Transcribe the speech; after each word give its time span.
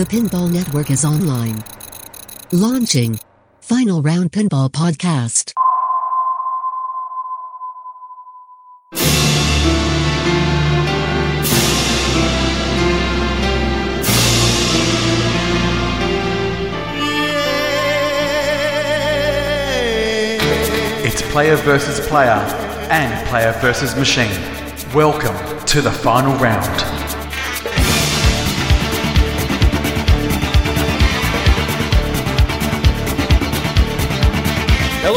The 0.00 0.06
Pinball 0.06 0.50
Network 0.50 0.90
is 0.90 1.04
online. 1.04 1.62
Launching 2.52 3.20
Final 3.60 4.00
Round 4.00 4.32
Pinball 4.32 4.70
Podcast. 4.70 5.52
It's 21.04 21.20
player 21.30 21.56
versus 21.56 22.00
player 22.08 22.30
and 22.90 23.28
player 23.28 23.52
versus 23.60 23.94
machine. 23.96 24.30
Welcome 24.94 25.36
to 25.66 25.82
the 25.82 25.92
final 25.92 26.34
round. 26.38 26.89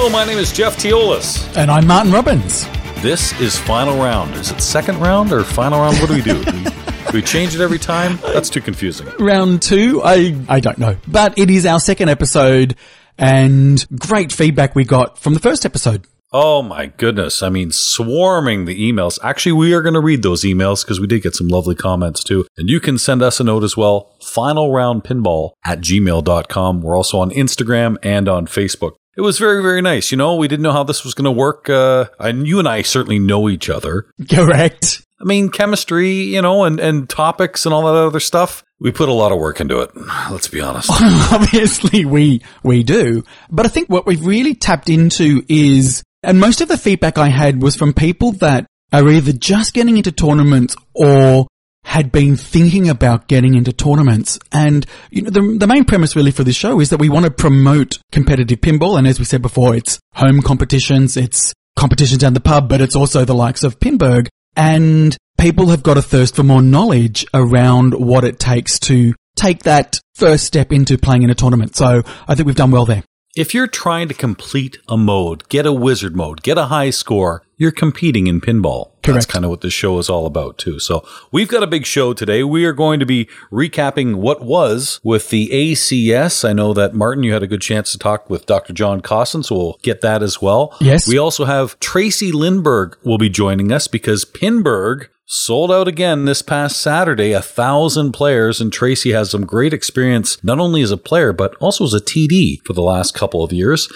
Hello, 0.03 0.12
my 0.12 0.25
name 0.25 0.38
is 0.38 0.52
Jeff 0.52 0.75
Teolis. 0.75 1.55
And 1.55 1.71
I'm 1.71 1.88
Martin 1.88 2.11
Robbins. 2.11 2.67
This 3.02 3.39
is 3.39 3.57
Final 3.57 3.95
Round. 4.03 4.35
Is 4.35 4.52
it 4.52 4.59
second 4.59 4.99
round 4.99 5.31
or 5.31 5.45
final 5.45 5.80
round? 5.80 5.95
What 5.99 6.09
do 6.09 6.16
we 6.16 6.21
do? 6.21 6.44
do, 6.44 6.52
we, 6.52 6.66
we 7.13 7.21
change 7.21 7.55
it 7.55 7.61
every 7.61 7.80
time? 7.80 8.17
That's 8.21 8.49
too 8.49 8.59
confusing. 8.59 9.08
Round 9.17 9.61
two, 9.61 10.02
I, 10.03 10.38
I 10.49 10.59
don't 10.59 10.77
know. 10.77 10.97
But 11.08 11.39
it 11.39 11.49
is 11.49 11.66
our 11.66 11.80
second 11.80 12.09
episode 12.09 12.75
and 13.17 13.88
great 13.97 14.34
feedback 14.34 14.75
we 14.75 14.84
got 14.84 15.20
from 15.20 15.35
the 15.35 15.39
first 15.39 15.66
episode. 15.66 16.05
Oh 16.33 16.61
my 16.61 16.88
goodness. 16.88 17.41
I 17.41 17.47
mean, 17.47 17.72
swarming 17.72 18.66
the 18.66 18.91
emails. 18.91 19.17
Actually, 19.23 19.53
we 19.53 19.73
are 19.73 19.81
going 19.81 19.94
to 19.94 20.02
read 20.02 20.22
those 20.22 20.44
emails 20.44 20.83
because 20.83 20.99
we 20.99 21.08
did 21.08 21.23
get 21.23 21.33
some 21.33 21.47
lovely 21.47 21.75
comments 21.75 22.25
too. 22.25 22.45
And 22.58 22.70
you 22.70 22.81
can 22.81 22.97
send 22.97 23.22
us 23.22 23.39
a 23.39 23.45
note 23.45 23.63
as 23.63 23.77
well. 23.77 24.17
Final 24.22 24.73
round 24.73 25.05
pinball 25.05 25.52
at 25.64 25.80
gmail.com. 25.80 26.81
We're 26.81 26.97
also 26.97 27.20
on 27.20 27.31
Instagram 27.31 27.95
and 28.03 28.27
on 28.27 28.47
Facebook. 28.47 28.95
It 29.16 29.22
was 29.22 29.38
very, 29.38 29.61
very 29.61 29.81
nice. 29.81 30.11
You 30.11 30.17
know, 30.17 30.36
we 30.36 30.47
didn't 30.47 30.64
know 30.64 30.72
how 30.72 30.83
this 30.83 31.03
was 31.03 31.14
going 31.14 31.25
to 31.25 31.31
work. 31.31 31.69
Uh, 31.69 32.06
and 32.19 32.47
you 32.47 32.59
and 32.59 32.67
I 32.67 32.81
certainly 32.81 33.20
know 33.20 33.47
each 33.47 33.70
other. 33.70 34.08
Correct. 34.30 35.05
I 35.22 35.25
mean, 35.25 35.50
chemistry, 35.50 36.11
you 36.11 36.42
know, 36.42 36.64
and, 36.64 36.80
and 36.80 37.09
topics 37.09 37.66
and 37.66 37.73
all 37.73 37.83
that 37.83 37.95
other 37.95 38.20
stuff. 38.20 38.64
We 38.80 38.92
put 38.92 39.09
a 39.09 39.14
lot 39.14 39.31
of 39.31 39.39
work 39.39 39.61
into 39.61 39.80
it. 39.80 39.92
Let's 40.30 40.47
be 40.47 40.59
honest. 40.59 40.89
Obviously 41.31 42.05
we, 42.05 42.42
we 42.64 42.83
do. 42.83 43.23
But 43.50 43.66
I 43.66 43.70
think 43.70 43.89
what 43.89 44.05
we've 44.05 44.25
really 44.25 44.55
tapped 44.55 44.89
into 44.89 45.44
is, 45.48 46.03
and 46.23 46.39
most 46.39 46.59
of 46.61 46.67
the 46.67 46.77
feedback 46.77 47.17
I 47.17 47.30
had 47.30 47.61
was 47.61 47.75
from 47.75 47.94
people 47.94 48.33
that 48.33 48.66
are 48.92 49.08
either 49.08 49.31
just 49.31 49.73
getting 49.73 49.98
into 49.98 50.11
tournaments 50.11 50.75
or 50.94 51.48
had 51.84 52.12
been 52.12 52.36
thinking 52.36 52.89
about 52.89 53.28
getting 53.28 53.56
into 53.56 53.73
tournaments. 53.73 54.39
And, 54.52 54.86
you 55.12 55.22
know, 55.22 55.30
the, 55.30 55.58
the 55.59 55.67
main 55.67 55.86
premise 55.86 56.16
really 56.16 56.31
for 56.31 56.44
this 56.44 56.56
show 56.56 56.80
is 56.80 56.89
that 56.89 57.00
we 57.00 57.09
want 57.09 57.26
to 57.26 57.31
promote 57.31 58.00
competitive 58.12 58.62
pinball. 58.62 58.98
And 58.98 59.08
as 59.08 59.20
we 59.20 59.26
said 59.26 59.42
before, 59.42 59.76
it's 59.76 60.00
home 60.14 60.42
competitions, 60.42 61.17
it's 61.17 61.54
competitions 61.76 62.22
down 62.22 62.34
the 62.34 62.39
pub, 62.39 62.70
but 62.70 62.81
it's 62.81 62.95
also 62.95 63.26
the 63.26 63.36
likes 63.36 63.64
of 63.64 63.80
Pinburgh. 63.80 64.28
And 64.56 65.16
people 65.38 65.70
have 65.70 65.84
got 65.84 65.98
a 65.98 66.02
thirst 66.02 66.36
for 66.36 66.44
more 66.44 66.61
knowledge 66.61 67.26
around 67.34 67.94
what 67.94 68.23
it 68.23 68.39
takes 68.39 68.80
to 68.80 69.14
take 69.36 69.64
that 69.64 70.00
first 70.16 70.45
step 70.45 70.72
into 70.72 70.98
playing 70.98 71.23
in 71.23 71.30
a 71.30 71.36
tournament. 71.36 71.76
So 71.76 72.04
I 72.28 72.36
think 72.36 72.45
we've 72.45 72.56
done 72.56 72.72
well 72.72 72.86
there. 72.86 73.04
If 73.36 73.56
you're 73.56 73.67
trying 73.67 74.09
to 74.09 74.14
complete 74.14 74.78
a 74.88 74.95
mode, 74.95 75.50
get 75.50 75.66
a 75.66 75.73
wizard 75.73 76.16
mode, 76.16 76.44
get 76.44 76.59
a 76.59 76.66
high 76.66 76.92
score, 76.92 77.42
you're 77.64 77.72
competing 77.72 78.28
in 78.28 78.42
pinball. 78.42 78.92
That's 79.03 79.25
kind 79.25 79.44
of 79.45 79.52
what 79.52 79.61
this 79.61 79.73
show 79.73 79.97
is 80.00 80.09
all 80.09 80.25
about 80.25 80.58
too. 80.58 80.80
So 80.80 81.06
we've 81.31 81.47
got 81.47 81.64
a 81.64 81.67
big 81.67 81.86
show 81.86 82.14
today. 82.14 82.44
We 82.44 82.66
are 82.66 82.73
going 82.73 83.00
to 83.00 83.05
be 83.05 83.28
recapping 83.52 84.16
what 84.16 84.44
was 84.44 85.00
with 85.03 85.30
the 85.30 85.50
ACS. 85.50 86.47
I 86.47 86.53
know 86.53 86.73
that 86.73 86.94
Martin, 86.94 87.23
you 87.23 87.33
had 87.33 87.42
a 87.42 87.47
good 87.47 87.61
chance 87.61 87.92
to 87.94 87.97
talk 87.97 88.30
with 88.30 88.45
Dr. 88.45 88.73
John 88.73 89.02
Cosson, 89.02 89.43
so 89.43 89.55
we'll 89.55 89.80
get 89.82 90.02
that 90.02 90.21
as 90.21 90.42
well. 90.42 90.76
Yes. 90.80 91.08
We 91.08 91.17
also 91.17 91.45
have 91.45 91.80
Tracy 91.80 92.32
Lindbergh 92.32 92.98
will 93.04 93.17
be 93.17 93.30
joining 93.30 93.71
us 93.71 93.87
because 93.87 94.26
Pinburgh 94.26 95.08
sold 95.26 95.71
out 95.71 95.87
again 95.87 96.26
this 96.26 96.42
past 96.42 96.82
Saturday, 96.82 97.32
a 97.32 97.42
thousand 97.42 98.11
players, 98.11 98.60
and 98.60 98.71
Tracy 98.71 99.11
has 99.11 99.32
some 99.32 99.45
great 99.45 99.73
experience 99.73 100.42
not 100.43 100.60
only 100.60 100.82
as 100.82 100.92
a 100.92 100.98
player 100.98 101.32
but 101.32 101.55
also 101.55 101.86
as 101.86 101.93
a 101.93 102.02
TD 102.02 102.58
for 102.66 102.73
the 102.73 102.83
last 102.83 103.14
couple 103.14 103.43
of 103.43 103.54
years. 103.54 103.89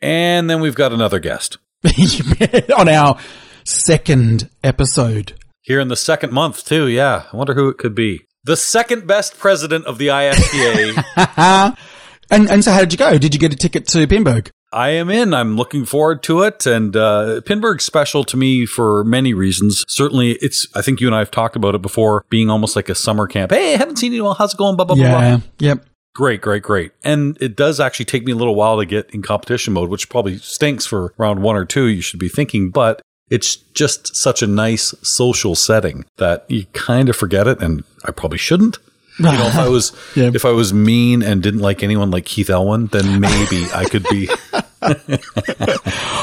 And 0.00 0.50
then 0.50 0.60
we've 0.60 0.74
got 0.74 0.92
another 0.92 1.18
guest 1.18 1.58
on 2.78 2.88
our 2.88 3.18
second 3.64 4.48
episode. 4.62 5.34
here 5.62 5.80
in 5.80 5.88
the 5.88 5.96
second 5.96 6.32
month 6.32 6.64
too. 6.66 6.88
Yeah, 6.88 7.24
I 7.32 7.36
wonder 7.36 7.54
who 7.54 7.68
it 7.68 7.78
could 7.78 7.94
be. 7.94 8.26
The 8.44 8.56
second 8.56 9.06
best 9.06 9.38
president 9.38 9.86
of 9.86 9.98
the 9.98 10.08
IFPA. 10.08 11.76
And, 12.30 12.48
and 12.50 12.64
so 12.64 12.72
how 12.72 12.80
did 12.80 12.90
you 12.90 12.96
go? 12.98 13.18
Did 13.18 13.34
you 13.34 13.38
get 13.40 13.52
a 13.52 13.56
ticket 13.56 13.86
to 13.88 14.06
Pinburgh? 14.06 14.48
I 14.72 14.88
am 14.90 15.10
in. 15.10 15.34
I'm 15.34 15.56
looking 15.56 15.84
forward 15.84 16.22
to 16.24 16.40
it. 16.42 16.64
And 16.64 16.96
uh, 16.96 17.42
Pinburgh's 17.44 17.84
special 17.84 18.24
to 18.24 18.36
me 18.38 18.64
for 18.64 19.04
many 19.04 19.34
reasons. 19.34 19.84
Certainly, 19.88 20.38
it's. 20.40 20.66
I 20.74 20.80
think 20.80 21.02
you 21.02 21.06
and 21.06 21.14
I 21.14 21.18
have 21.18 21.30
talked 21.30 21.54
about 21.54 21.74
it 21.74 21.82
before, 21.82 22.24
being 22.30 22.48
almost 22.48 22.76
like 22.76 22.88
a 22.88 22.94
summer 22.94 23.26
camp. 23.26 23.52
Hey, 23.52 23.74
I 23.74 23.76
haven't 23.76 23.96
seen 23.96 24.12
you. 24.12 24.20
in 24.20 24.22
a 24.22 24.24
while. 24.24 24.34
How's 24.34 24.54
it 24.54 24.56
going? 24.56 24.74
Blah 24.74 24.86
blah 24.86 24.96
blah. 24.96 25.06
blah. 25.06 25.20
Yeah. 25.20 25.38
Yep. 25.58 25.84
Great, 26.14 26.40
great, 26.40 26.62
great. 26.62 26.92
And 27.02 27.36
it 27.40 27.56
does 27.56 27.80
actually 27.80 28.04
take 28.04 28.24
me 28.24 28.32
a 28.32 28.36
little 28.36 28.54
while 28.54 28.78
to 28.78 28.86
get 28.86 29.10
in 29.10 29.20
competition 29.22 29.72
mode, 29.74 29.90
which 29.90 30.08
probably 30.08 30.38
stinks 30.38 30.86
for 30.86 31.12
round 31.18 31.42
one 31.42 31.56
or 31.56 31.64
two. 31.64 31.86
You 31.86 32.00
should 32.02 32.20
be 32.20 32.28
thinking, 32.28 32.70
but 32.70 33.02
it's 33.30 33.56
just 33.56 34.14
such 34.14 34.40
a 34.42 34.46
nice 34.46 34.94
social 35.02 35.54
setting 35.56 36.04
that 36.18 36.44
you 36.48 36.66
kind 36.72 37.08
of 37.08 37.16
forget 37.16 37.48
it. 37.48 37.60
And 37.60 37.82
I 38.04 38.12
probably 38.12 38.38
shouldn't. 38.38 38.78
You 39.18 39.24
know, 39.26 39.46
if 39.46 39.56
I 39.56 39.68
was 39.68 39.92
Yeah. 40.16 40.30
if 40.34 40.44
I 40.44 40.50
was 40.50 40.72
mean 40.72 41.22
and 41.22 41.42
didn't 41.42 41.60
like 41.60 41.82
anyone 41.82 42.10
like 42.10 42.24
Keith 42.26 42.50
Elwin, 42.50 42.86
then 42.88 43.20
maybe 43.20 43.64
I 43.74 43.84
could 43.84 44.06
be. 44.08 44.28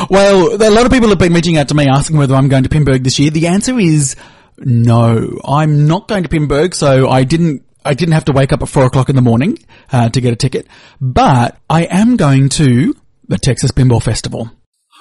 Well, 0.10 0.56
a 0.62 0.70
lot 0.72 0.86
of 0.86 0.92
people 0.92 1.10
have 1.10 1.20
been 1.20 1.34
reaching 1.34 1.58
out 1.58 1.68
to 1.70 1.76
me 1.76 1.88
asking 1.88 2.18
whether 2.18 2.36
I'm 2.36 2.50
going 2.50 2.64
to 2.64 2.70
Pinburgh 2.70 3.04
this 3.04 3.20
year. 3.20 3.30
The 3.30 3.48
answer 3.48 3.80
is 3.80 4.16
no. 4.58 5.40
I'm 5.46 5.88
not 5.88 6.08
going 6.08 6.24
to 6.24 6.30
Pinburgh, 6.30 6.74
so 6.74 7.08
I 7.10 7.24
didn't. 7.24 7.64
I 7.84 7.94
didn't 7.94 8.14
have 8.14 8.26
to 8.26 8.32
wake 8.32 8.54
up 8.54 8.62
at 8.62 8.70
four 8.70 8.86
o'clock 8.86 9.10
in 9.10 9.16
the 9.16 9.22
morning 9.22 9.58
uh, 9.92 10.10
to 10.10 10.22
get 10.22 10.34
a 10.34 10.36
ticket, 10.36 10.68
but 11.00 11.58
I 11.70 11.84
am 11.86 12.16
going 12.16 12.50
to 12.50 12.96
the 13.28 13.38
Texas 13.38 13.72
Pinball 13.72 14.04
Festival. 14.04 14.52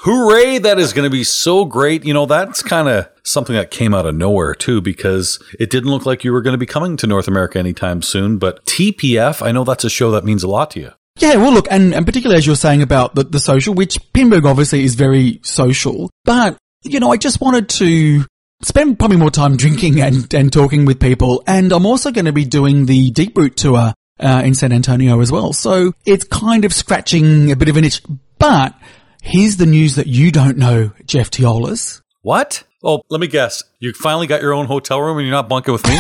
Hooray! 0.02 0.58
That 0.58 0.78
is 0.78 0.94
going 0.94 1.04
to 1.04 1.10
be 1.10 1.24
so 1.24 1.66
great. 1.66 2.06
You 2.06 2.14
know, 2.14 2.24
that's 2.24 2.62
kind 2.62 2.88
of 2.88 3.08
something 3.22 3.54
that 3.54 3.70
came 3.70 3.92
out 3.92 4.06
of 4.06 4.14
nowhere 4.14 4.54
too, 4.54 4.80
because 4.80 5.38
it 5.58 5.69
didn't 5.69 5.90
look 5.90 6.06
like 6.06 6.24
you 6.24 6.32
were 6.32 6.40
going 6.40 6.54
to 6.54 6.58
be 6.58 6.64
coming 6.64 6.96
to 6.98 7.06
North 7.06 7.28
America 7.28 7.58
anytime 7.58 8.00
soon. 8.00 8.38
But 8.38 8.64
TPF, 8.64 9.44
I 9.46 9.52
know 9.52 9.62
that's 9.62 9.84
a 9.84 9.90
show 9.90 10.10
that 10.12 10.24
means 10.24 10.42
a 10.42 10.48
lot 10.48 10.70
to 10.70 10.80
you. 10.80 10.92
Yeah, 11.19 11.36
well, 11.36 11.52
look, 11.52 11.66
and, 11.70 11.92
and 11.92 12.06
particularly 12.06 12.38
as 12.38 12.46
you're 12.46 12.56
saying 12.56 12.80
about 12.80 13.14
the, 13.14 13.24
the 13.24 13.40
social, 13.40 13.74
which 13.74 13.98
Pinburgh 14.14 14.46
obviously 14.46 14.84
is 14.84 14.94
very 14.94 15.40
social, 15.42 16.08
but, 16.24 16.56
you 16.82 16.98
know, 16.98 17.12
I 17.12 17.19
just 17.19 17.42
wanted 17.42 17.69
to 17.69 18.24
spend 18.62 18.98
probably 18.98 19.16
more 19.16 19.31
time 19.31 19.56
drinking 19.56 20.00
and, 20.00 20.32
and 20.34 20.53
talking 20.53 20.84
with 20.84 21.00
people, 21.00 21.43
and 21.47 21.72
I'm 21.72 21.87
also 21.87 22.10
going 22.10 22.26
to 22.26 22.32
be 22.32 22.44
doing 22.44 22.87
the 22.87 23.10
Deep 23.10 23.37
Root 23.37 23.56
tour 23.56 23.93
uh, 24.19 24.43
in 24.44 24.54
San 24.54 24.72
Antonio 24.72 25.21
as 25.21 25.32
well, 25.32 25.53
so 25.53 25.93
it's 26.04 26.25
kind 26.25 26.65
of 26.65 26.72
scratching 26.72 27.50
a 27.50 27.56
bit 27.56 27.69
of 27.69 27.76
an 27.76 27.84
itch, 27.84 28.03
but 28.38 28.75
here's 29.22 29.56
the 29.56 29.66
news 29.66 29.97
that 29.97 30.06
you 30.06 30.31
don't 30.31 30.56
know, 30.56 30.93
Jeff 31.06 31.31
Teolis. 31.31 32.03
What? 32.22 32.65
Oh, 32.82 33.03
let 33.10 33.20
me 33.20 33.26
guess. 33.26 33.62
You 33.78 33.93
finally 33.93 34.26
got 34.26 34.43
your 34.43 34.54
own 34.54 34.66
hotel 34.66 35.00
room 35.00 35.19
and 35.19 35.26
you're 35.26 35.37
not 35.37 35.49
bunking 35.49 35.72
with 35.72 35.87
me? 35.87 35.99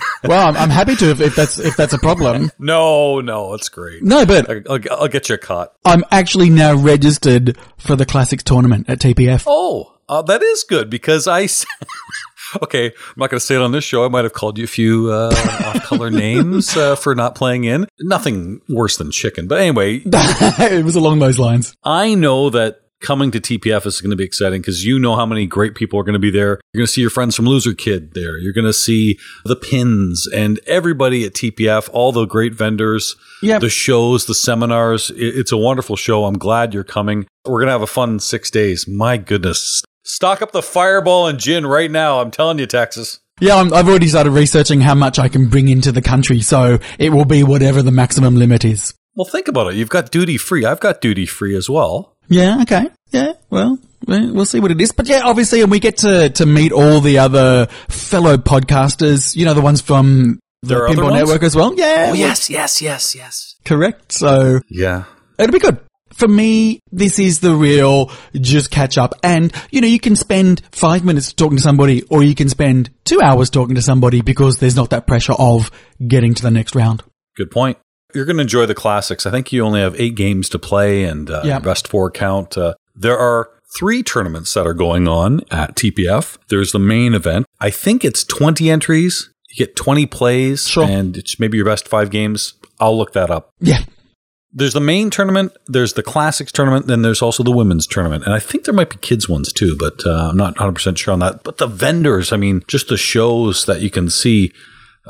Well, 0.24 0.48
I'm, 0.48 0.56
I'm 0.56 0.70
happy 0.70 0.96
to 0.96 1.10
if, 1.10 1.20
if 1.20 1.34
that's, 1.36 1.58
if 1.58 1.76
that's 1.76 1.92
a 1.92 1.98
problem. 1.98 2.50
no, 2.58 3.20
no, 3.20 3.54
it's 3.54 3.68
great. 3.68 4.02
No, 4.02 4.26
but 4.26 4.50
I- 4.50 4.62
I'll, 4.68 4.80
I'll 5.02 5.08
get 5.08 5.28
you 5.28 5.34
a 5.36 5.38
cot. 5.38 5.72
I'm 5.84 6.04
actually 6.10 6.50
now 6.50 6.74
registered 6.74 7.56
for 7.78 7.96
the 7.96 8.04
Classics 8.06 8.42
tournament 8.42 8.86
at 8.88 8.98
TPF. 8.98 9.44
Oh, 9.46 9.94
uh, 10.08 10.22
that 10.22 10.42
is 10.42 10.64
good 10.64 10.90
because 10.90 11.26
I. 11.28 11.48
okay, 12.62 12.86
I'm 12.86 13.14
not 13.16 13.30
going 13.30 13.38
to 13.38 13.44
say 13.46 13.54
it 13.54 13.60
on 13.62 13.72
this 13.72 13.84
show. 13.84 14.04
I 14.04 14.08
might 14.08 14.24
have 14.24 14.32
called 14.32 14.58
you 14.58 14.64
a 14.64 14.68
few 14.68 15.10
uh, 15.12 15.28
off-color 15.66 16.10
names 16.10 16.76
uh, 16.76 16.96
for 16.96 17.14
not 17.14 17.34
playing 17.34 17.64
in. 17.64 17.86
Nothing 18.00 18.60
worse 18.68 18.96
than 18.96 19.10
chicken, 19.12 19.46
but 19.46 19.58
anyway, 19.60 20.02
it 20.04 20.84
was 20.84 20.96
along 20.96 21.20
those 21.20 21.38
lines. 21.38 21.74
I 21.84 22.14
know 22.14 22.50
that 22.50 22.80
coming 23.00 23.30
to 23.30 23.40
TPF 23.40 23.86
is 23.86 24.00
going 24.00 24.10
to 24.10 24.16
be 24.16 24.24
exciting 24.24 24.60
because 24.60 24.84
you 24.84 24.98
know 24.98 25.16
how 25.16 25.26
many 25.26 25.46
great 25.46 25.74
people 25.74 25.98
are 25.98 26.02
going 26.02 26.12
to 26.14 26.18
be 26.18 26.30
there. 26.30 26.60
You're 26.72 26.80
going 26.80 26.86
to 26.86 26.92
see 26.92 27.00
your 27.00 27.10
friends 27.10 27.34
from 27.34 27.46
Loser 27.46 27.72
Kid 27.74 28.14
there. 28.14 28.38
You're 28.38 28.52
going 28.52 28.66
to 28.66 28.72
see 28.72 29.18
the 29.44 29.56
pins 29.56 30.26
and 30.34 30.60
everybody 30.66 31.24
at 31.24 31.32
TPF, 31.34 31.88
all 31.92 32.12
the 32.12 32.26
great 32.26 32.54
vendors, 32.54 33.16
Yep. 33.42 33.60
the 33.62 33.68
shows, 33.70 34.26
the 34.26 34.34
seminars. 34.34 35.10
It's 35.16 35.52
a 35.52 35.56
wonderful 35.56 35.96
show. 35.96 36.24
I'm 36.26 36.38
glad 36.38 36.74
you're 36.74 36.84
coming. 36.84 37.26
We're 37.46 37.58
going 37.60 37.66
to 37.68 37.72
have 37.72 37.82
a 37.82 37.86
fun 37.86 38.20
six 38.20 38.50
days. 38.50 38.86
My 38.86 39.16
goodness. 39.16 39.82
Stock 40.04 40.42
up 40.42 40.52
the 40.52 40.62
fireball 40.62 41.26
and 41.26 41.38
gin 41.38 41.66
right 41.66 41.90
now. 41.90 42.20
I'm 42.20 42.30
telling 42.30 42.58
you, 42.58 42.66
Texas. 42.66 43.20
Yeah, 43.40 43.56
I'm, 43.56 43.72
I've 43.72 43.88
already 43.88 44.08
started 44.08 44.32
researching 44.32 44.82
how 44.82 44.94
much 44.94 45.18
I 45.18 45.28
can 45.28 45.48
bring 45.48 45.68
into 45.68 45.92
the 45.92 46.02
country, 46.02 46.40
so 46.42 46.78
it 46.98 47.10
will 47.10 47.24
be 47.24 47.42
whatever 47.42 47.80
the 47.82 47.90
maximum 47.90 48.36
limit 48.36 48.64
is. 48.66 48.92
Well, 49.16 49.24
think 49.24 49.48
about 49.48 49.68
it. 49.68 49.76
You've 49.76 49.88
got 49.88 50.10
duty 50.10 50.36
free. 50.36 50.64
I've 50.66 50.80
got 50.80 51.00
duty 51.00 51.24
free 51.26 51.56
as 51.56 51.68
well. 51.70 52.14
Yeah, 52.30 52.62
okay. 52.62 52.88
Yeah, 53.10 53.32
well, 53.50 53.78
Well, 54.06 54.32
We'll 54.32 54.46
see 54.46 54.60
what 54.60 54.70
it 54.70 54.80
is. 54.80 54.92
But 54.92 55.08
yeah, 55.08 55.22
obviously, 55.24 55.60
and 55.62 55.70
we 55.70 55.78
get 55.80 55.98
to, 55.98 56.30
to 56.30 56.46
meet 56.46 56.72
all 56.72 57.00
the 57.00 57.18
other 57.18 57.66
fellow 57.88 58.36
podcasters, 58.38 59.36
you 59.36 59.44
know, 59.44 59.52
the 59.54 59.60
ones 59.60 59.80
from 59.82 60.38
the 60.62 60.68
There 60.76 60.88
Pinball? 60.88 61.12
Network 61.12 61.42
as 61.42 61.54
well. 61.56 61.74
Yeah. 61.74 62.08
Oh, 62.10 62.14
yes, 62.14 62.48
yes, 62.48 62.80
yes, 62.80 63.14
yes. 63.14 63.56
Correct. 63.64 64.12
So 64.12 64.60
Yeah. 64.70 65.04
it'll 65.38 65.52
be 65.52 65.58
good. 65.58 65.80
For 66.14 66.28
me, 66.28 66.80
this 66.92 67.18
is 67.18 67.40
the 67.40 67.54
real 67.54 68.10
just 68.34 68.70
catch 68.70 68.96
up. 68.98 69.14
And, 69.22 69.52
you 69.70 69.80
know, 69.80 69.86
you 69.86 70.00
can 70.00 70.16
spend 70.16 70.62
five 70.70 71.04
minutes 71.04 71.32
talking 71.32 71.56
to 71.56 71.62
somebody 71.62 72.02
or 72.10 72.22
you 72.22 72.34
can 72.34 72.48
spend 72.48 72.90
two 73.04 73.20
hours 73.22 73.48
talking 73.50 73.74
to 73.74 73.82
somebody 73.82 74.20
because 74.22 74.58
there's 74.58 74.76
not 74.76 74.90
that 74.90 75.06
pressure 75.06 75.32
of 75.32 75.70
getting 76.06 76.34
to 76.34 76.42
the 76.42 76.50
next 76.50 76.74
round. 76.74 77.02
Good 77.36 77.50
point. 77.50 77.78
You're 78.14 78.24
going 78.24 78.36
to 78.36 78.42
enjoy 78.42 78.66
the 78.66 78.74
classics. 78.74 79.26
I 79.26 79.30
think 79.30 79.52
you 79.52 79.64
only 79.64 79.80
have 79.80 79.98
eight 80.00 80.14
games 80.14 80.48
to 80.50 80.58
play 80.58 81.04
and 81.04 81.30
uh, 81.30 81.60
best 81.60 81.88
four 81.88 82.10
count. 82.10 82.56
Uh, 82.58 82.74
there 82.94 83.18
are 83.18 83.50
three 83.78 84.02
tournaments 84.02 84.52
that 84.54 84.66
are 84.66 84.74
going 84.74 85.06
on 85.08 85.40
at 85.50 85.76
TPF. 85.76 86.38
There's 86.48 86.72
the 86.72 86.78
main 86.78 87.14
event. 87.14 87.46
I 87.60 87.70
think 87.70 88.04
it's 88.04 88.24
20 88.24 88.68
entries. 88.70 89.30
You 89.50 89.66
get 89.66 89.76
20 89.76 90.06
plays 90.06 90.66
Sure. 90.68 90.84
and 90.84 91.16
it's 91.16 91.38
maybe 91.40 91.56
your 91.56 91.66
best 91.66 91.88
five 91.88 92.10
games. 92.10 92.54
I'll 92.78 92.96
look 92.96 93.12
that 93.12 93.30
up. 93.30 93.50
Yeah. 93.60 93.78
There's 94.52 94.72
the 94.72 94.80
main 94.80 95.10
tournament, 95.10 95.52
there's 95.68 95.92
the 95.92 96.02
classics 96.02 96.50
tournament, 96.50 96.88
then 96.88 97.02
there's 97.02 97.22
also 97.22 97.44
the 97.44 97.52
women's 97.52 97.86
tournament. 97.86 98.24
And 98.24 98.34
I 98.34 98.40
think 98.40 98.64
there 98.64 98.74
might 98.74 98.90
be 98.90 98.96
kids 98.96 99.28
ones 99.28 99.52
too, 99.52 99.76
but 99.78 100.04
uh, 100.04 100.30
I'm 100.30 100.36
not 100.36 100.56
100% 100.56 100.98
sure 100.98 101.12
on 101.12 101.20
that. 101.20 101.44
But 101.44 101.58
the 101.58 101.68
vendors, 101.68 102.32
I 102.32 102.36
mean, 102.36 102.64
just 102.66 102.88
the 102.88 102.96
shows 102.96 103.66
that 103.66 103.80
you 103.80 103.90
can 103.90 104.10
see, 104.10 104.52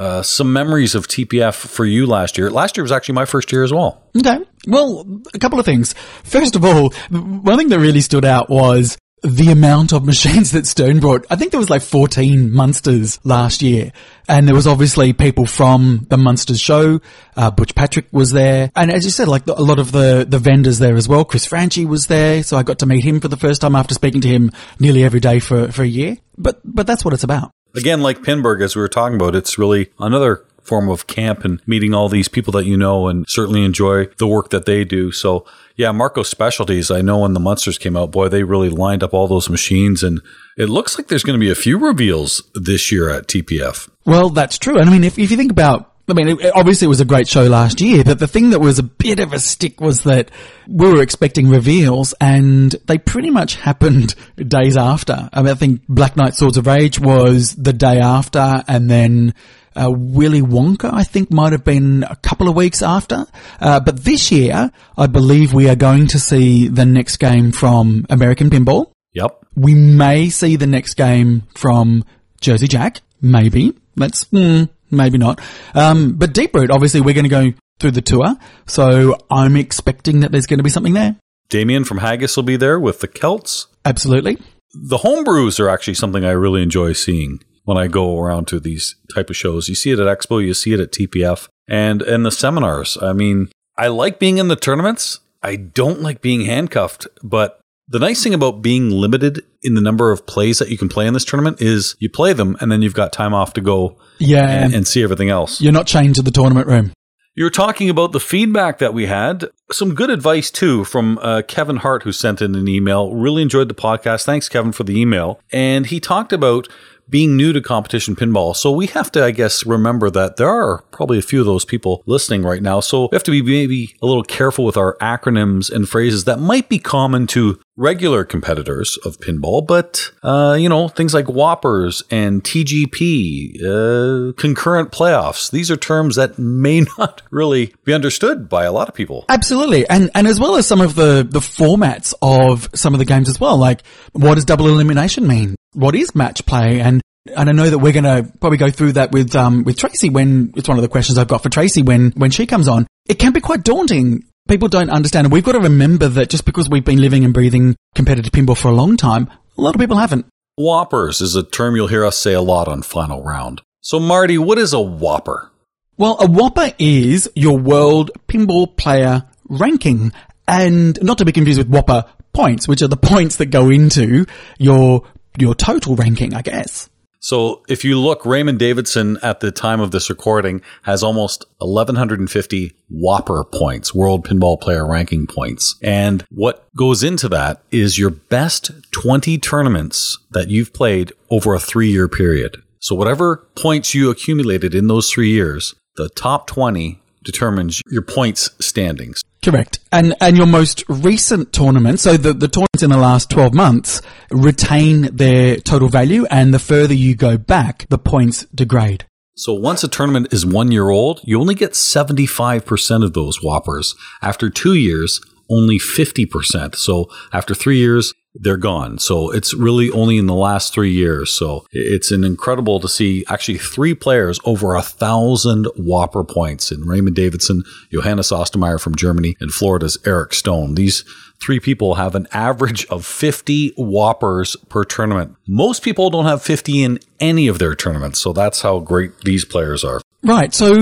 uh, 0.00 0.22
some 0.22 0.50
memories 0.50 0.94
of 0.94 1.06
TPF 1.06 1.54
for 1.54 1.84
you 1.84 2.06
last 2.06 2.38
year. 2.38 2.50
Last 2.50 2.76
year 2.76 2.82
was 2.82 2.90
actually 2.90 3.16
my 3.16 3.26
first 3.26 3.52
year 3.52 3.62
as 3.62 3.70
well. 3.70 4.02
Okay. 4.16 4.38
Well, 4.66 5.04
a 5.34 5.38
couple 5.38 5.60
of 5.60 5.66
things. 5.66 5.92
First 6.24 6.56
of 6.56 6.64
all, 6.64 6.90
one 7.10 7.58
thing 7.58 7.68
that 7.68 7.78
really 7.78 8.00
stood 8.00 8.24
out 8.24 8.48
was 8.48 8.96
the 9.22 9.50
amount 9.50 9.92
of 9.92 10.06
machines 10.06 10.52
that 10.52 10.66
Stern 10.66 11.00
brought. 11.00 11.26
I 11.28 11.36
think 11.36 11.50
there 11.50 11.60
was 11.60 11.68
like 11.68 11.82
14 11.82 12.50
Munsters 12.50 13.20
last 13.24 13.60
year. 13.60 13.92
And 14.26 14.48
there 14.48 14.54
was 14.54 14.66
obviously 14.66 15.12
people 15.12 15.44
from 15.44 16.06
the 16.08 16.16
Munsters 16.16 16.60
show. 16.60 17.00
Uh, 17.36 17.50
Butch 17.50 17.74
Patrick 17.74 18.06
was 18.10 18.30
there. 18.30 18.70
And 18.74 18.90
as 18.90 19.04
you 19.04 19.10
said, 19.10 19.28
like 19.28 19.44
the, 19.44 19.58
a 19.58 19.60
lot 19.60 19.78
of 19.78 19.92
the, 19.92 20.24
the 20.26 20.38
vendors 20.38 20.78
there 20.78 20.96
as 20.96 21.08
well. 21.08 21.26
Chris 21.26 21.44
Franchi 21.44 21.84
was 21.84 22.06
there. 22.06 22.42
So 22.42 22.56
I 22.56 22.62
got 22.62 22.78
to 22.78 22.86
meet 22.86 23.04
him 23.04 23.20
for 23.20 23.28
the 23.28 23.36
first 23.36 23.60
time 23.60 23.76
after 23.76 23.92
speaking 23.92 24.22
to 24.22 24.28
him 24.28 24.50
nearly 24.78 25.04
every 25.04 25.20
day 25.20 25.40
for, 25.40 25.70
for 25.70 25.82
a 25.82 25.86
year. 25.86 26.16
But, 26.38 26.60
but 26.64 26.86
that's 26.86 27.04
what 27.04 27.12
it's 27.12 27.24
about. 27.24 27.50
Again, 27.74 28.00
like 28.00 28.22
Pinburgh, 28.22 28.62
as 28.62 28.74
we 28.74 28.82
were 28.82 28.88
talking 28.88 29.16
about, 29.16 29.34
it's 29.34 29.58
really 29.58 29.90
another 29.98 30.44
form 30.62 30.88
of 30.88 31.06
camp 31.06 31.44
and 31.44 31.60
meeting 31.66 31.94
all 31.94 32.08
these 32.08 32.28
people 32.28 32.52
that 32.52 32.64
you 32.64 32.76
know 32.76 33.08
and 33.08 33.24
certainly 33.28 33.64
enjoy 33.64 34.06
the 34.18 34.26
work 34.26 34.50
that 34.50 34.66
they 34.66 34.84
do. 34.84 35.10
So, 35.10 35.44
yeah, 35.76 35.90
Marco 35.90 36.22
Specialties, 36.22 36.90
I 36.90 37.00
know 37.00 37.20
when 37.20 37.32
the 37.32 37.40
Munsters 37.40 37.78
came 37.78 37.96
out, 37.96 38.12
boy, 38.12 38.28
they 38.28 38.44
really 38.44 38.70
lined 38.70 39.02
up 39.02 39.14
all 39.14 39.26
those 39.26 39.48
machines. 39.48 40.02
And 40.02 40.20
it 40.56 40.68
looks 40.68 40.96
like 40.96 41.08
there's 41.08 41.24
going 41.24 41.38
to 41.38 41.44
be 41.44 41.50
a 41.50 41.56
few 41.56 41.78
reveals 41.78 42.42
this 42.54 42.92
year 42.92 43.10
at 43.10 43.26
TPF. 43.26 43.88
Well, 44.04 44.30
that's 44.30 44.58
true. 44.58 44.78
And 44.78 44.88
I 44.88 44.92
mean, 44.92 45.04
if, 45.04 45.18
if 45.18 45.30
you 45.30 45.36
think 45.36 45.50
about, 45.50 45.89
I 46.10 46.14
mean, 46.14 46.28
it, 46.28 46.52
obviously 46.54 46.86
it 46.86 46.88
was 46.88 47.00
a 47.00 47.04
great 47.04 47.28
show 47.28 47.44
last 47.44 47.80
year, 47.80 48.04
but 48.04 48.18
the 48.18 48.28
thing 48.28 48.50
that 48.50 48.60
was 48.60 48.78
a 48.78 48.82
bit 48.82 49.20
of 49.20 49.32
a 49.32 49.38
stick 49.38 49.80
was 49.80 50.02
that 50.04 50.30
we 50.68 50.90
were 50.90 51.02
expecting 51.02 51.48
reveals 51.48 52.14
and 52.20 52.72
they 52.86 52.98
pretty 52.98 53.30
much 53.30 53.56
happened 53.56 54.14
days 54.36 54.76
after. 54.76 55.28
I 55.32 55.42
mean, 55.42 55.52
I 55.52 55.54
think 55.54 55.82
Black 55.88 56.16
Knight 56.16 56.34
Swords 56.34 56.56
of 56.56 56.66
Rage 56.66 56.98
was 56.98 57.54
the 57.54 57.72
day 57.72 57.98
after 57.98 58.62
and 58.66 58.90
then 58.90 59.34
uh, 59.76 59.90
Willy 59.90 60.42
Wonka, 60.42 60.92
I 60.92 61.04
think, 61.04 61.30
might 61.30 61.52
have 61.52 61.64
been 61.64 62.04
a 62.04 62.16
couple 62.16 62.48
of 62.48 62.56
weeks 62.56 62.82
after. 62.82 63.26
Uh, 63.60 63.80
but 63.80 64.04
this 64.04 64.32
year, 64.32 64.70
I 64.96 65.06
believe 65.06 65.52
we 65.52 65.68
are 65.68 65.76
going 65.76 66.08
to 66.08 66.18
see 66.18 66.68
the 66.68 66.84
next 66.84 67.18
game 67.18 67.52
from 67.52 68.06
American 68.10 68.50
Pinball. 68.50 68.92
Yep. 69.12 69.46
We 69.56 69.74
may 69.74 70.28
see 70.28 70.56
the 70.56 70.66
next 70.66 70.94
game 70.94 71.42
from 71.54 72.04
Jersey 72.40 72.68
Jack. 72.68 73.00
Maybe. 73.20 73.76
That's, 73.96 74.24
mm, 74.26 74.68
maybe 74.90 75.18
not. 75.18 75.40
Um, 75.74 76.14
but 76.14 76.32
Deep 76.32 76.54
Root, 76.54 76.70
obviously, 76.70 77.00
we're 77.00 77.14
going 77.14 77.24
to 77.24 77.28
go 77.28 77.52
through 77.78 77.92
the 77.92 78.02
tour. 78.02 78.36
So 78.66 79.16
I'm 79.30 79.56
expecting 79.56 80.20
that 80.20 80.32
there's 80.32 80.46
going 80.46 80.58
to 80.58 80.64
be 80.64 80.70
something 80.70 80.94
there. 80.94 81.16
Damien 81.48 81.84
from 81.84 81.98
Haggis 81.98 82.36
will 82.36 82.44
be 82.44 82.56
there 82.56 82.78
with 82.78 83.00
the 83.00 83.08
Celts. 83.08 83.66
Absolutely. 83.84 84.38
The 84.72 84.98
homebrews 84.98 85.58
are 85.58 85.68
actually 85.68 85.94
something 85.94 86.24
I 86.24 86.30
really 86.30 86.62
enjoy 86.62 86.92
seeing 86.92 87.40
when 87.64 87.76
I 87.76 87.88
go 87.88 88.18
around 88.18 88.46
to 88.48 88.60
these 88.60 88.94
type 89.12 89.30
of 89.30 89.36
shows. 89.36 89.68
You 89.68 89.74
see 89.74 89.90
it 89.90 89.98
at 89.98 90.06
Expo, 90.06 90.44
you 90.44 90.54
see 90.54 90.72
it 90.72 90.80
at 90.80 90.92
TPF, 90.92 91.48
and 91.66 92.02
and 92.02 92.24
the 92.24 92.30
seminars. 92.30 92.96
I 93.02 93.12
mean, 93.12 93.48
I 93.76 93.88
like 93.88 94.18
being 94.18 94.38
in 94.38 94.48
the 94.48 94.56
tournaments. 94.56 95.20
I 95.42 95.56
don't 95.56 96.02
like 96.02 96.20
being 96.20 96.42
handcuffed, 96.42 97.08
but 97.22 97.59
the 97.90 97.98
nice 97.98 98.22
thing 98.22 98.32
about 98.34 98.62
being 98.62 98.90
limited 98.90 99.44
in 99.62 99.74
the 99.74 99.80
number 99.80 100.10
of 100.12 100.26
plays 100.26 100.58
that 100.60 100.70
you 100.70 100.78
can 100.78 100.88
play 100.88 101.06
in 101.06 101.12
this 101.14 101.24
tournament 101.24 101.60
is 101.60 101.96
you 101.98 102.08
play 102.08 102.32
them 102.32 102.56
and 102.60 102.70
then 102.72 102.82
you've 102.82 102.94
got 102.94 103.12
time 103.12 103.34
off 103.34 103.52
to 103.54 103.60
go 103.60 103.98
Yeah. 104.18 104.46
and, 104.48 104.72
and 104.74 104.86
see 104.88 105.02
everything 105.02 105.28
else. 105.28 105.60
You're 105.60 105.72
not 105.72 105.86
chained 105.86 106.14
to 106.14 106.22
the 106.22 106.30
tournament 106.30 106.66
room. 106.68 106.92
You 107.36 107.44
were 107.44 107.50
talking 107.50 107.88
about 107.88 108.12
the 108.12 108.20
feedback 108.20 108.78
that 108.78 108.92
we 108.92 109.06
had. 109.06 109.46
Some 109.70 109.94
good 109.94 110.10
advice, 110.10 110.50
too, 110.50 110.84
from 110.84 111.18
uh, 111.22 111.42
Kevin 111.46 111.76
Hart, 111.76 112.02
who 112.02 112.12
sent 112.12 112.42
in 112.42 112.54
an 112.56 112.66
email. 112.68 113.14
Really 113.14 113.40
enjoyed 113.42 113.68
the 113.68 113.74
podcast. 113.74 114.24
Thanks, 114.24 114.48
Kevin, 114.48 114.72
for 114.72 114.82
the 114.84 115.00
email. 115.00 115.40
And 115.52 115.86
he 115.86 116.00
talked 116.00 116.32
about 116.32 116.68
being 117.08 117.36
new 117.36 117.52
to 117.52 117.60
competition 117.60 118.14
pinball. 118.14 118.54
So 118.54 118.70
we 118.70 118.86
have 118.88 119.10
to, 119.12 119.24
I 119.24 119.30
guess, 119.32 119.64
remember 119.66 120.10
that 120.10 120.36
there 120.36 120.48
are 120.48 120.82
probably 120.92 121.18
a 121.18 121.22
few 121.22 121.40
of 121.40 121.46
those 121.46 121.64
people 121.64 122.02
listening 122.06 122.42
right 122.42 122.62
now. 122.62 122.78
So 122.80 123.08
we 123.10 123.14
have 123.16 123.24
to 123.24 123.30
be 123.32 123.42
maybe 123.42 123.96
a 124.02 124.06
little 124.06 124.22
careful 124.22 124.64
with 124.64 124.76
our 124.76 124.96
acronyms 124.98 125.70
and 125.72 125.88
phrases 125.88 126.24
that 126.24 126.38
might 126.38 126.68
be 126.68 126.78
common 126.78 127.26
to 127.28 127.58
regular 127.80 128.24
competitors 128.24 128.98
of 129.06 129.18
pinball, 129.18 129.66
but, 129.66 130.10
uh, 130.22 130.54
you 130.58 130.68
know, 130.68 130.86
things 130.86 131.14
like 131.14 131.24
WPPRs 131.24 132.02
and 132.10 132.44
TGP, 132.44 133.64
uh, 133.64 134.32
concurrent 134.34 134.92
playoffs. 134.92 135.50
These 135.50 135.70
are 135.70 135.78
terms 135.78 136.16
that 136.16 136.38
may 136.38 136.82
not 136.98 137.22
really 137.30 137.74
be 137.84 137.94
understood 137.94 138.48
by 138.48 138.64
a 138.64 138.72
lot 138.72 138.88
of 138.88 138.94
people. 138.94 139.24
Absolutely. 139.30 139.88
And, 139.88 140.10
and 140.14 140.26
as 140.26 140.38
well 140.38 140.56
as 140.56 140.66
some 140.66 140.82
of 140.82 140.94
the, 140.94 141.26
the 141.28 141.40
formats 141.40 142.12
of 142.20 142.68
some 142.74 142.92
of 142.92 142.98
the 142.98 143.06
games 143.06 143.30
as 143.30 143.40
well. 143.40 143.56
Like, 143.56 143.82
what 144.12 144.34
does 144.34 144.44
double 144.44 144.68
elimination 144.68 145.26
mean? 145.26 145.56
What 145.72 145.94
is 145.94 146.14
match 146.14 146.44
play? 146.44 146.80
And, 146.80 147.00
and 147.34 147.48
I 147.48 147.52
know 147.52 147.70
that 147.70 147.78
we're 147.78 147.92
going 147.92 148.04
to 148.04 148.30
probably 148.40 148.58
go 148.58 148.70
through 148.70 148.92
that 148.92 149.10
with, 149.10 149.34
um, 149.34 149.64
with 149.64 149.78
Tracy 149.78 150.10
when 150.10 150.52
it's 150.54 150.68
one 150.68 150.76
of 150.76 150.82
the 150.82 150.88
questions 150.88 151.16
I've 151.16 151.28
got 151.28 151.42
for 151.42 151.48
Tracy 151.48 151.82
when, 151.82 152.10
when 152.10 152.30
she 152.30 152.46
comes 152.46 152.68
on. 152.68 152.86
It 153.08 153.18
can 153.18 153.32
be 153.32 153.40
quite 153.40 153.64
daunting. 153.64 154.24
People 154.48 154.68
don't 154.68 154.90
understand. 154.90 155.26
And 155.26 155.32
we've 155.32 155.44
got 155.44 155.52
to 155.52 155.60
remember 155.60 156.08
that 156.08 156.30
just 156.30 156.44
because 156.44 156.68
we've 156.68 156.84
been 156.84 157.00
living 157.00 157.24
and 157.24 157.32
breathing 157.32 157.76
competitive 157.94 158.32
pinball 158.32 158.56
for 158.56 158.68
a 158.68 158.74
long 158.74 158.96
time, 158.96 159.30
a 159.56 159.60
lot 159.60 159.74
of 159.74 159.80
people 159.80 159.96
haven't. 159.96 160.26
WPPRs 160.58 161.22
is 161.22 161.36
a 161.36 161.42
term 161.42 161.76
you'll 161.76 161.86
hear 161.86 162.04
us 162.04 162.18
say 162.18 162.34
a 162.34 162.40
lot 162.42 162.68
on 162.68 162.82
Final 162.82 163.22
Round. 163.22 163.62
So, 163.80 163.98
Marty, 163.98 164.36
what 164.36 164.58
is 164.58 164.74
a 164.74 164.76
WPPR? 164.76 165.50
Well, 165.96 166.16
a 166.20 166.26
WPPR 166.26 166.74
is 166.78 167.30
your 167.34 167.58
world 167.58 168.10
pinball 168.28 168.76
player 168.76 169.24
ranking 169.48 170.12
and 170.46 171.02
not 171.02 171.18
to 171.18 171.24
be 171.24 171.32
confused 171.32 171.58
with 171.58 171.70
WPPR 171.70 172.08
points, 172.32 172.68
which 172.68 172.82
are 172.82 172.88
the 172.88 172.96
points 173.02 173.36
that 173.36 173.46
go 173.46 173.70
into 173.70 174.26
your, 174.58 175.04
your 175.38 175.54
total 175.54 175.96
ranking, 175.96 176.34
I 176.34 176.42
guess. 176.42 176.89
So 177.20 177.62
if 177.68 177.84
you 177.84 177.98
look, 177.98 178.24
Raymond 178.24 178.58
Davidson 178.58 179.18
at 179.22 179.40
the 179.40 179.52
time 179.52 179.80
of 179.80 179.90
this 179.90 180.08
recording 180.08 180.62
has 180.82 181.02
almost 181.02 181.44
1150 181.58 182.72
WPPR 182.90 183.52
points, 183.52 183.94
World 183.94 184.26
Pinball 184.26 184.60
Player 184.60 184.86
Ranking 184.86 185.26
points. 185.26 185.76
And 185.82 186.24
what 186.30 186.66
goes 186.74 187.02
into 187.02 187.28
that 187.28 187.62
is 187.70 187.98
your 187.98 188.10
best 188.10 188.70
20 188.92 189.38
tournaments 189.38 190.18
that 190.30 190.48
you've 190.48 190.72
played 190.72 191.12
over 191.30 191.54
a 191.54 191.60
three 191.60 191.90
year 191.90 192.08
period. 192.08 192.56
So 192.78 192.94
whatever 192.94 193.46
points 193.54 193.94
you 193.94 194.10
accumulated 194.10 194.74
in 194.74 194.86
those 194.88 195.10
three 195.10 195.30
years, 195.30 195.74
the 195.96 196.08
top 196.08 196.46
20 196.46 196.98
determines 197.22 197.82
your 197.90 198.02
points 198.02 198.50
standings. 198.58 199.19
Correct. 199.42 199.78
And 199.90 200.14
and 200.20 200.36
your 200.36 200.46
most 200.46 200.84
recent 200.88 201.52
tournament, 201.52 202.00
so 202.00 202.16
the, 202.16 202.32
the 202.34 202.48
tournaments 202.48 202.82
in 202.82 202.90
the 202.90 202.98
last 202.98 203.30
12 203.30 203.54
months 203.54 204.02
retain 204.30 205.14
their 205.14 205.56
total 205.56 205.88
value 205.88 206.26
and 206.30 206.52
the 206.52 206.58
further 206.58 206.94
you 206.94 207.14
go 207.14 207.38
back, 207.38 207.86
the 207.88 207.98
points 207.98 208.44
degrade. 208.54 209.06
So 209.36 209.54
once 209.54 209.82
a 209.82 209.88
tournament 209.88 210.32
is 210.32 210.44
one 210.44 210.70
year 210.70 210.90
old, 210.90 211.20
you 211.24 211.40
only 211.40 211.54
get 211.54 211.72
75% 211.72 213.04
of 213.04 213.14
those 213.14 213.38
WPPRs. 213.38 213.96
After 214.20 214.50
two 214.50 214.74
years, 214.74 215.20
only 215.48 215.78
50%. 215.78 216.74
So 216.76 217.08
after 217.32 217.54
three 217.54 217.78
years, 217.78 218.12
they're 218.34 218.56
gone. 218.56 218.98
So 218.98 219.30
it's 219.30 219.54
really 219.54 219.90
only 219.90 220.18
in 220.18 220.26
the 220.26 220.34
last 220.34 220.72
three 220.72 220.92
years. 220.92 221.36
So 221.36 221.66
it's 221.72 222.10
an 222.10 222.24
incredible 222.24 222.80
to 222.80 222.88
see 222.88 223.24
actually 223.28 223.58
three 223.58 223.94
players 223.94 224.38
over 224.44 224.74
a 224.74 224.82
thousand 224.82 225.66
WPPR 225.76 226.28
points 226.28 226.70
in 226.70 226.82
Raymond 226.82 227.16
Davidson, 227.16 227.64
Johannes 227.92 228.30
Ostermeier 228.30 228.80
from 228.80 228.94
Germany, 228.94 229.36
and 229.40 229.52
Florida's 229.52 229.98
Eric 230.04 230.34
Stone. 230.34 230.74
These 230.74 231.04
three 231.42 231.58
people 231.58 231.96
have 231.96 232.14
an 232.14 232.26
average 232.32 232.86
of 232.86 233.04
50 233.04 233.72
WPPRs 233.72 234.68
per 234.68 234.84
tournament. 234.84 235.36
Most 235.48 235.82
people 235.82 236.10
don't 236.10 236.26
have 236.26 236.42
50 236.42 236.82
in 236.82 236.98
any 237.18 237.48
of 237.48 237.58
their 237.58 237.74
tournaments. 237.74 238.20
So 238.20 238.32
that's 238.32 238.62
how 238.62 238.78
great 238.78 239.20
these 239.22 239.44
players 239.44 239.82
are. 239.84 240.00
Right. 240.22 240.54
So, 240.54 240.72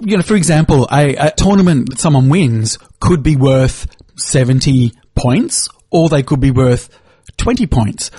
you 0.00 0.16
know, 0.16 0.22
for 0.22 0.34
example, 0.34 0.88
a, 0.90 1.14
a 1.16 1.30
tournament 1.32 1.90
that 1.90 1.98
someone 1.98 2.28
wins 2.28 2.78
could 3.00 3.22
be 3.22 3.36
worth 3.36 3.86
70 4.16 4.92
points 5.14 5.68
or 5.96 6.10
they 6.10 6.22
could 6.22 6.40
be 6.40 6.50
worth 6.50 6.90
20 7.38 7.66
points. 7.66 8.10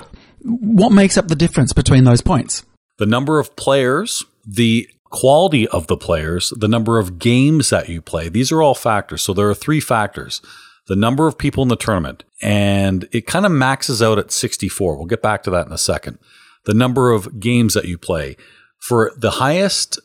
What 0.42 0.92
makes 0.92 1.16
up 1.16 1.28
the 1.28 1.36
difference 1.36 1.74
between 1.74 2.06
those 2.06 2.22
points? 2.22 2.66
The 2.98 3.06
number 3.06 3.40
of 3.40 3.56
players, 3.56 4.26
the 4.44 4.90
quality 5.12 5.68
of 5.68 5.86
the 5.86 5.96
players, 5.96 6.52
the 6.58 6.68
number 6.68 6.98
of 6.98 7.20
games 7.20 7.70
that 7.70 7.88
you 7.88 8.02
play. 8.02 8.30
These 8.30 8.52
are 8.52 8.64
all 8.64 8.74
factors. 8.74 9.22
So 9.22 9.32
there 9.32 9.48
are 9.48 9.54
three 9.54 9.80
factors. 9.80 10.42
The 10.88 10.96
number 10.96 11.28
of 11.28 11.38
people 11.38 11.62
in 11.62 11.70
the 11.70 11.76
tournament, 11.76 12.24
and 12.42 13.08
it 13.12 13.28
kind 13.28 13.46
of 13.46 13.52
maxes 13.52 14.02
out 14.02 14.18
at 14.18 14.32
64. 14.32 14.98
We'll 14.98 15.06
get 15.06 15.22
back 15.22 15.44
to 15.44 15.52
that 15.52 15.68
in 15.68 15.74
a 15.74 15.78
second. 15.78 16.18
The 16.66 16.74
number 16.74 17.12
of 17.12 17.40
games 17.40 17.76
that 17.76 17.86
you 17.86 17.98
play. 18.00 18.38
For 18.80 19.12
the 19.18 19.32
highest 19.32 20.00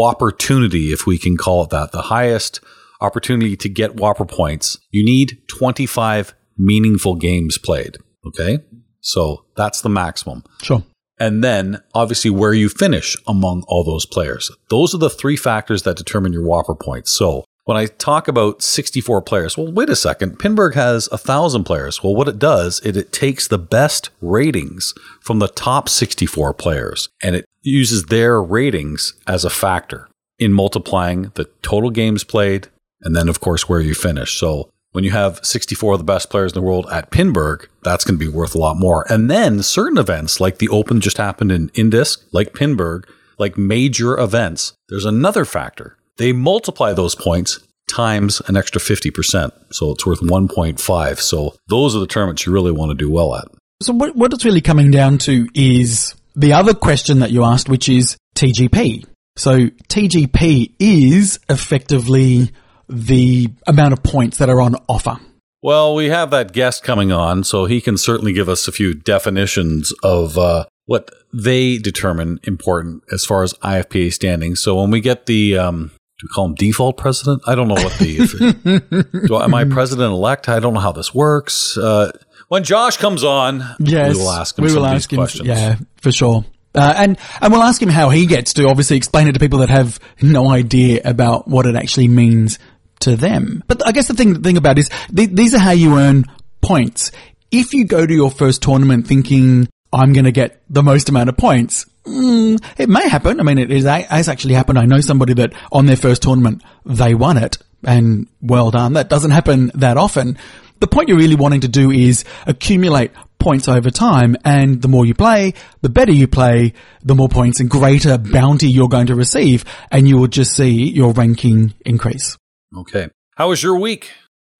opportunity, 0.00 0.92
if 0.92 1.06
we 1.06 1.18
can 1.18 1.36
call 1.36 1.64
it 1.64 1.70
that, 1.70 1.92
the 1.92 2.02
highest 2.02 2.60
opportunity 3.02 3.56
to 3.56 3.68
get 3.68 3.96
WPPR 3.96 4.28
points, 4.30 4.78
you 4.90 5.04
need 5.04 5.42
25 5.48 6.34
meaningful 6.64 7.16
games 7.16 7.58
played. 7.58 7.98
Okay. 8.26 8.60
So 9.00 9.44
that's 9.56 9.80
the 9.80 9.88
maximum. 9.88 10.44
Sure. 10.62 10.82
And 11.18 11.42
then 11.42 11.82
obviously 11.94 12.30
where 12.30 12.54
you 12.54 12.68
finish 12.68 13.16
among 13.26 13.64
all 13.68 13.84
those 13.84 14.06
players. 14.06 14.50
Those 14.70 14.94
are 14.94 14.98
the 14.98 15.10
three 15.10 15.36
factors 15.36 15.82
that 15.82 15.96
determine 15.96 16.32
your 16.32 16.42
WPPR 16.42 16.80
points. 16.80 17.12
So 17.12 17.44
when 17.64 17.76
I 17.76 17.86
talk 17.86 18.26
about 18.26 18.60
64 18.60 19.22
players, 19.22 19.56
well, 19.56 19.70
wait 19.70 19.88
a 19.88 19.94
second. 19.94 20.38
Pinburgh 20.40 20.74
has 20.74 21.08
a 21.12 21.18
thousand 21.18 21.64
players. 21.64 22.02
Well, 22.02 22.14
what 22.14 22.28
it 22.28 22.38
does 22.38 22.80
is 22.80 22.96
it 22.96 23.12
takes 23.12 23.46
the 23.46 23.58
best 23.58 24.10
ratings 24.20 24.94
from 25.20 25.38
the 25.38 25.48
top 25.48 25.88
64 25.88 26.54
players 26.54 27.08
and 27.22 27.36
it 27.36 27.44
uses 27.62 28.06
their 28.06 28.42
ratings 28.42 29.14
as 29.26 29.44
a 29.44 29.50
factor 29.50 30.08
in 30.40 30.52
multiplying 30.52 31.30
the 31.34 31.44
total 31.62 31.90
games 31.90 32.24
played 32.24 32.68
and 33.02 33.14
then, 33.14 33.28
of 33.28 33.40
course, 33.40 33.68
where 33.68 33.80
you 33.80 33.94
finish. 33.94 34.38
So 34.38 34.70
when 34.92 35.04
you 35.04 35.10
have 35.10 35.40
64 35.42 35.94
of 35.94 35.98
the 35.98 36.04
best 36.04 36.30
players 36.30 36.52
in 36.52 36.60
the 36.60 36.66
world 36.66 36.86
at 36.92 37.10
Pinburgh, 37.10 37.66
that's 37.82 38.04
going 38.04 38.18
to 38.18 38.24
be 38.24 38.30
worth 38.30 38.54
a 38.54 38.58
lot 38.58 38.76
more. 38.76 39.04
And 39.10 39.30
then 39.30 39.62
certain 39.62 39.98
events 39.98 40.40
like 40.40 40.58
the 40.58 40.68
Open 40.68 41.00
just 41.00 41.16
happened 41.16 41.50
in 41.50 41.70
Indisc, 41.70 42.22
like 42.32 42.52
Pinburgh, 42.52 43.04
like 43.38 43.58
major 43.58 44.18
events, 44.18 44.74
there's 44.88 45.04
another 45.04 45.44
factor. 45.44 45.96
They 46.18 46.32
multiply 46.32 46.92
those 46.92 47.14
points 47.14 47.58
times 47.92 48.40
an 48.46 48.56
extra 48.56 48.80
50%. 48.80 49.50
So 49.70 49.92
it's 49.92 50.06
worth 50.06 50.20
1.5. 50.20 51.18
So 51.18 51.54
those 51.68 51.96
are 51.96 51.98
the 51.98 52.06
tournaments 52.06 52.46
you 52.46 52.52
really 52.52 52.72
want 52.72 52.90
to 52.90 52.94
do 52.94 53.10
well 53.10 53.34
at. 53.34 53.46
So 53.82 53.92
what, 53.92 54.14
what 54.14 54.32
it's 54.32 54.44
really 54.44 54.60
coming 54.60 54.90
down 54.90 55.18
to 55.18 55.48
is 55.54 56.14
the 56.36 56.52
other 56.52 56.74
question 56.74 57.18
that 57.20 57.30
you 57.30 57.44
asked, 57.44 57.68
which 57.68 57.88
is 57.88 58.16
TGP. 58.36 59.04
So 59.36 59.66
TGP 59.88 60.74
is 60.78 61.40
effectively 61.48 62.50
the 62.88 63.48
amount 63.66 63.92
of 63.92 64.02
points 64.02 64.38
that 64.38 64.48
are 64.48 64.60
on 64.60 64.76
offer. 64.88 65.18
Well, 65.62 65.94
we 65.94 66.06
have 66.06 66.30
that 66.30 66.52
guest 66.52 66.82
coming 66.82 67.12
on, 67.12 67.44
so 67.44 67.66
he 67.66 67.80
can 67.80 67.96
certainly 67.96 68.32
give 68.32 68.48
us 68.48 68.66
a 68.66 68.72
few 68.72 68.94
definitions 68.94 69.92
of 70.02 70.36
uh, 70.36 70.64
what 70.86 71.10
they 71.32 71.78
determine 71.78 72.40
important 72.42 73.04
as 73.12 73.24
far 73.24 73.44
as 73.44 73.54
IFPA 73.54 74.12
standing. 74.12 74.56
So 74.56 74.80
when 74.80 74.90
we 74.90 75.00
get 75.00 75.26
the, 75.26 75.58
um, 75.58 75.92
do 76.18 76.24
we 76.24 76.28
call 76.34 76.46
him 76.46 76.54
default 76.54 76.96
president? 76.96 77.42
I 77.46 77.54
don't 77.54 77.68
know 77.68 77.74
what 77.74 77.96
the, 77.98 79.24
do, 79.28 79.40
am 79.40 79.54
I 79.54 79.64
president 79.64 80.12
elect? 80.12 80.48
I 80.48 80.58
don't 80.58 80.74
know 80.74 80.80
how 80.80 80.92
this 80.92 81.14
works. 81.14 81.78
Uh, 81.78 82.10
when 82.48 82.64
Josh 82.64 82.96
comes 82.96 83.22
on, 83.22 83.64
yes, 83.78 84.16
we 84.16 84.20
will 84.20 84.30
ask 84.30 84.58
him 84.58 84.64
we 84.64 84.74
will 84.74 84.82
some 84.82 84.84
ask 84.84 84.92
of 84.92 84.96
these 84.96 85.06
him, 85.12 85.16
questions. 85.16 85.48
Yeah, 85.48 85.76
for 86.00 86.10
sure. 86.10 86.44
Uh, 86.74 86.94
and 86.96 87.18
and 87.40 87.52
we'll 87.52 87.62
ask 87.62 87.80
him 87.80 87.90
how 87.90 88.08
he 88.08 88.26
gets 88.26 88.54
to 88.54 88.66
obviously 88.66 88.96
explain 88.96 89.28
it 89.28 89.32
to 89.32 89.38
people 89.38 89.58
that 89.58 89.68
have 89.68 90.00
no 90.22 90.48
idea 90.48 91.00
about 91.04 91.46
what 91.46 91.66
it 91.66 91.76
actually 91.76 92.08
means 92.08 92.58
to 93.02 93.16
them. 93.16 93.62
But 93.66 93.86
I 93.86 93.92
guess 93.92 94.08
the 94.08 94.14
thing 94.14 94.42
thing 94.42 94.56
about 94.56 94.78
is 94.78 94.90
th- 95.14 95.30
these 95.30 95.54
are 95.54 95.58
how 95.58 95.72
you 95.72 95.98
earn 95.98 96.24
points. 96.60 97.12
If 97.50 97.74
you 97.74 97.84
go 97.84 98.06
to 98.06 98.14
your 98.14 98.30
first 98.30 98.62
tournament 98.62 99.06
thinking 99.06 99.68
I'm 99.92 100.12
going 100.12 100.24
to 100.24 100.32
get 100.32 100.62
the 100.70 100.82
most 100.82 101.08
amount 101.10 101.28
of 101.28 101.36
points, 101.36 101.84
mm, 102.04 102.62
it 102.78 102.88
may 102.88 103.08
happen. 103.08 103.40
I 103.40 103.42
mean, 103.42 103.58
it 103.58 103.70
is, 103.70 103.84
has 103.84 104.28
actually 104.28 104.54
happened. 104.54 104.78
I 104.78 104.86
know 104.86 105.00
somebody 105.00 105.34
that 105.34 105.52
on 105.70 105.86
their 105.86 105.96
first 105.96 106.22
tournament 106.22 106.62
they 106.86 107.14
won 107.14 107.36
it, 107.36 107.58
and 107.84 108.26
well 108.40 108.70
done. 108.70 108.94
That 108.94 109.08
doesn't 109.08 109.32
happen 109.32 109.70
that 109.74 109.96
often. 109.96 110.38
The 110.80 110.86
point 110.88 111.08
you're 111.08 111.18
really 111.18 111.36
wanting 111.36 111.60
to 111.60 111.68
do 111.68 111.90
is 111.90 112.24
accumulate 112.46 113.12
points 113.38 113.68
over 113.68 113.90
time, 113.90 114.36
and 114.44 114.80
the 114.80 114.88
more 114.88 115.04
you 115.04 115.14
play, 115.14 115.54
the 115.80 115.88
better 115.88 116.12
you 116.12 116.26
play, 116.26 116.72
the 117.02 117.14
more 117.14 117.28
points 117.28 117.60
and 117.60 117.68
greater 117.68 118.16
bounty 118.16 118.68
you're 118.68 118.88
going 118.88 119.08
to 119.08 119.14
receive, 119.14 119.64
and 119.90 120.08
you 120.08 120.16
will 120.16 120.28
just 120.28 120.56
see 120.56 120.90
your 120.90 121.12
ranking 121.12 121.74
increase. 121.84 122.36
Okay. 122.76 123.08
How 123.36 123.48
was 123.48 123.62
your 123.62 123.78
week? 123.78 124.12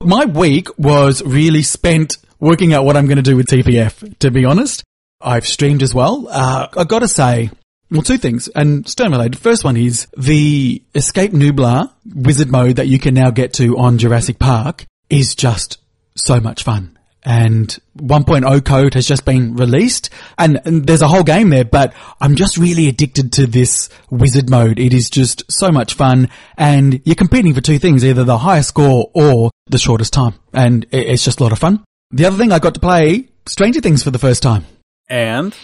My 0.02 0.24
week 0.24 0.66
was 0.78 1.22
really 1.22 1.62
spent 1.62 2.16
working 2.40 2.74
out 2.74 2.84
what 2.84 2.96
I'm 2.96 3.06
going 3.06 3.16
to 3.16 3.22
do 3.22 3.36
with 3.36 3.46
TPF, 3.46 4.18
to 4.18 4.30
be 4.30 4.44
honest. 4.44 4.82
I've 5.20 5.46
streamed 5.46 5.82
as 5.82 5.94
well. 5.94 6.26
Uh, 6.28 6.68
i 6.76 6.84
got 6.84 6.98
to 7.00 7.08
say, 7.08 7.50
well, 7.90 8.02
two 8.02 8.18
things, 8.18 8.48
and 8.48 8.88
Stern 8.88 9.12
related. 9.12 9.38
First 9.38 9.64
one 9.64 9.76
is 9.76 10.08
the 10.16 10.82
Escape 10.94 11.32
Nublar 11.32 11.92
wizard 12.14 12.50
mode 12.50 12.76
that 12.76 12.88
you 12.88 12.98
can 12.98 13.14
now 13.14 13.30
get 13.30 13.52
to 13.54 13.78
on 13.78 13.98
Jurassic 13.98 14.38
Park 14.38 14.86
is 15.08 15.34
just 15.34 15.78
so 16.16 16.40
much 16.40 16.64
fun. 16.64 16.98
And 17.24 17.78
1.0 17.98 18.64
code 18.64 18.94
has 18.94 19.06
just 19.06 19.24
been 19.24 19.54
released 19.54 20.10
and, 20.38 20.60
and, 20.64 20.84
there's 20.84 21.02
a 21.02 21.08
whole 21.08 21.22
game 21.22 21.50
there, 21.50 21.64
but 21.64 21.94
I'm 22.20 22.34
just 22.34 22.56
really 22.56 22.88
addicted 22.88 23.32
to 23.34 23.46
this 23.46 23.88
wizard 24.10 24.50
mode. 24.50 24.80
It 24.80 24.92
is 24.92 25.08
just 25.08 25.44
so 25.48 25.70
much 25.70 25.94
fun 25.94 26.30
and 26.58 27.00
you're 27.04 27.14
competing 27.14 27.54
for 27.54 27.60
two 27.60 27.78
things, 27.78 28.04
either 28.04 28.24
the 28.24 28.38
highest 28.38 28.70
score 28.70 29.08
or 29.14 29.52
the 29.68 29.78
shortest 29.78 30.12
time. 30.12 30.34
And 30.52 30.84
it's 30.90 31.24
just 31.24 31.38
a 31.38 31.44
lot 31.44 31.52
of 31.52 31.60
fun. 31.60 31.84
The 32.10 32.24
other 32.26 32.36
thing 32.36 32.50
I 32.50 32.58
got 32.58 32.74
to 32.74 32.80
play 32.80 33.28
Stranger 33.46 33.80
Things 33.80 34.02
for 34.02 34.10
the 34.10 34.18
first 34.18 34.42
time. 34.42 34.64
And 35.08 35.54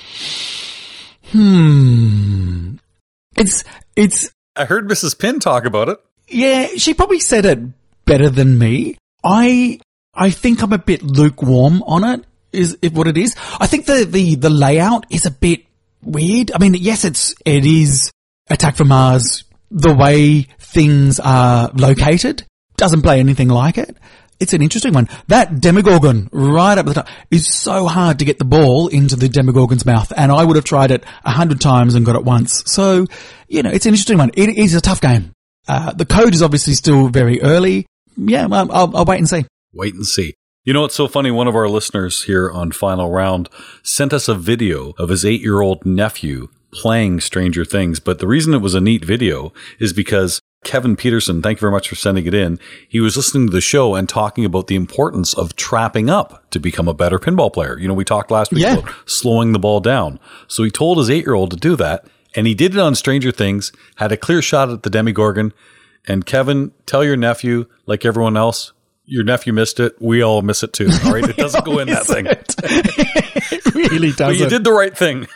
Hmm. 1.33 2.77
It's, 3.37 3.65
it's, 3.97 4.31
I 4.57 4.65
heard 4.65 4.89
Mrs. 4.89 5.19
Pin 5.19 5.41
talk 5.41 5.65
about 5.65 5.89
it. 5.89 5.99
yeah, 6.29 6.69
she 6.77 6.95
probably 6.95 7.21
said 7.21 7.45
it 7.45 7.59
better 8.05 8.31
than 8.31 8.59
me. 8.59 8.97
I, 9.25 9.81
I 10.19 10.31
think 10.31 10.63
I'm 10.63 10.73
a 10.73 10.79
bit 10.79 11.03
lukewarm 11.03 11.83
on 11.85 12.05
it. 12.05 12.25
it 12.53 12.77
is 12.83 12.93
what 12.93 13.07
it 13.07 13.17
is. 13.17 13.37
I 13.61 13.69
think 13.69 13.87
the, 13.87 14.05
the, 14.05 14.35
the 14.35 14.51
layout 14.51 15.07
is 15.11 15.27
a 15.27 15.31
bit 15.31 15.65
weird. 16.03 16.51
I 16.53 16.59
mean, 16.59 16.75
yes, 16.75 17.05
it's, 17.05 17.35
it 17.45 17.65
is 17.65 18.11
Attack 18.51 18.77
from 18.77 18.89
Mars. 18.89 19.45
The 19.71 19.95
way 19.95 20.43
things 20.59 21.21
are 21.21 21.71
located 21.75 22.45
doesn't 22.77 23.03
play 23.03 23.21
anything 23.21 23.49
like 23.49 23.79
it. 23.79 23.97
It's 24.41 24.53
an 24.53 24.63
interesting 24.63 24.93
one. 24.93 25.09
That 25.27 25.61
Demogorgon 25.61 26.29
right 26.33 26.79
up 26.79 26.87
the 26.87 26.95
top 26.95 27.09
is 27.31 27.53
so 27.53 27.87
hard 27.87 28.21
to 28.21 28.25
get 28.25 28.39
the 28.39 28.45
ball 28.45 28.89
into 28.89 29.17
the 29.17 29.29
Demogorgon's 29.29 29.85
mouth. 29.85 30.13
And 30.17 30.33
I 30.33 30.45
would 30.45 30.57
have 30.57 30.65
tried 30.65 30.91
it 30.91 31.05
a 31.25 31.31
hundred 31.31 31.61
times 31.61 31.95
and 31.95 32.07
got 32.07 32.17
it 32.17 32.25
once. 32.25 32.63
So, 32.67 33.07
you 33.49 33.63
know, 33.63 33.71
it's 33.71 33.87
an 33.87 33.91
interesting 33.91 34.19
one. 34.19 34.31
It 34.35 34.57
is 34.57 34.75
a 34.75 34.81
tough 34.81 35.01
game. 35.01 35.33
Uh, 35.67 35.93
the 35.93 36.07
code 36.07 36.35
is 36.35 36.43
obviously 36.43 36.75
still 36.75 37.09
very 37.09 37.43
early. 37.43 37.87
Yeah, 38.17 38.47
well, 38.47 38.71
I'll, 38.73 38.97
I'll 38.97 39.05
wait 39.05 39.19
and 39.19 39.29
see. 39.29 39.45
Wait 39.73 39.95
and 39.95 40.07
see. 40.07 40.35
You 40.65 40.73
know, 40.75 40.85
it's 40.85 40.95
so 40.95 41.09
funny. 41.09 41.31
One 41.31 41.49
of 41.49 41.57
our 41.57 41.69
listeners 41.69 42.25
here 42.25 42.51
on 42.51 42.73
Final 42.73 43.11
Round 43.11 43.49
sent 43.83 44.13
us 44.13 44.29
a 44.29 44.35
video 44.35 44.93
of 44.99 45.09
his 45.09 45.25
eight 45.25 45.41
year 45.41 45.61
old 45.63 45.87
nephew 45.87 46.49
playing 46.73 47.21
Stranger 47.21 47.65
Things. 47.65 48.01
But 48.01 48.19
the 48.19 48.27
reason 48.27 48.53
it 48.53 48.59
was 48.59 48.75
a 48.75 48.81
neat 48.81 49.05
video 49.05 49.53
is 49.79 49.93
because 49.95 50.41
Kevin 50.65 50.97
Peterson, 50.97 51.41
thank 51.41 51.57
you 51.59 51.61
very 51.61 51.73
much 51.73 51.89
for 51.89 51.95
sending 51.95 52.27
it 52.27 52.35
in. 52.35 52.59
He 52.89 53.01
was 53.01 53.17
listening 53.17 53.47
to 53.47 53.53
the 53.53 53.61
show 53.63 53.95
and 53.95 54.09
talking 54.09 54.45
about 54.45 54.67
the 54.67 54.75
importance 54.75 55.33
of 55.33 55.57
trapping 55.57 56.11
up 56.11 56.51
to 56.51 56.59
become 56.61 56.89
a 56.89 56.93
better 56.95 57.19
pinball 57.19 57.51
player. 57.53 57.79
You 57.79 57.89
know, 57.89 57.95
we 57.95 58.05
talked 58.05 58.31
last 58.31 58.53
week 58.53 58.65
Yeah. 58.65 58.79
about 58.79 58.93
slowing 59.07 59.53
the 59.53 59.59
ball 59.59 59.81
down. 59.81 60.19
So 60.49 60.65
he 60.65 60.71
told 60.71 60.99
his 60.99 61.09
eight 61.09 61.25
year 61.25 61.35
old 61.35 61.51
to 61.53 61.57
do 61.57 61.77
that. 61.77 62.05
And 62.37 62.47
he 62.47 62.55
did 62.55 62.75
it 62.75 62.79
on 62.81 62.95
Stranger 62.95 63.33
Things, 63.33 63.73
had 63.97 64.13
a 64.13 64.17
clear 64.19 64.43
shot 64.43 64.69
at 64.69 64.83
the 64.83 64.91
Demogorgon. 64.91 65.55
And 66.07 66.27
Kevin, 66.27 66.73
tell 66.85 67.03
your 67.03 67.17
nephew, 67.17 67.67
like 67.87 68.05
everyone 68.05 68.37
else, 68.37 68.73
your 69.09 69.25
nephew 69.25 69.53
missed 69.53 69.81
it. 69.81 69.97
We 70.01 70.23
all 70.23 70.43
miss 70.43 70.63
it 70.63 70.73
too. 70.73 70.89
All 71.05 71.13
right. 71.13 71.29
It 71.29 71.37
doesn't 71.39 71.65
go 71.65 71.79
in 71.79 71.89
that 71.89 72.07
thing. 72.07 72.27
it 72.27 73.75
really 73.75 74.13
does. 74.13 74.19
But 74.19 74.37
you 74.37 74.49
did 74.49 74.65
the 74.65 74.73
right 74.73 74.97
thing. 74.97 75.27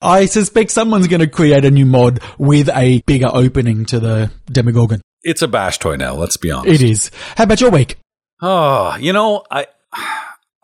I 0.00 0.26
suspect 0.26 0.70
someone's 0.70 1.06
going 1.08 1.20
to 1.20 1.28
create 1.28 1.64
a 1.64 1.70
new 1.70 1.86
mod 1.86 2.20
with 2.38 2.68
a 2.68 3.02
bigger 3.06 3.28
opening 3.32 3.84
to 3.86 4.00
the 4.00 4.30
Demogorgon. 4.46 5.00
It's 5.22 5.42
a 5.42 5.48
bash 5.48 5.78
toy 5.78 5.96
now. 5.96 6.14
Let's 6.14 6.36
be 6.36 6.50
honest. 6.50 6.82
It 6.82 6.88
is. 6.88 7.10
How 7.36 7.44
about 7.44 7.60
your 7.60 7.70
week? 7.70 7.98
Oh, 8.42 8.96
you 8.96 9.12
know, 9.12 9.44
I 9.50 9.66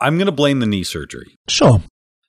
I'm 0.00 0.16
going 0.16 0.26
to 0.26 0.32
blame 0.32 0.60
the 0.60 0.66
knee 0.66 0.84
surgery. 0.84 1.37
Sure. 1.48 1.82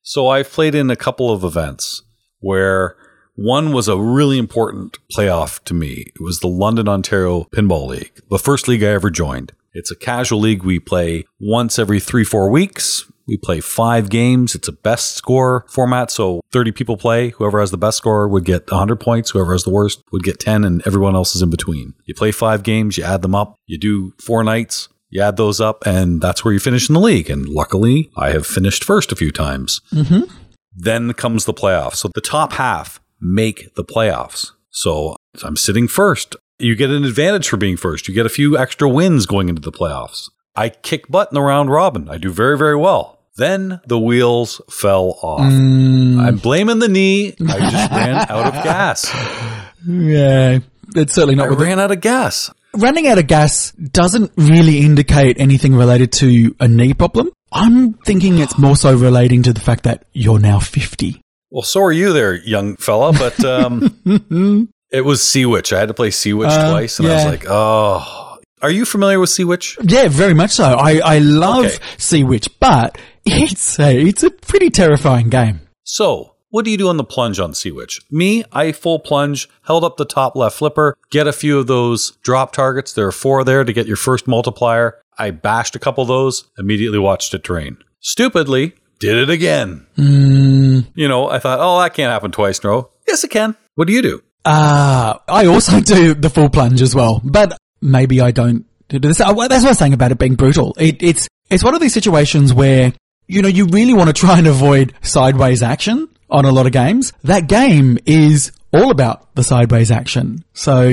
So 0.03 0.27
I've 0.27 0.50
played 0.50 0.75
in 0.75 0.89
a 0.89 0.96
couple 0.96 1.31
of 1.31 1.43
events 1.43 2.03
where 2.39 2.96
one 3.36 3.72
was 3.72 3.88
a 3.88 3.98
really 3.98 4.38
important 4.38 4.98
playoff 5.15 5.63
to 5.65 5.74
me. 5.74 6.12
It 6.15 6.22
was 6.22 6.39
the 6.39 6.48
London 6.48 6.88
Ontario 6.88 7.46
Pinball 7.55 7.88
League, 7.88 8.12
the 8.29 8.39
first 8.39 8.67
league 8.67 8.84
I 8.84 8.88
ever 8.88 9.10
joined. 9.10 9.51
It's 9.79 9.91
a 9.91 9.95
casual 9.95 10.39
league. 10.39 10.63
We 10.63 10.79
play 10.79 11.24
once 11.39 11.79
every 11.79 12.01
three, 12.01 12.25
four 12.25 12.51
weeks. 12.51 13.09
We 13.27 13.38
play 13.38 13.62
five 13.62 14.09
games. 14.09 14.55
It's 14.55 14.67
a 14.67 14.74
best 14.74 15.15
score 15.15 15.65
format. 15.69 16.12
So 16.12 16.41
30 16.51 16.74
people 16.74 16.98
play. 16.98 17.29
Whoever 17.29 17.59
has 17.62 17.71
the 17.71 17.77
best 17.77 17.98
score 17.98 18.27
would 18.27 18.43
get 18.43 18.69
100 18.69 18.98
points. 18.98 19.29
Whoever 19.29 19.53
has 19.53 19.63
the 19.63 19.69
worst 19.69 20.03
would 20.12 20.24
get 20.24 20.39
10 20.39 20.65
and 20.65 20.86
everyone 20.86 21.15
else 21.15 21.36
is 21.36 21.41
in 21.41 21.50
between. 21.50 21.93
You 22.05 22.13
play 22.13 22.31
five 22.31 22.63
games, 22.63 22.98
you 22.98 23.05
add 23.05 23.21
them 23.21 23.36
up, 23.36 23.55
you 23.67 23.77
do 23.77 24.13
four 24.19 24.43
nights. 24.43 24.89
You 25.12 25.24
add 25.24 25.38
those 25.38 25.59
up, 25.59 25.88
and 25.88 26.21
that's 26.21 26.45
where 26.45 26.53
you 26.53 26.59
finish 26.59 26.88
in 26.88 26.93
the 26.93 27.00
league. 27.00 27.31
And 27.31 27.50
luckily, 27.50 28.12
I 28.15 28.29
have 28.29 28.45
finished 28.45 28.83
first 28.83 29.12
a 29.12 29.15
few 29.15 29.31
times. 29.31 29.81
Mm-hmm. 29.91 30.31
Then 30.75 31.13
comes 31.13 31.45
the 31.45 31.53
playoffs. 31.53 31.95
So 31.95 32.09
the 32.13 32.21
top 32.21 32.53
half 32.53 33.01
make 33.19 33.74
the 33.74 33.83
playoffs. 33.83 34.51
So 34.69 35.15
I'm 35.43 35.55
sitting 35.55 35.88
first. 35.88 36.36
You 36.60 36.75
get 36.75 36.89
an 36.89 37.06
advantage 37.06 37.48
for 37.48 37.58
being 37.58 37.78
first. 37.78 38.08
You 38.08 38.13
get 38.13 38.25
a 38.25 38.30
few 38.30 38.58
extra 38.58 38.88
wins 38.89 39.25
going 39.25 39.50
into 39.50 39.62
the 39.62 39.72
playoffs. 39.72 40.30
I 40.56 40.70
kick 40.70 41.08
butt 41.08 41.30
in 41.32 41.36
the 41.36 41.42
round 41.42 41.70
robin. 41.72 42.10
I 42.10 42.18
do 42.18 42.32
very, 42.32 42.58
very 42.58 42.75
well. 42.75 43.20
Then 43.38 43.80
the 43.88 43.98
wheels 44.00 44.60
fell 44.70 45.18
off. 45.24 45.39
I'm 45.42 46.38
blaming 46.38 46.80
the 46.80 46.89
knee. 46.89 47.34
I 47.48 47.60
just 47.72 47.92
ran 47.92 48.16
out 48.30 48.48
of 48.48 48.54
gas. 48.63 49.10
Yeah, 49.88 50.60
it's 50.94 51.13
certainly 51.13 51.36
not 51.36 51.46
I 51.48 51.50
with 51.51 51.60
the 51.60 51.63
ran 51.63 51.80
out 51.80 51.89
of 51.92 52.01
gas. 52.01 52.51
running 52.75 53.08
out 53.08 53.18
of 53.18 53.28
gas 53.28 53.72
doesn't 53.72 54.30
really 54.36 54.80
indicate 54.80 55.39
anything 55.39 55.74
related 55.74 56.12
to 56.13 56.54
a 56.60 56.68
knee 56.68 56.94
problem. 56.94 57.30
I'm 57.54 57.94
thinking 57.94 58.39
it's 58.39 58.58
more 58.58 58.75
so 58.75 58.94
relating 58.94 59.42
to 59.44 59.54
the 59.54 59.62
fact 59.62 59.86
that 59.86 60.04
you're 60.12 60.38
now 60.38 60.60
50. 60.60 61.22
Well, 61.50 61.62
so 61.63 61.82
are 61.82 61.94
you 61.94 62.12
there, 62.12 62.36
young 62.36 62.75
fella, 62.75 63.13
but 63.13 63.42
um, 63.46 63.96
it 64.91 65.01
was 65.01 65.22
Sea 65.24 65.46
Witch. 65.46 65.72
I 65.74 65.79
had 65.79 65.88
to 65.88 65.93
play 65.93 66.12
Sea 66.12 66.34
Witch 66.34 66.50
Uh, 66.50 66.72
twice, 66.72 67.00
and 67.00 67.08
I 67.08 67.15
was 67.15 67.25
like, 67.25 67.46
oh. 67.48 68.38
Are 68.62 68.72
you 68.72 68.84
familiar 68.86 69.19
with 69.19 69.29
Sea 69.29 69.46
Witch? 69.46 69.77
Yeah, 69.81 70.08
very 70.10 70.34
much 70.34 70.51
so. 70.51 70.65
I, 70.65 71.00
I 71.03 71.19
love 71.19 71.65
Okay. 71.65 71.77
Sea 71.98 72.24
Witch, 72.25 72.50
but 72.60 72.98
it's 73.25 73.79
a, 73.79 73.98
it's 73.98 74.24
a 74.24 74.29
pretty 74.31 74.69
terrifying 74.69 75.29
game. 75.29 75.62
So, 75.84 76.36
what 76.50 76.65
do 76.65 76.72
you 76.72 76.77
do 76.77 76.89
on 76.89 76.98
the 76.98 77.03
plunge 77.05 77.39
on 77.39 77.53
Sea 77.53 77.72
Witch? 77.72 78.01
Me, 78.12 78.43
I 78.51 78.72
full 78.74 79.00
plunge, 79.00 79.48
held 79.63 79.84
up 79.86 79.96
the 79.98 80.03
top 80.05 80.36
left 80.36 80.58
flipper, 80.58 80.98
get 81.12 81.25
a 81.27 81.31
few 81.31 81.58
of 81.60 81.67
those 81.67 82.12
drop 82.24 82.51
targets. 82.51 82.91
There 82.93 83.08
are 83.08 83.12
four 83.13 83.43
there 83.43 83.63
to 83.63 83.72
get 83.72 83.88
your 83.88 83.96
first 83.96 84.27
multiplier. 84.27 85.00
I 85.17 85.31
bashed 85.31 85.75
a 85.75 85.79
couple 85.79 86.01
of 86.01 86.08
those, 86.08 86.50
immediately 86.58 87.00
watched 87.00 87.34
it 87.34 87.43
drain. 87.43 87.77
Stupidly, 88.01 88.74
did 89.00 89.17
it 89.17 89.29
again. 89.29 89.86
You 89.96 91.08
know, 91.08 91.29
I 91.29 91.39
thought, 91.39 91.60
oh, 91.62 91.79
that 91.81 91.93
can't 91.93 92.12
happen 92.12 92.31
twice 92.31 92.60
in 92.60 92.67
a 92.67 92.72
row. 92.72 92.89
Yes, 93.08 93.24
it 93.24 93.29
can. 93.31 93.55
What 93.75 93.88
do 93.88 93.93
you 93.93 94.01
do? 94.01 94.22
Uh, 94.50 95.20
I 95.27 95.46
also 95.46 95.79
do 95.96 96.15
the 96.15 96.29
full 96.29 96.50
plunge 96.50 96.82
as 96.82 96.96
well, 96.96 97.22
but 97.24 97.56
maybe 97.82 98.20
I 98.20 98.32
don't 98.32 98.65
do 98.88 98.98
this. 98.98 99.22
Uh, 99.22 99.32
That's 99.34 99.38
what 99.38 99.51
I 99.51 99.70
was 99.70 99.77
saying 99.77 99.94
about 99.94 100.12
it 100.12 100.18
being 100.18 100.36
brutal. 100.36 100.75
It, 100.79 101.03
it's, 101.03 101.27
it's 101.51 101.63
one 101.63 101.75
of 101.75 101.82
these 101.82 101.94
situations 101.94 102.51
where, 102.51 102.94
you 103.27 103.44
know, 103.44 103.48
you 103.48 103.68
really 103.68 103.94
want 103.94 104.08
to 104.08 104.13
try 104.13 104.39
and 104.39 104.48
avoid 104.48 104.96
sideways 105.01 105.62
action 105.62 106.10
on 106.32 106.46
a 106.46 106.51
lot 106.51 106.65
of 106.65 106.72
games. 106.72 107.13
That 107.24 107.48
game 107.48 108.00
is 108.08 108.51
all 108.74 108.89
about 108.89 109.36
the 109.36 109.44
sideways 109.44 109.91
action. 109.91 110.44
So 110.53 110.89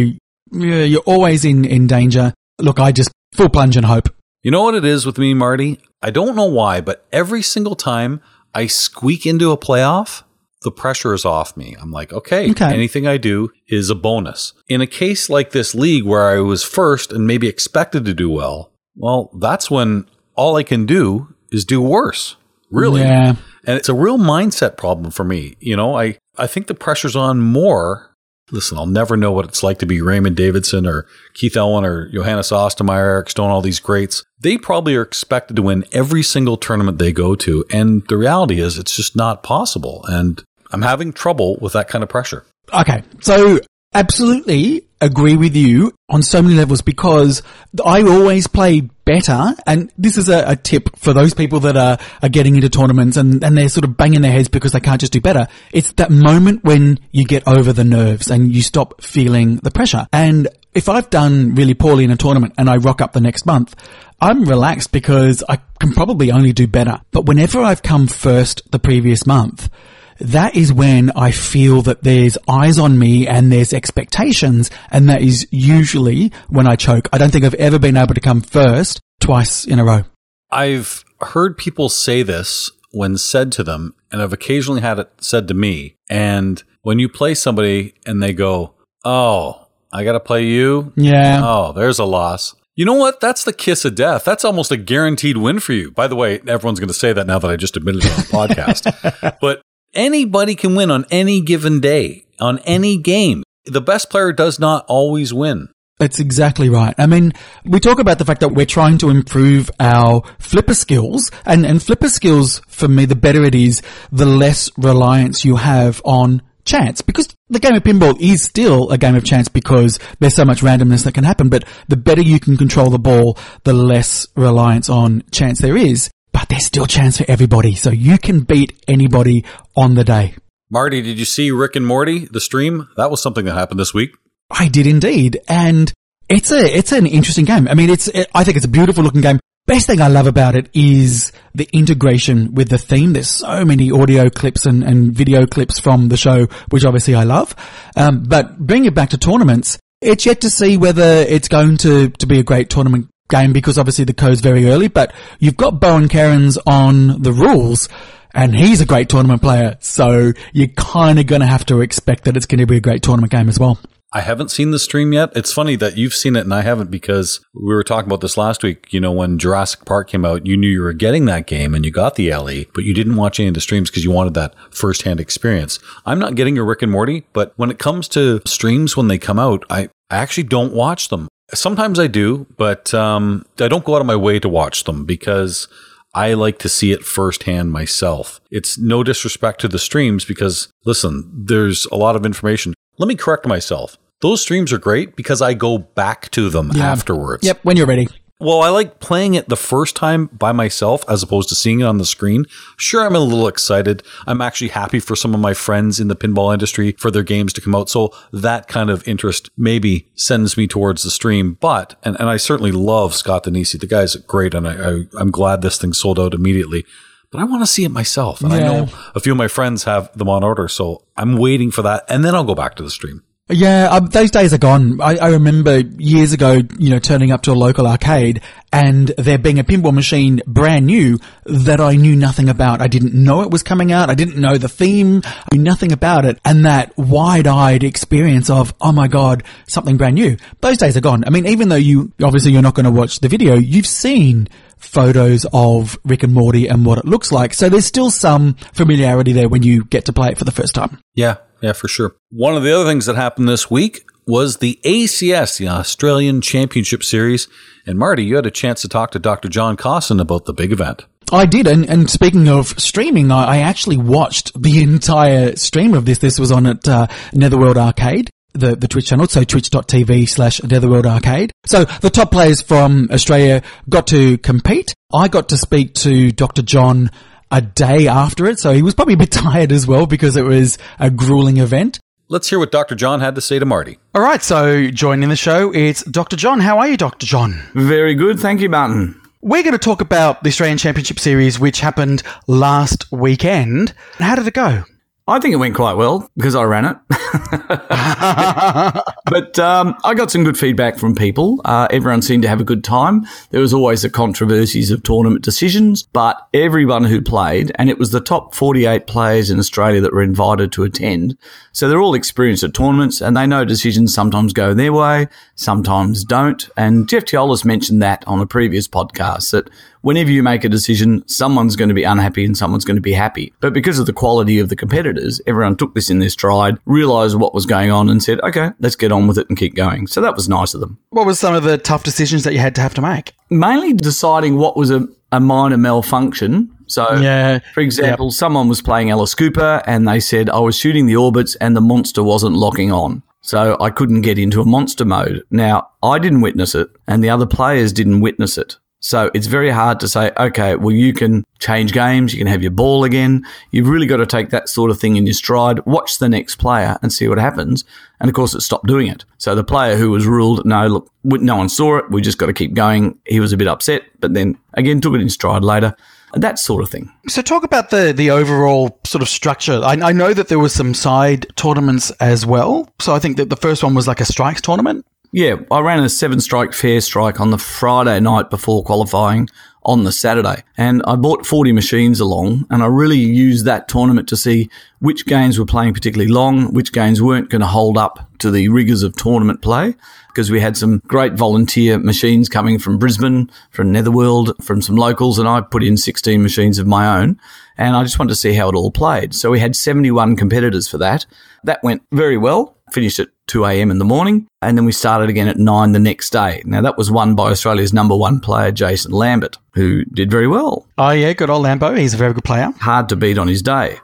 yeah, 0.53 0.83
you're 0.83 1.01
always 1.07 1.47
in, 1.47 1.65
in 1.65 1.87
danger. 1.87 2.35
Look, 2.59 2.79
I 2.79 2.93
just 2.93 3.11
full 3.35 3.49
plunge 3.49 3.77
and 3.77 3.87
hope. 3.87 4.09
You 4.43 4.51
know 4.51 4.65
what 4.65 4.75
it 4.75 4.85
is 4.85 5.07
with 5.07 5.17
me, 5.17 5.33
Marty? 5.33 5.81
I 6.03 6.11
don't 6.11 6.37
know 6.37 6.45
why, 6.45 6.83
but 6.83 7.07
every 7.11 7.43
single 7.43 7.75
time 7.75 8.21
I 8.55 8.67
squeak 8.67 9.25
into 9.27 9.51
a 9.51 9.59
playoff, 9.59 10.23
the 10.67 10.73
pressure 10.73 11.15
is 11.15 11.25
off 11.25 11.57
me. 11.57 11.77
I'm 11.81 11.93
like, 11.93 12.13
okay, 12.13 12.51
Okay. 12.51 12.75
anything 12.75 13.07
I 13.07 13.19
do 13.19 13.51
is 13.69 13.89
a 13.89 13.95
bonus. 13.95 14.53
In 14.69 14.81
a 14.81 14.87
case 14.87 15.31
like 15.31 15.53
this 15.53 15.77
league 15.77 16.05
where 16.05 16.29
I 16.29 16.41
was 16.41 16.65
first 16.65 17.13
and 17.13 17.25
maybe 17.25 17.47
expected 17.47 18.05
to 18.05 18.13
do 18.13 18.29
well, 18.29 18.73
well, 18.97 19.31
that's 19.39 19.71
when 19.71 20.07
all 20.35 20.57
I 20.57 20.65
can 20.65 20.85
do 20.85 21.29
is 21.53 21.65
do 21.65 21.81
worse. 21.81 22.35
Really. 22.71 23.03
Yeah. 23.03 23.37
And 23.65 23.79
it's 23.79 23.89
a 23.89 23.95
real 23.95 24.19
mindset 24.19 24.77
problem 24.77 25.13
for 25.13 25.23
me. 25.23 25.55
You 25.61 25.77
know, 25.77 25.97
I, 25.97 26.19
I 26.37 26.49
think 26.49 26.67
the 26.67 26.75
pressure's 26.75 27.15
on 27.15 27.41
more. 27.41 28.13
Listen, 28.51 28.77
I'll 28.79 28.87
never 28.87 29.17
know 29.17 29.31
what 29.33 29.45
it's 29.45 29.63
like 29.63 29.79
to 29.79 29.87
be 29.87 30.01
Raymond 30.01 30.37
Davidson 30.37 30.85
or 30.87 31.07
Keith 31.35 31.57
Elwin 31.57 31.85
or 31.85 32.09
Johannes 32.11 32.51
Ostermeier, 32.51 32.99
Eric 33.15 33.31
Stone, 33.31 33.51
all 33.51 33.61
these 33.63 33.81
greats. 33.81 34.25
They 34.41 34.59
probably 34.59 34.95
are 34.97 35.03
expected 35.03 35.57
to 35.57 35.63
win 35.63 35.85
every 35.93 36.23
single 36.23 36.57
tournament 36.57 36.99
they 36.99 37.13
go 37.13 37.35
to. 37.37 37.65
And 37.73 38.03
the 38.09 38.17
reality 38.17 38.61
is 38.61 38.79
it's 38.79 38.95
just 38.97 39.17
not 39.17 39.43
possible. 39.43 40.05
And 40.09 40.43
I'm 40.73 40.83
having 40.83 41.13
trouble 41.13 41.57
with 41.61 41.73
that 41.75 41.89
kind 41.89 42.03
of 42.03 42.09
pressure. 42.09 42.45
Okay, 42.73 43.03
so 43.21 43.61
absolutely 43.95 44.87
agree 45.01 45.37
with 45.37 45.55
you 45.55 45.93
on 46.09 46.23
so 46.23 46.43
many 46.43 46.55
levels 46.55 46.81
because 46.81 47.43
I 47.85 48.03
always 48.03 48.47
play 48.47 48.81
better, 48.81 49.55
and 49.67 49.93
this 49.97 50.17
is 50.17 50.29
a, 50.29 50.51
a 50.51 50.57
tip 50.57 50.97
for 50.97 51.13
those 51.13 51.35
people 51.35 51.61
that 51.61 51.77
are, 51.77 51.99
are 52.23 52.29
getting 52.29 52.57
into 52.57 52.69
tournaments 52.69 53.17
and, 53.17 53.43
and 53.45 53.57
they're 53.57 53.69
sort 53.69 53.85
of 53.85 53.97
banging 53.97 54.23
their 54.23 54.33
heads 54.33 54.49
because 54.49 54.73
they 54.73 54.81
can't 54.81 55.01
just 55.01 55.13
do 55.13 55.21
better. 55.21 55.47
It's 55.73 55.93
that 55.93 56.11
moment 56.11 56.65
when 56.65 56.99
you 57.13 57.25
get 57.25 57.47
over 57.47 57.73
the 57.73 57.85
nerves 57.85 58.31
and 58.31 58.55
you 58.55 58.63
stop 58.63 59.03
feeling 59.03 59.57
the 59.57 59.71
pressure. 59.71 60.07
And 60.13 60.49
if 60.75 60.89
I've 60.89 61.11
done 61.11 61.55
really 61.55 61.75
poorly 61.75 62.05
in 62.05 62.11
a 62.11 62.17
tournament 62.17 62.55
and 62.59 62.69
I 62.69 62.77
rock 62.77 63.01
up 63.01 63.13
the 63.13 63.21
next 63.21 63.47
month, 63.47 63.75
I'm 64.21 64.45
relaxed 64.45 64.93
because 64.93 65.45
I 65.49 65.59
can 65.79 65.93
probably 65.93 66.33
only 66.33 66.53
do 66.53 66.67
better. 66.67 67.01
But 67.13 67.27
whenever 67.27 67.61
I've 67.61 67.83
come 67.83 68.07
first 68.07 68.63
the 68.71 68.79
previous 68.79 69.27
month, 69.27 69.71
that 70.21 70.57
is 70.57 70.73
when 70.73 71.11
I 71.11 71.31
feel 71.31 71.83
that 71.83 72.03
there's 72.03 72.39
eyes 72.49 72.79
on 72.79 72.99
me 72.99 73.27
and 73.27 73.51
there's 73.51 73.73
expectations. 73.73 74.71
And 74.91 75.09
that 75.09 75.23
is 75.23 75.47
usually 75.51 76.33
when 76.49 76.67
I 76.69 76.77
choke. 76.77 77.09
I 77.13 77.19
don't 77.19 77.31
think 77.31 77.45
I've 77.45 77.55
ever 77.55 77.79
been 77.79 77.97
able 77.97 78.15
to 78.15 78.21
come 78.21 78.41
first 78.41 79.01
twice 79.21 79.65
in 79.65 79.79
a 79.79 79.85
row. 79.85 80.03
I've 80.51 81.05
heard 81.21 81.59
people 81.59 81.89
say 81.89 82.23
this 82.23 82.71
when 82.93 83.19
said 83.19 83.53
to 83.53 83.65
them, 83.65 83.95
and 84.11 84.23
I've 84.23 84.33
occasionally 84.33 84.81
had 84.81 84.99
it 84.99 85.11
said 85.21 85.49
to 85.49 85.55
me. 85.55 85.97
And 86.09 86.63
when 86.83 86.99
you 86.99 87.09
play 87.09 87.35
somebody 87.35 87.95
and 88.07 88.23
they 88.23 88.33
go, 88.33 88.75
Oh, 89.05 89.67
I 89.93 90.05
got 90.05 90.13
to 90.13 90.21
play 90.21 90.47
you? 90.47 90.93
Yeah. 90.97 91.41
Oh, 91.43 91.73
there's 91.73 91.99
a 91.99 92.05
loss. 92.05 92.55
You 92.75 92.85
know 92.85 92.95
what? 92.95 93.21
That's 93.21 93.45
the 93.45 93.55
kiss 93.55 93.87
of 93.87 93.95
death. 93.95 94.25
That's 94.25 94.45
almost 94.45 94.71
a 94.71 94.77
guaranteed 94.77 95.39
win 95.39 95.61
for 95.61 95.73
you. 95.73 95.91
By 95.91 96.09
the 96.09 96.17
way, 96.17 96.41
everyone's 96.47 96.79
going 96.79 96.89
to 96.89 96.95
say 96.95 97.13
that 97.13 97.27
now 97.27 97.39
that 97.39 97.51
I 97.51 97.57
just 97.57 97.77
admitted 97.77 98.05
it 98.05 98.11
on 98.11 98.17
the 98.17 98.23
podcast. 98.55 99.39
But 99.41 99.63
anybody 99.97 100.55
can 100.55 100.77
win 100.77 100.91
on 100.91 101.07
any 101.11 101.41
given 101.41 101.81
day, 101.81 102.27
on 102.39 102.59
any 102.61 102.97
game. 102.99 103.43
The 103.65 103.81
best 103.81 104.11
player 104.11 104.33
does 104.33 104.61
not 104.61 104.85
always 104.87 105.35
win. 105.35 105.69
That's 105.99 106.21
exactly 106.21 106.69
right. 106.69 106.95
I 106.99 107.07
mean, 107.07 107.33
we 107.65 107.81
talk 107.81 107.99
about 107.99 108.19
the 108.19 108.27
fact 108.27 108.41
that 108.41 108.53
we're 108.53 108.67
trying 108.67 108.99
to 108.99 109.09
improve 109.09 109.71
our 109.81 110.23
flipper 110.39 110.75
skills 110.75 111.31
and, 111.47 111.65
and 111.65 111.83
flipper 111.83 112.11
skills, 112.11 112.61
for 112.69 112.87
me, 112.87 113.07
the 113.07 113.17
better 113.17 113.45
it 113.45 113.55
is, 113.55 113.81
the 114.13 114.27
less 114.27 114.71
reliance 114.77 115.45
you 115.45 115.57
have 115.57 116.03
on 116.05 116.43
chance 116.67 117.01
because 117.01 117.29
the 117.49 117.61
game 117.61 117.75
of 117.75 117.83
pinball 117.83 118.21
is 118.21 118.43
still 118.43 118.91
a 118.91 118.99
game 118.99 119.15
of 119.15 119.25
chance 119.25 119.49
because 119.49 119.99
there's 120.19 120.35
so 120.35 120.45
much 120.45 120.61
randomness 120.61 121.05
that 121.05 121.15
can 121.15 121.25
happen. 121.25 121.49
But 121.49 121.65
the 121.89 121.97
better 121.97 122.21
you 122.21 122.41
can 122.41 122.57
control 122.57 122.91
the 122.91 122.99
ball, 122.99 123.39
the 123.65 123.73
less 123.73 124.27
reliance 124.37 124.91
on 124.91 125.23
chance 125.31 125.61
there 125.61 125.77
is. 125.77 126.11
But 126.37 126.51
there's 126.51 126.67
still 126.67 126.85
chance 126.85 127.17
for 127.17 127.25
everybody. 127.29 127.75
So 127.77 127.89
you 127.89 128.19
can 128.19 128.41
beat 128.41 128.79
anybody 128.87 129.47
on 129.75 129.95
the 129.95 130.05
day. 130.05 130.35
Marty, 130.69 131.01
did 131.01 131.19
you 131.19 131.25
see 131.25 131.51
Rick 131.51 131.77
and 131.77 131.87
Morty, 131.87 132.27
the 132.27 132.43
stream? 132.43 132.89
That 132.99 133.11
was 133.11 133.23
something 133.23 133.47
that 133.47 133.55
happened 133.55 133.81
this 133.81 133.95
week. 133.95 134.11
I 134.51 134.69
did 134.69 134.87
indeed, 134.87 135.41
and 135.49 135.91
it's 136.29 136.53
a 136.53 136.59
it's 136.59 136.93
an 136.93 137.07
interesting 137.07 137.47
game. 137.47 137.67
I 137.69 137.73
mean, 137.73 137.89
it's 137.89 138.09
it, 138.09 138.29
I 138.35 138.45
think 138.45 138.59
it's 138.59 138.67
a 138.67 138.69
beautiful 138.69 139.03
looking 139.03 139.23
game. 139.23 139.41
Best 139.67 139.87
thing 139.87 140.03
I 140.03 140.09
love 140.09 140.27
about 140.27 140.57
it 140.57 140.69
is 140.75 141.33
the 141.55 141.67
integration 141.73 142.55
with 142.55 142.69
the 142.69 142.77
theme. 142.77 143.15
There's 143.15 143.31
so 143.31 143.65
many 143.65 143.91
audio 143.91 144.29
clips 144.29 144.67
and, 144.67 144.85
and 144.85 145.15
video 145.15 145.47
clips 145.47 145.81
from 145.81 146.09
the 146.09 146.19
show, 146.19 146.49
which 146.69 146.85
obviously 146.85 147.15
I 147.15 147.25
love. 147.25 147.57
Um, 147.97 148.25
but 148.25 148.59
bring 148.59 148.85
it 148.85 148.95
back 148.95 149.09
to 149.11 149.19
tournaments, 149.19 149.79
it's 150.03 150.27
yet 150.27 150.43
to 150.43 150.51
see 150.51 150.77
whether 150.77 151.03
it's 151.03 151.49
going 151.49 151.79
to, 151.79 152.11
to 152.11 152.27
be 152.27 152.41
a 152.41 152.45
great 152.45 152.69
tournament 152.69 153.09
game 153.29 153.53
because 153.53 153.79
obviously 153.79 154.05
the 154.05 154.15
code's 154.15 154.41
very 154.41 154.69
early, 154.69 154.89
but 154.89 155.13
you've 155.39 155.57
got 155.57 155.81
Bowen 155.81 156.09
Kerins 156.09 156.59
on 156.67 157.23
the 157.23 157.33
rules 157.33 157.89
and 158.35 158.55
he's 158.55 158.81
a 158.81 158.87
great 158.87 159.09
tournament 159.09 159.43
player. 159.43 159.77
So 159.81 160.33
you're 160.53 160.69
kind 160.69 161.19
of 161.19 161.27
going 161.27 161.41
to 161.41 161.47
have 161.47 161.67
to 161.67 161.81
expect 161.81 162.25
that 162.25 162.37
it's 162.37 162.47
going 162.47 162.61
to 162.61 162.67
be 162.67 162.77
a 162.77 162.81
great 162.81 163.03
tournament 163.03 163.33
game 163.33 163.49
as 163.49 163.59
well. 163.59 163.79
I 164.13 164.21
haven't 164.21 164.51
seen 164.51 164.71
the 164.71 164.79
stream 164.79 165.13
yet. 165.13 165.33
It's 165.35 165.53
funny 165.53 165.77
that 165.77 165.99
you've 165.99 166.15
seen 166.15 166.37
it 166.37 166.41
and 166.41 166.55
I 166.55 166.63
haven't 166.63 166.91
because 166.91 167.41
we 167.55 167.75
were 167.75 167.83
talking 167.83 168.09
about 168.09 168.21
this 168.21 168.37
last 168.37 168.63
week. 168.63 168.93
You 168.93 169.01
know, 169.01 169.13
when 169.13 169.39
Jurassic 169.39 169.85
Park 169.85 170.09
came 170.09 170.25
out, 170.25 170.47
you 170.47 170.57
knew 170.57 170.69
you 170.69 170.81
were 170.81 170.93
getting 170.93 171.25
that 171.27 171.47
game 171.47 171.75
and 171.75 171.85
you 171.85 171.91
got 171.91 172.15
the 172.15 172.33
LE, 172.33 172.65
but 172.73 172.85
you 172.85 172.95
didn't 172.95 173.17
watch 173.17 173.41
any 173.41 173.49
of 173.49 173.55
the 173.55 173.61
streams 173.61 173.91
because 173.91 174.05
you 174.05 174.11
wanted 174.11 174.35
that 174.35 174.55
firsthand 174.71 175.21
experience. 175.21 175.81
I'm 176.07 176.19
not 176.19 176.35
getting 176.35 176.57
a 176.57 176.63
Rick 176.63 176.83
and 176.83 176.93
Morty, 176.93 177.27
but 177.33 177.53
when 177.57 177.71
it 177.71 177.79
comes 177.79 178.09
to 178.11 178.41
streams 178.47 178.97
when 178.97 179.09
they 179.09 179.19
come 179.19 179.39
out, 179.39 179.65
I 179.69 179.89
I 180.09 180.19
actually 180.19 180.45
don't 180.45 180.73
watch 180.73 181.09
them. 181.09 181.29
Sometimes 181.55 181.99
I 181.99 182.07
do, 182.09 182.47
but 182.57 182.93
um, 182.93 183.45
I 183.61 183.69
don't 183.69 183.85
go 183.85 183.95
out 183.95 184.01
of 184.01 184.07
my 184.07 184.17
way 184.17 184.39
to 184.41 184.49
watch 184.49 184.85
them 184.85 185.05
because 185.05 185.69
I 186.15 186.35
like 186.35 186.59
to 186.61 186.69
see 186.69 186.93
it 186.93 187.05
firsthand 187.05 187.71
myself. 187.73 188.41
It's 188.51 188.79
no 188.79 189.03
disrespect 189.05 189.61
to 189.61 189.69
the 189.69 189.79
streams 189.79 190.25
because, 190.25 190.69
listen, 190.85 191.31
there's 191.33 191.87
a 191.87 191.97
lot 191.97 192.17
of 192.17 192.27
information. 192.27 192.75
Let 192.99 193.07
me 193.07 193.15
correct 193.15 193.47
myself. 193.47 193.97
Those 194.23 194.41
streams 194.41 194.73
are 194.73 194.79
great 194.79 195.15
because 195.15 195.41
I 195.43 195.55
go 195.55 195.79
back 195.79 196.31
to 196.33 196.49
them 196.49 196.73
Yeah. 196.75 196.91
afterwards. 196.91 197.47
Yep, 197.47 197.61
when 197.65 197.77
you're 197.77 197.87
ready. 197.87 198.09
Well, 198.39 198.61
I 198.61 198.69
like 198.69 199.01
playing 199.01 199.33
it 199.33 199.49
the 199.49 199.57
first 199.57 199.97
time 199.97 200.27
by 200.27 200.53
myself 200.53 201.03
as 201.09 201.23
opposed 201.23 201.49
to 201.49 201.55
seeing 201.55 201.81
it 201.81 201.85
on 201.85 201.97
the 201.97 202.05
screen. 202.05 202.45
Sure, 202.77 203.07
I'm 203.07 203.17
a 203.17 203.21
little 203.21 203.49
excited. 203.49 204.03
I'm 204.27 204.43
actually 204.43 204.69
happy 204.69 205.01
for 205.01 205.17
some 205.17 205.33
of 205.33 205.41
my 205.41 205.55
friends 205.55 205.99
in 205.99 206.09
the 206.09 206.17
pinball 206.17 206.53
industry 206.53 206.93
for 206.99 207.11
their 207.11 207.23
games 207.23 207.55
to 207.55 207.63
come 207.63 207.75
out. 207.75 207.89
So 207.89 208.13
that 208.35 208.69
kind 208.69 208.91
of 208.91 209.07
interest 209.09 209.49
maybe 209.57 210.11
sends 210.17 210.59
me 210.59 210.67
towards 210.67 211.03
the 211.03 211.11
stream. 211.11 211.57
But, 211.61 211.99
and, 212.03 212.15
and 212.21 212.29
I 212.29 212.37
certainly 212.37 212.73
love 212.73 213.15
Scott 213.15 213.45
Danesi. 213.45 213.81
The 213.81 213.87
guy's 213.87 214.15
great. 214.17 214.53
And 214.53 214.69
I, 214.69 214.91
I, 214.91 215.03
I'm 215.19 215.31
glad 215.31 215.63
this 215.63 215.79
thing 215.79 215.95
sold 215.95 216.21
out 216.21 216.35
immediately. 216.35 216.85
But 217.31 217.41
I 217.41 217.45
want 217.45 217.63
to 217.63 217.67
see 217.67 217.85
it 217.85 217.91
myself. 217.91 218.43
And 218.43 218.53
I 218.53 218.59
know 218.59 218.89
a 219.15 219.21
few 219.21 219.33
of 219.33 219.39
my 219.39 219.49
friends 219.49 219.85
have 219.85 220.17
them 220.17 220.29
on 220.29 220.45
order. 220.45 220.69
So 220.69 221.05
I'm 221.17 221.39
waiting 221.39 221.71
for 221.71 221.81
that. 221.83 222.05
And 222.09 222.23
then 222.23 222.35
I'll 222.35 222.45
go 222.45 222.55
back 222.55 222.75
to 222.77 222.83
the 222.83 222.91
stream. 222.91 223.23
Yeah, 223.49 223.91
um, 223.91 224.07
those 224.07 224.33
days 224.33 224.53
are 224.53 224.59
gone. 224.59 225.01
I, 225.01 225.19
I 225.19 225.29
remember 225.29 225.79
years 225.79 226.33
ago, 226.33 226.63
you 226.79 226.91
know, 226.91 226.99
turning 226.99 227.31
up 227.31 227.43
to 227.43 227.53
a 227.53 227.55
local 227.55 227.87
arcade 227.87 228.41
and 228.73 229.07
there 229.19 229.39
being 229.39 229.61
a 229.61 229.65
pinball 229.65 229.95
machine 229.95 230.41
brand 230.49 230.87
new 230.87 231.21
that 231.45 231.81
I 231.81 231.95
knew 231.95 232.17
nothing 232.17 232.49
about. 232.49 232.83
I 232.83 232.89
didn't 232.89 233.15
know 233.15 233.43
it 233.43 233.53
was 233.53 233.63
coming 233.63 233.93
out. 233.93 234.11
I 234.11 234.15
didn't 234.15 234.37
know 234.37 234.59
the 234.59 234.69
theme. 234.69 235.23
I 235.25 235.55
knew 235.55 235.63
nothing 235.63 235.93
about 235.93 236.25
it. 236.25 236.41
And 236.45 236.67
that 236.67 236.97
wide-eyed 236.99 237.85
experience 237.85 238.51
of, 238.51 238.75
oh 238.81 238.91
my 238.91 239.07
God, 239.07 239.45
something 239.69 239.97
brand 239.97 240.17
new. 240.17 240.37
Those 240.61 240.79
days 240.79 240.97
are 240.97 241.01
gone. 241.01 241.23
I 241.25 241.31
mean, 241.31 241.47
even 241.47 241.69
though 241.69 241.77
you, 241.77 242.13
obviously 242.21 242.51
you're 242.51 242.63
not 242.63 242.75
going 242.75 242.85
to 242.85 242.91
watch 242.91 243.21
the 243.21 243.29
video, 243.29 243.55
you've 243.55 243.87
seen 243.87 244.49
photos 244.77 245.47
of 245.53 245.97
Rick 246.05 246.25
and 246.25 246.35
Morty 246.35 246.67
and 246.67 246.85
what 246.85 246.99
it 246.99 247.05
looks 247.05 247.31
like. 247.31 247.55
So 247.55 247.69
there's 247.69 247.87
still 247.87 248.11
some 248.11 248.55
familiarity 248.75 249.33
there 249.33 249.49
when 249.49 249.63
you 249.63 249.85
get 249.85 250.07
to 250.07 250.13
play 250.13 250.31
it 250.31 250.39
for 250.39 250.45
the 250.45 250.51
first 250.51 250.75
time. 250.75 250.99
Yeah, 251.15 251.37
yeah, 251.67 251.73
for 251.73 251.89
sure. 251.89 252.15
One 252.31 252.57
of 252.57 252.63
the 252.63 252.73
other 252.73 252.89
things 252.89 253.07
that 253.07 253.17
happened 253.17 253.49
this 253.49 253.69
week 253.69 254.07
was 254.25 254.59
the 254.59 254.79
ACS, 254.85 255.59
the 255.59 255.67
Australian 255.67 256.41
Championship 256.41 257.03
Series. 257.03 257.49
And 257.87 257.99
Marty, 257.99 258.25
you 258.25 258.37
had 258.37 258.47
a 258.47 258.53
chance 258.53 258.83
to 258.83 258.89
talk 258.89 259.11
to 259.13 259.19
Dr. 259.19 259.49
John 259.49 259.77
Cosson 259.77 260.21
about 260.21 260.45
the 260.45 260.53
big 260.53 260.71
event. 260.71 261.07
I 261.33 261.45
did, 261.45 261.67
and, 261.67 261.89
and 261.91 262.09
speaking 262.09 262.49
of 262.49 262.69
streaming, 262.79 263.33
I, 263.33 263.57
I 263.57 263.59
actually 263.59 263.97
watched 263.97 264.53
the 264.61 264.81
entire 264.81 265.57
stream 265.57 265.93
of 265.95 266.05
this. 266.05 266.19
This 266.19 266.39
was 266.39 266.53
on 266.53 266.67
at 266.67 266.87
uh, 266.87 267.09
Netherworld 267.33 267.77
Arcade, 267.77 268.31
the, 268.53 268.77
the 268.77 268.87
Twitch 268.87 269.09
channel, 269.09 269.27
so 269.27 269.43
twitch.tv 269.43 270.29
slash 270.29 270.63
Netherworld 270.63 271.05
Arcade. 271.05 271.51
So 271.67 271.85
the 271.85 272.11
top 272.11 272.31
players 272.31 272.63
from 272.63 273.09
Australia 273.11 273.63
got 273.89 274.07
to 274.09 274.39
compete. 274.39 274.95
I 275.13 275.27
got 275.27 275.49
to 275.49 275.57
speak 275.57 275.95
to 275.95 276.31
Dr. 276.31 276.63
John 276.63 277.11
a 277.51 277.61
day 277.61 278.07
after 278.09 278.47
it, 278.47 278.59
so 278.59 278.73
he 278.73 278.83
was 278.83 278.95
probably 278.95 279.15
a 279.15 279.19
bit 279.19 279.31
tired 279.33 279.73
as 279.73 279.87
well 279.87 280.07
because 280.07 280.37
it 280.37 280.45
was 280.45 280.79
a 280.99 281.11
grueling 281.11 281.59
event. 281.59 282.01
Let's 282.29 282.51
hear 282.51 282.59
what 282.59 282.73
Dr. 282.73 282.97
John 282.97 283.21
had 283.21 283.37
to 283.37 283.41
say 283.41 283.61
to 283.61 283.65
Marty. 283.65 283.99
All 284.15 284.23
right, 284.23 284.43
so 284.43 284.89
joining 284.91 285.29
the 285.29 285.37
show, 285.37 285.73
it's 285.73 286.03
Dr. 286.05 286.37
John. 286.37 286.59
How 286.59 286.79
are 286.79 286.89
you, 286.89 286.97
Dr. 286.97 287.25
John? 287.25 287.63
Very 287.75 288.15
good. 288.15 288.41
Thank 288.41 288.61
you, 288.61 288.69
Martin. 288.69 289.21
We're 289.43 289.63
going 289.63 289.75
to 289.75 289.79
talk 289.79 290.01
about 290.01 290.43
the 290.43 290.49
Australian 290.49 290.79
Championship 290.79 291.21
Series, 291.21 291.61
which 291.61 291.79
happened 291.79 292.25
last 292.49 293.13
weekend. 293.13 293.95
How 294.19 294.35
did 294.35 294.49
it 294.49 294.55
go? 294.55 294.83
I 295.29 295.41
think 295.41 295.53
it 295.53 295.57
went 295.57 295.75
quite 295.75 295.95
well 295.95 296.31
because 296.37 296.55
I 296.55 296.63
ran 296.63 296.85
it. 296.85 296.97
but 299.27 299.59
um, 299.59 299.97
I 300.05 300.15
got 300.15 300.31
some 300.31 300.45
good 300.45 300.57
feedback 300.57 300.99
from 300.99 301.17
people. 301.17 301.61
Uh, 301.65 301.89
everyone 301.91 302.23
seemed 302.23 302.45
to 302.45 302.49
have 302.49 302.61
a 302.61 302.65
good 302.65 302.85
time. 302.85 303.27
There 303.51 303.61
was 303.61 303.75
always 303.75 304.03
the 304.03 304.11
controversies 304.11 304.93
of 304.93 305.03
tournament 305.03 305.43
decisions, 305.43 306.05
but 306.13 306.47
everyone 306.55 307.03
who 307.03 307.21
played, 307.21 307.73
and 307.75 307.91
it 307.91 307.99
was 307.99 308.13
the 308.13 308.21
top 308.21 308.55
48 308.55 309.09
players 309.09 309.51
in 309.51 309.59
Australia 309.59 310.01
that 310.01 310.13
were 310.13 310.23
invited 310.23 310.71
to 310.73 310.85
attend. 310.85 311.37
So 311.73 311.89
they're 311.89 312.01
all 312.01 312.15
experienced 312.15 312.63
at 312.63 312.73
tournaments 312.73 313.21
and 313.21 313.37
they 313.37 313.49
know 313.49 313.65
decisions 313.65 314.15
sometimes 314.15 314.53
go 314.53 314.75
their 314.75 314.93
way, 314.93 315.27
sometimes 315.57 316.25
don't. 316.25 316.69
And 316.77 317.09
Jeff 317.09 317.25
Teolis 317.25 317.65
mentioned 317.65 318.01
that 318.01 318.23
on 318.29 318.41
a 318.41 318.47
previous 318.47 318.87
podcast 318.87 319.51
that 319.51 319.71
whenever 320.07 320.31
you 320.31 320.41
make 320.41 320.63
a 320.63 320.69
decision, 320.69 321.27
someone's 321.27 321.75
going 321.75 321.89
to 321.89 321.95
be 321.95 322.05
unhappy 322.05 322.45
and 322.45 322.57
someone's 322.57 322.85
going 322.85 322.97
to 322.97 323.01
be 323.01 323.13
happy. 323.13 323.53
But 323.61 323.73
because 323.73 323.99
of 323.99 324.07
the 324.07 324.13
quality 324.13 324.61
of 324.61 324.69
the 324.69 324.77
competitors, 324.77 325.41
everyone 325.49 325.77
took 325.77 325.97
this 325.97 326.11
in 326.11 326.21
their 326.21 326.29
stride, 326.29 326.79
realized 326.87 327.35
what 327.37 327.53
was 327.53 327.67
going 327.67 327.91
on, 327.91 328.09
and 328.09 328.23
said, 328.23 328.41
okay, 328.43 328.71
let's 328.79 328.95
get 328.95 329.11
on 329.11 329.27
with 329.27 329.37
it 329.37 329.49
and 329.49 329.59
keep 329.59 329.75
going. 329.75 330.07
So 330.07 330.21
that 330.21 330.37
was 330.37 330.49
nice 330.49 330.75
of 330.75 330.81
them. 330.81 330.97
What 331.11 331.27
was 331.27 331.41
some 331.41 331.57
of 331.57 331.65
the 331.65 331.77
tough 331.77 332.05
decisions 332.05 332.45
that 332.45 332.53
you 332.53 332.61
had 332.61 332.77
to 332.77 332.81
have 332.83 332.95
to 332.95 333.03
make? 333.03 333.33
Mainly 333.51 333.95
deciding 333.95 334.59
what 334.59 334.77
was 334.77 334.91
a, 334.93 335.09
a 335.33 335.41
minor 335.41 335.77
malfunction. 335.77 336.71
So, 336.87 337.17
Yeah. 337.17 337.59
for 337.75 337.81
example, 337.81 338.31
someone 338.31 338.69
was 338.69 338.81
playing 338.81 339.11
Alice 339.11 339.35
Cooper 339.35 339.83
and 339.89 340.07
they 340.07 340.21
said 340.21 340.49
I 340.49 340.61
was 340.61 340.79
shooting 340.79 341.07
the 341.07 341.17
orbits 341.17 341.57
and 341.57 341.77
the 341.77 341.81
monster 341.81 342.23
wasn't 342.23 342.55
locking 342.55 342.93
on. 342.93 343.25
So 343.41 343.77
I 343.81 343.91
couldn't 343.91 344.23
get 344.23 344.39
into 344.39 344.61
a 344.61 344.65
monster 344.65 345.05
mode. 345.05 345.43
Now, 345.51 345.89
I 346.01 346.21
didn't 346.21 346.43
witness 346.43 346.77
it 346.77 346.91
and 347.09 347.25
the 347.25 347.31
other 347.31 347.47
players 347.47 347.93
didn't 347.93 348.21
witness 348.21 348.57
it. 348.57 348.77
So 349.07 349.31
it's 349.35 349.47
very 349.47 349.71
hard 349.71 350.01
to 350.01 350.09
say, 350.09 350.33
okay, 350.37 350.75
well, 350.75 350.91
you 350.91 351.13
can 351.13 351.45
change 351.61 351.93
games, 351.93 352.35
you 352.35 352.39
can 352.39 352.49
have 352.49 352.61
your 352.61 352.73
ball 352.73 353.05
again. 353.05 353.47
You've 353.71 353.89
really 353.89 354.09
got 354.09 354.17
to 354.17 354.27
take 354.27 354.51
that 354.51 354.69
sort 354.69 354.91
of 354.91 354.99
thing 354.99 355.15
in 355.15 355.27
your 355.27 355.33
stride, 355.33 355.79
watch 355.87 356.19
the 356.19 356.29
next 356.29 356.57
player 356.57 356.99
and 357.03 357.13
see 357.13 357.29
what 357.29 357.39
happens. 357.39 357.85
And 358.19 358.29
of 358.29 358.35
course, 358.35 358.53
it 358.53 358.63
stopped 358.63 358.89
doing 358.89 359.07
it. 359.07 359.25
So 359.39 359.55
the 359.55 359.63
player 359.63 359.95
who 359.95 360.11
was 360.11 360.27
ruled, 360.27 360.67
no, 360.67 360.89
look, 360.89 361.11
no 361.23 361.55
one 361.55 361.69
saw 361.69 361.99
it, 361.99 362.11
we 362.11 362.21
just 362.21 362.39
got 362.39 362.47
to 362.47 362.53
keep 362.53 362.75
going. 362.75 363.17
He 363.27 363.39
was 363.39 363.53
a 363.53 363.57
bit 363.57 363.69
upset, 363.69 364.03
but 364.19 364.35
then 364.35 364.59
again, 364.75 365.01
took 365.01 365.15
it 365.15 365.21
in 365.21 365.31
stride 365.31 365.63
later. 365.63 365.95
That 366.33 366.59
sort 366.59 366.83
of 366.83 366.91
thing. 366.91 367.13
So 367.29 367.43
talk 367.43 367.63
about 367.63 367.91
the, 367.91 368.13
the 368.13 368.33
overall 368.33 368.99
sort 369.05 369.23
of 369.23 369.29
structure. 369.29 369.81
I, 369.85 369.93
I 370.03 370.13
know 370.13 370.35
that 370.35 370.49
there 370.49 370.59
was 370.59 370.75
some 370.75 370.95
side 370.95 371.47
tournaments 371.55 372.11
as 372.19 372.45
well. 372.45 372.91
So 372.99 373.15
I 373.15 373.21
think 373.21 373.37
that 373.37 373.51
the 373.51 373.57
first 373.57 373.85
one 373.85 373.95
was 373.95 374.09
like 374.09 374.21
a 374.21 374.25
strikes 374.25 374.61
tournament. 374.61 375.07
Yeah, 375.37 375.57
I 375.71 375.81
ran 375.81 376.03
a 376.03 376.09
seven 376.09 376.41
strike 376.41 376.73
fair 376.73 376.99
strike 377.03 377.41
on 377.41 377.51
the 377.51 377.59
Friday 377.59 378.19
night 378.21 378.49
before 378.49 378.83
qualifying 378.83 379.51
on 379.85 380.05
the 380.05 380.11
Saturday. 380.11 380.63
And 380.79 381.03
I 381.07 381.17
bought 381.17 381.45
40 381.45 381.73
machines 381.73 382.21
along 382.21 382.65
and 382.71 382.83
I 382.83 382.87
really 382.87 383.19
used 383.19 383.67
that 383.67 383.87
tournament 383.87 384.31
to 384.31 384.37
see 384.39 384.71
which 385.01 385.27
games 385.27 385.59
were 385.59 385.67
playing 385.67 385.93
particularly 385.93 386.33
long, 386.33 386.73
which 386.73 386.91
games 386.91 387.21
weren't 387.21 387.51
going 387.51 387.61
to 387.61 387.67
hold 387.67 387.99
up 387.99 388.31
to 388.39 388.51
the 388.51 388.71
rigors 388.71 389.03
of 389.03 389.15
tournament 389.15 389.61
play. 389.61 389.95
Because 390.29 390.51
we 390.51 390.61
had 390.61 390.75
some 390.75 391.03
great 391.07 391.35
volunteer 391.35 391.99
machines 391.99 392.49
coming 392.49 392.79
from 392.79 392.99
Brisbane, 392.99 393.51
from 393.71 393.93
Netherworld, 393.93 394.55
from 394.65 394.81
some 394.81 394.97
locals, 394.97 395.39
and 395.39 395.47
I 395.47 395.61
put 395.61 395.85
in 395.85 395.99
16 395.99 396.43
machines 396.43 396.79
of 396.79 396.87
my 396.87 397.21
own. 397.21 397.39
And 397.77 397.95
I 397.95 398.05
just 398.05 398.19
wanted 398.19 398.31
to 398.31 398.37
see 398.37 398.55
how 398.55 398.71
it 398.71 398.75
all 398.75 398.91
played. 398.91 399.35
So 399.35 399.51
we 399.51 399.61
had 399.61 399.77
71 399.77 400.37
competitors 400.37 400.89
for 400.89 400.97
that. 400.97 401.27
That 401.63 401.85
went 401.85 402.05
very 402.11 402.39
well. 402.39 402.76
Finished 402.93 403.19
at 403.19 403.29
2 403.49 403.65
a.m. 403.65 403.91
in 403.91 403.99
the 403.99 404.05
morning, 404.05 404.47
and 404.63 404.79
then 404.79 404.85
we 404.85 404.93
started 404.93 405.29
again 405.29 405.49
at 405.49 405.57
9 405.57 405.93
the 405.93 405.99
next 405.99 406.31
day. 406.31 406.63
Now, 406.65 406.81
that 406.83 406.97
was 406.97 407.11
won 407.11 407.35
by 407.35 407.51
Australia's 407.51 407.93
number 407.93 408.17
one 408.17 408.39
player, 408.41 408.71
Jason 408.71 409.11
Lambert, 409.13 409.59
who 409.75 410.05
did 410.07 410.31
very 410.31 410.47
well. 410.47 410.87
Oh, 410.97 411.11
yeah, 411.11 411.33
good 411.33 411.51
old 411.51 411.65
Lambo. 411.67 411.99
He's 411.99 412.15
a 412.15 412.17
very 412.17 412.33
good 412.33 412.45
player. 412.45 412.71
Hard 412.81 413.09
to 413.09 413.17
beat 413.17 413.39
on 413.39 413.49
his 413.49 413.61
day. 413.63 413.99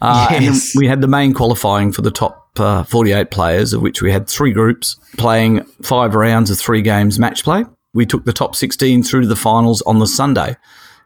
Uh, 0.00 0.28
And 0.30 0.44
Yes. 0.44 0.72
we 0.76 0.86
had 0.86 1.00
the 1.00 1.08
main 1.08 1.34
qualifying 1.34 1.90
for 1.90 2.02
the 2.02 2.12
top 2.12 2.50
uh, 2.60 2.84
48 2.84 3.30
players, 3.32 3.72
of 3.72 3.82
which 3.82 4.02
we 4.02 4.12
had 4.12 4.28
three 4.28 4.52
groups 4.52 4.96
playing 5.16 5.64
five 5.82 6.14
rounds 6.14 6.50
of 6.50 6.58
three 6.58 6.82
games 6.82 7.18
match 7.18 7.42
play. 7.44 7.64
We 7.94 8.06
took 8.06 8.24
the 8.24 8.32
top 8.32 8.54
16 8.54 9.02
through 9.02 9.22
to 9.22 9.26
the 9.26 9.34
finals 9.36 9.82
on 9.82 9.98
the 9.98 10.06
Sunday. 10.06 10.56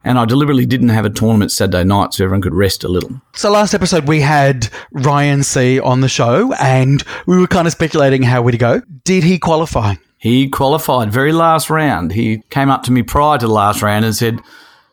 And 0.05 0.19
I 0.19 0.25
deliberately 0.25 0.67
didn't 0.67 0.89
have 0.91 1.05
a 1.05 1.11
tournament 1.11 1.53
Saturday 1.53 1.85
night 1.85 2.15
so 2.15 2.25
everyone 2.25 2.43
could 2.43 2.55
rest 2.55 2.85
a 2.85 2.89
little. 2.89 3.21
So 3.35 3.51
last 3.51 3.75
episode 3.75 4.09
we 4.09 4.21
had 4.21 4.69
Ryan 4.91 5.43
C 5.43 5.79
on 5.79 6.01
the 6.01 6.09
show 6.09 6.53
and 6.55 7.03
we 7.27 7.39
were 7.39 7.47
kind 7.47 7.67
of 7.67 7.73
speculating 7.73 8.23
how 8.23 8.43
we'd 8.43 8.59
go. 8.59 8.83
Did 9.05 9.25
he 9.25 9.39
qualify? 9.39 9.95
He 10.23 10.49
qualified 10.49 11.13
very 11.13 11.33
last 11.33 11.69
round. 11.69 12.13
He 12.13 12.45
came 12.51 12.71
up 12.71 12.85
to 12.85 12.93
me 12.93 13.03
prior 13.03 13.39
to 13.39 13.47
the 13.49 13.53
last 13.53 13.83
round 13.83 14.05
and 14.05 14.15
said, 14.15 14.39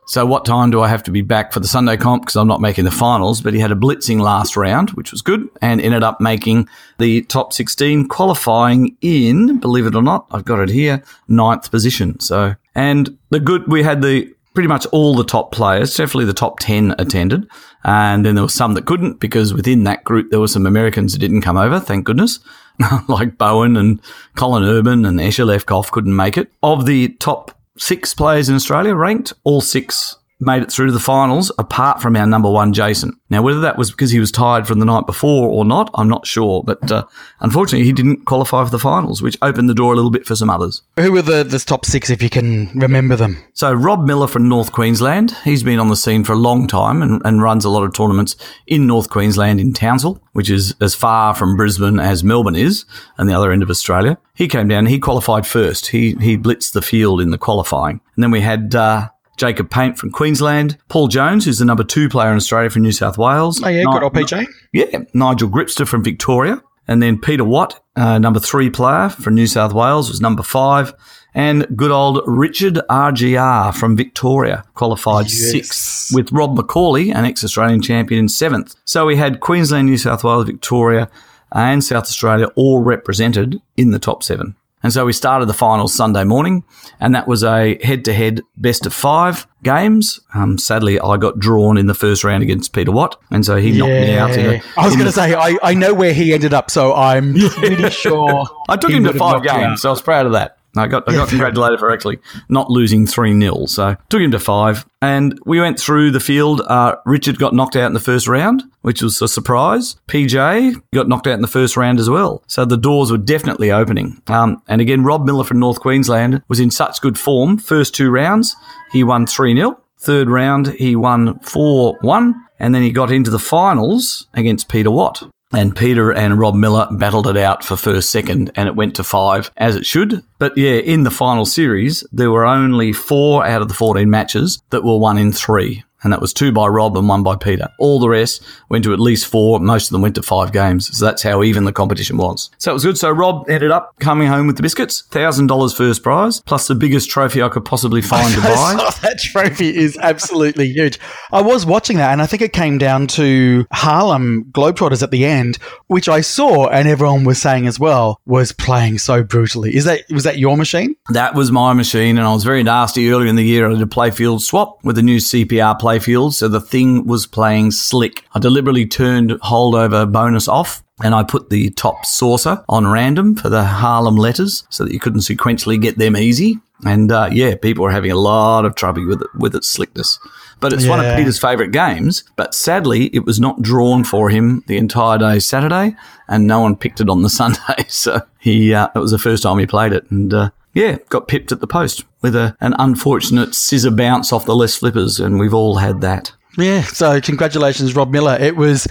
So, 0.07 0.25
what 0.25 0.43
time 0.43 0.71
do 0.71 0.81
I 0.81 0.87
have 0.87 1.03
to 1.03 1.11
be 1.11 1.21
back 1.21 1.53
for 1.53 1.59
the 1.59 1.67
Sunday 1.67 1.97
comp? 1.97 2.23
Because 2.23 2.35
I'm 2.35 2.47
not 2.47 2.61
making 2.61 2.85
the 2.85 2.91
finals. 2.91 3.39
But 3.39 3.53
he 3.53 3.59
had 3.59 3.71
a 3.71 3.75
blitzing 3.75 4.21
last 4.21 4.57
round, 4.57 4.89
which 4.91 5.11
was 5.11 5.21
good, 5.21 5.47
and 5.61 5.79
ended 5.79 6.01
up 6.01 6.19
making 6.19 6.67
the 6.97 7.21
top 7.25 7.53
16, 7.53 8.07
qualifying 8.07 8.97
in, 9.01 9.59
believe 9.59 9.85
it 9.85 9.93
or 9.93 10.01
not, 10.01 10.25
I've 10.31 10.45
got 10.45 10.61
it 10.61 10.69
here, 10.69 11.03
ninth 11.27 11.69
position. 11.69 12.19
So, 12.19 12.55
and 12.73 13.15
the 13.29 13.39
good, 13.39 13.67
we 13.67 13.83
had 13.83 14.01
the 14.01 14.33
pretty 14.53 14.67
much 14.67 14.85
all 14.87 15.15
the 15.15 15.23
top 15.23 15.51
players, 15.51 15.95
definitely 15.95 16.25
the 16.25 16.33
top 16.33 16.59
10 16.59 16.95
attended. 16.97 17.47
And 17.83 18.25
then 18.25 18.35
there 18.35 18.43
were 18.43 18.49
some 18.49 18.73
that 18.73 18.85
couldn't 18.85 19.19
because 19.19 19.53
within 19.53 19.83
that 19.85 20.03
group, 20.03 20.29
there 20.31 20.39
were 20.39 20.47
some 20.47 20.65
Americans 20.65 21.13
that 21.13 21.19
didn't 21.19 21.41
come 21.41 21.57
over, 21.57 21.79
thank 21.79 22.05
goodness. 22.05 22.39
like 23.07 23.37
Bowen 23.37 23.75
and 23.77 24.01
Colin 24.35 24.63
Urban 24.63 25.05
and 25.05 25.19
Escher 25.19 25.45
Lefkoff 25.45 25.91
couldn't 25.91 26.15
make 26.15 26.37
it. 26.37 26.51
Of 26.63 26.85
the 26.85 27.09
top 27.19 27.51
six 27.77 28.13
players 28.13 28.49
in 28.49 28.55
Australia 28.55 28.95
ranked, 28.95 29.33
all 29.43 29.61
six 29.61 30.17
made 30.39 30.63
it 30.63 30.71
through 30.71 30.87
to 30.87 30.91
the 30.91 30.99
finals 30.99 31.51
apart 31.57 32.01
from 32.01 32.15
our 32.15 32.25
number 32.25 32.49
one, 32.49 32.73
Jason. 32.73 33.19
Now, 33.29 33.41
whether 33.41 33.59
that 33.61 33.77
was 33.77 33.91
because 33.91 34.11
he 34.11 34.19
was 34.19 34.31
tired 34.31 34.67
from 34.67 34.79
the 34.79 34.85
night 34.85 35.05
before 35.05 35.49
or 35.49 35.65
not, 35.65 35.89
I'm 35.93 36.07
not 36.07 36.25
sure. 36.25 36.63
But 36.63 36.91
uh, 36.91 37.05
unfortunately, 37.41 37.85
he 37.85 37.93
didn't 37.93 38.25
qualify 38.25 38.63
for 38.63 38.71
the 38.71 38.79
finals, 38.79 39.21
which 39.21 39.37
opened 39.41 39.69
the 39.69 39.73
door 39.73 39.93
a 39.93 39.95
little 39.95 40.11
bit 40.11 40.25
for 40.25 40.35
some 40.35 40.49
others. 40.49 40.81
Who 40.97 41.11
were 41.11 41.21
the, 41.21 41.43
the 41.43 41.59
top 41.59 41.85
six, 41.85 42.09
if 42.09 42.21
you 42.23 42.29
can 42.29 42.71
remember 42.73 43.15
them? 43.15 43.37
So, 43.53 43.73
Rob 43.73 44.05
Miller 44.05 44.27
from 44.27 44.47
North 44.47 44.71
Queensland, 44.71 45.35
he's 45.43 45.63
been 45.63 45.79
on 45.79 45.89
the 45.89 45.95
scene 45.95 46.23
for 46.23 46.33
a 46.33 46.37
long 46.37 46.67
time 46.67 47.01
and, 47.01 47.21
and 47.25 47.41
runs 47.41 47.65
a 47.65 47.69
lot 47.69 47.83
of 47.83 47.93
tournaments 47.93 48.35
in 48.65 48.87
North 48.87 49.09
Queensland 49.09 49.59
in 49.59 49.73
Townsville, 49.73 50.21
which 50.33 50.49
is 50.49 50.73
as 50.81 50.95
far 50.95 51.35
from 51.35 51.57
Brisbane 51.57 51.99
as 51.99 52.23
Melbourne 52.23 52.55
is, 52.55 52.85
and 53.17 53.29
the 53.29 53.33
other 53.33 53.51
end 53.51 53.61
of 53.61 53.69
Australia. 53.69 54.17
He 54.35 54.47
came 54.47 54.69
down, 54.69 54.85
he 54.85 54.99
qualified 54.99 55.45
first. 55.45 55.87
He, 55.87 56.15
he 56.15 56.37
blitzed 56.37 56.71
the 56.71 56.81
field 56.81 57.19
in 57.19 57.31
the 57.31 57.37
qualifying. 57.37 57.99
And 58.15 58.23
then 58.23 58.31
we 58.31 58.39
had 58.39 58.73
uh, 58.73 59.09
Jacob 59.39 59.69
Paint 59.71 59.97
from 59.97 60.11
Queensland, 60.11 60.77
Paul 60.89 61.07
Jones, 61.07 61.45
who's 61.45 61.57
the 61.59 61.65
number 61.65 61.83
two 61.83 62.09
player 62.09 62.29
in 62.29 62.35
Australia 62.37 62.69
from 62.69 62.83
New 62.83 62.91
South 62.91 63.17
Wales. 63.17 63.61
Oh, 63.63 63.69
yeah, 63.69 63.83
good 63.91 64.03
old 64.03 64.13
PJ. 64.13 64.45
Yeah, 64.73 64.99
Nigel 65.13 65.49
Gripster 65.49 65.87
from 65.87 66.03
Victoria. 66.03 66.61
And 66.87 67.01
then 67.03 67.19
Peter 67.19 67.43
Watt, 67.45 67.79
uh, 67.95 68.17
number 68.17 68.39
three 68.39 68.69
player 68.69 69.09
from 69.09 69.35
New 69.35 69.45
South 69.47 69.73
Wales, 69.73 70.09
was 70.09 70.21
number 70.21 70.41
five. 70.43 70.93
And 71.35 71.67
good 71.77 71.91
old 71.91 72.21
Richard 72.25 72.79
RGR 72.89 73.75
from 73.75 73.95
Victoria 73.95 74.63
qualified 74.73 75.25
Yes. 75.25 75.51
sixth, 75.51 76.09
with 76.15 76.31
Rob 76.31 76.57
McCauley, 76.57 77.13
an 77.13 77.25
ex 77.25 77.43
Australian 77.43 77.81
champion, 77.83 78.21
in 78.21 78.27
seventh. 78.29 78.75
So 78.85 79.05
we 79.05 79.15
had 79.17 79.39
Queensland, 79.39 79.87
New 79.87 79.97
South 79.97 80.23
Wales, 80.23 80.45
Victoria, 80.47 81.07
and 81.51 81.83
South 81.83 82.03
Australia 82.05 82.47
all 82.55 82.81
represented 82.81 83.61
in 83.77 83.91
the 83.91 83.99
top 83.99 84.23
seven. 84.23 84.55
And 84.81 84.93
so 84.93 85.05
we 85.05 85.13
started 85.13 85.47
the 85.47 85.53
finals 85.53 85.93
Sunday 85.93 86.23
morning, 86.23 86.63
and 86.99 87.13
that 87.13 87.27
was 87.27 87.43
a 87.43 87.77
head 87.83 88.05
to 88.05 88.13
head 88.13 88.41
best 88.55 88.85
of 88.85 88.93
five 88.93 89.45
games. 89.61 90.21
Um, 90.33 90.57
sadly, 90.57 90.99
I 90.99 91.17
got 91.17 91.37
drawn 91.37 91.77
in 91.77 91.87
the 91.87 91.93
first 91.93 92.23
round 92.23 92.43
against 92.43 92.71
Peter 92.71 92.91
Watt, 92.91 93.19
and 93.29 93.45
so 93.45 93.57
he 93.57 93.77
knocked 93.77 93.91
me 93.91 94.17
out. 94.17 94.31
In 94.31 94.45
a, 94.45 94.61
I 94.77 94.85
was 94.85 94.95
going 94.95 95.07
to 95.07 95.11
say, 95.11 95.33
I, 95.33 95.57
I 95.61 95.73
know 95.73 95.93
where 95.93 96.13
he 96.13 96.33
ended 96.33 96.53
up, 96.53 96.71
so 96.71 96.93
I'm 96.93 97.33
pretty 97.49 97.89
sure. 97.89 98.47
I 98.69 98.77
took 98.77 98.91
him 98.91 99.03
to 99.03 99.13
five 99.13 99.43
knocked 99.43 99.45
you 99.45 99.51
out. 99.51 99.59
games, 99.59 99.81
so 99.81 99.89
I 99.89 99.91
was 99.91 100.01
proud 100.01 100.25
of 100.25 100.31
that. 100.31 100.58
I 100.79 100.87
got 100.87 101.07
I 101.07 101.13
got 101.13 101.29
congratulated 101.29 101.79
for 101.79 101.91
actually 101.91 102.19
not 102.49 102.69
losing 102.69 103.05
3 103.05 103.39
0. 103.39 103.65
So 103.65 103.95
took 104.09 104.21
him 104.21 104.31
to 104.31 104.39
five. 104.39 104.85
And 105.01 105.39
we 105.45 105.61
went 105.61 105.79
through 105.79 106.11
the 106.11 106.19
field. 106.19 106.61
Uh, 106.61 106.95
Richard 107.05 107.37
got 107.37 107.53
knocked 107.53 107.75
out 107.75 107.87
in 107.87 107.93
the 107.93 107.99
first 107.99 108.27
round, 108.27 108.63
which 108.81 109.01
was 109.01 109.21
a 109.21 109.27
surprise. 109.27 109.95
PJ 110.07 110.81
got 110.93 111.07
knocked 111.07 111.27
out 111.27 111.33
in 111.33 111.41
the 111.41 111.47
first 111.47 111.77
round 111.77 111.99
as 111.99 112.09
well. 112.09 112.43
So 112.47 112.65
the 112.65 112.77
doors 112.77 113.11
were 113.11 113.17
definitely 113.17 113.71
opening. 113.71 114.21
Um, 114.27 114.61
and 114.67 114.81
again, 114.81 115.03
Rob 115.03 115.25
Miller 115.25 115.45
from 115.45 115.59
North 115.59 115.79
Queensland 115.79 116.43
was 116.47 116.59
in 116.59 116.71
such 116.71 117.01
good 117.01 117.17
form. 117.17 117.57
First 117.57 117.95
two 117.95 118.09
rounds, 118.09 118.55
he 118.91 119.03
won 119.03 119.25
3 119.25 119.55
0. 119.55 119.79
Third 119.97 120.29
round, 120.29 120.67
he 120.73 120.95
won 120.95 121.39
4 121.39 121.97
1. 122.01 122.45
And 122.59 122.75
then 122.75 122.81
he 122.81 122.91
got 122.91 123.11
into 123.11 123.31
the 123.31 123.39
finals 123.39 124.27
against 124.33 124.67
Peter 124.67 124.91
Watt. 124.91 125.29
And 125.51 125.75
Peter 125.75 126.11
and 126.11 126.37
Rob 126.37 126.53
Miller 126.53 126.87
battled 126.91 127.25
it 127.25 127.37
out 127.37 127.63
for 127.63 127.75
first, 127.75 128.11
second, 128.11 128.51
and 128.55 128.67
it 128.67 128.75
went 128.75 128.95
to 128.95 129.03
five, 129.03 129.49
as 129.57 129.75
it 129.75 129.85
should. 129.85 130.23
But 130.37 130.55
yeah, 130.55 130.73
in 130.73 131.03
the 131.03 131.11
final 131.11 131.45
series, 131.45 132.03
there 132.11 132.29
were 132.29 132.45
only 132.45 132.93
four 132.93 133.45
out 133.45 133.63
of 133.63 133.67
the 133.67 133.73
14 133.73 134.07
matches 134.09 134.61
that 134.69 134.83
were 134.83 134.99
won 134.99 135.17
in 135.17 135.31
three. 135.31 135.83
And 136.03 136.13
that 136.13 136.21
was 136.21 136.33
two 136.33 136.51
by 136.51 136.67
Rob 136.67 136.95
and 136.97 137.07
one 137.09 137.23
by 137.23 137.35
Peter. 137.35 137.69
All 137.77 137.99
the 137.99 138.09
rest 138.09 138.43
went 138.69 138.83
to 138.85 138.93
at 138.93 138.99
least 138.99 139.27
four. 139.27 139.59
Most 139.59 139.87
of 139.87 139.91
them 139.91 140.01
went 140.01 140.15
to 140.15 140.23
five 140.23 140.51
games. 140.51 140.97
So 140.97 141.05
that's 141.05 141.23
how 141.23 141.43
even 141.43 141.65
the 141.65 141.73
competition 141.73 142.17
was. 142.17 142.49
So 142.57 142.71
it 142.71 142.73
was 142.73 142.85
good. 142.85 142.97
So 142.97 143.11
Rob 143.11 143.49
ended 143.49 143.71
up 143.71 143.95
coming 143.99 144.27
home 144.27 144.47
with 144.47 144.55
the 144.55 144.61
biscuits. 144.63 145.03
$1,000 145.11 145.75
first 145.75 146.03
prize, 146.03 146.41
plus 146.41 146.67
the 146.67 146.75
biggest 146.75 147.09
trophy 147.09 147.41
I 147.41 147.49
could 147.49 147.65
possibly 147.65 148.01
find 148.01 148.33
to 148.33 148.41
buy. 148.41 148.91
That 149.01 149.19
trophy 149.19 149.75
is 149.75 149.97
absolutely 150.01 150.71
huge. 150.71 150.99
I 151.31 151.41
was 151.41 151.65
watching 151.65 151.97
that, 151.97 152.11
and 152.11 152.21
I 152.21 152.25
think 152.25 152.41
it 152.41 152.53
came 152.53 152.77
down 152.77 153.07
to 153.07 153.65
Harlem 153.71 154.45
Globetrotters 154.51 155.03
at 155.03 155.11
the 155.11 155.25
end, 155.25 155.57
which 155.87 156.07
I 156.09 156.21
saw, 156.21 156.67
and 156.67 156.87
everyone 156.87 157.23
was 157.23 157.41
saying 157.41 157.67
as 157.67 157.79
well 157.79 158.19
was 158.25 158.51
playing 158.51 158.97
so 158.99 159.23
brutally. 159.23 159.75
Is 159.75 159.85
that 159.85 160.03
was 160.09 160.23
that 160.23 160.37
your 160.37 160.57
machine? 160.57 160.95
That 161.09 161.35
was 161.35 161.51
my 161.51 161.73
machine, 161.73 162.17
and 162.17 162.25
I 162.27 162.33
was 162.33 162.43
very 162.43 162.63
nasty 162.63 163.09
earlier 163.11 163.27
in 163.27 163.35
the 163.35 163.43
year. 163.43 163.67
I 163.67 163.73
did 163.73 163.81
a 163.81 163.85
playfield 163.85 164.41
swap 164.41 164.83
with 164.83 164.97
a 164.97 165.03
new 165.03 165.17
CPR 165.17 165.79
playfield, 165.89 166.33
so 166.33 166.47
the 166.47 166.61
thing 166.61 167.05
was 167.05 167.25
playing 167.25 167.71
slick. 167.71 168.23
I 168.33 168.39
deliberately 168.39 168.85
turned 168.85 169.31
holdover 169.31 170.11
bonus 170.11 170.47
off. 170.47 170.83
And 171.01 171.15
I 171.15 171.23
put 171.23 171.49
the 171.49 171.69
top 171.69 172.05
saucer 172.05 172.61
on 172.67 172.85
random 172.85 173.37
for 173.37 173.47
the 173.47 173.63
Harlem 173.63 174.17
letters 174.17 174.65
so 174.69 174.83
that 174.83 174.91
you 174.91 174.99
couldn't 174.99 175.21
sequentially 175.21 175.81
get 175.81 175.97
them 175.97 176.17
easy. 176.17 176.59
And 176.85 177.09
uh, 177.09 177.29
yeah, 177.31 177.55
people 177.55 177.85
were 177.85 177.91
having 177.91 178.11
a 178.11 178.17
lot 178.17 178.65
of 178.65 178.75
trouble 178.75 179.07
with 179.07 179.21
it, 179.21 179.29
with 179.33 179.55
its 179.55 179.69
slickness. 179.69 180.19
But 180.59 180.73
it's 180.73 180.85
one 180.85 180.99
of 180.99 181.15
Peter's 181.15 181.39
favourite 181.39 181.71
games. 181.71 182.25
But 182.35 182.53
sadly, 182.53 183.05
it 183.15 183.25
was 183.25 183.39
not 183.39 183.61
drawn 183.61 184.03
for 184.03 184.29
him 184.29 184.61
the 184.67 184.75
entire 184.75 185.17
day 185.17 185.39
Saturday, 185.39 185.95
and 186.27 186.47
no 186.47 186.59
one 186.59 186.75
picked 186.75 186.99
it 186.99 187.09
on 187.09 187.21
the 187.21 187.29
Sunday. 187.41 187.85
So 187.87 188.21
he 188.37 188.73
uh, 188.73 188.89
it 188.93 188.99
was 188.99 189.11
the 189.11 189.17
first 189.17 189.43
time 189.43 189.57
he 189.57 189.65
played 189.65 189.93
it, 189.93 190.09
and 190.11 190.33
uh, 190.33 190.49
yeah, 190.73 190.97
got 191.09 191.27
pipped 191.27 191.51
at 191.51 191.59
the 191.59 191.67
post 191.67 192.05
with 192.21 192.35
a, 192.35 192.55
an 192.61 192.75
unfortunate 192.79 193.55
scissor 193.55 193.91
bounce 193.91 194.31
off 194.31 194.45
the 194.45 194.55
less 194.55 194.75
flippers, 194.75 195.19
and 195.19 195.39
we've 195.39 195.53
all 195.53 195.77
had 195.77 196.01
that. 196.01 196.33
Yeah. 196.57 196.81
So 196.83 197.19
congratulations, 197.21 197.95
Rob 197.95 198.11
Miller. 198.11 198.37
It 198.39 198.55
was. 198.55 198.87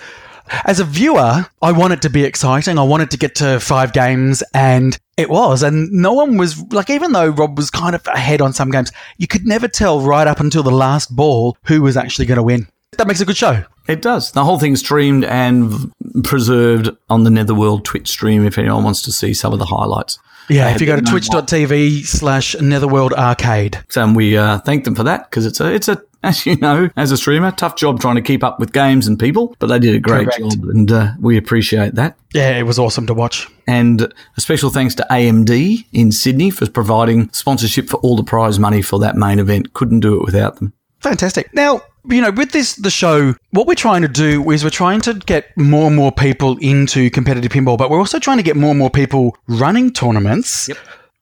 As 0.65 0.81
a 0.81 0.85
viewer, 0.85 1.47
I 1.61 1.73
wanted 1.73 2.01
to 2.01 2.09
be 2.09 2.25
exciting. 2.25 2.79
I 2.79 2.83
wanted 2.83 3.11
to 3.11 3.19
get 3.19 3.35
to 3.35 3.61
five 3.61 3.93
games, 3.93 4.43
and 4.55 4.99
it 5.19 5.29
was. 5.29 5.63
And 5.63 5.93
no 5.93 6.15
one 6.15 6.39
was 6.39 6.63
like, 6.73 6.89
even 6.89 7.13
though 7.13 7.29
Rob 7.29 7.59
was 7.59 7.69
kind 7.69 7.95
of 7.95 8.07
ahead 8.07 8.41
on 8.41 8.55
some 8.55 8.71
games, 8.71 8.91
you 9.19 9.27
could 9.27 9.47
never 9.47 9.69
tell 9.69 10.01
right 10.01 10.27
up 10.27 10.41
until 10.41 10.63
the 10.63 10.71
last 10.71 11.15
ball 11.15 11.59
who 11.65 11.83
was 11.83 11.99
actually 11.99 12.25
going 12.25 12.37
to 12.37 12.43
win. 12.43 12.67
That 12.97 13.07
makes 13.07 13.21
a 13.21 13.27
good 13.27 13.37
show. 13.37 13.63
It 13.89 14.01
does. 14.01 14.33
The 14.33 14.45
whole 14.45 14.59
thing's 14.59 14.81
streamed 14.81 15.25
and 15.25 15.93
preserved 16.25 16.91
on 17.11 17.25
the 17.25 17.31
Netherworld 17.31 17.85
Twitch 17.85 18.09
stream 18.09 18.47
if 18.47 18.57
anyone 18.57 18.85
wants 18.85 19.03
to 19.03 19.13
see 19.13 19.35
some 19.35 19.53
of 19.53 19.59
the 19.59 19.67
highlights. 19.67 20.19
Yeah, 20.49 20.75
if 20.75 20.81
you 20.81 20.87
go 20.87 20.97
to 20.97 21.03
twitch.tv 21.03 22.07
slash 22.07 22.55
Netherworld 22.61 23.13
Arcade. 23.13 23.79
So 23.89 24.03
and 24.03 24.17
we 24.17 24.37
uh, 24.37 24.59
thank 24.61 24.85
them 24.85 24.95
for 24.95 25.05
that 25.05 25.31
because 25.31 25.47
it's 25.47 25.61
a 25.61 25.73
it's 25.73 25.89
a 25.89 26.03
as 26.23 26.45
you 26.47 26.57
know 26.57 26.89
as 26.97 27.13
a 27.13 27.17
streamer 27.17 27.53
tough 27.53 27.77
job 27.77 28.01
trying 28.01 28.17
to 28.17 28.23
keep 28.23 28.43
up 28.43 28.59
with 28.59 28.73
games 28.73 29.07
and 29.07 29.19
people, 29.19 29.55
but 29.59 29.67
they 29.67 29.79
did 29.79 29.95
a 29.95 30.01
great 30.01 30.29
Correct. 30.29 30.39
job 30.39 30.65
and 30.65 30.91
uh, 30.91 31.13
we 31.21 31.37
appreciate 31.37 31.95
that. 31.95 32.17
Yeah, 32.35 32.59
it 32.59 32.65
was 32.65 32.79
awesome 32.79 33.07
to 33.07 33.15
watch. 33.15 33.47
And 33.67 34.03
a 34.37 34.41
special 34.41 34.71
thanks 34.71 34.95
to 34.97 35.07
AMD 35.11 35.87
in 35.93 36.13
Sydney 36.13 36.51
for 36.51 36.69
providing 36.69 37.31
sponsorship 37.33 37.89
for 37.89 37.99
all 37.99 38.17
the 38.17 38.25
prize 38.25 38.59
money 38.59 38.83
for 38.83 38.99
that 39.01 39.17
main 39.17 39.39
event. 39.39 39.75
Couldn't 39.75 40.01
do 40.01 40.19
it 40.21 40.25
without 40.25 40.57
them. 40.57 40.73
Fantastic. 41.01 41.53
Now, 41.55 41.83
you 42.05 42.21
know, 42.21 42.31
with 42.31 42.53
this, 42.53 42.75
the 42.77 42.91
show, 42.91 43.35
what 43.51 43.67
we're 43.67 43.75
trying 43.75 44.03
to 44.03 44.09
do 44.09 44.51
is 44.51 44.65
we're 44.65 44.71
trying 44.71 45.01
to 45.03 45.15
get 45.15 45.57
more 45.57 45.87
and 45.87 45.97
more 45.97 46.13
people 46.13 46.57
into 46.61 47.11
competitive 47.11 47.53
pinball, 47.53 47.79
but 47.79 47.91
we're 47.91 47.99
also 47.99 48.19
trying 48.19 48.39
to 48.39 48.43
get 48.43 48.57
more 48.57 48.71
and 48.71 48.79
more 48.79 48.91
people 48.91 49.37
running 49.47 49.93
tournaments. 49.93 50.71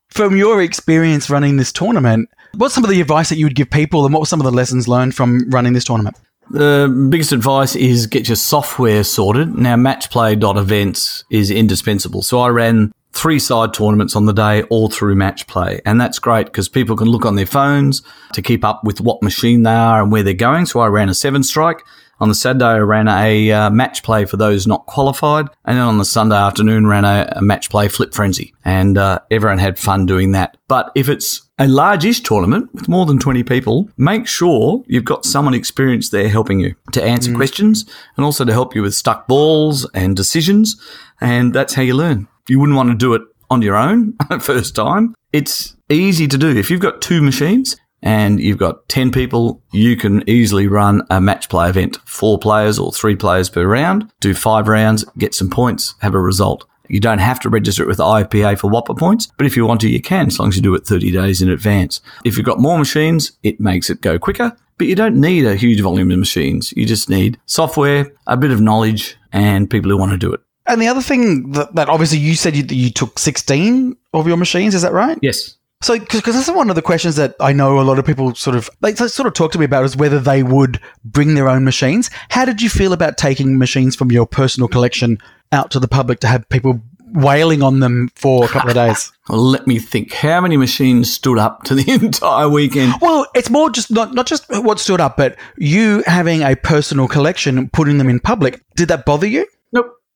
From 0.09 0.35
your 0.35 0.61
experience 0.61 1.29
running 1.29 1.57
this 1.57 1.71
tournament, 1.71 2.29
what's 2.55 2.73
some 2.73 2.83
of 2.83 2.89
the 2.89 3.01
advice 3.01 3.29
that 3.29 3.37
you 3.37 3.45
would 3.45 3.55
give 3.55 3.69
people 3.69 4.05
and 4.05 4.13
what 4.13 4.21
were 4.21 4.25
some 4.25 4.39
of 4.39 4.45
the 4.45 4.51
lessons 4.51 4.87
learned 4.87 5.15
from 5.15 5.49
running 5.49 5.73
this 5.73 5.83
tournament? 5.83 6.17
The 6.49 7.07
biggest 7.09 7.33
advice 7.33 7.75
is 7.75 8.07
get 8.07 8.29
your 8.29 8.37
software 8.37 9.03
sorted. 9.03 9.53
Now, 9.55 9.75
matchplay.events 9.75 11.25
is 11.29 11.51
indispensable. 11.51 12.21
So 12.21 12.39
I 12.39 12.47
ran 12.49 12.93
three 13.17 13.39
side 13.39 13.73
tournaments 13.73 14.15
on 14.15 14.25
the 14.25 14.33
day, 14.33 14.63
all 14.63 14.89
through 14.89 15.15
matchplay. 15.15 15.81
And 15.85 15.99
that's 15.99 16.19
great 16.19 16.45
because 16.45 16.69
people 16.69 16.95
can 16.95 17.07
look 17.07 17.25
on 17.25 17.35
their 17.35 17.47
phones 17.47 18.03
to 18.33 18.41
keep 18.41 18.63
up 18.63 18.83
with 18.83 19.01
what 19.01 19.23
machine 19.23 19.63
they 19.63 19.73
are 19.73 20.01
and 20.01 20.11
where 20.11 20.23
they're 20.23 20.33
going. 20.33 20.67
So 20.67 20.79
I 20.79 20.87
ran 20.87 21.09
a 21.09 21.13
seven 21.13 21.43
strike. 21.43 21.83
On 22.19 22.29
the 22.29 22.35
Saturday, 22.35 22.65
I 22.65 22.77
ran 22.79 23.07
a 23.07 23.51
uh, 23.51 23.69
match 23.69 24.01
play 24.01 24.25
for 24.25 24.37
those 24.37 24.65
not 24.65 24.87
qualified. 24.87 25.47
And 25.65 25.77
then 25.77 25.85
on 25.85 25.99
the 25.99 26.05
Sunday 26.05 26.35
afternoon, 26.35 26.87
ran 26.87 27.05
a, 27.05 27.31
a 27.35 27.41
match 27.41 27.69
play 27.69 27.87
flip 27.89 28.13
frenzy. 28.13 28.55
And 28.65 28.97
uh, 28.97 29.19
everyone 29.29 29.59
had 29.59 29.77
fun 29.77 30.07
doing 30.07 30.31
that. 30.31 30.57
But 30.67 30.91
if 30.95 31.09
it's 31.09 31.47
a 31.59 31.67
large-ish 31.67 32.21
tournament 32.21 32.73
with 32.73 32.87
more 32.87 33.05
than 33.05 33.19
20 33.19 33.43
people, 33.43 33.89
make 33.97 34.27
sure 34.27 34.83
you've 34.87 35.05
got 35.05 35.25
someone 35.25 35.53
experienced 35.53 36.11
there 36.11 36.27
helping 36.29 36.59
you 36.59 36.75
to 36.91 37.03
answer 37.03 37.33
questions 37.35 37.85
and 38.15 38.25
also 38.25 38.45
to 38.45 38.53
help 38.53 38.75
you 38.75 38.81
with 38.81 38.95
stuck 38.95 39.27
balls 39.27 39.87
and 39.93 40.15
decisions. 40.15 40.79
And 41.21 41.53
that's 41.53 41.75
how 41.75 41.83
you 41.83 41.93
learn. 41.93 42.27
You 42.47 42.59
wouldn't 42.59 42.77
want 42.77 42.89
to 42.89 42.95
do 42.95 43.13
it 43.13 43.21
on 43.49 43.61
your 43.61 43.75
own 43.75 44.13
first 44.39 44.75
time. 44.75 45.15
It's 45.33 45.75
easy 45.89 46.27
to 46.27 46.37
do. 46.37 46.55
If 46.55 46.69
you've 46.69 46.81
got 46.81 47.01
two 47.01 47.21
machines 47.21 47.75
and 48.01 48.39
you've 48.39 48.57
got 48.57 48.87
10 48.89 49.11
people, 49.11 49.61
you 49.71 49.97
can 49.97 50.27
easily 50.29 50.67
run 50.67 51.01
a 51.09 51.19
match 51.19 51.49
play 51.49 51.69
event. 51.69 51.97
Four 52.05 52.39
players 52.39 52.79
or 52.79 52.91
three 52.91 53.15
players 53.15 53.49
per 53.49 53.65
round, 53.65 54.11
do 54.19 54.33
five 54.33 54.67
rounds, 54.67 55.03
get 55.17 55.33
some 55.33 55.49
points, 55.49 55.95
have 56.01 56.15
a 56.15 56.21
result. 56.21 56.65
You 56.89 57.01
don't 57.01 57.19
have 57.19 57.39
to 57.41 57.49
register 57.49 57.83
it 57.83 57.87
with 57.87 57.97
IPA 57.97 58.59
for 58.59 58.71
WPPR 58.71 58.97
points, 58.97 59.27
but 59.37 59.45
if 59.45 59.57
you 59.57 59.65
want 59.65 59.81
to, 59.81 59.89
you 59.89 60.01
can, 60.01 60.27
as 60.27 60.39
long 60.39 60.49
as 60.49 60.55
you 60.55 60.61
do 60.61 60.73
it 60.73 60.85
30 60.85 61.11
days 61.11 61.41
in 61.41 61.49
advance. 61.49 61.99
If 62.23 62.37
you've 62.37 62.45
got 62.45 62.59
more 62.59 62.77
machines, 62.77 63.33
it 63.43 63.59
makes 63.59 63.89
it 63.89 63.99
go 63.99 64.17
quicker, 64.17 64.55
but 64.77 64.87
you 64.87 64.95
don't 64.95 65.19
need 65.19 65.45
a 65.45 65.55
huge 65.55 65.81
volume 65.81 66.11
of 66.11 66.19
machines. 66.19 66.71
You 66.77 66.85
just 66.85 67.09
need 67.09 67.39
software, 67.45 68.13
a 68.25 68.37
bit 68.37 68.51
of 68.51 68.61
knowledge, 68.61 69.17
and 69.33 69.69
people 69.69 69.91
who 69.91 69.97
want 69.97 70.11
to 70.11 70.17
do 70.17 70.31
it. 70.31 70.39
And 70.67 70.81
the 70.81 70.87
other 70.87 71.01
thing 71.01 71.51
that, 71.51 71.75
that 71.75 71.89
obviously 71.89 72.19
you 72.19 72.35
said 72.35 72.55
you, 72.55 72.63
you 72.69 72.89
took 72.89 73.17
16 73.19 73.95
of 74.13 74.27
your 74.27 74.37
machines, 74.37 74.75
is 74.75 74.81
that 74.81 74.93
right? 74.93 75.17
Yes. 75.21 75.55
So, 75.81 75.99
because 75.99 76.23
that's 76.23 76.49
one 76.49 76.69
of 76.69 76.75
the 76.75 76.81
questions 76.81 77.17
that 77.17 77.35
I 77.39 77.53
know 77.53 77.79
a 77.79 77.83
lot 77.83 77.99
of 77.99 78.05
people 78.05 78.33
sort 78.33 78.55
of 78.55 78.67
they 78.81 78.95
sort 78.95 79.27
of 79.27 79.33
talk 79.33 79.51
to 79.51 79.59
me 79.59 79.65
about 79.65 79.85
is 79.85 79.95
whether 79.95 80.19
they 80.19 80.41
would 80.41 80.81
bring 81.05 81.35
their 81.35 81.47
own 81.47 81.63
machines. 81.63 82.09
How 82.29 82.45
did 82.45 82.63
you 82.63 82.69
feel 82.69 82.93
about 82.93 83.17
taking 83.17 83.59
machines 83.59 83.95
from 83.95 84.11
your 84.11 84.25
personal 84.25 84.67
collection 84.67 85.19
out 85.51 85.69
to 85.71 85.79
the 85.79 85.87
public 85.87 86.19
to 86.21 86.27
have 86.27 86.49
people 86.49 86.81
wailing 87.13 87.61
on 87.61 87.79
them 87.79 88.09
for 88.15 88.45
a 88.45 88.47
couple 88.47 88.71
of 88.71 88.75
days? 88.75 89.11
Let 89.29 89.67
me 89.67 89.77
think. 89.77 90.13
How 90.13 90.41
many 90.41 90.57
machines 90.57 91.13
stood 91.13 91.37
up 91.37 91.61
to 91.65 91.75
the 91.75 91.91
entire 92.03 92.49
weekend? 92.49 92.95
Well, 92.99 93.27
it's 93.35 93.51
more 93.51 93.69
just 93.69 93.91
not 93.91 94.15
not 94.15 94.25
just 94.25 94.45
what 94.49 94.79
stood 94.79 94.99
up, 94.99 95.15
but 95.15 95.37
you 95.59 96.03
having 96.07 96.41
a 96.41 96.55
personal 96.55 97.07
collection 97.07 97.55
and 97.59 97.71
putting 97.71 97.99
them 97.99 98.09
in 98.09 98.19
public. 98.19 98.63
Did 98.75 98.87
that 98.87 99.05
bother 99.05 99.27
you? 99.27 99.45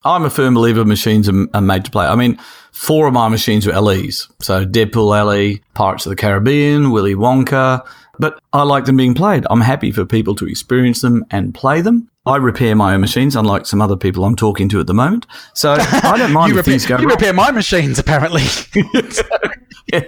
I'm 0.04 0.24
a 0.24 0.30
firm 0.30 0.54
believer 0.56 0.84
machines 0.86 1.30
are, 1.30 1.48
are 1.54 1.62
made 1.62 1.86
to 1.86 1.92
play. 1.92 2.06
I 2.08 2.16
mean, 2.16 2.38
four 2.72 3.08
of 3.08 3.14
my 3.14 3.28
machines 3.30 3.68
were 3.68 3.80
LEs. 3.80 4.28
So 4.40 4.66
Deadpool 4.66 5.10
LE, 5.26 5.60
Pirates 5.74 6.06
of 6.06 6.10
the 6.10 6.16
Caribbean, 6.16 6.92
Willy 6.92 7.16
Wonka. 7.16 7.86
But 8.20 8.40
I 8.54 8.64
like 8.64 8.86
them 8.86 8.98
being 8.98 9.14
played. 9.16 9.46
I'm 9.50 9.62
happy 9.62 9.92
for 9.92 10.06
people 10.06 10.36
to 10.36 10.48
experience 10.48 11.02
them 11.02 11.26
and 11.32 11.54
play 11.54 11.82
them. 11.82 12.10
I 12.26 12.38
repair 12.38 12.76
my 12.76 12.94
own 12.94 13.02
machines, 13.02 13.36
unlike 13.36 13.66
some 13.66 13.82
other 13.82 13.96
people 13.98 14.26
I'm 14.26 14.36
talking 14.36 14.70
to 14.70 14.80
at 14.80 14.86
the 14.86 14.94
moment. 14.94 15.26
So 15.56 15.74
I 15.80 16.18
don't 16.18 16.32
mind 16.34 16.54
you 16.54 16.60
if 16.60 16.68
repair, 16.68 16.72
things 16.80 16.86
go 16.86 16.98
you 16.98 17.08
wrong. 17.08 17.16
repair 17.16 17.34
my 17.34 17.50
machines, 17.52 17.98
apparently. 17.98 18.44
Yeah. 19.92 20.02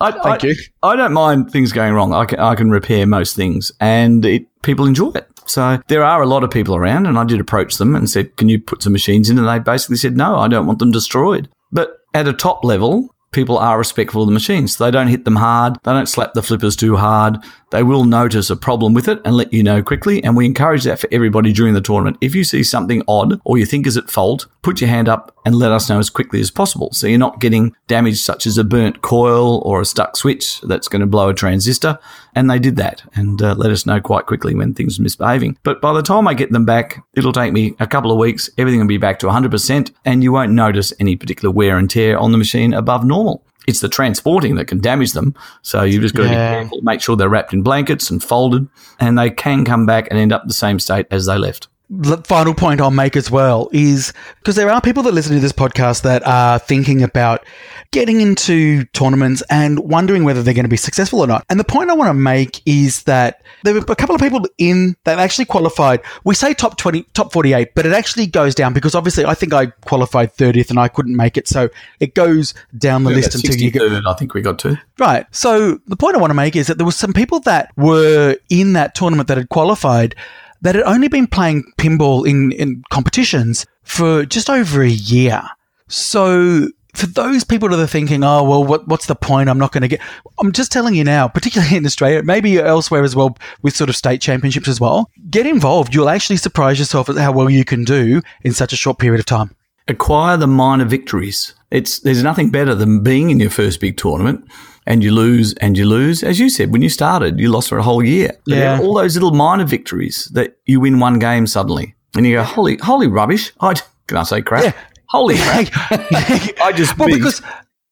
I, 0.00 0.10
Thank 0.22 0.44
I, 0.44 0.48
you. 0.48 0.54
I 0.82 0.96
don't 0.96 1.12
mind 1.12 1.50
things 1.50 1.72
going 1.72 1.94
wrong. 1.94 2.12
I 2.12 2.24
can, 2.24 2.38
I 2.38 2.54
can 2.54 2.70
repair 2.70 3.06
most 3.06 3.36
things, 3.36 3.72
and 3.80 4.24
it, 4.24 4.46
people 4.62 4.86
enjoy 4.86 5.10
it. 5.10 5.26
So 5.46 5.80
there 5.88 6.04
are 6.04 6.22
a 6.22 6.26
lot 6.26 6.44
of 6.44 6.50
people 6.50 6.76
around, 6.76 7.06
and 7.06 7.18
I 7.18 7.24
did 7.24 7.40
approach 7.40 7.76
them 7.76 7.94
and 7.94 8.08
said, 8.08 8.36
"Can 8.36 8.48
you 8.48 8.60
put 8.60 8.82
some 8.82 8.92
machines 8.92 9.30
in?" 9.30 9.38
And 9.38 9.48
they 9.48 9.58
basically 9.58 9.96
said, 9.96 10.16
"No, 10.16 10.36
I 10.36 10.48
don't 10.48 10.66
want 10.66 10.78
them 10.78 10.92
destroyed." 10.92 11.48
But 11.72 11.98
at 12.14 12.28
a 12.28 12.32
top 12.32 12.64
level, 12.64 13.14
people 13.32 13.58
are 13.58 13.78
respectful 13.78 14.22
of 14.22 14.28
the 14.28 14.32
machines. 14.32 14.76
They 14.76 14.90
don't 14.90 15.08
hit 15.08 15.24
them 15.24 15.36
hard. 15.36 15.76
They 15.84 15.92
don't 15.92 16.08
slap 16.08 16.34
the 16.34 16.42
flippers 16.42 16.76
too 16.76 16.96
hard. 16.96 17.38
They 17.70 17.82
will 17.82 18.04
notice 18.04 18.50
a 18.50 18.56
problem 18.56 18.94
with 18.94 19.08
it 19.08 19.20
and 19.24 19.36
let 19.36 19.52
you 19.52 19.62
know 19.62 19.82
quickly. 19.82 20.22
And 20.22 20.36
we 20.36 20.44
encourage 20.44 20.84
that 20.84 20.98
for 20.98 21.08
everybody 21.12 21.52
during 21.52 21.74
the 21.74 21.80
tournament. 21.80 22.18
If 22.20 22.34
you 22.34 22.44
see 22.44 22.62
something 22.62 23.02
odd 23.06 23.40
or 23.44 23.58
you 23.58 23.66
think 23.66 23.86
is 23.86 23.96
at 23.96 24.10
fault, 24.10 24.46
put 24.62 24.80
your 24.80 24.90
hand 24.90 25.08
up 25.08 25.36
and 25.44 25.54
let 25.54 25.72
us 25.72 25.88
know 25.88 25.98
as 25.98 26.10
quickly 26.10 26.40
as 26.40 26.50
possible. 26.50 26.90
So 26.92 27.06
you're 27.06 27.18
not 27.18 27.40
getting 27.40 27.74
damage 27.86 28.20
such 28.20 28.46
as 28.46 28.58
a 28.58 28.64
burnt 28.64 29.02
coil 29.02 29.60
or 29.64 29.80
a 29.80 29.84
stuck 29.86 30.16
switch 30.16 30.60
that's 30.62 30.88
going 30.88 31.00
to 31.00 31.06
blow 31.06 31.28
a 31.28 31.34
transistor. 31.34 31.98
And 32.34 32.50
they 32.50 32.58
did 32.58 32.76
that 32.76 33.02
and 33.14 33.40
uh, 33.40 33.54
let 33.54 33.70
us 33.70 33.86
know 33.86 34.00
quite 34.00 34.26
quickly 34.26 34.54
when 34.54 34.74
things 34.74 34.98
are 34.98 35.02
misbehaving. 35.02 35.58
But 35.62 35.80
by 35.80 35.92
the 35.92 36.02
time 36.02 36.28
I 36.28 36.34
get 36.34 36.52
them 36.52 36.64
back, 36.64 37.02
it'll 37.14 37.32
take 37.32 37.52
me 37.52 37.74
a 37.80 37.86
couple 37.86 38.12
of 38.12 38.18
weeks. 38.18 38.50
Everything 38.58 38.80
will 38.80 38.86
be 38.86 38.98
back 38.98 39.18
to 39.20 39.26
100% 39.26 39.92
and 40.04 40.22
you 40.22 40.32
won't 40.32 40.52
notice 40.52 40.92
any 41.00 41.16
particular 41.16 41.52
wear 41.52 41.78
and 41.78 41.88
tear 41.88 42.18
on 42.18 42.32
the 42.32 42.38
machine 42.38 42.74
above 42.74 43.04
normal. 43.04 43.44
It's 43.66 43.80
the 43.80 43.88
transporting 43.88 44.54
that 44.56 44.66
can 44.66 44.78
damage 44.80 45.12
them. 45.12 45.34
So 45.62 45.82
you've 45.82 46.02
just 46.02 46.14
got 46.14 46.24
to 46.24 46.28
Yeah. 46.30 46.50
be 46.54 46.60
careful, 46.62 46.80
make 46.82 47.00
sure 47.00 47.14
they're 47.16 47.28
wrapped 47.28 47.52
in 47.52 47.62
blankets 47.62 48.10
and 48.10 48.22
folded, 48.22 48.66
and 48.98 49.18
they 49.18 49.30
can 49.30 49.64
come 49.64 49.86
back 49.86 50.08
and 50.10 50.18
end 50.18 50.32
up 50.32 50.46
the 50.46 50.54
same 50.54 50.78
state 50.78 51.06
as 51.10 51.26
they 51.26 51.36
left. 51.38 51.68
the 51.92 52.18
final 52.18 52.54
point 52.54 52.80
I'll 52.80 52.92
make 52.92 53.16
as 53.16 53.32
well 53.32 53.68
is 53.72 54.12
because 54.38 54.54
there 54.54 54.70
are 54.70 54.80
people 54.80 55.02
that 55.02 55.12
listen 55.12 55.34
to 55.34 55.40
this 55.40 55.50
podcast 55.50 56.02
that 56.02 56.24
are 56.24 56.60
thinking 56.60 57.02
about 57.02 57.44
getting 57.92 58.20
into 58.20 58.84
tournaments 58.86 59.42
and 59.50 59.80
wondering 59.80 60.22
whether 60.24 60.42
they're 60.42 60.54
going 60.54 60.64
to 60.64 60.68
be 60.68 60.76
successful 60.76 61.20
or 61.20 61.26
not. 61.26 61.44
And 61.50 61.58
the 61.58 61.64
point 61.64 61.90
I 61.90 61.94
want 61.94 62.08
to 62.08 62.14
make 62.14 62.62
is 62.64 63.02
that 63.04 63.42
there 63.64 63.74
were 63.74 63.80
a 63.80 63.96
couple 63.96 64.14
of 64.14 64.20
people 64.20 64.46
in 64.58 64.96
that 65.04 65.18
actually 65.18 65.44
qualified. 65.44 66.00
We 66.24 66.34
say 66.34 66.54
top 66.54 66.76
20, 66.76 67.02
top 67.14 67.32
48, 67.32 67.74
but 67.74 67.86
it 67.86 67.92
actually 67.92 68.26
goes 68.26 68.54
down 68.54 68.72
because 68.72 68.94
obviously 68.94 69.24
I 69.24 69.34
think 69.34 69.52
I 69.52 69.66
qualified 69.66 70.34
30th 70.34 70.70
and 70.70 70.78
I 70.78 70.88
couldn't 70.88 71.16
make 71.16 71.36
it. 71.36 71.48
So 71.48 71.68
it 71.98 72.14
goes 72.14 72.54
down 72.78 73.04
the 73.04 73.10
list 73.10 73.34
until 73.34 73.56
you 73.56 73.70
get. 73.70 73.82
63rd, 73.82 74.06
I 74.06 74.14
think 74.14 74.34
we 74.34 74.42
got 74.42 74.58
to. 74.60 74.80
Right. 74.98 75.26
So 75.34 75.80
the 75.86 75.96
point 75.96 76.14
I 76.14 76.20
want 76.20 76.30
to 76.30 76.34
make 76.34 76.54
is 76.54 76.68
that 76.68 76.78
there 76.78 76.86
were 76.86 76.92
some 76.92 77.12
people 77.12 77.40
that 77.40 77.72
were 77.76 78.36
in 78.48 78.74
that 78.74 78.94
tournament 78.94 79.28
that 79.28 79.36
had 79.36 79.48
qualified 79.48 80.14
that 80.62 80.74
had 80.74 80.84
only 80.84 81.08
been 81.08 81.26
playing 81.26 81.64
pinball 81.78 82.28
in, 82.28 82.52
in 82.52 82.82
competitions 82.90 83.66
for 83.82 84.24
just 84.26 84.48
over 84.48 84.82
a 84.82 84.88
year. 84.88 85.42
So 85.88 86.68
for 86.94 87.06
those 87.06 87.44
people 87.44 87.68
that 87.68 87.80
are 87.80 87.86
thinking, 87.86 88.22
oh, 88.24 88.42
well, 88.42 88.64
what, 88.64 88.86
what's 88.88 89.06
the 89.06 89.14
point? 89.14 89.48
I'm 89.48 89.58
not 89.58 89.72
going 89.72 89.82
to 89.82 89.88
get. 89.88 90.00
I'm 90.38 90.52
just 90.52 90.72
telling 90.72 90.94
you 90.94 91.04
now, 91.04 91.28
particularly 91.28 91.76
in 91.76 91.86
Australia, 91.86 92.22
maybe 92.22 92.58
elsewhere 92.58 93.02
as 93.02 93.16
well, 93.16 93.36
with 93.62 93.76
sort 93.76 93.90
of 93.90 93.96
state 93.96 94.20
championships 94.20 94.68
as 94.68 94.80
well, 94.80 95.10
get 95.30 95.46
involved. 95.46 95.94
You'll 95.94 96.08
actually 96.08 96.36
surprise 96.36 96.78
yourself 96.78 97.08
at 97.08 97.16
how 97.16 97.32
well 97.32 97.50
you 97.50 97.64
can 97.64 97.84
do 97.84 98.22
in 98.42 98.52
such 98.52 98.72
a 98.72 98.76
short 98.76 98.98
period 98.98 99.20
of 99.20 99.26
time. 99.26 99.54
Acquire 99.88 100.36
the 100.36 100.46
minor 100.46 100.84
victories. 100.84 101.54
It's 101.70 102.00
there's 102.00 102.22
nothing 102.22 102.50
better 102.50 102.74
than 102.74 103.02
being 103.02 103.30
in 103.30 103.40
your 103.40 103.50
first 103.50 103.80
big 103.80 103.96
tournament 103.96 104.44
and 104.86 105.04
you 105.04 105.12
lose 105.12 105.54
and 105.54 105.76
you 105.76 105.86
lose. 105.86 106.22
As 106.22 106.40
you 106.40 106.48
said, 106.48 106.72
when 106.72 106.82
you 106.82 106.88
started, 106.88 107.38
you 107.38 107.48
lost 107.48 107.68
for 107.68 107.78
a 107.78 107.82
whole 107.82 108.04
year. 108.04 108.36
Yeah. 108.46 108.80
All 108.80 108.94
those 108.94 109.14
little 109.14 109.32
minor 109.32 109.64
victories 109.64 110.30
that 110.32 110.56
you 110.66 110.80
win 110.80 110.98
one 110.98 111.18
game 111.18 111.46
suddenly, 111.46 111.94
and 112.16 112.26
you 112.26 112.34
go, 112.34 112.42
holy, 112.42 112.76
holy 112.78 113.06
rubbish! 113.06 113.52
I 113.60 113.74
can 114.06 114.16
I 114.16 114.22
say 114.24 114.42
crap? 114.42 114.64
Yeah. 114.64 114.72
Holy 115.10 115.36
crap! 115.38 115.68
I 115.72 116.72
just 116.74 116.96
well, 116.98 117.08
beat 117.08 117.16
because 117.16 117.42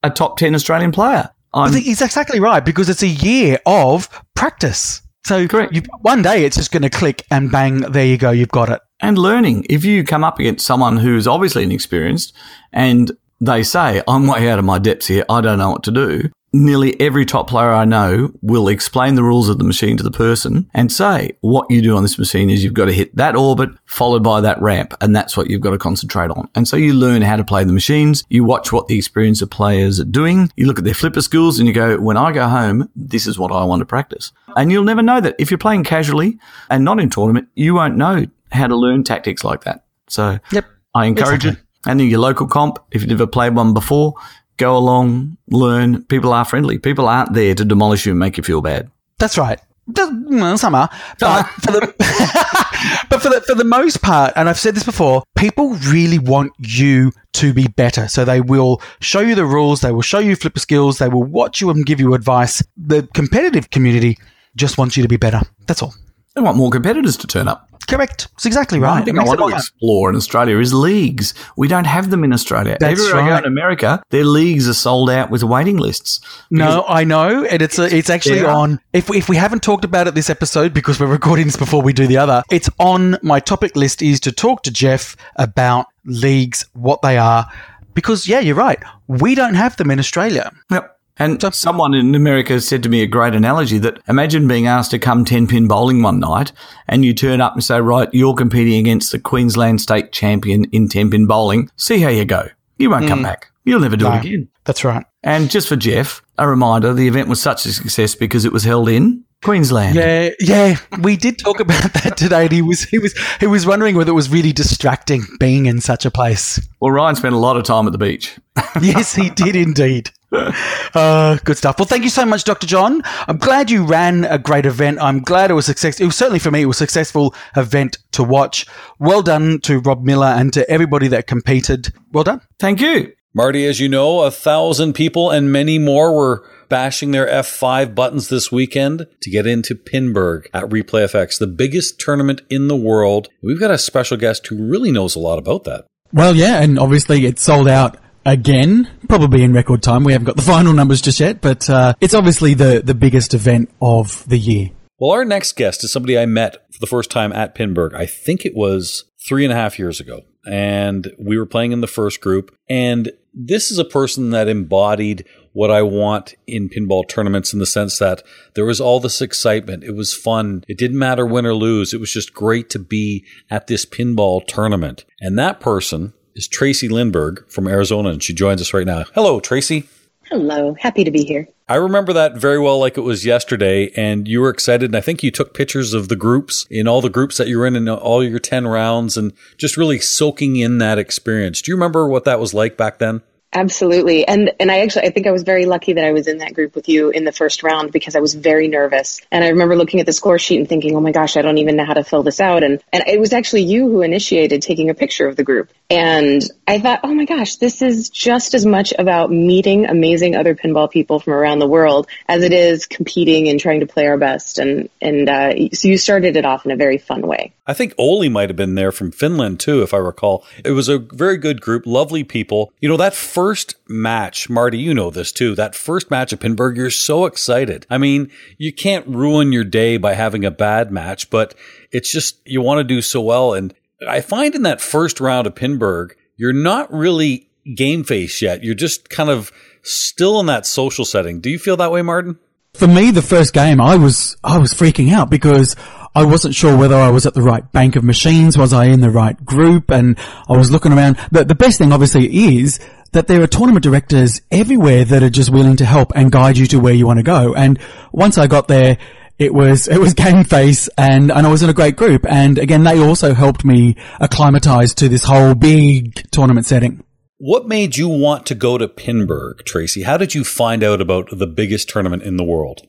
a 0.02 0.11
top 0.11 0.37
ten 0.38 0.54
Australian 0.54 0.92
player. 0.92 1.28
I'm, 1.52 1.68
I 1.68 1.72
think 1.72 1.85
he's 1.87 2.02
exactly 2.02 2.40
right 2.40 2.64
because 2.64 2.88
it's 2.88 3.02
a 3.02 3.09
year 3.09 3.59
of 3.66 4.09
practice. 4.35 5.02
So 5.26 5.46
Correct. 5.48 5.74
You, 5.74 5.83
one 6.00 6.22
day 6.22 6.44
it's 6.44 6.57
just 6.57 6.70
going 6.72 6.83
to 6.83 6.90
click 6.90 7.24
and 7.31 7.50
bang, 7.50 7.81
there 7.81 8.04
you 8.07 8.16
go, 8.16 8.31
you've 8.31 8.48
got 8.48 8.68
it. 8.70 8.81
and 9.00 9.18
learning. 9.18 9.66
If 9.68 9.85
you 9.85 10.04
come 10.04 10.24
up 10.24 10.38
against 10.38 10.64
someone 10.66 10.96
who's 10.96 11.26
obviously 11.26 11.64
inexperienced 11.64 12.35
and 12.72 13.11
they 13.40 13.62
say, 13.62 14.02
I'm 14.09 14.26
way 14.26 14.48
out 14.48 14.59
of 14.59 14.64
my 14.64 14.78
depths 14.78 15.07
here, 15.07 15.24
I 15.28 15.40
don't 15.40 15.59
know 15.59 15.70
what 15.70 15.83
to 15.85 15.90
do, 15.90 16.31
nearly 16.52 16.98
every 17.00 17.26
top 17.26 17.48
player 17.48 17.70
I 17.72 17.84
know 17.84 18.32
will 18.40 18.68
explain 18.68 19.14
the 19.14 19.22
rules 19.22 19.48
of 19.48 19.58
the 19.58 19.64
machine 19.64 19.96
to 19.98 20.02
the 20.02 20.11
person 20.11 20.68
and 20.74 20.90
say, 20.90 21.37
what 21.40 21.70
you 21.70 21.82
do 21.82 21.96
on 21.96 22.02
this 22.02 22.18
machine 22.18 22.48
is 22.50 22.64
you've 22.64 22.74
got 22.74 22.87
to 22.87 22.92
hit 22.92 23.14
that 23.16 23.37
orbit 23.37 23.70
followed 23.87 24.22
by 24.22 24.40
that 24.40 24.61
ramp, 24.62 24.94
and 25.00 25.14
that's 25.14 25.37
what 25.37 25.50
you've 25.50 25.61
got 25.61 25.70
to 25.70 25.78
concentrate 25.78 26.30
on. 26.30 26.48
And 26.54 26.66
so 26.66 26.76
you 26.76 26.94
learn 26.94 27.22
how 27.22 27.37
to 27.37 27.44
play 27.44 27.64
the 27.64 27.72
machines, 27.72 28.24
you 28.28 28.44
watch 28.44 28.72
what 28.72 28.88
the 28.88 28.96
experienced 28.96 29.48
players 29.50 30.00
are 30.00 30.04
doing, 30.04 30.50
you 30.56 30.66
look 30.66 30.78
at 30.78 30.84
their 30.84 30.94
flipper 30.94 31.20
skills, 31.20 31.58
and 31.58 31.68
you 31.68 31.74
go, 31.74 31.98
when 31.98 32.16
I 32.16 32.32
go 32.32 32.48
home, 32.48 32.88
this 32.96 33.26
is 33.26 33.38
what 33.38 33.52
I 33.52 33.64
want 33.64 33.80
to 33.80 33.87
practice. 33.87 34.32
And 34.56 34.72
you'll 34.72 34.84
never 34.84 35.02
know 35.02 35.20
that. 35.20 35.37
If 35.38 35.50
you're 35.50 35.58
playing 35.58 35.84
casually 35.84 36.38
and 36.70 36.84
not 36.84 36.98
in 36.98 37.11
tournament, 37.11 37.48
you 37.54 37.74
won't 37.74 37.96
know 37.96 38.26
how 38.50 38.66
to 38.66 38.74
learn 38.76 39.04
tactics 39.04 39.44
like 39.44 39.64
that. 39.64 39.84
So 40.08 40.38
Yep. 40.52 40.64
I 40.94 41.04
encourage 41.04 41.44
Exactly. 41.44 41.61
it. 41.62 41.88
And 41.90 42.00
in 42.00 42.08
your 42.08 42.20
local 42.20 42.46
comp, 42.46 42.78
if 42.90 43.02
you've 43.02 43.11
never 43.11 43.26
played 43.26 43.54
one 43.54 43.72
before, 43.74 44.14
go 44.59 44.77
along, 44.77 45.38
learn. 45.49 46.03
People 46.05 46.33
are 46.33 46.44
friendly. 46.44 46.79
People 46.79 47.09
aren't 47.09 47.33
there 47.33 47.55
to 47.55 47.64
demolish 47.64 48.05
you 48.05 48.12
and 48.12 48.18
make 48.18 48.37
you 48.37 48.42
feel 48.42 48.61
bad. 48.61 48.90
That's 49.18 49.38
right. 49.38 49.61
Well, 49.87 50.11
mm, 50.11 50.59
Some 50.59 50.75
are, 50.75 50.90
but 51.18 51.44
for 51.62 51.73
the 51.73 51.94
but 53.09 53.23
for 53.23 53.31
the 53.31 53.40
for 53.47 53.55
the 53.55 53.64
most 53.64 54.03
part, 54.03 54.35
and 54.37 54.49
I've 54.49 54.59
said 54.59 54.75
this 54.75 54.85
before, 54.85 55.23
people 55.37 55.71
really 55.88 56.18
want 56.18 56.53
you 56.59 57.11
to 57.35 57.55
be 57.55 57.68
better. 57.68 58.07
So 58.07 58.25
they 58.25 58.42
will 58.42 58.83
show 59.01 59.21
you 59.21 59.35
the 59.35 59.47
rules, 59.47 59.81
they 59.81 59.92
will 59.92 60.03
show 60.03 60.18
you 60.18 60.37
flipper 60.37 60.61
skills, 60.61 60.99
they 60.99 61.09
will 61.09 61.25
watch 61.25 61.62
you 61.62 61.71
and 61.71 61.87
give 61.87 62.01
you 62.01 62.12
advice. 62.12 62.62
The 62.77 63.09
competitive 63.14 63.71
community 63.71 64.18
just 64.57 64.77
wants 64.77 64.97
you 64.97 65.03
to 65.03 65.09
be 65.09 65.16
better. 65.16 65.40
That's 65.66 65.83
all. 65.83 65.94
They 66.38 66.44
want 66.44 66.57
more 66.57 66.70
competitors 66.70 67.16
to 67.16 67.27
turn 67.27 67.48
up. 67.48 67.68
Correct. 67.88 68.29
It's 68.35 68.46
exactly 68.46 68.79
right. 68.79 68.96
One 68.96 69.05
thing 69.05 69.18
I 69.18 69.24
want 69.24 69.40
to 69.40 69.48
explore 69.48 70.09
in 70.11 70.14
Australia 70.14 70.59
is 70.59 70.72
leagues. 70.72 71.35
We 71.57 71.66
don't 71.66 71.87
have 71.87 72.11
them 72.11 72.22
in 72.22 72.33
Australia. 72.33 72.77
That's 72.79 73.01
Everywhere 73.01 73.22
I 73.24 73.29
go 73.31 73.37
in 73.38 73.44
America, 73.46 74.03
their 74.11 74.24
leagues 74.24 74.68
are 74.68 74.74
sold 74.74 75.11
out 75.11 75.31
with 75.31 75.42
waiting 75.42 75.79
lists. 75.79 76.20
No, 76.51 76.85
I 76.87 77.03
know, 77.05 77.44
and 77.44 77.61
it's 77.61 77.79
a, 77.79 77.92
it's 77.92 78.09
actually 78.11 78.42
Yeah. 78.42 78.55
on. 78.55 78.79
If 78.92 79.11
if 79.11 79.29
we 79.29 79.35
haven't 79.37 79.62
talked 79.64 79.85
about 79.85 80.07
it 80.07 80.14
this 80.14 80.31
episode 80.31 80.72
because 80.74 81.01
we're 81.01 81.07
recording 81.07 81.46
this 81.46 81.57
before 81.57 81.83
we 81.83 81.92
do 81.92 82.07
the 82.07 82.18
other, 82.18 82.42
it's 82.53 82.68
on 82.79 83.16
my 83.22 83.40
topic 83.40 83.74
list. 83.74 84.01
Is 84.03 84.20
to 84.20 84.33
talk 84.33 84.62
to 84.64 84.70
Jeff 84.70 85.16
about 85.37 85.87
leagues, 86.05 86.66
what 86.74 87.01
they 87.03 87.16
are, 87.18 87.46
because 87.94 88.29
yeah, 88.29 88.38
you're 88.38 88.55
right. 88.55 88.79
We 89.09 89.35
don't 89.35 89.55
have 89.55 89.77
them 89.77 89.90
in 89.90 89.98
Australia. 89.98 90.53
Yep. 90.70 90.97
And 91.18 91.42
someone 91.54 91.94
in 91.94 92.14
America 92.14 92.61
said 92.61 92.83
to 92.85 92.88
me 92.88 93.02
a 93.02 93.07
great 93.07 93.35
analogy 93.35 93.78
that 93.78 94.00
imagine 94.09 94.46
being 94.46 94.66
asked 94.66 94.92
to 94.92 94.98
come 94.98 95.24
10 95.24 95.48
pin 95.48 95.66
bowling 95.66 96.02
one 96.02 96.20
night 96.20 96.52
and 96.87 97.04
you 97.04 97.12
turn 97.12 97.40
up 97.40 97.54
and 97.54 97.64
say, 97.64 97.81
right, 97.81 98.09
you're 98.12 98.35
competing 98.35 98.78
against 98.78 99.11
the 99.11 99.18
Queensland 99.18 99.81
state 99.81 100.12
champion 100.12 100.64
in 100.66 100.88
10 100.88 101.11
pin 101.11 101.26
bowling. 101.26 101.70
See 101.76 101.98
how 101.98 102.09
you 102.09 102.24
go. 102.24 102.48
You 102.78 102.90
won't 102.90 103.09
come 103.09 103.20
hmm. 103.20 103.24
back. 103.24 103.50
You'll 103.64 103.81
never 103.81 103.96
do 103.96 104.04
No. 104.04 104.14
it 104.14 104.24
again. 104.24 104.48
That's 104.64 104.85
right. 104.85 105.04
And 105.22 105.50
just 105.50 105.68
for 105.68 105.76
Jeff, 105.76 106.22
a 106.38 106.48
reminder 106.48 106.94
the 106.94 107.09
event 107.09 107.28
was 107.28 107.40
such 107.40 107.66
a 107.66 107.72
success 107.72 108.14
because 108.14 108.44
it 108.44 108.52
was 108.52 108.64
held 108.64 108.88
in 108.88 109.24
Queensland. 109.42 109.94
Yeah, 109.94 110.31
yeah, 110.40 110.77
we 111.01 111.16
did 111.16 111.38
talk 111.38 111.61
about 111.61 111.92
that 111.94 112.16
today. 112.16 112.42
And 112.42 112.53
he 112.53 112.62
was 112.62 112.83
he 112.85 112.98
was 112.98 113.14
he 113.40 113.46
was 113.46 113.66
wondering 113.66 113.96
whether 113.96 114.11
it 114.11 114.14
was 114.14 114.29
really 114.29 114.53
distracting 114.53 115.22
being 115.38 115.66
in 115.66 115.81
such 115.81 116.05
a 116.05 116.11
place. 116.11 116.61
Well, 116.81 116.90
Ryan 116.90 117.14
spent 117.14 117.35
a 117.35 117.38
lot 117.38 117.57
of 117.57 117.62
time 117.62 117.87
at 117.87 117.92
the 117.92 117.98
beach. 117.98 118.37
yes, 118.83 119.14
he 119.14 119.31
did 119.31 119.55
indeed. 119.55 120.11
Uh, 120.33 121.38
good 121.44 121.57
stuff. 121.57 121.79
Well, 121.79 121.87
thank 121.87 122.05
you 122.05 122.11
so 122.11 122.27
much, 122.27 122.44
Dr. 122.44 122.66
John. 122.66 123.03
I'm 123.29 123.38
glad 123.38 123.70
you 123.70 123.85
ran 123.85 124.24
a 124.24 124.38
great 124.38 124.66
event. 124.66 124.98
I'm 125.01 125.20
glad 125.20 125.51
it 125.51 125.55
was 125.55 125.66
success. 125.66 126.01
It 126.01 126.07
was 126.07 126.16
certainly 126.16 126.38
for 126.38 126.51
me, 126.51 126.62
it 126.62 126.66
was 126.66 126.77
a 126.77 126.85
successful 126.85 127.35
event 127.57 127.98
to 128.12 128.24
watch. 128.24 128.66
Well 128.98 129.22
done 129.22 129.61
to 129.62 129.79
Rob 129.81 130.05
Miller 130.05 130.27
and 130.27 130.53
to 130.53 130.68
everybody 130.68 131.09
that 131.09 131.27
competed. 131.27 131.92
Well 132.12 132.24
done. 132.24 132.40
Thank 132.59 132.81
you. 132.81 133.12
Marty, 133.35 133.67
as 133.67 133.79
you 133.79 133.88
know, 133.88 134.21
a 134.21 134.31
thousand 134.31 134.95
people 134.95 135.31
and 135.31 135.53
many 135.53 135.79
more 135.79 136.14
were 136.14 136.49
bashing 136.69 137.11
their 137.11 137.27
F5 137.27 137.95
buttons 137.95 138.29
this 138.29 138.51
weekend 138.51 139.07
to 139.20 139.31
get 139.31 139.47
into 139.47 139.74
Pinburgh 139.74 140.47
at 140.53 140.64
ReplayFX, 140.64 141.39
the 141.39 141.47
biggest 141.47 142.01
tournament 142.01 142.43
in 142.49 142.68
the 142.68 142.76
world. 142.76 143.29
We've 143.43 143.61
got 143.61 143.70
a 143.70 143.79
special 143.79 144.16
guest 144.16 144.47
who 144.47 144.57
really 144.57 144.91
knows 144.91 145.14
a 145.14 145.20
lot 145.20 145.39
about 145.39 145.64
that. 145.64 145.87
Well, 146.12 146.35
yeah, 146.35 146.62
and 146.62 146.79
obviously 146.79 147.26
it 147.26 147.39
sold 147.39 147.68
out 147.68 147.99
again, 148.24 148.91
probably 149.09 149.43
in 149.43 149.53
record 149.53 149.83
time. 149.83 150.05
We 150.05 150.12
haven't 150.12 150.26
got 150.26 150.37
the 150.37 150.43
final 150.55 150.72
numbers 150.72 151.01
just 151.01 151.20
yet, 151.20 151.41
but 151.41 151.68
uh, 151.68 151.95
it's 152.01 152.14
obviously 152.14 152.55
the, 152.55 152.83
the 152.85 152.95
biggest 152.95 153.35
event 153.35 153.70
of 153.81 154.26
the 154.29 154.39
year. 154.39 154.70
Well, 154.99 155.12
our 155.12 155.24
next 155.24 155.53
guest 155.57 155.85
is 155.85 155.93
somebody 155.93 156.18
I 156.18 156.26
met 156.26 156.55
for 156.72 156.81
the 156.81 156.87
first 156.87 157.11
time 157.11 157.33
at 157.33 157.55
Pinburgh. 157.55 157.95
I 157.95 158.07
think 158.07 158.45
it 158.45 158.55
was 158.55 159.05
three 159.29 159.45
and 159.45 159.53
a 159.53 159.57
half 159.57 159.79
years 159.79 160.01
ago. 160.01 160.22
And 160.49 161.12
we 161.18 161.38
were 161.38 161.46
playing 161.46 161.72
in 161.72 161.82
the 161.82 161.86
first 161.86 162.20
group. 162.20 162.57
And 162.70 163.12
this 163.34 163.70
is 163.70 163.78
a 163.78 163.84
person 163.84 164.30
that 164.30 164.49
embodied 164.49 165.24
what 165.53 165.70
I 165.70 165.82
want 165.82 166.34
in 166.46 166.68
pinball 166.68 167.07
tournaments 167.09 167.53
in 167.53 167.59
the 167.59 167.66
sense 167.66 167.99
that 167.99 168.22
there 168.55 168.64
was 168.64 168.80
all 168.80 169.01
this 169.01 169.20
excitement. 169.20 169.84
It 169.84 169.94
was 169.94 170.14
fun. 170.14 170.64
It 170.68 170.78
didn't 170.78 170.99
matter 170.99 171.26
win 171.26 171.46
or 171.46 171.55
lose. 171.55 171.92
It 171.92 172.01
was 172.01 172.12
just 172.12 172.32
great 172.32 172.70
to 172.70 172.78
be 172.78 173.24
at 173.51 173.66
this 173.66 173.84
pinball 173.84 174.46
tournament. 174.46 175.05
And 175.20 175.38
that 175.38 175.61
person 175.61 176.14
is 176.34 176.49
Tracy 176.49 176.88
Lindbergh 176.88 177.49
from 177.49 177.66
Arizona, 177.66 178.11
and 178.11 178.22
she 178.22 178.32
joins 178.32 178.61
us 178.61 178.72
right 178.72 178.86
now. 178.86 179.05
Hello, 179.14 179.40
Tracy. 179.40 179.88
Hello. 180.31 180.74
Happy 180.79 181.05
to 181.05 181.11
be 181.11 181.24
here. 181.24 181.49
I 181.70 181.76
remember 181.76 182.12
that 182.12 182.37
very 182.37 182.59
well 182.59 182.79
like 182.79 182.99
it 182.99 183.03
was 183.03 183.24
yesterday, 183.24 183.91
and 183.97 184.29
you 184.29 184.41
were 184.41 184.51
excited. 184.51 184.91
And 184.91 184.97
I 184.97 185.01
think 185.01 185.22
you 185.22 185.31
took 185.31 185.55
pictures 185.55 185.95
of 185.95 186.09
the 186.09 186.16
groups 186.16 186.66
in 186.70 186.87
all 186.87 187.01
the 187.01 187.09
groups 187.09 187.39
that 187.39 187.49
you 187.49 187.59
were 187.59 187.66
in 187.66 187.76
in 187.76 187.89
all 187.89 188.22
your 188.22 188.39
10 188.39 188.66
rounds 188.66 189.16
and 189.16 189.33
just 189.57 189.76
really 189.76 189.99
soaking 189.99 190.57
in 190.57 190.79
that 190.79 190.99
experience. 190.99 191.62
Do 191.62 191.70
you 191.70 191.76
remember 191.76 192.09
what 192.09 192.24
that 192.24 192.41
was 192.41 192.53
like 192.53 192.76
back 192.76 192.99
then? 192.99 193.22
Absolutely. 193.55 194.29
And 194.29 194.53
and 194.61 194.70
I 194.70 194.81
actually 194.81 195.07
I 195.07 195.11
think 195.11 195.26
I 195.26 195.31
was 195.31 195.43
very 195.43 195.64
lucky 195.64 195.95
that 195.95 196.05
I 196.05 196.12
was 196.12 196.29
in 196.29 196.39
that 196.39 196.53
group 196.53 196.74
with 196.74 196.89
you 196.89 197.09
in 197.09 197.24
the 197.24 197.33
first 197.33 197.62
round 197.62 197.93
because 197.93 198.14
I 198.14 198.20
was 198.20 198.35
very 198.35 198.68
nervous. 198.68 199.22
And 199.33 199.43
I 199.43 199.49
remember 199.49 199.74
looking 199.74 200.01
at 200.01 200.07
the 200.07 200.12
score 200.12 200.39
sheet 200.39 200.59
and 200.59 200.68
thinking, 200.68 200.95
"Oh 200.95 201.01
my 201.01 201.12
gosh, 201.12 201.37
I 201.37 201.43
don't 201.43 201.57
even 201.57 201.76
know 201.76 201.87
how 201.87 201.95
to 201.95 202.05
fill 202.05 202.22
this 202.22 202.41
out." 202.41 202.62
And 202.62 202.83
and 202.93 203.05
it 203.07 203.18
was 203.18 203.33
actually 203.33 203.62
you 203.62 203.89
who 203.89 204.03
initiated 204.03 204.61
taking 204.61 204.91
a 204.91 204.95
picture 204.95 205.26
of 205.26 205.37
the 205.37 205.45
group. 205.45 205.70
And 205.91 206.43
I 206.66 206.80
thought, 206.80 207.01
"Oh 207.03 207.14
my 207.14 207.24
gosh, 207.24 207.57
this 207.57 207.80
is 207.80 208.11
just 208.11 208.53
as 208.53 208.66
much 208.66 208.93
about 208.99 209.30
meeting 209.30 209.86
amazing 209.86 210.36
other 210.36 210.55
pinball 210.55 210.91
people 210.91 211.18
from 211.18 211.32
around 211.32 211.61
the 211.61 211.66
world 211.66 212.07
as 212.28 212.43
it 212.43 212.53
is 212.53 212.84
competing 212.84 213.49
and 213.49 213.59
trying 213.59 213.80
to 213.80 213.86
play 213.86 214.07
our 214.07 214.18
best." 214.18 214.59
And 214.59 214.91
and 215.01 215.28
uh, 215.30 215.53
so 215.72 215.89
you 215.89 215.97
started 215.97 216.36
it 216.36 216.45
off 216.45 216.66
in 216.66 216.72
a 216.72 216.76
very 216.76 216.99
fun 216.99 217.26
way. 217.26 217.55
I 217.66 217.72
think 217.72 217.95
Oli 217.97 218.28
might 218.28 218.51
have 218.51 218.57
been 218.57 218.74
there 218.74 218.93
from 218.93 219.12
Finland 219.12 219.61
too, 219.61 219.82
if 219.82 219.95
I 219.95 219.99
recall. 219.99 220.45
It 220.62 220.72
was 220.72 220.91
a 220.91 220.99
very 220.99 221.39
good 221.39 221.61
group, 221.62 221.84
lovely 221.86 222.24
people. 222.24 222.72
You 222.80 222.89
know, 222.91 222.97
that 222.99 223.14
first 223.14 223.76
match, 223.89 224.51
Marty, 224.51 224.78
you 224.78 224.93
know 224.93 225.11
this 225.11 225.32
too. 225.32 225.55
That 225.55 225.74
first 225.74 226.11
match 226.11 226.32
at 226.32 226.41
Pinburgh, 226.41 226.76
you're 226.76 226.91
so 226.91 227.24
excited. 227.24 227.86
I 227.89 227.97
mean, 227.99 228.30
you 228.59 228.72
can't 228.72 229.07
ruin 229.07 229.53
your 229.53 229.64
day 229.64 229.97
by 229.97 230.14
having 230.14 230.45
a 230.45 230.51
bad 230.51 230.91
match, 230.91 231.30
but 231.30 231.55
it's 231.91 232.12
just, 232.12 232.39
you 232.47 232.61
want 232.61 232.78
to 232.78 232.84
do 232.84 233.01
so 233.01 233.20
well. 233.20 233.55
And 233.55 233.74
I 234.07 234.20
find 234.20 234.55
in 234.55 234.62
that 234.62 234.80
first 234.80 235.20
round 235.20 235.46
of 235.46 235.55
Pinburgh, 235.55 236.14
you're 236.36 236.53
not 236.53 236.92
really 236.92 237.51
game 237.74 238.05
face 238.05 238.40
yet. 238.40 238.62
You're 238.62 238.74
just 238.74 239.09
kind 239.11 239.30
of 239.30 239.53
still 239.82 240.40
in 240.40 240.46
that 240.46 240.66
social 240.66 241.05
setting. 241.05 241.40
Do 241.40 241.51
you 241.51 241.59
feel 241.59 241.76
that 241.78 241.90
way, 241.90 242.03
Martin? 242.03 242.38
For 242.74 242.86
me, 242.86 243.11
the 243.11 243.22
first 243.22 243.55
game, 243.55 243.80
I 243.80 243.96
was, 243.96 244.36
I 244.44 244.59
was 244.59 244.72
freaking 244.72 245.12
out 245.12 245.30
because 245.30 245.74
I 246.14 246.24
wasn't 246.24 246.55
sure 246.55 246.76
whether 246.76 246.94
I 246.94 247.11
was 247.11 247.26
at 247.26 247.34
the 247.34 247.42
right 247.42 247.70
bank 247.72 247.96
of 247.96 248.05
machines. 248.05 248.57
Was 248.57 248.72
I 248.72 248.86
in 248.86 249.01
the 249.01 249.11
right 249.11 249.42
group? 249.44 249.90
And 249.90 250.18
I 250.49 250.57
was 250.57 250.70
looking 250.70 250.92
around. 250.92 251.16
The, 251.32 251.44
the 251.44 251.55
best 251.55 251.78
thing 251.78 251.92
obviously 251.92 252.26
is 252.57 252.78
that 253.12 253.26
there 253.26 253.42
are 253.42 253.46
tournament 253.46 253.82
directors 253.82 254.42
everywhere 254.51 255.05
that 255.05 255.22
are 255.22 255.30
just 255.30 255.51
willing 255.51 255.76
to 255.76 255.84
help 255.84 256.12
and 256.14 256.30
guide 256.30 256.59
you 256.59 256.66
to 256.66 256.78
where 256.78 256.94
you 256.94 257.07
want 257.07 257.18
to 257.18 257.24
go. 257.24 257.55
And 257.55 257.78
once 258.12 258.38
I 258.38 258.46
got 258.46 258.68
there, 258.68 258.99
it 259.39 259.55
was, 259.55 259.89
it 259.89 260.01
was 260.01 260.14
game 260.14 260.45
face 260.45 260.89
and, 260.99 261.30
and 261.30 261.47
I 261.47 261.51
was 261.51 261.62
in 261.62 261.70
a 261.70 261.74
great 261.74 261.97
group. 261.97 262.26
And 262.28 262.59
again, 262.59 262.84
they 262.84 262.99
also 262.99 263.34
helped 263.34 263.64
me 263.64 263.97
acclimatize 264.20 264.95
to 264.95 265.09
this 265.09 265.24
whole 265.24 265.55
big 265.55 266.30
tournament 266.30 266.66
setting. 266.66 267.05
What 267.39 267.68
made 267.68 267.97
you 267.97 268.09
want 268.09 268.47
to 268.47 268.57
go 268.57 268.78
to 268.78 268.89
Pinburgh, 268.89 269.64
Tracy? 269.64 270.03
How 270.03 270.16
did 270.16 270.34
you 270.34 270.43
find 270.43 270.82
out 270.82 271.01
about 271.01 271.28
the 271.30 271.47
biggest 271.47 271.89
tournament 271.89 272.24
in 272.24 272.36
the 272.36 272.43
world? 272.43 272.82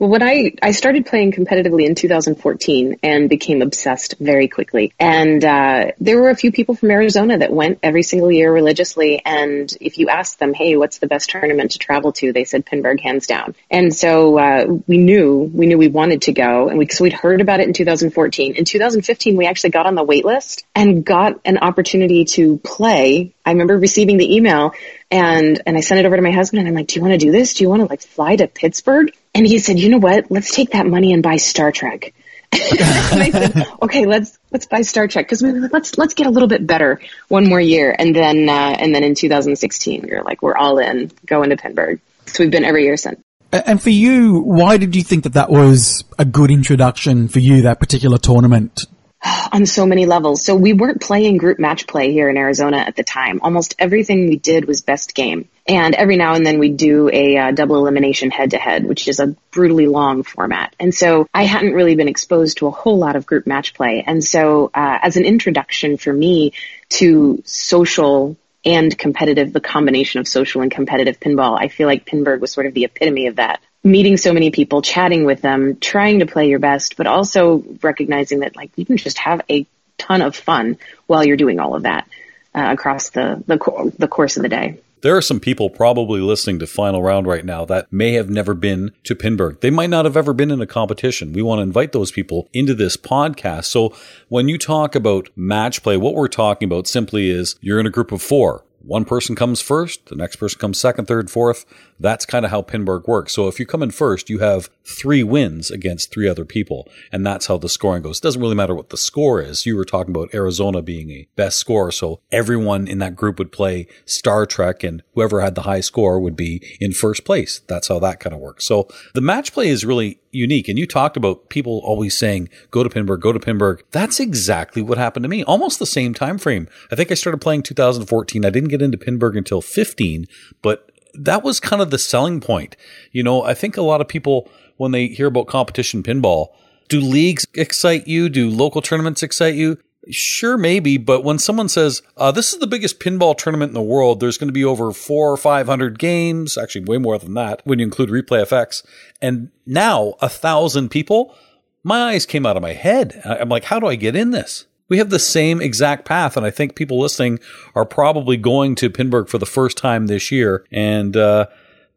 Well, 0.00 0.08
when 0.08 0.22
I, 0.22 0.54
I 0.62 0.70
started 0.70 1.04
playing 1.04 1.32
competitively 1.32 1.84
in 1.84 1.94
2014 1.94 3.00
and 3.02 3.28
became 3.28 3.60
obsessed 3.60 4.14
very 4.18 4.48
quickly. 4.48 4.94
And 4.98 5.44
uh, 5.44 5.92
there 6.00 6.18
were 6.18 6.30
a 6.30 6.34
few 6.34 6.50
people 6.52 6.74
from 6.74 6.90
Arizona 6.90 7.36
that 7.36 7.52
went 7.52 7.80
every 7.82 8.02
single 8.02 8.32
year 8.32 8.50
religiously. 8.50 9.20
And 9.22 9.70
if 9.78 9.98
you 9.98 10.08
asked 10.08 10.38
them, 10.38 10.54
hey, 10.54 10.78
what's 10.78 11.00
the 11.00 11.06
best 11.06 11.28
tournament 11.28 11.72
to 11.72 11.78
travel 11.78 12.12
to? 12.12 12.32
They 12.32 12.44
said 12.44 12.64
Pinburgh, 12.64 12.98
hands 12.98 13.26
down. 13.26 13.54
And 13.70 13.94
so 13.94 14.38
uh, 14.38 14.78
we 14.86 14.96
knew, 14.96 15.36
we 15.36 15.66
knew 15.66 15.76
we 15.76 15.88
wanted 15.88 16.22
to 16.22 16.32
go. 16.32 16.70
And 16.70 16.78
we, 16.78 16.88
so 16.88 17.04
we'd 17.04 17.12
heard 17.12 17.42
about 17.42 17.60
it 17.60 17.68
in 17.68 17.74
2014. 17.74 18.56
In 18.56 18.64
2015, 18.64 19.36
we 19.36 19.46
actually 19.46 19.70
got 19.70 19.84
on 19.84 19.96
the 19.96 20.02
wait 20.02 20.24
list 20.24 20.64
and 20.74 21.04
got 21.04 21.42
an 21.44 21.58
opportunity 21.58 22.24
to 22.24 22.56
play. 22.56 23.34
I 23.44 23.50
remember 23.50 23.76
receiving 23.76 24.16
the 24.16 24.34
email 24.34 24.72
and 25.10 25.60
and 25.66 25.76
I 25.76 25.80
sent 25.80 25.98
it 25.98 26.06
over 26.06 26.14
to 26.14 26.22
my 26.22 26.30
husband 26.30 26.60
and 26.60 26.68
I'm 26.68 26.74
like, 26.74 26.86
"Do 26.86 26.94
you 26.94 27.02
want 27.02 27.12
to 27.12 27.18
do 27.18 27.32
this? 27.32 27.54
Do 27.54 27.64
you 27.64 27.68
want 27.68 27.80
to 27.80 27.86
like 27.86 28.00
fly 28.00 28.36
to 28.36 28.46
Pittsburgh?" 28.46 29.12
And 29.34 29.46
he 29.46 29.58
said, 29.58 29.78
"You 29.78 29.88
know 29.88 29.98
what? 29.98 30.30
Let's 30.30 30.54
take 30.54 30.70
that 30.70 30.86
money 30.86 31.12
and 31.12 31.22
buy 31.22 31.36
Star 31.36 31.72
Trek." 31.72 32.14
and 32.52 33.22
I 33.22 33.30
said, 33.30 33.66
"Okay, 33.82 34.06
let's 34.06 34.38
let's 34.50 34.66
buy 34.66 34.82
Star 34.82 35.06
Trek 35.06 35.26
because 35.26 35.42
we 35.42 35.52
let's 35.52 35.96
let's 35.98 36.14
get 36.14 36.26
a 36.26 36.30
little 36.30 36.48
bit 36.48 36.66
better 36.66 37.00
one 37.28 37.48
more 37.48 37.60
year." 37.60 37.94
And 37.96 38.14
then 38.14 38.48
uh, 38.48 38.76
and 38.78 38.94
then 38.94 39.04
in 39.04 39.14
2016, 39.14 40.02
we 40.02 40.10
were 40.10 40.22
like, 40.22 40.42
"We're 40.42 40.56
all 40.56 40.78
in, 40.78 41.12
going 41.26 41.50
to 41.50 41.56
Pinburgh." 41.56 42.00
So 42.26 42.42
we've 42.42 42.50
been 42.50 42.64
every 42.64 42.84
year 42.84 42.96
since. 42.96 43.20
And 43.52 43.82
for 43.82 43.90
you, 43.90 44.40
why 44.40 44.76
did 44.76 44.94
you 44.94 45.02
think 45.02 45.24
that 45.24 45.32
that 45.32 45.50
was 45.50 46.04
a 46.18 46.24
good 46.24 46.52
introduction 46.52 47.26
for 47.26 47.40
you, 47.40 47.62
that 47.62 47.80
particular 47.80 48.16
tournament 48.16 48.86
on 49.52 49.66
so 49.66 49.86
many 49.86 50.06
levels. 50.06 50.44
So 50.44 50.54
we 50.54 50.72
weren't 50.72 51.00
playing 51.00 51.36
group 51.36 51.58
match 51.58 51.86
play 51.86 52.12
here 52.12 52.28
in 52.28 52.36
Arizona 52.36 52.78
at 52.78 52.96
the 52.96 53.02
time. 53.02 53.40
Almost 53.42 53.74
everything 53.78 54.28
we 54.28 54.36
did 54.36 54.64
was 54.64 54.80
best 54.80 55.14
game. 55.14 55.48
And 55.66 55.94
every 55.94 56.16
now 56.16 56.34
and 56.34 56.44
then 56.44 56.58
we'd 56.58 56.76
do 56.76 57.08
a 57.12 57.36
uh, 57.36 57.50
double 57.52 57.76
elimination 57.76 58.30
head 58.30 58.52
to 58.52 58.58
head, 58.58 58.84
which 58.84 59.08
is 59.08 59.20
a 59.20 59.28
brutally 59.50 59.86
long 59.86 60.22
format. 60.22 60.74
And 60.80 60.94
so 60.94 61.26
I 61.32 61.44
hadn't 61.44 61.74
really 61.74 61.94
been 61.94 62.08
exposed 62.08 62.58
to 62.58 62.66
a 62.66 62.70
whole 62.70 62.98
lot 62.98 63.16
of 63.16 63.26
group 63.26 63.46
match 63.46 63.74
play. 63.74 64.02
And 64.06 64.24
so 64.24 64.70
uh, 64.74 64.98
as 65.02 65.16
an 65.16 65.24
introduction 65.24 65.96
for 65.96 66.12
me 66.12 66.54
to 66.90 67.42
social 67.44 68.36
and 68.64 68.96
competitive, 68.96 69.52
the 69.52 69.60
combination 69.60 70.20
of 70.20 70.28
social 70.28 70.62
and 70.62 70.70
competitive 70.70 71.20
pinball, 71.20 71.58
I 71.58 71.68
feel 71.68 71.86
like 71.86 72.04
Pinburgh 72.04 72.40
was 72.40 72.52
sort 72.52 72.66
of 72.66 72.74
the 72.74 72.84
epitome 72.84 73.26
of 73.28 73.36
that 73.36 73.60
meeting 73.82 74.16
so 74.16 74.32
many 74.32 74.50
people, 74.50 74.82
chatting 74.82 75.24
with 75.24 75.40
them, 75.40 75.76
trying 75.78 76.18
to 76.18 76.26
play 76.26 76.48
your 76.48 76.58
best, 76.58 76.96
but 76.96 77.06
also 77.06 77.64
recognizing 77.82 78.40
that 78.40 78.56
like 78.56 78.70
you 78.76 78.84
can 78.84 78.96
just 78.96 79.18
have 79.18 79.40
a 79.50 79.66
ton 79.98 80.22
of 80.22 80.36
fun 80.36 80.78
while 81.06 81.24
you're 81.24 81.36
doing 81.36 81.60
all 81.60 81.74
of 81.74 81.82
that 81.82 82.08
uh, 82.54 82.68
across 82.70 83.10
the 83.10 83.42
the, 83.46 83.58
co- 83.58 83.90
the 83.98 84.08
course 84.08 84.36
of 84.36 84.42
the 84.42 84.48
day. 84.48 84.80
There 85.02 85.16
are 85.16 85.22
some 85.22 85.40
people 85.40 85.70
probably 85.70 86.20
listening 86.20 86.58
to 86.58 86.66
Final 86.66 87.02
Round 87.02 87.26
right 87.26 87.44
now 87.44 87.64
that 87.64 87.90
may 87.90 88.12
have 88.12 88.28
never 88.28 88.52
been 88.52 88.92
to 89.04 89.14
Pinburgh. 89.14 89.60
They 89.60 89.70
might 89.70 89.88
not 89.88 90.04
have 90.04 90.14
ever 90.14 90.34
been 90.34 90.50
in 90.50 90.60
a 90.60 90.66
competition. 90.66 91.32
We 91.32 91.40
want 91.40 91.60
to 91.60 91.62
invite 91.62 91.92
those 91.92 92.12
people 92.12 92.50
into 92.52 92.74
this 92.74 92.98
podcast. 92.98 93.64
So 93.64 93.94
when 94.28 94.50
you 94.50 94.58
talk 94.58 94.94
about 94.94 95.30
match 95.34 95.82
play, 95.82 95.96
what 95.96 96.14
we're 96.14 96.28
talking 96.28 96.66
about 96.66 96.86
simply 96.86 97.30
is 97.30 97.56
you're 97.62 97.80
in 97.80 97.86
a 97.86 97.90
group 97.90 98.12
of 98.12 98.20
four 98.20 98.62
one 98.82 99.04
person 99.04 99.36
comes 99.36 99.60
first, 99.60 100.06
the 100.06 100.16
next 100.16 100.36
person 100.36 100.58
comes 100.58 100.80
second, 100.80 101.06
third, 101.06 101.30
fourth. 101.30 101.64
That's 102.00 102.26
kind 102.26 102.44
of 102.44 102.50
how 102.50 102.62
Pinburgh 102.62 103.06
works. 103.06 103.34
So 103.34 103.46
if 103.46 103.60
you 103.60 103.66
come 103.66 103.82
in 103.82 103.90
first, 103.90 104.30
you 104.30 104.38
have 104.38 104.70
three 104.84 105.22
wins 105.22 105.70
against 105.70 106.10
three 106.10 106.28
other 106.28 106.44
people. 106.44 106.88
And 107.12 107.24
that's 107.24 107.46
how 107.46 107.58
the 107.58 107.68
scoring 107.68 108.02
goes. 108.02 108.18
It 108.18 108.22
doesn't 108.22 108.40
really 108.40 108.54
matter 108.54 108.74
what 108.74 108.88
the 108.88 108.96
score 108.96 109.40
is. 109.40 109.66
You 109.66 109.76
were 109.76 109.84
talking 109.84 110.14
about 110.14 110.34
Arizona 110.34 110.82
being 110.82 111.10
a 111.10 111.28
best 111.36 111.58
score. 111.58 111.92
So 111.92 112.20
everyone 112.32 112.88
in 112.88 112.98
that 112.98 113.16
group 113.16 113.38
would 113.38 113.52
play 113.52 113.86
Star 114.06 114.46
Trek 114.46 114.82
and 114.82 115.02
whoever 115.14 115.40
had 115.40 115.54
the 115.54 115.62
high 115.62 115.80
score 115.80 116.18
would 116.18 116.36
be 116.36 116.62
in 116.80 116.92
first 116.92 117.24
place. 117.24 117.60
That's 117.68 117.88
how 117.88 117.98
that 118.00 118.18
kind 118.18 118.34
of 118.34 118.40
works. 118.40 118.64
So 118.64 118.88
the 119.14 119.20
match 119.20 119.52
play 119.52 119.68
is 119.68 119.84
really 119.84 120.20
unique. 120.32 120.68
And 120.68 120.78
you 120.78 120.86
talked 120.86 121.16
about 121.16 121.48
people 121.48 121.80
always 121.84 122.16
saying, 122.16 122.48
go 122.70 122.82
to 122.82 122.88
Pinburgh, 122.88 123.20
go 123.20 123.32
to 123.32 123.40
Pinburgh. 123.40 123.82
That's 123.90 124.20
exactly 124.20 124.82
what 124.82 124.98
happened 124.98 125.24
to 125.24 125.28
me. 125.28 125.44
Almost 125.44 125.78
the 125.78 125.86
same 125.86 126.14
time 126.14 126.38
frame. 126.38 126.68
I 126.90 126.96
think 126.96 127.10
I 127.10 127.14
started 127.14 127.38
playing 127.38 127.62
2014. 127.62 128.44
I 128.44 128.50
didn't 128.50 128.70
get 128.70 128.82
into 128.82 128.98
Pinburgh 128.98 129.36
until 129.36 129.60
15, 129.60 130.26
but 130.62 130.89
that 131.14 131.42
was 131.42 131.60
kind 131.60 131.82
of 131.82 131.90
the 131.90 131.98
selling 131.98 132.40
point. 132.40 132.76
You 133.12 133.22
know, 133.22 133.42
I 133.42 133.54
think 133.54 133.76
a 133.76 133.82
lot 133.82 134.00
of 134.00 134.08
people, 134.08 134.48
when 134.76 134.92
they 134.92 135.08
hear 135.08 135.26
about 135.26 135.46
competition 135.46 136.02
pinball, 136.02 136.48
do 136.88 137.00
leagues 137.00 137.46
excite 137.54 138.08
you? 138.08 138.28
Do 138.28 138.50
local 138.50 138.82
tournaments 138.82 139.22
excite 139.22 139.54
you? 139.54 139.78
Sure, 140.10 140.56
maybe, 140.56 140.96
but 140.96 141.24
when 141.24 141.38
someone 141.38 141.68
says, 141.68 142.02
uh, 142.16 142.32
this 142.32 142.52
is 142.52 142.58
the 142.58 142.66
biggest 142.66 143.00
pinball 143.00 143.36
tournament 143.36 143.70
in 143.70 143.74
the 143.74 143.82
world, 143.82 144.18
there's 144.18 144.38
going 144.38 144.48
to 144.48 144.52
be 144.52 144.64
over 144.64 144.92
four 144.92 145.30
or 145.30 145.36
500 145.36 145.98
games, 145.98 146.56
actually 146.56 146.86
way 146.86 146.96
more 146.96 147.18
than 147.18 147.34
that 147.34 147.60
when 147.64 147.78
you 147.78 147.84
include 147.84 148.08
ReplayFX, 148.08 148.82
and 149.20 149.50
now 149.66 150.14
a 150.20 150.28
thousand 150.28 150.88
people, 150.88 151.36
my 151.84 152.12
eyes 152.12 152.24
came 152.24 152.46
out 152.46 152.56
of 152.56 152.62
my 152.62 152.72
head. 152.72 153.20
I'm 153.24 153.50
like, 153.50 153.64
how 153.64 153.78
do 153.78 153.86
I 153.86 153.94
get 153.94 154.16
in 154.16 154.30
this? 154.30 154.66
We 154.90 154.98
have 154.98 155.08
the 155.08 155.18
same 155.18 155.62
exact 155.62 156.04
path. 156.04 156.36
And 156.36 156.44
I 156.44 156.50
think 156.50 156.74
people 156.74 157.00
listening 157.00 157.38
are 157.74 157.86
probably 157.86 158.36
going 158.36 158.74
to 158.74 158.90
Pinburgh 158.90 159.28
for 159.28 159.38
the 159.38 159.46
first 159.46 159.78
time 159.78 160.06
this 160.06 160.30
year. 160.30 160.66
And, 160.70 161.16
uh, 161.16 161.46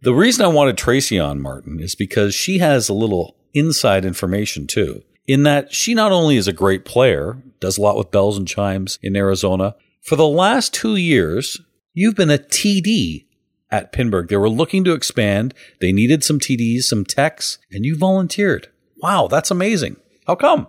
the 0.01 0.13
reason 0.13 0.43
I 0.43 0.49
wanted 0.49 0.77
Tracy 0.77 1.17
on, 1.17 1.41
Martin, 1.41 1.79
is 1.79 1.95
because 1.95 2.35
she 2.35 2.57
has 2.57 2.89
a 2.89 2.93
little 2.93 3.37
inside 3.53 4.03
information 4.03 4.67
too, 4.67 5.01
in 5.27 5.43
that 5.43 5.73
she 5.73 5.93
not 5.93 6.11
only 6.11 6.35
is 6.35 6.47
a 6.47 6.53
great 6.53 6.83
player, 6.83 7.41
does 7.61 7.77
a 7.77 7.81
lot 7.81 7.97
with 7.97 8.11
bells 8.11 8.37
and 8.37 8.47
chimes 8.47 8.99
in 9.01 9.15
Arizona. 9.15 9.75
For 10.01 10.17
the 10.17 10.27
last 10.27 10.73
two 10.73 10.97
years, 10.97 11.61
you've 11.93 12.15
been 12.15 12.29
a 12.29 12.37
TD 12.37 13.25
at 13.71 13.93
Pinburgh. 13.93 14.27
They 14.27 14.35
were 14.35 14.49
looking 14.49 14.83
to 14.83 14.93
expand. 14.93 15.53
They 15.79 15.93
needed 15.93 16.23
some 16.23 16.39
TDs, 16.39 16.83
some 16.83 17.05
techs, 17.05 17.57
and 17.71 17.85
you 17.85 17.97
volunteered. 17.97 18.67
Wow, 18.97 19.27
that's 19.27 19.51
amazing. 19.51 19.95
How 20.27 20.35
come? 20.35 20.67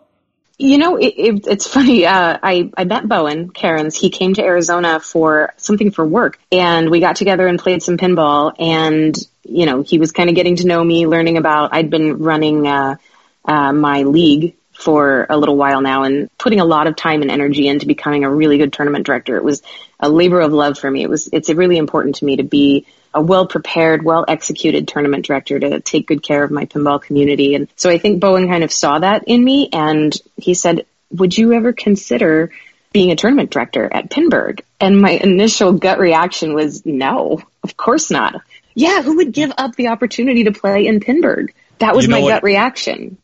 You 0.57 0.79
know, 0.79 0.97
it, 0.97 1.15
it, 1.17 1.47
it's 1.47 1.67
funny. 1.67 2.07
Uh, 2.07 2.39
I, 2.43 2.71
I 2.77 2.85
met 2.85 3.09
Bowen 3.09 3.51
Kerins. 3.51 3.97
He 3.99 4.11
came 4.11 4.35
to 4.35 4.43
Arizona 4.43 5.01
for 5.01 5.53
something 5.57 5.91
for 5.91 6.07
work, 6.07 6.39
and 6.53 6.91
we 6.91 7.01
got 7.01 7.17
together 7.17 7.47
and 7.47 7.59
played 7.59 7.83
some 7.83 7.97
pinball. 7.97 8.55
And 8.59 9.17
you 9.43 9.67
know, 9.67 9.83
he 9.83 9.99
was 9.99 10.13
kind 10.13 10.31
of 10.31 10.37
getting 10.37 10.57
to 10.57 10.67
know 10.67 10.83
me, 10.83 11.07
learning 11.07 11.39
about. 11.39 11.75
I'd 11.75 11.91
been 11.91 12.19
running 12.19 12.67
uh, 12.67 12.97
uh, 13.45 13.73
my 13.73 14.03
league 14.03 14.55
for 14.75 15.27
a 15.31 15.39
little 15.39 15.57
while 15.57 15.81
now, 15.81 16.03
and 16.03 16.29
putting 16.39 16.61
a 16.61 16.65
lot 16.65 16.87
of 16.87 16.97
time 16.97 17.23
and 17.23 17.31
energy 17.31 17.69
into 17.69 17.87
becoming 17.87 18.25
a 18.25 18.35
really 18.35 18.59
good 18.59 18.73
tournament 18.73 19.07
director. 19.07 19.37
It 19.37 19.45
was 19.45 19.63
a 20.01 20.09
labor 20.09 20.41
of 20.41 20.53
love 20.53 20.79
for 20.79 20.91
me. 20.91 21.03
It 21.03 21.11
was. 21.11 21.29
It's 21.33 21.49
really 21.49 21.79
important 21.79 22.17
to 22.17 22.25
me 22.25 22.37
to 22.37 22.43
be 22.43 22.87
a 23.15 23.23
well 23.23 23.47
prepared, 23.47 24.05
well 24.05 24.25
executed 24.27 24.89
tournament 24.89 25.25
director 25.25 25.59
to 25.59 25.81
take 25.81 26.09
good 26.09 26.23
care 26.23 26.43
of 26.43 26.51
my 26.51 26.67
pinball 26.67 27.01
community. 27.01 27.55
And 27.55 27.69
so 27.77 27.89
I 27.89 27.99
think 27.99 28.21
Bowen 28.21 28.49
kind 28.49 28.65
of 28.65 28.73
saw 28.73 28.99
that 28.99 29.25
in 29.29 29.43
me 29.43 29.69
and 29.73 30.13
he 30.37 30.55
said, 30.55 30.85
would 31.11 31.37
you 31.37 31.53
ever 31.53 31.73
consider 31.73 32.51
being 32.93 33.13
a 33.13 33.17
tournament 33.17 33.51
director 33.51 33.89
at 33.91 34.11
Pinburgh? 34.11 34.63
And 34.81 35.01
my 35.01 35.13
initial 35.13 35.73
gut 35.73 35.99
reaction 35.99 36.55
was 36.55 36.85
no, 36.85 37.41
of 37.63 37.77
course 37.77 38.11
not. 38.11 38.41
Yeah, 38.75 39.03
who 39.03 39.17
would 39.17 39.33
give 39.33 39.53
up 39.57 39.77
the 39.77 39.89
opportunity 39.89 40.45
to 40.45 40.53
play 40.53 40.87
in 40.87 40.99
Pinburgh? 40.99 41.53
That 41.79 41.95
was 41.95 42.05
you 42.05 42.11
know 42.11 42.17
my 42.17 42.23
what? 42.23 42.31
gut 42.31 42.43
reaction. 42.43 43.19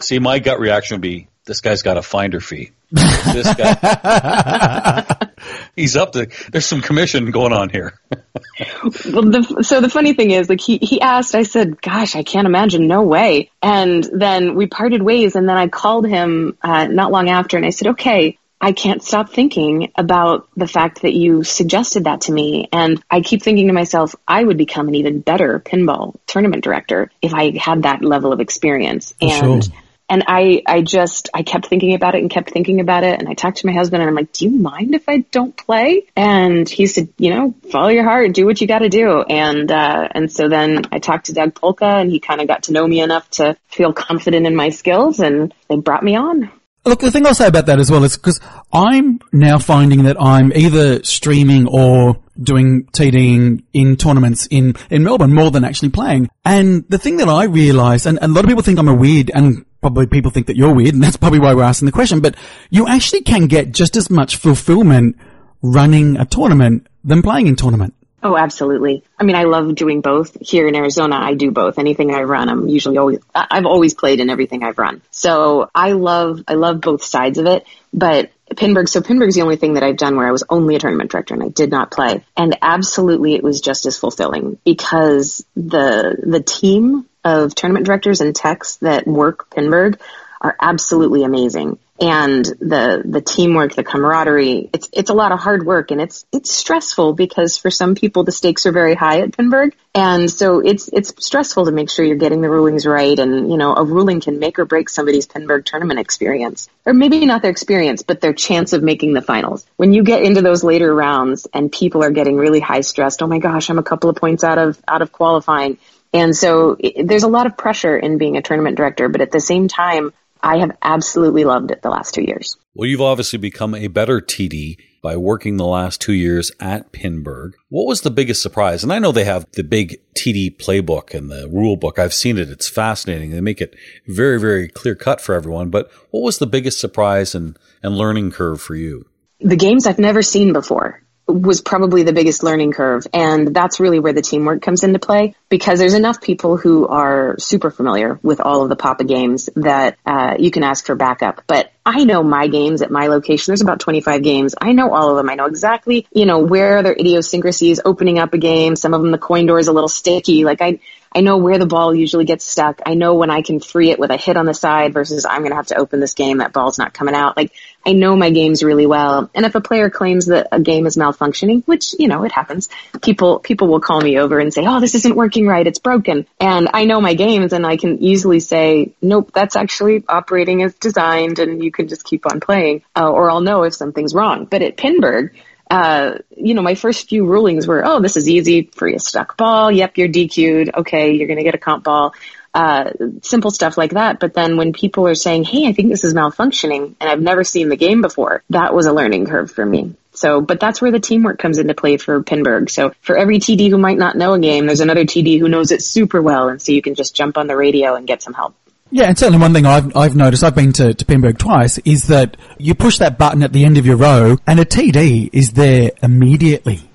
See, 0.00 0.18
my 0.18 0.38
gut 0.38 0.60
reaction 0.60 0.96
would 0.96 1.02
be 1.02 1.28
this 1.46 1.60
guy's 1.60 1.82
got 1.82 1.96
a 1.96 2.02
finder 2.02 2.40
fee. 2.40 2.72
this 2.90 3.54
guy, 3.54 5.16
he's 5.76 5.96
up 5.96 6.12
to. 6.12 6.28
There's 6.52 6.66
some 6.66 6.82
commission 6.82 7.30
going 7.30 7.52
on 7.52 7.70
here. 7.70 7.98
well, 8.10 9.22
the, 9.22 9.60
so 9.62 9.80
the 9.80 9.88
funny 9.88 10.12
thing 10.12 10.30
is, 10.30 10.48
like 10.48 10.60
he 10.60 10.78
he 10.78 11.00
asked, 11.00 11.34
I 11.34 11.44
said, 11.44 11.80
"Gosh, 11.80 12.14
I 12.14 12.22
can't 12.22 12.46
imagine, 12.46 12.86
no 12.86 13.02
way." 13.02 13.50
And 13.62 14.04
then 14.04 14.54
we 14.54 14.66
parted 14.66 15.02
ways, 15.02 15.34
and 15.34 15.48
then 15.48 15.56
I 15.56 15.68
called 15.68 16.06
him 16.06 16.56
uh, 16.62 16.86
not 16.86 17.10
long 17.10 17.28
after, 17.28 17.56
and 17.56 17.66
I 17.66 17.70
said, 17.70 17.88
"Okay." 17.88 18.38
I 18.58 18.72
can't 18.72 19.02
stop 19.02 19.28
thinking 19.28 19.92
about 19.96 20.48
the 20.56 20.66
fact 20.66 21.02
that 21.02 21.12
you 21.12 21.44
suggested 21.44 22.04
that 22.04 22.22
to 22.22 22.32
me. 22.32 22.70
And 22.72 23.04
I 23.10 23.20
keep 23.20 23.42
thinking 23.42 23.66
to 23.66 23.74
myself, 23.74 24.14
I 24.26 24.42
would 24.42 24.56
become 24.56 24.88
an 24.88 24.94
even 24.94 25.20
better 25.20 25.60
pinball 25.60 26.16
tournament 26.26 26.64
director 26.64 27.10
if 27.20 27.34
I 27.34 27.54
had 27.58 27.82
that 27.82 28.02
level 28.02 28.32
of 28.32 28.40
experience. 28.40 29.12
And 29.20 29.62
sure 29.62 29.76
and 30.08 30.24
I, 30.26 30.62
I 30.66 30.82
just, 30.82 31.30
I 31.34 31.42
kept 31.42 31.66
thinking 31.66 31.94
about 31.94 32.14
it 32.14 32.20
and 32.20 32.30
kept 32.30 32.50
thinking 32.50 32.80
about 32.80 33.02
it. 33.02 33.18
And 33.18 33.28
I 33.28 33.34
talked 33.34 33.58
to 33.58 33.66
my 33.66 33.72
husband 33.72 34.02
and 34.02 34.08
I'm 34.08 34.14
like, 34.14 34.32
do 34.32 34.44
you 34.44 34.50
mind 34.52 34.94
if 34.94 35.08
I 35.08 35.18
don't 35.18 35.56
play? 35.56 36.06
And 36.14 36.68
he 36.68 36.86
said, 36.86 37.08
you 37.18 37.34
know, 37.34 37.54
follow 37.72 37.88
your 37.88 38.04
heart, 38.04 38.32
do 38.32 38.46
what 38.46 38.60
you 38.60 38.66
got 38.66 38.80
to 38.80 38.88
do. 38.88 39.22
And, 39.22 39.70
uh, 39.70 40.08
and 40.10 40.30
so 40.30 40.48
then 40.48 40.84
I 40.92 41.00
talked 41.00 41.26
to 41.26 41.32
Doug 41.32 41.54
Polka 41.54 41.84
and 41.84 42.10
he 42.10 42.20
kind 42.20 42.40
of 42.40 42.46
got 42.46 42.64
to 42.64 42.72
know 42.72 42.86
me 42.86 43.00
enough 43.00 43.28
to 43.32 43.56
feel 43.68 43.92
confident 43.92 44.46
in 44.46 44.54
my 44.54 44.68
skills 44.68 45.18
and 45.18 45.52
they 45.68 45.76
brought 45.76 46.04
me 46.04 46.16
on. 46.16 46.50
Look, 46.84 47.00
the 47.00 47.10
thing 47.10 47.26
I'll 47.26 47.34
say 47.34 47.48
about 47.48 47.66
that 47.66 47.80
as 47.80 47.90
well 47.90 48.04
is 48.04 48.16
because 48.16 48.40
I'm 48.72 49.18
now 49.32 49.58
finding 49.58 50.04
that 50.04 50.22
I'm 50.22 50.52
either 50.54 51.02
streaming 51.02 51.66
or 51.66 52.22
doing 52.40 52.84
TDing 52.92 53.64
in 53.72 53.96
tournaments 53.96 54.46
in, 54.52 54.76
in 54.88 55.02
Melbourne 55.02 55.34
more 55.34 55.50
than 55.50 55.64
actually 55.64 55.88
playing. 55.88 56.30
And 56.44 56.84
the 56.88 56.98
thing 56.98 57.16
that 57.16 57.28
I 57.28 57.44
realize, 57.46 58.06
and, 58.06 58.22
and 58.22 58.30
a 58.30 58.34
lot 58.34 58.44
of 58.44 58.48
people 58.48 58.62
think 58.62 58.78
I'm 58.78 58.86
a 58.86 58.94
weird 58.94 59.32
and 59.34 59.65
probably 59.80 60.06
people 60.06 60.30
think 60.30 60.46
that 60.46 60.56
you're 60.56 60.74
weird, 60.74 60.94
and 60.94 61.02
that's 61.02 61.16
probably 61.16 61.38
why 61.38 61.54
we're 61.54 61.62
asking 61.62 61.86
the 61.86 61.92
question, 61.92 62.20
but 62.20 62.34
you 62.70 62.86
actually 62.88 63.22
can 63.22 63.46
get 63.46 63.72
just 63.72 63.96
as 63.96 64.10
much 64.10 64.36
fulfillment 64.36 65.16
running 65.62 66.16
a 66.16 66.24
tournament 66.24 66.86
than 67.04 67.22
playing 67.22 67.46
in 67.46 67.56
tournament. 67.56 67.94
Oh, 68.22 68.36
absolutely. 68.36 69.04
I 69.18 69.24
mean, 69.24 69.36
I 69.36 69.44
love 69.44 69.74
doing 69.76 70.00
both. 70.00 70.36
Here 70.40 70.66
in 70.66 70.74
Arizona, 70.74 71.16
I 71.16 71.34
do 71.34 71.52
both. 71.52 71.78
Anything 71.78 72.12
I 72.12 72.22
run, 72.22 72.48
I'm 72.48 72.66
usually 72.66 72.98
always, 72.98 73.18
I've 73.34 73.66
always 73.66 73.94
played 73.94 74.18
in 74.18 74.30
everything 74.30 74.64
I've 74.64 74.78
run. 74.78 75.00
So 75.10 75.70
I 75.72 75.92
love, 75.92 76.42
I 76.48 76.54
love 76.54 76.80
both 76.80 77.04
sides 77.04 77.38
of 77.38 77.46
it. 77.46 77.66
But 77.92 78.32
Pinburgh, 78.56 78.88
so 78.88 79.00
Pinburgh's 79.00 79.36
the 79.36 79.42
only 79.42 79.56
thing 79.56 79.74
that 79.74 79.84
I've 79.84 79.96
done 79.96 80.16
where 80.16 80.26
I 80.26 80.32
was 80.32 80.44
only 80.48 80.74
a 80.74 80.78
tournament 80.78 81.10
director 81.10 81.34
and 81.34 81.42
I 81.42 81.48
did 81.48 81.70
not 81.70 81.92
play. 81.92 82.24
And 82.36 82.58
absolutely 82.62 83.34
it 83.34 83.44
was 83.44 83.60
just 83.60 83.86
as 83.86 83.96
fulfilling 83.96 84.58
because 84.64 85.46
the, 85.54 86.16
the 86.20 86.42
team 86.42 87.06
of 87.26 87.54
tournament 87.54 87.86
directors 87.86 88.20
and 88.20 88.34
techs 88.34 88.76
that 88.76 89.06
work 89.06 89.50
Pinburgh 89.50 89.98
are 90.40 90.56
absolutely 90.60 91.24
amazing. 91.24 91.78
And 91.98 92.44
the 92.44 93.02
the 93.06 93.22
teamwork, 93.22 93.74
the 93.74 93.82
camaraderie, 93.82 94.68
it's 94.74 94.90
it's 94.92 95.08
a 95.08 95.14
lot 95.14 95.32
of 95.32 95.40
hard 95.40 95.64
work 95.64 95.90
and 95.90 95.98
it's 95.98 96.26
it's 96.30 96.52
stressful 96.52 97.14
because 97.14 97.56
for 97.56 97.70
some 97.70 97.94
people 97.94 98.22
the 98.22 98.32
stakes 98.32 98.66
are 98.66 98.72
very 98.72 98.94
high 98.94 99.20
at 99.22 99.32
Pinburgh. 99.32 99.72
And 99.94 100.30
so 100.30 100.58
it's 100.58 100.88
it's 100.92 101.14
stressful 101.24 101.64
to 101.64 101.72
make 101.72 101.90
sure 101.90 102.04
you're 102.04 102.16
getting 102.16 102.42
the 102.42 102.50
rulings 102.50 102.84
right 102.84 103.18
and 103.18 103.50
you 103.50 103.56
know, 103.56 103.74
a 103.74 103.82
ruling 103.82 104.20
can 104.20 104.38
make 104.38 104.58
or 104.58 104.66
break 104.66 104.90
somebody's 104.90 105.26
Pinburgh 105.26 105.64
tournament 105.64 105.98
experience. 105.98 106.68
Or 106.84 106.92
maybe 106.92 107.24
not 107.24 107.40
their 107.40 107.50
experience, 107.50 108.02
but 108.02 108.20
their 108.20 108.34
chance 108.34 108.74
of 108.74 108.82
making 108.82 109.14
the 109.14 109.22
finals. 109.22 109.64
When 109.76 109.94
you 109.94 110.02
get 110.02 110.22
into 110.22 110.42
those 110.42 110.62
later 110.62 110.94
rounds 110.94 111.46
and 111.54 111.72
people 111.72 112.04
are 112.04 112.10
getting 112.10 112.36
really 112.36 112.60
high 112.60 112.82
stressed, 112.82 113.22
oh 113.22 113.26
my 113.26 113.38
gosh, 113.38 113.70
I'm 113.70 113.78
a 113.78 113.82
couple 113.82 114.10
of 114.10 114.16
points 114.16 114.44
out 114.44 114.58
of 114.58 114.78
out 114.86 115.00
of 115.00 115.12
qualifying 115.12 115.78
and 116.16 116.34
so 116.34 116.76
it, 116.78 117.06
there's 117.06 117.22
a 117.22 117.28
lot 117.28 117.46
of 117.46 117.56
pressure 117.56 117.96
in 117.96 118.18
being 118.18 118.36
a 118.36 118.42
tournament 118.42 118.76
director, 118.76 119.08
but 119.08 119.20
at 119.20 119.30
the 119.30 119.40
same 119.40 119.68
time, 119.68 120.12
I 120.42 120.58
have 120.58 120.76
absolutely 120.82 121.44
loved 121.44 121.70
it 121.70 121.82
the 121.82 121.90
last 121.90 122.14
two 122.14 122.22
years. 122.22 122.56
Well, 122.74 122.88
you've 122.88 123.00
obviously 123.00 123.38
become 123.38 123.74
a 123.74 123.88
better 123.88 124.20
TD 124.20 124.76
by 125.02 125.16
working 125.16 125.56
the 125.56 125.66
last 125.66 126.00
two 126.00 126.12
years 126.12 126.50
at 126.60 126.92
Pinburgh. 126.92 127.52
What 127.68 127.86
was 127.86 128.00
the 128.00 128.10
biggest 128.10 128.42
surprise? 128.42 128.82
And 128.82 128.92
I 128.92 128.98
know 128.98 129.12
they 129.12 129.24
have 129.24 129.46
the 129.52 129.64
big 129.64 129.98
TD 130.14 130.56
playbook 130.56 131.14
and 131.14 131.30
the 131.30 131.48
rule 131.48 131.76
book. 131.76 131.98
I've 131.98 132.14
seen 132.14 132.38
it. 132.38 132.50
It's 132.50 132.68
fascinating. 132.68 133.30
They 133.30 133.40
make 133.40 133.60
it 133.60 133.74
very, 134.06 134.38
very 134.38 134.68
clear 134.68 134.94
cut 134.94 135.20
for 135.20 135.34
everyone. 135.34 135.70
But 135.70 135.90
what 136.10 136.22
was 136.22 136.38
the 136.38 136.46
biggest 136.46 136.80
surprise 136.80 137.34
and, 137.34 137.58
and 137.82 137.96
learning 137.96 138.32
curve 138.32 138.60
for 138.60 138.74
you? 138.74 139.06
The 139.40 139.56
games 139.56 139.86
I've 139.86 139.98
never 139.98 140.22
seen 140.22 140.52
before 140.52 141.02
was 141.26 141.60
probably 141.60 142.04
the 142.04 142.12
biggest 142.12 142.42
learning 142.42 142.72
curve. 142.72 143.06
And 143.12 143.54
that's 143.54 143.80
really 143.80 143.98
where 143.98 144.12
the 144.12 144.22
teamwork 144.22 144.62
comes 144.62 144.84
into 144.84 144.98
play 144.98 145.34
because 145.48 145.78
there's 145.78 145.94
enough 145.94 146.20
people 146.20 146.56
who 146.56 146.86
are 146.86 147.36
super 147.38 147.70
familiar 147.70 148.18
with 148.22 148.40
all 148.40 148.62
of 148.62 148.68
the 148.68 148.76
Papa 148.76 149.04
games 149.04 149.48
that 149.56 149.98
uh, 150.06 150.36
you 150.38 150.50
can 150.50 150.62
ask 150.62 150.86
for 150.86 150.94
backup. 150.94 151.42
But 151.46 151.72
I 151.84 152.04
know 152.04 152.22
my 152.22 152.46
games 152.46 152.82
at 152.82 152.90
my 152.90 153.08
location. 153.08 153.50
There's 153.50 153.60
about 153.60 153.80
25 153.80 154.22
games. 154.22 154.54
I 154.60 154.72
know 154.72 154.92
all 154.92 155.10
of 155.10 155.16
them. 155.16 155.28
I 155.28 155.34
know 155.34 155.46
exactly, 155.46 156.06
you 156.12 156.26
know, 156.26 156.38
where 156.38 156.82
their 156.82 156.94
idiosyncrasies 156.94 157.80
opening 157.84 158.18
up 158.18 158.34
a 158.34 158.38
game. 158.38 158.76
Some 158.76 158.94
of 158.94 159.02
them, 159.02 159.10
the 159.10 159.18
coin 159.18 159.46
door 159.46 159.58
is 159.58 159.68
a 159.68 159.72
little 159.72 159.88
sticky. 159.88 160.44
Like 160.44 160.62
I, 160.62 160.80
I 161.12 161.20
know 161.20 161.38
where 161.38 161.58
the 161.58 161.66
ball 161.66 161.94
usually 161.94 162.24
gets 162.24 162.44
stuck. 162.44 162.82
I 162.84 162.94
know 162.94 163.14
when 163.14 163.30
I 163.30 163.42
can 163.42 163.60
free 163.60 163.90
it 163.90 163.98
with 163.98 164.10
a 164.10 164.16
hit 164.16 164.36
on 164.36 164.46
the 164.46 164.52
side 164.52 164.92
versus 164.92 165.24
I'm 165.24 165.38
going 165.38 165.50
to 165.50 165.56
have 165.56 165.68
to 165.68 165.78
open 165.78 165.98
this 165.98 166.14
game. 166.14 166.38
That 166.38 166.52
ball's 166.52 166.78
not 166.78 166.92
coming 166.92 167.14
out. 167.14 167.36
Like 167.36 167.52
I 167.86 167.92
know 167.92 168.16
my 168.16 168.30
games 168.30 168.64
really 168.64 168.86
well. 168.86 169.30
And 169.32 169.46
if 169.46 169.54
a 169.54 169.60
player 169.60 169.90
claims 169.90 170.26
that 170.26 170.48
a 170.50 170.60
game 170.60 170.86
is 170.86 170.96
malfunctioning, 170.96 171.64
which, 171.66 171.94
you 171.98 172.08
know, 172.08 172.24
it 172.24 172.32
happens, 172.32 172.68
people, 173.00 173.38
people 173.38 173.68
will 173.68 173.80
call 173.80 174.00
me 174.00 174.18
over 174.18 174.40
and 174.40 174.52
say, 174.52 174.66
Oh, 174.66 174.80
this 174.80 174.96
isn't 174.96 175.14
working 175.14 175.46
right. 175.46 175.66
It's 175.66 175.78
broken. 175.78 176.26
And 176.40 176.68
I 176.74 176.84
know 176.84 177.00
my 177.00 177.14
games 177.14 177.52
and 177.52 177.64
I 177.64 177.76
can 177.76 178.02
easily 178.02 178.40
say, 178.40 178.92
nope, 179.00 179.30
that's 179.32 179.54
actually 179.54 180.04
operating 180.08 180.62
as 180.64 180.74
designed 180.74 181.38
and 181.38 181.62
you 181.62 181.70
can 181.70 181.86
just 181.86 182.04
keep 182.04 182.26
on 182.26 182.40
playing. 182.40 182.82
Uh, 182.96 183.08
or 183.08 183.30
I'll 183.30 183.40
know 183.40 183.62
if 183.62 183.74
something's 183.74 184.14
wrong. 184.14 184.46
But 184.46 184.62
at 184.62 184.76
Pinburgh, 184.76 185.30
uh, 185.70 186.18
you 186.36 186.54
know, 186.54 186.62
my 186.62 186.74
first 186.74 187.08
few 187.08 187.26
rulings 187.26 187.66
were, 187.66 187.84
oh, 187.84 188.00
this 188.00 188.16
is 188.16 188.28
easy, 188.28 188.70
free 188.74 188.94
a 188.94 188.98
stuck 188.98 189.36
ball. 189.36 189.70
Yep, 189.70 189.98
you're 189.98 190.08
DQ'd. 190.08 190.74
Okay, 190.76 191.12
you're 191.12 191.26
going 191.26 191.38
to 191.38 191.44
get 191.44 191.54
a 191.54 191.58
comp 191.58 191.84
ball 191.84 192.14
uh, 192.56 192.90
simple 193.22 193.50
stuff 193.50 193.76
like 193.76 193.92
that. 193.92 194.18
But 194.18 194.32
then 194.32 194.56
when 194.56 194.72
people 194.72 195.06
are 195.06 195.14
saying, 195.14 195.44
"Hey, 195.44 195.66
I 195.68 195.74
think 195.74 195.90
this 195.90 196.04
is 196.04 196.14
malfunctioning," 196.14 196.94
and 196.98 197.10
I've 197.10 197.20
never 197.20 197.44
seen 197.44 197.68
the 197.68 197.76
game 197.76 198.00
before, 198.00 198.42
that 198.48 198.72
was 198.72 198.86
a 198.86 198.94
learning 198.94 199.26
curve 199.26 199.50
for 199.50 199.64
me. 199.64 199.94
So, 200.14 200.40
but 200.40 200.58
that's 200.58 200.80
where 200.80 200.90
the 200.90 200.98
teamwork 200.98 201.38
comes 201.38 201.58
into 201.58 201.74
play 201.74 201.98
for 201.98 202.22
Pinburgh. 202.22 202.70
So 202.70 202.92
for 203.02 203.18
every 203.18 203.40
TD 203.40 203.68
who 203.68 203.76
might 203.76 203.98
not 203.98 204.16
know 204.16 204.32
a 204.32 204.38
game, 204.38 204.64
there's 204.64 204.80
another 204.80 205.04
TD 205.04 205.38
who 205.38 205.48
knows 205.48 205.70
it 205.70 205.82
super 205.82 206.22
well, 206.22 206.48
and 206.48 206.62
so 206.62 206.72
you 206.72 206.80
can 206.80 206.94
just 206.94 207.14
jump 207.14 207.36
on 207.36 207.46
the 207.46 207.56
radio 207.56 207.94
and 207.94 208.06
get 208.06 208.22
some 208.22 208.32
help. 208.32 208.54
Yeah, 208.90 209.04
and 209.04 209.18
certainly 209.18 209.40
one 209.40 209.52
thing 209.52 209.66
I've, 209.66 209.94
I've 209.94 210.16
noticed, 210.16 210.42
I've 210.42 210.54
been 210.54 210.72
to, 210.74 210.94
to 210.94 211.32
twice, 211.34 211.76
is 211.78 212.06
that 212.06 212.38
you 212.56 212.74
push 212.74 212.96
that 212.98 213.18
button 213.18 213.42
at 213.42 213.52
the 213.52 213.66
end 213.66 213.76
of 213.76 213.84
your 213.84 213.96
row 213.96 214.38
and 214.46 214.60
a 214.60 214.64
TD 214.64 215.28
is 215.34 215.52
there 215.52 215.90
immediately. 216.02 216.88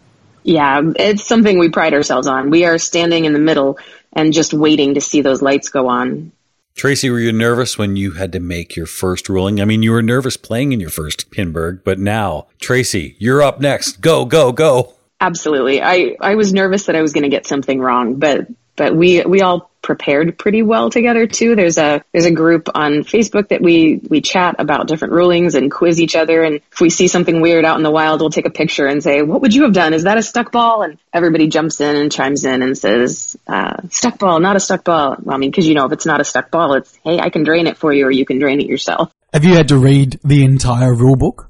Yeah, 0.44 0.82
it's 0.96 1.28
something 1.28 1.60
we 1.60 1.70
pride 1.70 1.94
ourselves 1.94 2.28
on. 2.28 2.50
We 2.50 2.66
are 2.66 2.78
standing 2.78 3.26
in 3.26 3.34
the 3.34 3.40
middle 3.40 3.78
and 4.14 4.34
just 4.34 4.54
waiting 4.54 4.96
to 4.96 5.02
see 5.02 5.22
those 5.22 5.42
lights 5.42 5.70
go 5.70 5.88
on. 5.88 6.32
Tracy, 6.74 7.10
were 7.10 7.20
you 7.20 7.34
nervous 7.34 7.78
when 7.78 7.96
you 7.96 8.12
had 8.12 8.32
to 8.32 8.40
make 8.40 8.76
your 8.76 8.86
first 8.86 9.30
ruling? 9.30 9.62
I 9.62 9.66
mean, 9.66 9.84
you 9.84 9.92
were 9.92 10.02
nervous 10.02 10.38
playing 10.38 10.72
in 10.72 10.80
your 10.80 10.90
first 10.90 11.30
Pinburgh, 11.30 11.82
but 11.84 12.00
now, 12.00 12.48
Tracy, 12.60 13.16
you're 13.20 13.42
up 13.42 13.60
next. 13.60 14.02
Go, 14.02 14.26
go, 14.26 14.52
go. 14.52 14.94
Absolutely. 15.20 15.82
I, 15.82 16.16
I 16.20 16.36
was 16.36 16.54
nervous 16.54 16.86
that 16.86 16.96
I 16.96 17.02
was 17.02 17.14
going 17.14 17.24
to 17.24 17.30
get 17.30 17.46
something 17.46 17.80
wrong, 17.80 18.16
but 18.16 18.48
but 18.76 18.96
we 18.96 19.22
we 19.24 19.42
all 19.42 19.72
prepared 19.82 20.38
pretty 20.38 20.62
well 20.62 20.90
together 20.90 21.26
too. 21.26 21.56
There's 21.56 21.78
a 21.78 22.04
there's 22.12 22.26
a 22.26 22.32
group 22.32 22.70
on 22.74 23.04
Facebook 23.04 23.50
that 23.50 23.62
we 23.62 24.00
we 24.10 24.22
chat 24.22 24.56
about 24.60 24.88
different 24.88 25.14
rulings 25.14 25.56
and 25.56 25.72
quiz 25.72 26.00
each 26.00 26.16
other. 26.16 26.44
And 26.44 26.62
if 26.72 26.80
we 26.80 26.90
see 26.90 27.08
something 27.08 27.42
weird 27.42 27.66
out 27.66 27.78
in 27.78 27.84
the 27.84 27.92
wild, 27.92 28.22
we'll 28.22 28.30
take 28.30 28.46
a 28.46 28.52
picture 28.52 28.86
and 28.86 29.04
say, 29.04 29.22
"What 29.22 29.42
would 29.42 29.54
you 29.54 29.64
have 29.64 29.74
done? 29.74 29.94
Is 29.94 30.04
that 30.04 30.18
a 30.18 30.22
stuck 30.22 30.52
ball?" 30.52 30.84
And 30.84 30.98
everybody 31.14 31.48
jumps 31.48 31.82
in 31.82 31.96
and 31.96 32.12
chimes 32.12 32.46
in 32.46 32.62
and 32.62 32.78
says, 32.78 33.36
uh, 33.48 33.78
"Stuck 33.90 34.20
ball, 34.20 34.40
not 34.40 34.56
a 34.56 34.60
stuck 34.60 34.84
ball." 34.84 35.18
Well, 35.22 35.36
I 35.36 35.40
mean, 35.40 35.52
because 35.52 35.68
you 35.68 35.76
know, 35.76 35.86
if 35.86 35.92
it's 35.92 36.06
not 36.06 36.22
a 36.22 36.26
stuck 36.26 36.52
ball, 36.52 36.74
it's 36.76 36.98
hey, 37.04 37.20
I 37.20 37.30
can 37.30 37.44
drain 37.44 37.68
it 37.68 37.78
for 37.78 37.92
you, 37.92 38.06
or 38.06 38.12
you 38.12 38.26
can 38.26 38.40
drain 38.40 38.62
it 38.62 38.68
yourself. 38.68 39.12
Have 39.34 39.46
you 39.46 39.56
had 39.56 39.70
to 39.70 39.78
read 39.78 40.20
the 40.24 40.44
entire 40.44 40.94
rule 40.94 41.16
book? 41.16 41.50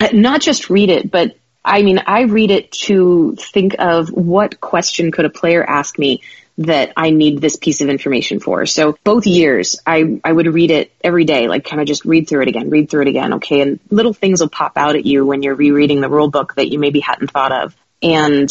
Uh, 0.00 0.08
not 0.12 0.40
just 0.40 0.70
read 0.70 0.90
it, 0.90 1.10
but 1.10 1.36
I 1.64 1.82
mean, 1.82 2.00
I 2.06 2.22
read 2.22 2.50
it 2.50 2.72
to 2.72 3.36
think 3.38 3.76
of 3.78 4.08
what 4.10 4.60
question 4.60 5.12
could 5.12 5.26
a 5.26 5.30
player 5.30 5.62
ask 5.62 5.98
me 5.98 6.22
that 6.60 6.92
I 6.94 7.08
need 7.08 7.40
this 7.40 7.56
piece 7.56 7.80
of 7.80 7.88
information 7.88 8.38
for. 8.38 8.66
So 8.66 8.98
both 9.02 9.26
years, 9.26 9.80
I, 9.86 10.20
I 10.22 10.30
would 10.30 10.46
read 10.46 10.70
it 10.70 10.92
every 11.02 11.24
day, 11.24 11.48
like 11.48 11.64
kind 11.64 11.80
of 11.80 11.88
just 11.88 12.04
read 12.04 12.28
through 12.28 12.42
it 12.42 12.48
again, 12.48 12.68
read 12.68 12.90
through 12.90 13.02
it 13.02 13.08
again. 13.08 13.34
Okay. 13.34 13.62
And 13.62 13.80
little 13.90 14.12
things 14.12 14.42
will 14.42 14.50
pop 14.50 14.76
out 14.76 14.94
at 14.94 15.06
you 15.06 15.24
when 15.24 15.42
you're 15.42 15.54
rereading 15.54 16.02
the 16.02 16.10
rule 16.10 16.28
book 16.28 16.54
that 16.56 16.68
you 16.70 16.78
maybe 16.78 17.00
hadn't 17.00 17.30
thought 17.30 17.52
of. 17.52 17.74
And 18.02 18.50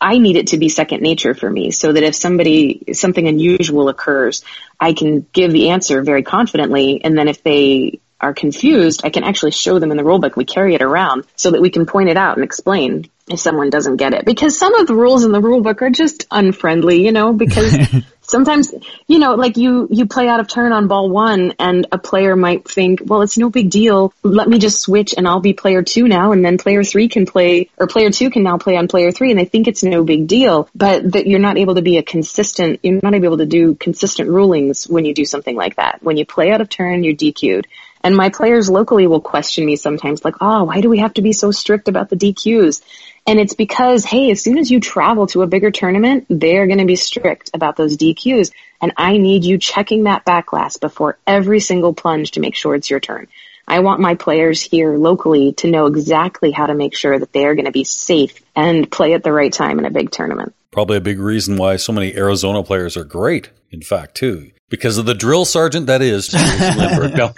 I 0.00 0.18
need 0.18 0.36
it 0.36 0.48
to 0.48 0.58
be 0.58 0.68
second 0.68 1.00
nature 1.00 1.34
for 1.34 1.50
me 1.50 1.70
so 1.70 1.92
that 1.92 2.02
if 2.02 2.14
somebody, 2.14 2.92
something 2.92 3.26
unusual 3.26 3.88
occurs, 3.88 4.44
I 4.78 4.92
can 4.92 5.26
give 5.32 5.50
the 5.50 5.70
answer 5.70 6.02
very 6.02 6.22
confidently. 6.22 7.02
And 7.02 7.16
then 7.16 7.28
if 7.28 7.42
they 7.42 8.00
are 8.20 8.34
confused, 8.34 9.02
I 9.04 9.10
can 9.10 9.24
actually 9.24 9.50
show 9.50 9.78
them 9.78 9.90
in 9.90 9.96
the 9.96 10.02
rulebook. 10.02 10.36
We 10.36 10.44
carry 10.44 10.74
it 10.74 10.82
around 10.82 11.24
so 11.36 11.50
that 11.50 11.60
we 11.60 11.70
can 11.70 11.86
point 11.86 12.08
it 12.08 12.16
out 12.16 12.36
and 12.36 12.44
explain 12.44 13.10
if 13.28 13.40
someone 13.40 13.70
doesn't 13.70 13.96
get 13.96 14.14
it. 14.14 14.24
Because 14.24 14.56
some 14.56 14.74
of 14.74 14.86
the 14.86 14.94
rules 14.94 15.24
in 15.24 15.32
the 15.32 15.40
rulebook 15.40 15.82
are 15.82 15.90
just 15.90 16.26
unfriendly, 16.30 17.04
you 17.04 17.10
know, 17.10 17.32
because 17.32 17.76
sometimes, 18.22 18.72
you 19.08 19.18
know, 19.18 19.34
like 19.34 19.56
you, 19.56 19.88
you 19.90 20.06
play 20.06 20.28
out 20.28 20.38
of 20.38 20.48
turn 20.48 20.72
on 20.72 20.86
ball 20.86 21.10
one 21.10 21.54
and 21.58 21.88
a 21.90 21.98
player 21.98 22.36
might 22.36 22.68
think, 22.68 23.02
well, 23.04 23.22
it's 23.22 23.36
no 23.36 23.50
big 23.50 23.68
deal. 23.68 24.14
Let 24.22 24.48
me 24.48 24.58
just 24.58 24.80
switch 24.80 25.12
and 25.16 25.26
I'll 25.26 25.40
be 25.40 25.54
player 25.54 25.82
two 25.82 26.06
now. 26.06 26.32
And 26.32 26.44
then 26.44 26.56
player 26.56 26.84
three 26.84 27.08
can 27.08 27.26
play 27.26 27.68
or 27.76 27.88
player 27.88 28.10
two 28.10 28.30
can 28.30 28.44
now 28.44 28.58
play 28.58 28.76
on 28.76 28.86
player 28.86 29.10
three. 29.10 29.30
And 29.30 29.40
they 29.40 29.44
think 29.44 29.66
it's 29.66 29.82
no 29.82 30.04
big 30.04 30.28
deal, 30.28 30.68
but 30.74 31.12
that 31.12 31.26
you're 31.26 31.40
not 31.40 31.58
able 31.58 31.74
to 31.74 31.82
be 31.82 31.98
a 31.98 32.02
consistent, 32.02 32.80
you're 32.84 33.00
not 33.02 33.14
able 33.14 33.38
to 33.38 33.46
do 33.46 33.74
consistent 33.74 34.30
rulings 34.30 34.88
when 34.88 35.04
you 35.04 35.14
do 35.14 35.24
something 35.24 35.56
like 35.56 35.76
that. 35.76 36.02
When 36.02 36.16
you 36.16 36.24
play 36.24 36.52
out 36.52 36.60
of 36.60 36.68
turn, 36.68 37.02
you're 37.02 37.14
DQ'd. 37.14 37.66
And 38.06 38.16
my 38.16 38.28
players 38.28 38.70
locally 38.70 39.08
will 39.08 39.20
question 39.20 39.66
me 39.66 39.74
sometimes 39.74 40.24
like, 40.24 40.36
oh, 40.40 40.62
why 40.62 40.80
do 40.80 40.88
we 40.88 40.98
have 40.98 41.14
to 41.14 41.22
be 41.22 41.32
so 41.32 41.50
strict 41.50 41.88
about 41.88 42.08
the 42.08 42.14
DQs? 42.14 42.80
And 43.26 43.40
it's 43.40 43.54
because, 43.54 44.04
hey, 44.04 44.30
as 44.30 44.40
soon 44.40 44.58
as 44.58 44.70
you 44.70 44.78
travel 44.78 45.26
to 45.26 45.42
a 45.42 45.48
bigger 45.48 45.72
tournament, 45.72 46.24
they're 46.30 46.68
going 46.68 46.78
to 46.78 46.84
be 46.84 46.94
strict 46.94 47.50
about 47.52 47.74
those 47.74 47.96
DQs. 47.96 48.52
And 48.80 48.92
I 48.96 49.16
need 49.16 49.44
you 49.44 49.58
checking 49.58 50.04
that 50.04 50.24
back 50.24 50.46
glass 50.46 50.76
before 50.76 51.18
every 51.26 51.58
single 51.58 51.94
plunge 51.94 52.30
to 52.30 52.40
make 52.40 52.54
sure 52.54 52.76
it's 52.76 52.88
your 52.88 53.00
turn. 53.00 53.26
I 53.66 53.80
want 53.80 53.98
my 53.98 54.14
players 54.14 54.62
here 54.62 54.96
locally 54.96 55.54
to 55.54 55.68
know 55.68 55.86
exactly 55.86 56.52
how 56.52 56.66
to 56.66 56.74
make 56.74 56.94
sure 56.94 57.18
that 57.18 57.32
they 57.32 57.44
are 57.44 57.56
going 57.56 57.64
to 57.64 57.72
be 57.72 57.82
safe 57.82 58.40
and 58.54 58.88
play 58.88 59.14
at 59.14 59.24
the 59.24 59.32
right 59.32 59.52
time 59.52 59.80
in 59.80 59.84
a 59.84 59.90
big 59.90 60.12
tournament. 60.12 60.54
Probably 60.70 60.98
a 60.98 61.00
big 61.00 61.18
reason 61.18 61.56
why 61.56 61.74
so 61.74 61.92
many 61.92 62.14
Arizona 62.14 62.62
players 62.62 62.96
are 62.96 63.02
great, 63.02 63.50
in 63.72 63.82
fact, 63.82 64.14
too 64.14 64.52
because 64.68 64.98
of 64.98 65.06
the 65.06 65.14
drill 65.14 65.44
sergeant 65.44 65.86
that 65.86 66.02
is 66.02 66.32
No. 67.16 67.32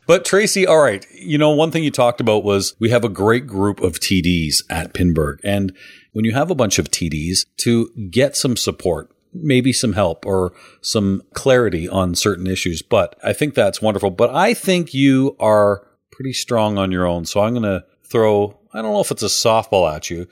but 0.06 0.24
Tracy, 0.24 0.66
all 0.66 0.80
right, 0.80 1.06
you 1.14 1.38
know, 1.38 1.50
one 1.50 1.70
thing 1.70 1.84
you 1.84 1.90
talked 1.90 2.20
about 2.20 2.44
was 2.44 2.74
we 2.78 2.90
have 2.90 3.04
a 3.04 3.08
great 3.08 3.46
group 3.46 3.80
of 3.80 4.00
TDs 4.00 4.56
at 4.70 4.92
Pinburgh. 4.92 5.38
And 5.44 5.74
when 6.12 6.24
you 6.24 6.32
have 6.32 6.50
a 6.50 6.54
bunch 6.54 6.78
of 6.78 6.90
TDs 6.90 7.46
to 7.58 7.90
get 8.10 8.36
some 8.36 8.56
support, 8.56 9.10
maybe 9.32 9.72
some 9.72 9.92
help 9.92 10.24
or 10.24 10.52
some 10.80 11.22
clarity 11.34 11.88
on 11.88 12.14
certain 12.14 12.46
issues, 12.46 12.82
but 12.82 13.16
I 13.22 13.32
think 13.32 13.54
that's 13.54 13.82
wonderful. 13.82 14.10
But 14.10 14.34
I 14.34 14.54
think 14.54 14.94
you 14.94 15.36
are 15.38 15.86
pretty 16.10 16.32
strong 16.32 16.78
on 16.78 16.90
your 16.90 17.06
own. 17.06 17.26
So 17.26 17.40
I'm 17.40 17.52
going 17.52 17.62
to 17.62 17.84
throw, 18.04 18.58
I 18.72 18.82
don't 18.82 18.92
know 18.92 19.00
if 19.00 19.10
it's 19.10 19.22
a 19.22 19.26
softball 19.26 19.94
at 19.94 20.10
you. 20.10 20.26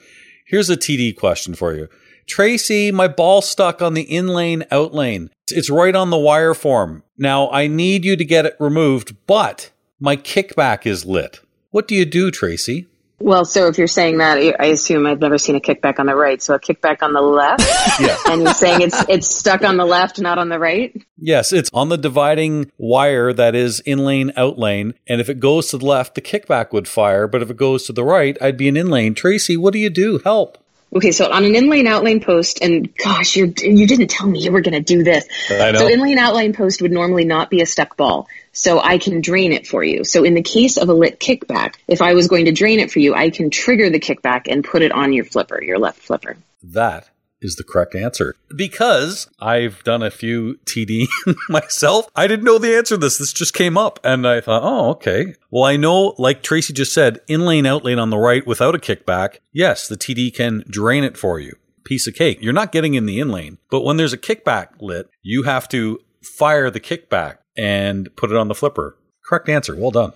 Here's 0.47 0.69
a 0.69 0.77
TD 0.77 1.15
question 1.15 1.55
for 1.55 1.73
you. 1.73 1.87
Tracy, 2.27 2.91
my 2.91 3.07
ball 3.07 3.41
stuck 3.41 3.81
on 3.81 3.93
the 3.93 4.01
in 4.01 4.27
lane 4.27 4.65
out 4.71 4.93
lane. 4.93 5.29
It's 5.51 5.69
right 5.69 5.95
on 5.95 6.09
the 6.09 6.17
wire 6.17 6.53
form. 6.53 7.03
Now 7.17 7.49
I 7.49 7.67
need 7.67 8.05
you 8.05 8.15
to 8.15 8.25
get 8.25 8.45
it 8.45 8.55
removed, 8.59 9.15
but 9.27 9.71
my 9.99 10.17
kickback 10.17 10.85
is 10.85 11.05
lit. 11.05 11.39
What 11.71 11.87
do 11.87 11.95
you 11.95 12.05
do, 12.05 12.31
Tracy? 12.31 12.87
Well, 13.19 13.45
so 13.45 13.67
if 13.67 13.77
you're 13.77 13.87
saying 13.87 14.17
that, 14.17 14.37
I 14.59 14.65
assume 14.65 15.05
I've 15.05 15.21
never 15.21 15.37
seen 15.37 15.55
a 15.55 15.61
kickback 15.61 15.99
on 15.99 16.05
the 16.05 16.15
right. 16.15 16.41
So 16.41 16.53
a 16.53 16.59
kickback 16.59 17.01
on 17.01 17.13
the 17.13 17.21
left. 17.21 17.63
yeah. 17.99 18.17
And 18.27 18.41
you're 18.41 18.53
saying 18.53 18.81
it's 18.81 19.07
it's 19.07 19.33
stuck 19.33 19.63
on 19.63 19.77
the 19.77 19.85
left, 19.85 20.19
not 20.19 20.37
on 20.37 20.49
the 20.49 20.59
right. 20.59 20.93
Yes, 21.17 21.53
it's 21.53 21.69
on 21.73 21.87
the 21.87 21.97
dividing 21.97 22.71
wire 22.77 23.31
that 23.31 23.55
is 23.55 23.79
in 23.81 23.99
lane 23.99 24.33
out 24.35 24.59
lane. 24.59 24.95
And 25.07 25.21
if 25.21 25.29
it 25.29 25.39
goes 25.39 25.67
to 25.69 25.77
the 25.77 25.85
left, 25.85 26.15
the 26.15 26.21
kickback 26.21 26.73
would 26.73 26.89
fire. 26.89 27.27
But 27.27 27.41
if 27.41 27.49
it 27.49 27.57
goes 27.57 27.85
to 27.85 27.93
the 27.93 28.03
right, 28.03 28.37
I'd 28.41 28.57
be 28.57 28.67
an 28.67 28.75
in 28.75 28.89
lane. 28.89 29.15
Tracy, 29.15 29.55
what 29.55 29.71
do 29.71 29.79
you 29.79 29.89
do? 29.89 30.19
Help. 30.19 30.57
Okay, 30.95 31.11
so 31.11 31.29
on 31.29 31.43
an 31.43 31.55
in-lane 31.55 31.87
outlane 31.87 32.23
post, 32.23 32.59
and 32.61 32.95
gosh, 32.95 33.35
you 33.35 33.53
you 33.57 33.85
didn't 33.85 34.07
tell 34.07 34.27
me 34.27 34.39
you 34.39 34.51
were 34.53 34.61
going 34.61 34.75
to 34.75 34.79
do 34.79 35.03
this. 35.03 35.27
I 35.49 35.71
know. 35.71 35.79
So 35.79 35.87
in-lane 35.87 36.17
outlane 36.17 36.55
post 36.55 36.81
would 36.81 36.93
normally 36.93 37.25
not 37.25 37.49
be 37.49 37.61
a 37.61 37.65
stuck 37.65 37.97
ball, 37.97 38.29
so 38.53 38.79
I 38.79 38.97
can 38.97 39.19
drain 39.19 39.51
it 39.51 39.67
for 39.67 39.83
you. 39.83 40.05
So 40.05 40.23
in 40.23 40.35
the 40.35 40.41
case 40.41 40.77
of 40.77 40.87
a 40.87 40.93
lit 40.93 41.19
kickback, 41.19 41.75
if 41.85 42.01
I 42.01 42.13
was 42.13 42.29
going 42.29 42.45
to 42.45 42.53
drain 42.53 42.79
it 42.79 42.91
for 42.91 42.99
you, 42.99 43.13
I 43.13 43.29
can 43.29 43.49
trigger 43.49 43.89
the 43.89 43.99
kickback 43.99 44.43
and 44.49 44.63
put 44.63 44.83
it 44.83 44.93
on 44.93 45.11
your 45.11 45.25
flipper, 45.25 45.61
your 45.61 45.79
left 45.79 45.99
flipper. 45.99 46.37
That 46.63 47.09
is 47.41 47.55
the 47.55 47.63
correct 47.63 47.95
answer. 47.95 48.35
Because 48.55 49.29
I've 49.39 49.83
done 49.83 50.03
a 50.03 50.11
few 50.11 50.59
TD 50.65 51.07
myself. 51.49 52.07
I 52.15 52.27
didn't 52.27 52.45
know 52.45 52.57
the 52.57 52.75
answer 52.75 52.95
to 52.95 52.99
this. 52.99 53.17
This 53.17 53.33
just 53.33 53.53
came 53.53 53.77
up 53.77 53.99
and 54.03 54.27
I 54.27 54.41
thought, 54.41 54.63
oh, 54.63 54.91
okay. 54.91 55.35
Well, 55.51 55.63
I 55.63 55.77
know, 55.77 56.15
like 56.17 56.43
Tracy 56.43 56.73
just 56.73 56.93
said, 56.93 57.19
in 57.27 57.45
lane, 57.45 57.65
out 57.65 57.83
lane 57.83 57.99
on 57.99 58.09
the 58.09 58.17
right 58.17 58.45
without 58.45 58.75
a 58.75 58.79
kickback. 58.79 59.37
Yes, 59.53 59.87
the 59.87 59.97
TD 59.97 60.33
can 60.33 60.63
drain 60.69 61.03
it 61.03 61.17
for 61.17 61.39
you. 61.39 61.55
Piece 61.83 62.07
of 62.07 62.15
cake. 62.15 62.39
You're 62.41 62.53
not 62.53 62.71
getting 62.71 62.95
in 62.95 63.05
the 63.05 63.19
in 63.19 63.29
lane, 63.29 63.59
but 63.69 63.83
when 63.83 63.97
there's 63.97 64.13
a 64.13 64.17
kickback 64.17 64.69
lit, 64.79 65.07
you 65.21 65.43
have 65.43 65.69
to 65.69 65.99
fire 66.23 66.71
the 66.71 66.79
kickback 66.79 67.37
and 67.55 68.13
put 68.15 68.31
it 68.31 68.37
on 68.37 68.47
the 68.47 68.55
flipper. 68.55 68.97
Correct 69.23 69.49
answer. 69.49 69.75
Well 69.75 69.91
done. 69.91 70.13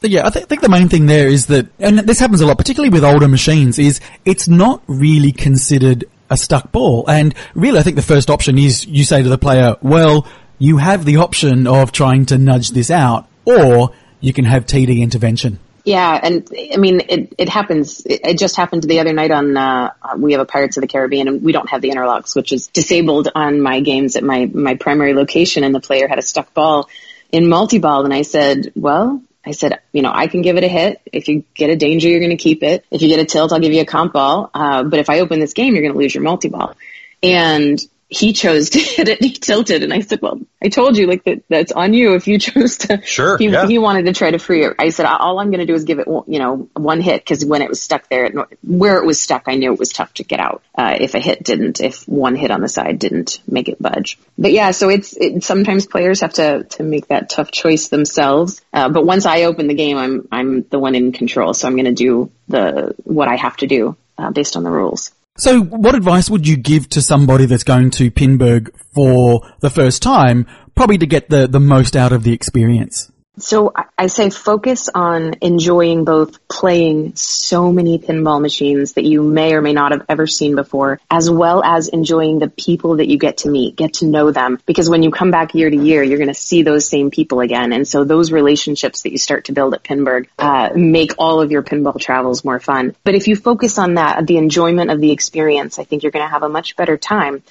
Yeah, 0.00 0.26
I, 0.26 0.30
th- 0.30 0.44
I 0.44 0.48
think 0.48 0.62
the 0.62 0.68
main 0.68 0.88
thing 0.88 1.06
there 1.06 1.28
is 1.28 1.46
that, 1.46 1.68
and 1.78 2.00
this 2.00 2.18
happens 2.18 2.40
a 2.40 2.46
lot, 2.46 2.58
particularly 2.58 2.90
with 2.90 3.04
older 3.04 3.28
machines, 3.28 3.78
is 3.78 4.00
it's 4.24 4.48
not 4.48 4.82
really 4.88 5.30
considered 5.30 6.04
a 6.32 6.36
stuck 6.36 6.72
ball. 6.72 7.04
And 7.08 7.34
really, 7.54 7.78
I 7.78 7.82
think 7.82 7.96
the 7.96 8.02
first 8.02 8.30
option 8.30 8.58
is 8.58 8.86
you 8.86 9.04
say 9.04 9.22
to 9.22 9.28
the 9.28 9.38
player, 9.38 9.76
well, 9.82 10.26
you 10.58 10.78
have 10.78 11.04
the 11.04 11.18
option 11.18 11.66
of 11.66 11.92
trying 11.92 12.26
to 12.26 12.38
nudge 12.38 12.70
this 12.70 12.90
out, 12.90 13.28
or 13.44 13.90
you 14.20 14.32
can 14.32 14.44
have 14.44 14.66
TD 14.66 15.00
intervention. 15.00 15.58
Yeah, 15.84 16.18
and 16.22 16.48
I 16.72 16.76
mean, 16.76 17.00
it, 17.08 17.34
it 17.38 17.48
happens. 17.48 18.02
It, 18.06 18.38
just 18.38 18.54
happened 18.54 18.84
the 18.84 19.00
other 19.00 19.12
night 19.12 19.32
on, 19.32 19.56
uh, 19.56 19.90
we 20.16 20.32
have 20.32 20.40
a 20.40 20.44
Pirates 20.44 20.76
of 20.76 20.82
the 20.82 20.86
Caribbean 20.86 21.26
and 21.26 21.42
we 21.42 21.50
don't 21.50 21.68
have 21.68 21.82
the 21.82 21.90
interlocks, 21.90 22.36
which 22.36 22.52
is 22.52 22.68
disabled 22.68 23.28
on 23.34 23.60
my 23.60 23.80
games 23.80 24.14
at 24.14 24.22
my, 24.22 24.46
my 24.46 24.76
primary 24.76 25.12
location 25.12 25.64
and 25.64 25.74
the 25.74 25.80
player 25.80 26.06
had 26.06 26.20
a 26.20 26.22
stuck 26.22 26.54
ball 26.54 26.88
in 27.32 27.48
multi-ball 27.48 28.04
and 28.04 28.14
I 28.14 28.22
said, 28.22 28.72
well, 28.76 29.20
I 29.44 29.50
said, 29.52 29.80
you 29.92 30.02
know, 30.02 30.12
I 30.14 30.28
can 30.28 30.42
give 30.42 30.56
it 30.56 30.64
a 30.64 30.68
hit. 30.68 31.00
If 31.12 31.28
you 31.28 31.44
get 31.54 31.70
a 31.70 31.76
danger, 31.76 32.08
you're 32.08 32.20
going 32.20 32.30
to 32.30 32.36
keep 32.36 32.62
it. 32.62 32.84
If 32.90 33.02
you 33.02 33.08
get 33.08 33.18
a 33.18 33.24
tilt, 33.24 33.52
I'll 33.52 33.60
give 33.60 33.72
you 33.72 33.80
a 33.80 33.86
comp 33.86 34.12
ball. 34.12 34.50
Uh, 34.54 34.84
but 34.84 35.00
if 35.00 35.10
I 35.10 35.20
open 35.20 35.40
this 35.40 35.52
game, 35.52 35.74
you're 35.74 35.82
going 35.82 35.94
to 35.94 35.98
lose 35.98 36.14
your 36.14 36.22
multi 36.22 36.48
ball. 36.48 36.76
And 37.22 37.78
he 38.12 38.32
chose 38.32 38.70
to 38.70 38.78
hit 38.78 39.08
it. 39.08 39.22
He 39.22 39.32
tilted, 39.32 39.82
and 39.82 39.92
I 39.92 40.00
said, 40.00 40.20
"Well, 40.20 40.40
I 40.62 40.68
told 40.68 40.96
you, 40.96 41.06
like 41.06 41.24
that. 41.24 41.42
That's 41.48 41.72
on 41.72 41.94
you. 41.94 42.14
If 42.14 42.28
you 42.28 42.38
chose 42.52 42.78
to, 42.78 43.04
sure, 43.04 43.38
he, 43.38 43.48
yeah. 43.48 43.66
he 43.66 43.78
wanted 43.78 44.06
to 44.06 44.12
try 44.12 44.30
to 44.30 44.38
free 44.38 44.64
it. 44.64 44.74
I 44.78 44.90
said, 44.90 45.06
all 45.06 45.38
I'm 45.38 45.50
going 45.50 45.60
to 45.60 45.66
do 45.66 45.74
is 45.74 45.84
give 45.84 45.98
it, 45.98 46.06
you 46.06 46.38
know, 46.38 46.68
one 46.74 47.00
hit 47.00 47.22
because 47.22 47.44
when 47.44 47.62
it 47.62 47.68
was 47.68 47.80
stuck 47.80 48.08
there, 48.08 48.30
where 48.62 48.98
it 48.98 49.06
was 49.06 49.20
stuck, 49.20 49.44
I 49.46 49.54
knew 49.54 49.72
it 49.72 49.78
was 49.78 49.90
tough 49.90 50.12
to 50.14 50.24
get 50.24 50.40
out. 50.40 50.62
Uh, 50.74 50.96
if 51.00 51.14
a 51.14 51.18
hit 51.18 51.42
didn't, 51.42 51.80
if 51.80 52.06
one 52.06 52.36
hit 52.36 52.50
on 52.50 52.60
the 52.60 52.68
side 52.68 52.98
didn't 52.98 53.40
make 53.46 53.68
it 53.68 53.80
budge. 53.80 54.18
But 54.38 54.52
yeah, 54.52 54.70
so 54.72 54.88
it's 54.88 55.16
it, 55.16 55.42
sometimes 55.42 55.86
players 55.86 56.20
have 56.20 56.34
to 56.34 56.64
to 56.64 56.82
make 56.82 57.08
that 57.08 57.30
tough 57.30 57.50
choice 57.50 57.88
themselves. 57.88 58.60
Uh, 58.72 58.88
but 58.88 59.06
once 59.06 59.26
I 59.26 59.44
open 59.44 59.66
the 59.66 59.74
game, 59.74 59.96
I'm 59.96 60.28
I'm 60.30 60.62
the 60.62 60.78
one 60.78 60.94
in 60.94 61.12
control, 61.12 61.54
so 61.54 61.66
I'm 61.66 61.74
going 61.74 61.86
to 61.86 61.92
do 61.92 62.30
the 62.48 62.94
what 63.04 63.28
I 63.28 63.36
have 63.36 63.56
to 63.58 63.66
do 63.66 63.96
uh, 64.18 64.30
based 64.30 64.56
on 64.56 64.62
the 64.62 64.70
rules. 64.70 65.12
So, 65.36 65.62
what 65.62 65.94
advice 65.94 66.28
would 66.28 66.46
you 66.46 66.56
give 66.56 66.88
to 66.90 67.00
somebody 67.00 67.46
that's 67.46 67.64
going 67.64 67.90
to 67.92 68.10
Pinburgh 68.10 68.70
for 68.94 69.40
the 69.60 69.70
first 69.70 70.02
time, 70.02 70.46
probably 70.74 70.98
to 70.98 71.06
get 71.06 71.30
the, 71.30 71.46
the 71.46 71.60
most 71.60 71.96
out 71.96 72.12
of 72.12 72.22
the 72.22 72.32
experience? 72.32 73.11
So 73.38 73.72
I- 73.74 74.08
say 74.08 74.28
focus 74.28 74.90
on 74.94 75.36
enjoying 75.40 76.04
both 76.04 76.46
playing 76.48 77.12
so 77.14 77.72
many 77.72 77.98
pinball 77.98 78.42
machines 78.42 78.92
that 78.92 79.04
you 79.04 79.22
may 79.22 79.54
or 79.54 79.62
may 79.62 79.72
not 79.72 79.92
have 79.92 80.04
ever 80.08 80.26
seen 80.26 80.54
before, 80.54 81.00
as 81.10 81.30
well 81.30 81.62
as 81.64 81.88
enjoying 81.88 82.40
the 82.40 82.48
people 82.48 82.96
that 82.96 83.08
you 83.08 83.16
get 83.16 83.38
to 83.38 83.48
meet, 83.48 83.76
get 83.76 83.94
to 83.94 84.06
know 84.06 84.32
them. 84.32 84.58
Because 84.66 84.90
when 84.90 85.02
you 85.02 85.10
come 85.10 85.30
back 85.30 85.54
year 85.54 85.70
to 85.70 85.76
year, 85.76 86.02
you're 86.02 86.18
going 86.18 86.28
to 86.28 86.34
see 86.34 86.62
those 86.62 86.86
same 86.86 87.10
people 87.10 87.40
again. 87.40 87.72
And 87.72 87.88
so 87.88 88.04
those 88.04 88.32
relationships 88.32 89.02
that 89.02 89.12
you 89.12 89.18
start 89.18 89.46
to 89.46 89.52
build 89.52 89.72
at 89.72 89.82
Pinburgh 89.82 90.28
uh, 90.38 90.70
make 90.74 91.12
all 91.16 91.40
of 91.40 91.50
your 91.50 91.62
pinball 91.62 91.98
travels 91.98 92.44
more 92.44 92.60
fun. 92.60 92.94
But 93.02 93.14
if 93.14 93.28
you 93.28 93.36
focus 93.36 93.78
on 93.78 93.94
that, 93.94 94.26
the 94.26 94.36
enjoyment 94.36 94.90
of 94.90 95.00
the 95.00 95.10
experience, 95.10 95.78
I 95.78 95.84
think 95.84 96.02
you're 96.02 96.12
going 96.12 96.26
to 96.26 96.30
have 96.30 96.42
a 96.42 96.50
much 96.50 96.76
better 96.76 96.98
time. 96.98 97.42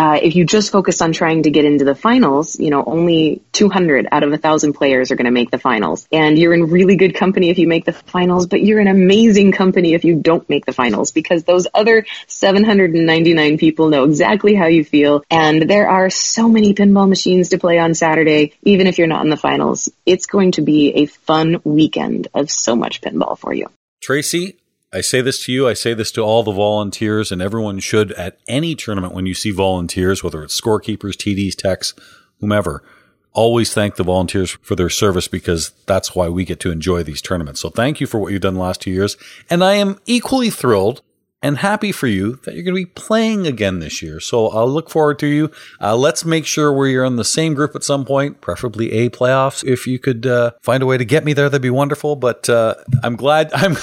Uh, 0.00 0.18
if 0.22 0.34
you 0.34 0.46
just 0.46 0.72
focus 0.72 1.02
on 1.02 1.12
trying 1.12 1.42
to 1.42 1.50
get 1.50 1.66
into 1.66 1.84
the 1.84 1.94
finals, 1.94 2.58
you 2.58 2.70
know, 2.70 2.82
only 2.86 3.42
200 3.52 4.08
out 4.10 4.22
of 4.22 4.30
1,000 4.30 4.72
players 4.72 5.10
are 5.10 5.14
going 5.14 5.26
to 5.26 5.30
make 5.30 5.50
the 5.50 5.58
finals. 5.58 6.08
And 6.10 6.38
you're 6.38 6.54
in 6.54 6.70
really 6.70 6.96
good 6.96 7.14
company 7.14 7.50
if 7.50 7.58
you 7.58 7.68
make 7.68 7.84
the 7.84 7.92
finals, 7.92 8.46
but 8.46 8.62
you're 8.62 8.80
in 8.80 8.88
amazing 8.88 9.52
company 9.52 9.92
if 9.92 10.06
you 10.06 10.16
don't 10.16 10.48
make 10.48 10.64
the 10.64 10.72
finals 10.72 11.12
because 11.12 11.44
those 11.44 11.66
other 11.74 12.06
799 12.28 13.58
people 13.58 13.90
know 13.90 14.04
exactly 14.04 14.54
how 14.54 14.68
you 14.68 14.86
feel. 14.86 15.22
And 15.30 15.68
there 15.68 15.90
are 15.90 16.08
so 16.08 16.48
many 16.48 16.72
pinball 16.72 17.06
machines 17.06 17.50
to 17.50 17.58
play 17.58 17.78
on 17.78 17.92
Saturday, 17.92 18.54
even 18.62 18.86
if 18.86 18.96
you're 18.96 19.06
not 19.06 19.22
in 19.24 19.28
the 19.28 19.36
finals. 19.36 19.90
It's 20.06 20.24
going 20.24 20.52
to 20.52 20.62
be 20.62 20.94
a 20.94 21.04
fun 21.04 21.60
weekend 21.62 22.28
of 22.32 22.50
so 22.50 22.74
much 22.74 23.02
pinball 23.02 23.38
for 23.38 23.52
you. 23.52 23.66
Tracy, 24.02 24.56
I 24.92 25.02
say 25.02 25.20
this 25.20 25.44
to 25.44 25.52
you, 25.52 25.68
I 25.68 25.74
say 25.74 25.94
this 25.94 26.10
to 26.12 26.22
all 26.22 26.42
the 26.42 26.52
volunteers, 26.52 27.30
and 27.30 27.40
everyone 27.40 27.78
should 27.78 28.10
at 28.12 28.38
any 28.48 28.74
tournament 28.74 29.14
when 29.14 29.24
you 29.24 29.34
see 29.34 29.52
volunteers, 29.52 30.24
whether 30.24 30.42
it's 30.42 30.60
scorekeepers, 30.60 31.14
TDs, 31.14 31.54
techs, 31.54 31.94
whomever, 32.40 32.82
always 33.32 33.72
thank 33.72 33.94
the 33.94 34.02
volunteers 34.02 34.50
for 34.62 34.74
their 34.74 34.88
service 34.88 35.28
because 35.28 35.70
that's 35.86 36.16
why 36.16 36.28
we 36.28 36.44
get 36.44 36.58
to 36.60 36.72
enjoy 36.72 37.04
these 37.04 37.22
tournaments. 37.22 37.60
So 37.60 37.70
thank 37.70 38.00
you 38.00 38.08
for 38.08 38.18
what 38.18 38.32
you've 38.32 38.40
done 38.40 38.54
the 38.54 38.60
last 38.60 38.80
two 38.80 38.90
years. 38.90 39.16
And 39.48 39.62
I 39.62 39.74
am 39.74 40.00
equally 40.06 40.50
thrilled 40.50 41.02
and 41.42 41.58
happy 41.58 41.92
for 41.92 42.06
you 42.06 42.36
that 42.44 42.54
you're 42.54 42.64
going 42.64 42.76
to 42.76 42.86
be 42.86 42.86
playing 42.86 43.46
again 43.46 43.78
this 43.78 44.02
year. 44.02 44.20
So 44.20 44.48
I'll 44.48 44.68
look 44.68 44.90
forward 44.90 45.18
to 45.20 45.26
you. 45.26 45.50
Uh, 45.80 45.96
let's 45.96 46.24
make 46.24 46.46
sure 46.46 46.72
we're 46.72 47.04
in 47.04 47.16
the 47.16 47.24
same 47.24 47.54
group 47.54 47.74
at 47.74 47.82
some 47.82 48.04
point, 48.04 48.40
preferably 48.40 48.92
A 48.92 49.10
playoffs. 49.10 49.64
If 49.64 49.86
you 49.86 49.98
could 49.98 50.26
uh, 50.26 50.52
find 50.60 50.82
a 50.82 50.86
way 50.86 50.98
to 50.98 51.04
get 51.04 51.24
me 51.24 51.32
there, 51.32 51.48
that'd 51.48 51.62
be 51.62 51.70
wonderful. 51.70 52.16
But 52.16 52.48
uh, 52.48 52.74
I'm 53.02 53.16
glad 53.16 53.50
I'm 53.54 53.76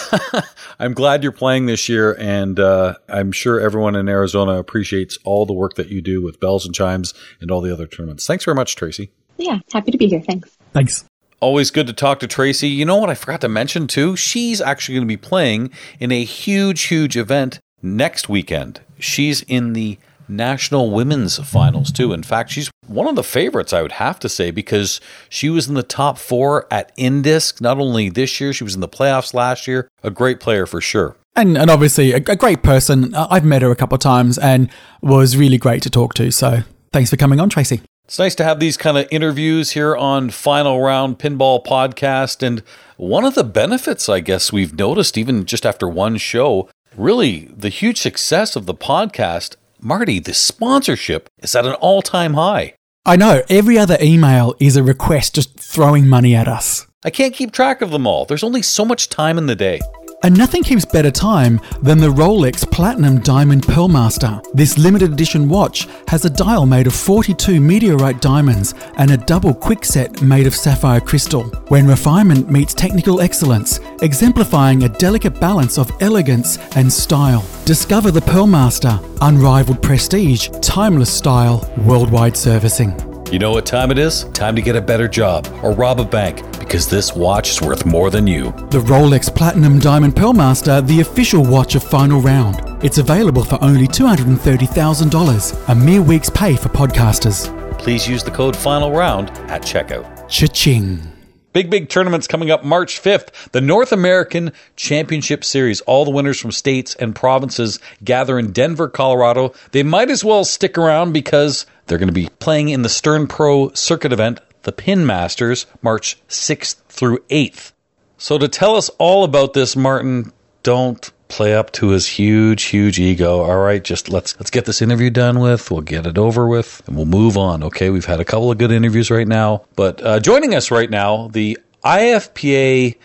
I'm 0.80 0.93
glad 0.93 1.24
you're 1.24 1.32
playing 1.32 1.66
this 1.66 1.89
year, 1.89 2.16
and 2.20 2.60
uh, 2.60 2.95
I'm 3.10 3.32
sure 3.32 3.60
everyone 3.60 3.95
in 3.95 4.08
Arizona 4.08 4.60
appreciates 4.60 5.18
all 5.24 5.45
the 5.45 5.53
work 5.53 5.76
that 5.76 5.89
you 5.89 6.01
do 6.01 6.22
with 6.22 6.39
bells 6.39 6.66
and 6.66 6.76
chimes 6.76 7.14
and 7.41 7.49
all 7.49 7.62
the 7.62 7.74
other 7.74 7.88
tournaments. 7.88 8.28
Thanks 8.28 8.45
very 8.45 8.55
much, 8.55 8.76
Tracy. 8.76 9.10
Yeah, 9.38 9.60
happy 9.72 9.91
to 9.91 9.97
be 9.97 10.08
here. 10.08 10.22
Thanks. 10.22 10.58
Thanks. 10.74 11.05
Always 11.40 11.70
good 11.70 11.86
to 11.86 11.94
talk 11.94 12.20
to 12.20 12.28
Tracy. 12.28 12.68
You 12.68 12.84
know 12.84 12.96
what 12.96 13.12
I 13.12 13.14
forgot 13.14 13.42
to 13.42 13.50
mention 13.50 13.86
too? 13.86 14.16
She's 14.16 14.60
actually 14.60 14.96
going 14.96 15.08
to 15.08 15.12
be 15.12 15.18
playing 15.18 15.70
in 16.00 16.12
a 16.12 16.24
huge, 16.24 16.84
huge 16.84 17.16
event 17.16 17.60
next 17.82 18.28
weekend. 18.28 18.82
She's 18.98 19.44
in 19.44 19.74
the 19.74 20.00
National 20.28 20.90
Women's 20.90 21.38
Finals 21.38 21.92
too. 21.92 22.12
In 22.12 22.24
fact, 22.24 22.50
she's 22.50 22.72
one 22.88 23.08
of 23.08 23.16
the 23.16 23.24
favorites, 23.24 23.72
I 23.72 23.84
would 23.84 23.94
have 23.94 24.20
to 24.20 24.30
say, 24.30 24.50
because 24.50 25.00
she 25.30 25.50
was 25.50 25.68
in 25.68 25.76
the 25.76 25.84
top 25.84 26.18
four 26.18 26.66
at 26.72 26.96
Indisc. 26.98 27.62
Not 27.62 27.78
only 27.78 28.10
this 28.10 28.42
year, 28.42 28.52
she 28.52 28.64
was 28.64 28.74
in 28.74 28.82
the 28.82 28.90
playoffs 28.90 29.36
last 29.36 29.68
year. 29.68 29.88
A 30.02 30.10
great 30.10 30.40
player 30.40 30.66
for 30.66 30.82
sure. 30.82 31.16
And, 31.36 31.56
and 31.56 31.70
obviously, 31.70 32.14
a, 32.14 32.18
a 32.18 32.36
great 32.36 32.64
person. 32.64 33.14
I've 33.14 33.46
met 33.46 33.62
her 33.62 33.70
a 33.70 33.76
couple 33.76 33.96
of 33.96 34.02
times 34.02 34.40
and 34.40 34.72
was 35.04 35.38
really 35.38 35.60
great 35.60 35.84
to 35.84 35.90
talk 35.92 36.16
to. 36.16 36.32
So 36.32 36.64
thanks 36.92 37.12
for 37.12 37.18
coming 37.18 37.40
on, 37.40 37.50
Tracy. 37.50 37.82
It's 38.08 38.20
nice 38.20 38.36
to 38.36 38.45
have 38.45 38.62
these 38.62 38.78
kind 38.78 38.97
of 38.97 39.05
interviews 39.12 39.72
here 39.72 39.93
on 39.93 40.30
Final 40.30 40.82
Round 40.82 41.20
Pinball 41.20 41.62
Podcast. 41.62 42.41
And 42.41 42.64
one 42.95 43.26
of 43.26 43.36
the 43.36 43.43
benefits, 43.43 44.08
I 44.08 44.22
guess, 44.22 44.53
we've 44.53 44.74
noticed 44.74 45.18
even 45.18 45.43
just 45.43 45.66
after 45.66 45.89
one 45.89 46.16
show, 46.16 46.70
really 46.95 47.49
the 47.53 47.68
huge 47.68 47.99
success 47.99 48.55
of 48.55 48.66
the 48.66 48.74
podcast, 48.74 49.58
Marty, 49.82 50.20
the 50.20 50.34
sponsorship 50.34 51.28
is 51.39 51.53
at 51.53 51.66
an 51.66 51.74
all 51.74 52.01
time 52.01 52.36
high. 52.36 52.76
I 53.05 53.18
know 53.18 53.41
every 53.49 53.78
other 53.78 53.97
email 54.01 54.55
is 54.58 54.78
a 54.78 54.84
request 54.84 55.36
just 55.36 55.60
throwing 55.60 56.08
money 56.08 56.34
at 56.34 56.47
us. 56.47 56.88
I 57.03 57.10
can't 57.10 57.34
keep 57.34 57.51
track 57.51 57.82
of 57.82 57.91
them 57.91 58.08
all. 58.08 58.24
There's 58.24 58.43
only 58.43 58.62
so 58.62 58.86
much 58.86 59.10
time 59.10 59.38
in 59.38 59.47
the 59.47 59.55
day. 59.55 59.82
And 60.24 60.36
nothing 60.36 60.63
keeps 60.63 60.84
better 60.84 61.11
time 61.11 61.61
than 61.84 61.99
the 61.99 62.07
Rolex 62.07 62.70
Platinum 62.70 63.20
Diamond 63.20 63.63
Pearlmaster. 63.63 64.43
This 64.53 64.78
limited 64.78 65.13
edition 65.13 65.47
watch 65.47 65.88
has 66.07 66.26
a 66.26 66.30
dial 66.30 66.65
made 66.65 66.88
of 66.88 66.95
42 66.95 67.61
meteorite 67.61 68.20
diamonds 68.20 68.74
and 68.97 69.11
a 69.11 69.18
double 69.18 69.53
quickset 69.53 70.22
made 70.22 70.47
of 70.47 70.55
sapphire 70.55 70.99
crystal. 70.99 71.43
When 71.68 71.88
refinement 71.88 72.49
meets 72.49 72.74
technical 72.74 73.22
excellence, 73.22 73.80
exemplifying 74.01 74.84
a 74.84 74.89
delicate 74.89 75.39
balance 75.39 75.78
of 75.78 75.91
elegance 76.01 76.57
and 76.76 76.91
style. 76.91 77.45
Discover 77.65 78.11
the 78.11 78.22
Pearlmaster, 78.22 78.99
unrivaled 79.22 79.84
prestige, 79.84 80.49
timeless 80.61 81.13
style, 81.13 81.72
worldwide 81.86 82.36
servicing. 82.36 83.07
You 83.32 83.39
know 83.39 83.51
what 83.51 83.65
time 83.65 83.91
it 83.91 83.99
is? 83.99 84.23
Time 84.32 84.55
to 84.55 84.61
get 84.61 84.78
a 84.78 84.82
better 84.82 85.05
job 85.05 85.47
or 85.61 85.73
rob 85.73 85.99
a 85.99 86.05
bank 86.05 86.38
because 86.59 86.88
this 86.88 87.13
watch 87.13 87.49
is 87.49 87.61
worth 87.61 87.86
more 87.86 88.09
than 88.09 88.25
you. 88.25 88.51
The 88.69 88.80
Rolex 88.80 89.34
Platinum 89.34 89.80
Diamond 89.80 90.15
Pearlmaster, 90.15 90.86
the 90.88 91.01
official 91.01 91.43
watch 91.43 91.75
of 91.75 91.84
Final 91.84 92.21
Round. 92.21 92.61
It's 92.86 92.99
available 92.99 93.43
for 93.43 93.61
only 93.61 93.86
$230,000, 93.86 95.69
a 95.69 95.75
mere 95.75 96.01
week's 96.01 96.30
pay 96.30 96.55
for 96.55 96.69
podcasters. 96.69 97.53
Please 97.78 98.07
use 98.07 98.23
the 98.23 98.32
code 98.32 98.55
Final 98.55 98.93
Round 98.93 99.30
at 99.49 99.61
checkout. 99.61 100.30
Cha-ching. 100.30 101.16
Big, 101.58 101.72
big 101.72 101.89
tournaments 101.89 102.28
coming 102.28 102.51
up 102.51 102.64
March 102.64 103.01
5th. 103.01 103.49
The 103.51 103.62
North 103.62 103.91
American 103.91 104.51
Championship 104.76 105.43
Series. 105.43 105.82
All 105.82 106.05
the 106.05 106.12
winners 106.12 106.39
from 106.39 106.51
states 106.51 106.93
and 106.93 107.16
provinces 107.16 107.80
gather 108.03 108.38
in 108.38 108.51
Denver, 108.51 108.88
Colorado. 108.88 109.55
They 109.72 109.82
might 109.82 110.12
as 110.12 110.24
well 110.24 110.45
stick 110.45 110.78
around 110.78 111.14
because 111.14 111.66
they're 111.88 111.97
going 111.97 112.10
to 112.10 112.14
be 112.14 112.30
playing 112.38 112.70
in 112.70 112.84
the 112.84 112.89
Stern 112.89 113.26
Pro 113.26 113.72
circuit 113.72 114.14
event, 114.14 114.39
the 114.62 114.72
Pin 114.72 115.08
Masters, 115.08 115.66
March 115.82 116.22
6th 116.28 116.76
through 116.89 117.18
8th. 117.32 117.72
So 118.20 118.38
to 118.38 118.47
tell 118.47 118.76
us 118.76 118.89
all 118.99 119.24
about 119.24 119.53
this, 119.53 119.76
Martin, 119.76 120.32
don't 120.62 121.12
play 121.28 121.53
up 121.55 121.71
to 121.73 121.89
his 121.89 122.07
huge, 122.07 122.63
huge 122.63 122.99
ego. 122.99 123.41
All 123.41 123.57
right, 123.57 123.84
just 123.84 124.09
let's 124.09 124.38
let's 124.39 124.49
get 124.49 124.65
this 124.65 124.82
interview 124.82 125.09
done 125.09 125.39
with. 125.39 125.69
We'll 125.71 125.82
get 125.82 126.05
it 126.05 126.17
over 126.17 126.47
with, 126.47 126.82
and 126.88 126.95
we'll 126.95 127.05
move 127.05 127.38
on. 127.38 127.63
Okay, 127.63 127.89
we've 127.89 128.05
had 128.05 128.19
a 128.19 128.25
couple 128.25 128.51
of 128.51 128.57
good 128.57 128.71
interviews 128.71 129.11
right 129.11 129.28
now, 129.28 129.65
but 129.75 130.01
uh, 130.01 130.19
joining 130.19 130.55
us 130.55 130.71
right 130.71 130.89
now, 130.89 131.28
the 131.28 131.57
IFPA 131.84 132.95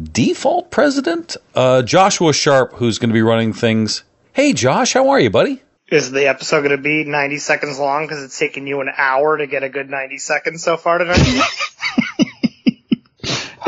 default 0.00 0.70
president, 0.70 1.36
uh, 1.54 1.82
Joshua 1.82 2.32
Sharpe, 2.32 2.74
who's 2.74 2.98
going 2.98 3.10
to 3.10 3.14
be 3.14 3.22
running 3.22 3.52
things. 3.52 4.04
Hey, 4.32 4.52
Josh, 4.52 4.92
how 4.92 5.10
are 5.10 5.20
you, 5.20 5.30
buddy? 5.30 5.62
Is 5.90 6.10
the 6.10 6.28
episode 6.28 6.60
going 6.60 6.76
to 6.76 6.82
be 6.82 7.04
90 7.04 7.38
seconds 7.38 7.78
long 7.78 8.04
because 8.06 8.22
it's 8.22 8.38
taken 8.38 8.66
you 8.66 8.80
an 8.82 8.90
hour 8.94 9.38
to 9.38 9.46
get 9.46 9.62
a 9.62 9.70
good 9.70 9.88
90 9.88 10.18
seconds 10.18 10.62
so 10.62 10.76
far 10.76 10.98
tonight? 10.98 11.18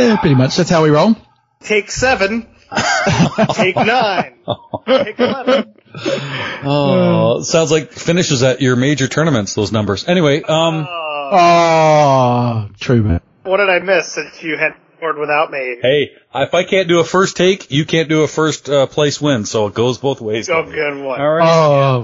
Yeah, 0.00 0.16
pretty 0.16 0.34
much. 0.34 0.56
That's 0.56 0.70
how 0.70 0.82
we 0.82 0.90
roll. 0.90 1.14
Take 1.62 1.90
seven. 1.90 2.46
Take 3.54 3.76
nine. 3.76 4.34
Take 4.86 5.18
eleven. 5.18 5.74
Oh, 6.62 7.42
sounds 7.42 7.70
like 7.70 7.92
finishes 7.92 8.42
at 8.42 8.60
your 8.60 8.76
major 8.76 9.08
tournaments. 9.08 9.54
Those 9.54 9.72
numbers. 9.72 10.06
Anyway, 10.08 10.42
um, 10.42 10.86
Oh, 11.32 12.68
true, 12.78 13.02
man. 13.02 13.20
What 13.44 13.56
did 13.58 13.68
I 13.70 13.78
miss 13.80 14.08
since 14.12 14.42
you 14.42 14.56
had 14.56 14.74
board 15.00 15.16
without 15.18 15.50
me? 15.50 15.78
hey, 15.80 16.10
if 16.34 16.54
I 16.54 16.64
can't 16.64 16.88
do 16.88 17.00
a 17.00 17.04
first 17.04 17.36
take, 17.36 17.70
you 17.70 17.84
can't 17.84 18.08
do 18.08 18.22
a 18.22 18.28
first 18.28 18.68
uh, 18.68 18.86
place 18.86 19.20
win. 19.20 19.46
So 19.46 19.66
it 19.66 19.74
goes 19.74 19.98
both 19.98 20.20
ways. 20.20 20.48
Oh, 20.50 20.62
good 20.64 21.02
one. 21.02 21.20
All 21.20 21.32
right. 21.34 21.48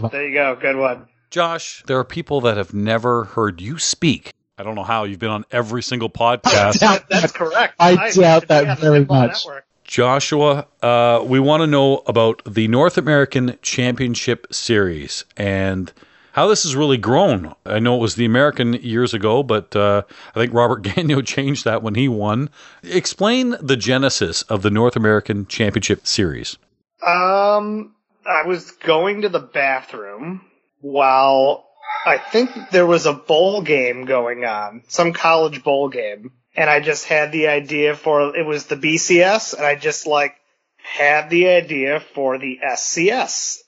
Oh, 0.03 0.09
There 0.11 0.27
you 0.27 0.35
go. 0.35 0.57
Good 0.57 0.77
one. 0.77 1.07
Josh, 1.31 1.83
there 1.87 1.99
are 1.99 2.05
people 2.05 2.43
that 2.43 2.57
have 2.57 2.73
never 2.73 3.25
heard 3.25 3.61
you 3.61 3.79
speak. 3.79 4.33
I 4.59 4.63
don't 4.63 4.75
know 4.75 4.85
how 4.85 5.05
you've 5.05 5.19
been 5.19 5.29
on 5.31 5.45
every 5.51 5.83
single 5.83 6.09
podcast. 6.09 6.79
doubt 6.79 7.05
That's 7.11 7.33
correct. 7.33 7.75
I 7.79 7.97
I'm 7.97 8.13
doubt 8.15 8.49
that 8.49 8.79
very 8.79 9.05
much. 9.05 9.45
Network. 9.45 9.66
Joshua, 9.87 10.67
uh, 10.83 11.23
we 11.25 11.41
want 11.41 11.63
to 11.63 11.67
know 11.67 12.03
about 12.07 12.43
the 12.45 12.69
North 12.69 12.99
American 12.99 13.59
Championship 13.63 14.47
Series 14.53 15.25
and 15.37 15.93
how 16.33 16.49
this 16.49 16.65
has 16.65 16.77
really 16.77 16.99
grown. 16.99 17.55
I 17.65 17.79
know 17.79 17.97
it 17.97 18.01
was 18.01 18.17
the 18.17 18.27
American 18.27 18.75
years 18.75 19.15
ago, 19.15 19.43
but 19.43 19.75
uh, 19.75 20.03
I 20.35 20.41
think 20.41 20.53
Robert 20.53 20.83
Gagnon 20.83 21.25
changed 21.25 21.65
that 21.65 21.83
when 21.83 21.95
he 21.95 22.09
won. 22.09 22.51
Explain 22.83 23.57
the 23.61 23.77
genesis 23.77 24.43
of 24.43 24.63
the 24.63 24.71
North 24.71 24.97
American 24.97 25.47
Championship 25.47 26.07
Series. 26.07 26.59
Um, 27.07 27.95
I 28.27 28.43
was 28.47 28.73
going 28.73 29.23
to 29.23 29.29
the 29.29 29.41
bathroom 29.41 30.43
while 30.81 31.65
I 32.05 32.19
think 32.19 32.51
there 32.71 32.87
was 32.87 33.07
a 33.07 33.13
bowl 33.13 33.63
game 33.63 34.05
going 34.05 34.45
on, 34.45 34.83
some 34.89 35.13
college 35.13 35.65
bowl 35.65 35.89
game, 35.89 36.33
and 36.57 36.71
I 36.71 36.81
just 36.81 37.05
had 37.05 37.33
the 37.33 37.49
idea 37.49 37.95
for 37.95 38.35
it 38.35 38.47
was 38.47 38.67
the 38.67 38.77
BCS, 38.77 39.55
and 39.55 39.65
I 39.65 39.75
just 39.75 40.07
like 40.07 40.35
had 40.77 41.29
the 41.29 41.49
idea 41.49 42.01
for 42.01 42.39
the 42.39 42.59
SCS, 42.65 43.59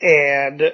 and 0.00 0.72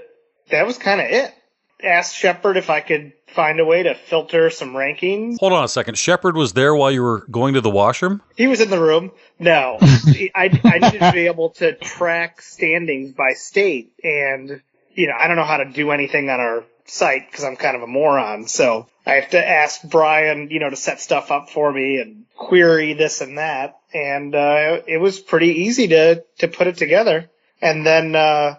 that 0.51 0.67
was 0.67 0.79
kind 0.79 1.01
of 1.01 1.09
it. 1.09 1.35
asked 1.83 2.17
Shepard 2.17 2.57
if 2.57 2.71
I 2.71 2.81
could 2.81 3.13
find 3.35 3.59
a 3.61 3.65
way 3.65 3.83
to 3.83 3.95
filter 3.95 4.49
some 4.49 4.75
rankings. 4.75 5.39
Hold 5.41 5.53
on 5.53 5.65
a 5.65 5.69
second. 5.69 5.99
Shepard 5.99 6.37
was 6.37 6.53
there 6.53 6.75
while 6.75 6.91
you 6.91 7.03
were 7.03 7.27
going 7.31 7.55
to 7.55 7.61
the 7.61 7.71
washroom? 7.71 8.23
He 8.37 8.47
was 8.47 8.61
in 8.61 8.71
the 8.71 8.81
room. 8.81 9.11
No, 9.39 9.79
I, 9.83 10.61
I 10.65 10.79
needed 10.79 11.01
to 11.01 11.13
be 11.13 11.27
able 11.27 11.51
to 11.51 11.75
track 11.75 12.41
standings 12.41 13.13
by 13.13 13.33
state, 13.33 13.93
and 14.05 14.63
you 14.95 15.09
know 15.09 15.15
I 15.19 15.27
don't 15.27 15.37
know 15.37 15.45
how 15.45 15.59
to 15.59 15.67
do 15.67 15.91
anything 15.91 16.31
on 16.31 16.39
our 16.41 16.65
site 16.87 17.31
because 17.31 17.45
I'm 17.45 17.57
kind 17.57 17.77
of 17.77 17.83
a 17.83 17.87
moron. 17.87 18.47
So 18.47 18.87
I 19.05 19.15
have 19.15 19.31
to 19.31 19.49
ask 19.49 19.83
Brian, 19.83 20.51
you 20.51 20.61
know, 20.61 20.71
to 20.71 20.77
set 20.77 21.01
stuff 21.01 21.31
up 21.31 21.51
for 21.51 21.73
me 21.73 21.99
and 22.01 22.25
query 22.37 22.95
this 22.95 23.21
and 23.21 23.39
that, 23.39 23.79
and 23.93 24.35
uh, 24.35 24.81
it 24.87 24.99
was 24.99 25.19
pretty 25.19 25.63
easy 25.65 25.89
to 25.89 26.25
to 26.39 26.49
put 26.49 26.67
it 26.67 26.77
together. 26.77 27.31
And 27.61 27.87
then 27.87 28.15
uh, 28.15 28.57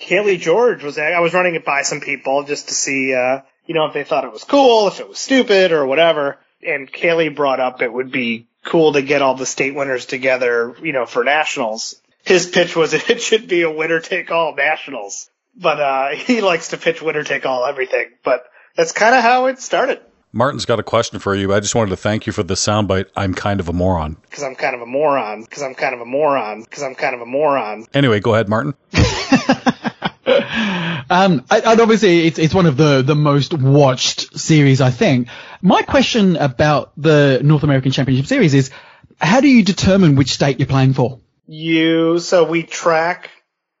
Cayle 0.00 0.38
George 0.38 0.82
was 0.82 0.98
I 0.98 1.20
was 1.20 1.34
running 1.34 1.54
it 1.54 1.64
by 1.64 1.82
some 1.82 2.00
people 2.00 2.44
just 2.44 2.68
to 2.68 2.74
see, 2.74 3.14
uh, 3.14 3.40
you 3.66 3.74
know, 3.74 3.86
if 3.86 3.94
they 3.94 4.04
thought 4.04 4.24
it 4.24 4.32
was 4.32 4.44
cool, 4.44 4.88
if 4.88 5.00
it 5.00 5.08
was 5.08 5.18
stupid 5.18 5.72
or 5.72 5.86
whatever. 5.86 6.38
And 6.66 6.90
Kaylee 6.90 7.34
brought 7.34 7.60
up 7.60 7.82
it 7.82 7.92
would 7.92 8.10
be 8.10 8.46
cool 8.64 8.92
to 8.92 9.02
get 9.02 9.22
all 9.22 9.34
the 9.34 9.46
state 9.46 9.74
winners 9.74 10.06
together, 10.06 10.74
you 10.82 10.92
know, 10.92 11.06
for 11.06 11.24
nationals. 11.24 12.00
His 12.24 12.46
pitch 12.46 12.76
was 12.76 12.94
it 13.10 13.22
should 13.22 13.48
be 13.48 13.62
a 13.62 13.70
winner 13.70 14.00
take 14.00 14.30
all 14.30 14.54
nationals, 14.54 15.30
but 15.58 15.80
uh, 15.80 16.08
he 16.14 16.40
likes 16.40 16.68
to 16.68 16.76
pitch 16.76 17.02
winner 17.02 17.24
take 17.24 17.44
all 17.46 17.64
everything. 17.64 18.06
But 18.24 18.44
that's 18.76 18.92
kind 18.92 19.14
of 19.14 19.22
how 19.22 19.46
it 19.46 19.60
started. 19.60 20.00
Martin's 20.30 20.66
got 20.66 20.78
a 20.78 20.82
question 20.82 21.18
for 21.18 21.34
you. 21.34 21.54
I 21.54 21.60
just 21.60 21.74
wanted 21.74 21.90
to 21.90 21.96
thank 21.96 22.26
you 22.26 22.32
for 22.32 22.42
the 22.42 22.54
soundbite. 22.54 23.06
I'm 23.16 23.32
kind 23.32 23.60
of 23.60 23.68
a 23.68 23.72
moron. 23.72 24.18
Because 24.22 24.44
I'm 24.44 24.54
kind 24.56 24.74
of 24.74 24.82
a 24.82 24.86
moron. 24.86 25.42
Because 25.42 25.62
I'm 25.62 25.74
kind 25.74 25.94
of 25.94 26.02
a 26.02 26.04
moron. 26.04 26.62
Because 26.62 26.82
I'm 26.82 26.94
kind 26.94 27.14
of 27.14 27.22
a 27.22 27.26
moron. 27.26 27.86
Anyway, 27.94 28.20
go 28.20 28.34
ahead, 28.34 28.48
Martin. 28.48 28.74
Um, 31.10 31.44
I, 31.50 31.60
and 31.60 31.80
obviously 31.80 32.26
it's, 32.26 32.38
it's 32.38 32.54
one 32.54 32.66
of 32.66 32.76
the, 32.76 33.02
the 33.02 33.14
most 33.14 33.54
watched 33.54 34.38
series, 34.38 34.80
I 34.80 34.90
think. 34.90 35.28
My 35.62 35.82
question 35.82 36.36
about 36.36 36.92
the 36.96 37.40
North 37.42 37.62
American 37.62 37.92
Championship 37.92 38.26
Series 38.26 38.52
is, 38.54 38.70
how 39.20 39.40
do 39.40 39.48
you 39.48 39.64
determine 39.64 40.16
which 40.16 40.32
state 40.32 40.58
you're 40.58 40.66
playing 40.66 40.92
for? 40.92 41.20
You, 41.46 42.18
so 42.18 42.44
we 42.44 42.62
track 42.62 43.30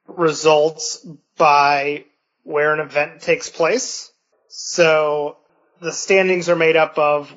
results 0.06 1.06
by 1.38 2.04
where 2.42 2.74
an 2.74 2.80
event 2.80 3.22
takes 3.22 3.48
place. 3.48 4.12
So 4.48 5.36
the 5.80 5.92
standings 5.92 6.48
are 6.48 6.56
made 6.56 6.76
up 6.76 6.98
of 6.98 7.34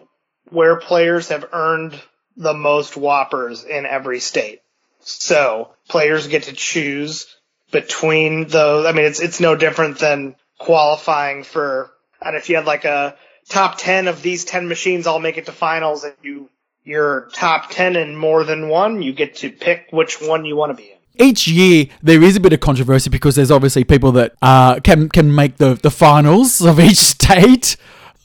where 0.50 0.78
players 0.78 1.30
have 1.30 1.50
earned 1.54 2.00
the 2.36 2.54
most 2.54 2.94
WPPRs 2.94 3.66
in 3.66 3.86
every 3.86 4.20
state. 4.20 4.62
So 5.02 5.70
players 5.88 6.28
get 6.28 6.44
to 6.44 6.54
choose 6.54 7.28
between 7.72 8.48
those. 8.48 8.86
I 8.86 8.92
mean, 8.92 9.06
it's 9.06 9.20
it's 9.20 9.40
no 9.40 9.56
different 9.56 10.00
than 10.00 10.36
qualifying 10.58 11.44
for. 11.44 11.92
And 12.22 12.36
if 12.36 12.50
you 12.50 12.56
had 12.56 12.66
like 12.66 12.86
a 12.86 13.16
top 13.50 13.78
ten 13.78 14.08
of 14.08 14.22
these 14.22 14.46
ten 14.46 14.68
machines 14.68 15.08
all 15.08 15.20
make 15.20 15.38
it 15.38 15.48
to 15.48 15.52
finals, 15.52 16.04
and 16.04 16.14
you 16.22 16.50
you're 16.84 17.30
top 17.34 17.70
ten 17.70 17.96
in 17.96 18.16
more 18.16 18.44
than 18.44 18.70
one, 18.70 19.02
you 19.02 19.14
get 19.14 19.38
to 19.38 19.52
pick 19.52 19.88
which 19.92 20.22
one 20.22 20.46
you 20.46 20.56
want 20.56 20.76
to 20.76 20.82
be 20.82 20.92
in 20.92 20.98
each 21.22 21.48
year 21.48 21.86
there 22.02 22.22
is 22.22 22.36
a 22.36 22.40
bit 22.40 22.54
of 22.54 22.60
controversy 22.60 23.10
because 23.10 23.36
there's 23.36 23.52
obviously 23.52 23.84
people 23.84 24.12
that 24.14 24.34
uh, 24.42 24.80
can 24.80 25.10
can 25.10 25.34
make 25.34 25.58
the, 25.58 25.76
the 25.76 25.92
finals 25.92 26.62
of 26.62 26.80
each 26.80 26.98
state. 27.16 27.78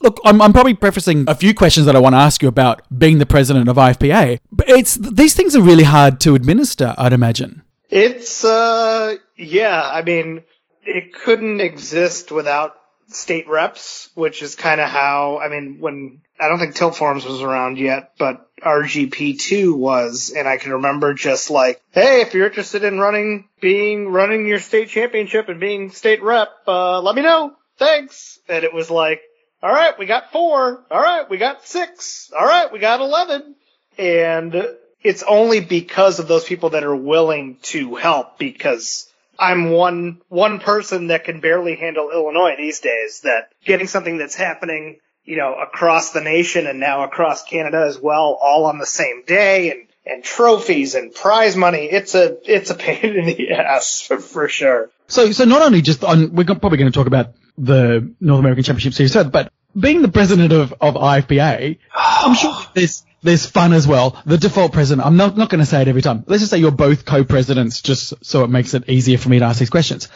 Look, 0.03 0.21
I'm, 0.25 0.43
I'm 0.43 0.53
probably 0.53 0.75
prefacing 0.75 1.25
a 1.27 1.35
few 1.35 1.55
questions 1.55 1.87
that 1.87 1.97
I 1.97 1.99
want 1.99 2.15
to 2.15 2.19
ask 2.19 2.43
you 2.43 2.49
about 2.49 2.83
being 2.97 3.19
the 3.19 3.27
president 3.27 3.69
of 3.69 3.77
IFPA, 3.77 4.41
but 4.53 4.69
it's 4.69 4.95
these 4.97 5.35
things 5.35 5.57
are 5.57 5.63
really 5.63 5.85
hard 5.85 6.21
to 6.21 6.35
administer. 6.35 6.95
I'd 6.99 7.13
imagine. 7.13 7.63
It's 7.89 8.45
uh 8.45 9.17
yeah, 9.37 9.91
I 9.93 10.03
mean 10.03 10.43
it 10.83 11.13
couldn't 11.15 11.61
exist 11.61 12.31
without 12.31 12.77
state 13.09 13.49
reps, 13.49 14.11
which 14.15 14.43
is 14.43 14.55
kind 14.55 14.81
of 14.81 14.89
how 14.89 15.39
I 15.39 15.49
mean 15.49 15.79
when 15.81 16.21
I 16.41 16.49
don't 16.49 16.59
think 16.59 16.75
Tilt 16.75 16.97
Forums 16.97 17.25
was 17.25 17.41
around 17.41 17.79
yet, 17.79 18.13
but 18.19 18.49
RGP2 18.61 19.77
was, 19.77 20.33
and 20.37 20.49
I 20.49 20.57
can 20.57 20.73
remember 20.73 21.15
just 21.15 21.51
like, 21.51 21.81
hey, 21.93 22.21
if 22.23 22.35
you're 22.35 22.47
interested 22.47 22.85
in 22.85 22.99
running, 22.99 23.49
being 23.61 24.09
running 24.09 24.47
your 24.47 24.59
state 24.59 24.89
championship 24.89 25.49
and 25.49 25.61
being 25.61 25.91
state 25.91 26.23
rep, 26.23 26.49
uh, 26.67 27.01
let 27.01 27.15
me 27.15 27.23
know. 27.23 27.55
Thanks. 27.79 28.39
And 28.49 28.65
it 28.65 28.73
was 28.73 28.91
like, 28.91 29.23
all 29.63 29.73
right, 29.73 29.99
we 29.99 30.07
got 30.07 30.33
four. 30.33 30.85
All 30.91 31.03
right, 31.03 31.29
we 31.29 31.39
got 31.39 31.67
six. 31.67 32.31
All 32.39 32.47
right, 32.47 32.71
we 32.71 32.79
got 32.79 33.01
eleven. 33.01 33.55
And 33.99 34.55
it's 35.03 35.23
only 35.23 35.61
because 35.61 36.19
of 36.19 36.29
those 36.29 36.45
people 36.45 36.71
that 36.71 36.85
are 36.85 36.97
willing 36.97 37.57
to 37.63 37.95
help 37.95 38.39
because 38.39 39.11
I'm 39.39 39.71
one 39.71 40.21
one 40.29 40.61
person 40.61 41.09
that 41.09 41.25
can 41.25 41.41
barely 41.41 41.77
handle 41.77 42.11
Illinois 42.11 42.55
these 42.57 42.81
days 42.81 43.21
that 43.21 43.53
getting 43.65 43.87
something 43.87 44.19
that's 44.19 44.35
happening, 44.35 44.99
you 45.25 45.37
know, 45.37 45.55
across 45.55 46.13
the 46.13 46.21
nation 46.21 46.67
and 46.67 46.81
now 46.81 47.05
across 47.05 47.45
Canada 47.45 47.85
as 47.87 47.99
well, 48.01 48.39
all 48.41 48.67
on 48.67 48.79
the 48.79 48.87
same 48.87 49.25
day 49.27 49.71
and 49.71 49.87
and 50.07 50.23
trophies 50.23 50.95
and 50.95 51.13
prize 51.13 51.57
money, 51.57 51.87
it's 51.91 52.15
a 52.15 52.37
it's 52.45 52.71
a 52.71 52.75
pain 52.75 53.17
in 53.17 53.27
the 53.27 53.51
ass 53.53 54.03
for, 54.03 54.19
for 54.19 54.49
sure. 54.49 54.91
So 55.09 55.33
so 55.33 55.45
not 55.45 55.63
only 55.63 55.83
just 55.83 56.05
on 56.05 56.33
we're 56.33 56.45
probably 56.45 56.79
going 56.79 56.91
to 56.91 56.97
talk 56.97 57.07
about 57.07 57.35
the 57.59 58.15
North 58.21 58.41
American 58.41 58.65
Championship 58.65 58.95
Series, 58.95 59.31
but 59.31 59.53
being 59.79 60.03
the 60.03 60.09
president 60.09 60.53
of, 60.53 60.75
of 60.81 60.95
IFPA, 60.95 61.79
I'm 61.95 62.35
sure 62.35 62.55
there's 62.75 63.05
there's 63.27 63.47
fun 63.47 63.73
as 63.73 63.87
well. 63.87 64.21
The 64.25 64.39
default 64.39 64.73
president, 64.73 65.07
I'm 65.07 65.17
not, 65.17 65.37
not 65.37 65.51
going 65.51 65.61
to 65.61 65.67
say 65.67 65.83
it 65.83 65.89
every 65.89 66.03
time. 66.03 66.25
Let's 66.27 66.43
just 66.43 66.51
say 66.51 66.59
you're 66.59 66.71
both 66.71 67.05
co-presidents 67.05 67.83
just 67.83 68.15
so 68.25 68.45
it 68.45 68.51
makes 68.51 68.75
it 68.75 68.89
easier 68.89 69.19
for 69.19 69.29
me 69.29 69.39
to 69.39 69.45
ask 69.45 69.59
these 69.59 69.71
questions. 69.71 70.09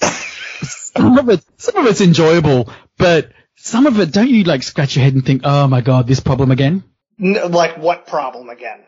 some 0.00 1.18
of 1.18 1.28
it, 1.28 1.44
some 1.56 1.76
of 1.76 1.86
it's 1.86 2.00
enjoyable, 2.00 2.72
but 2.96 3.30
some 3.56 3.86
of 3.86 3.98
it, 4.00 4.12
don't 4.12 4.28
you 4.28 4.44
like 4.44 4.62
scratch 4.62 4.96
your 4.96 5.04
head 5.04 5.14
and 5.14 5.24
think, 5.24 5.42
oh 5.44 5.66
my 5.66 5.80
god, 5.80 6.06
this 6.06 6.20
problem 6.20 6.50
again? 6.50 6.84
Like 7.18 7.78
what 7.78 8.06
problem 8.06 8.48
again? 8.48 8.84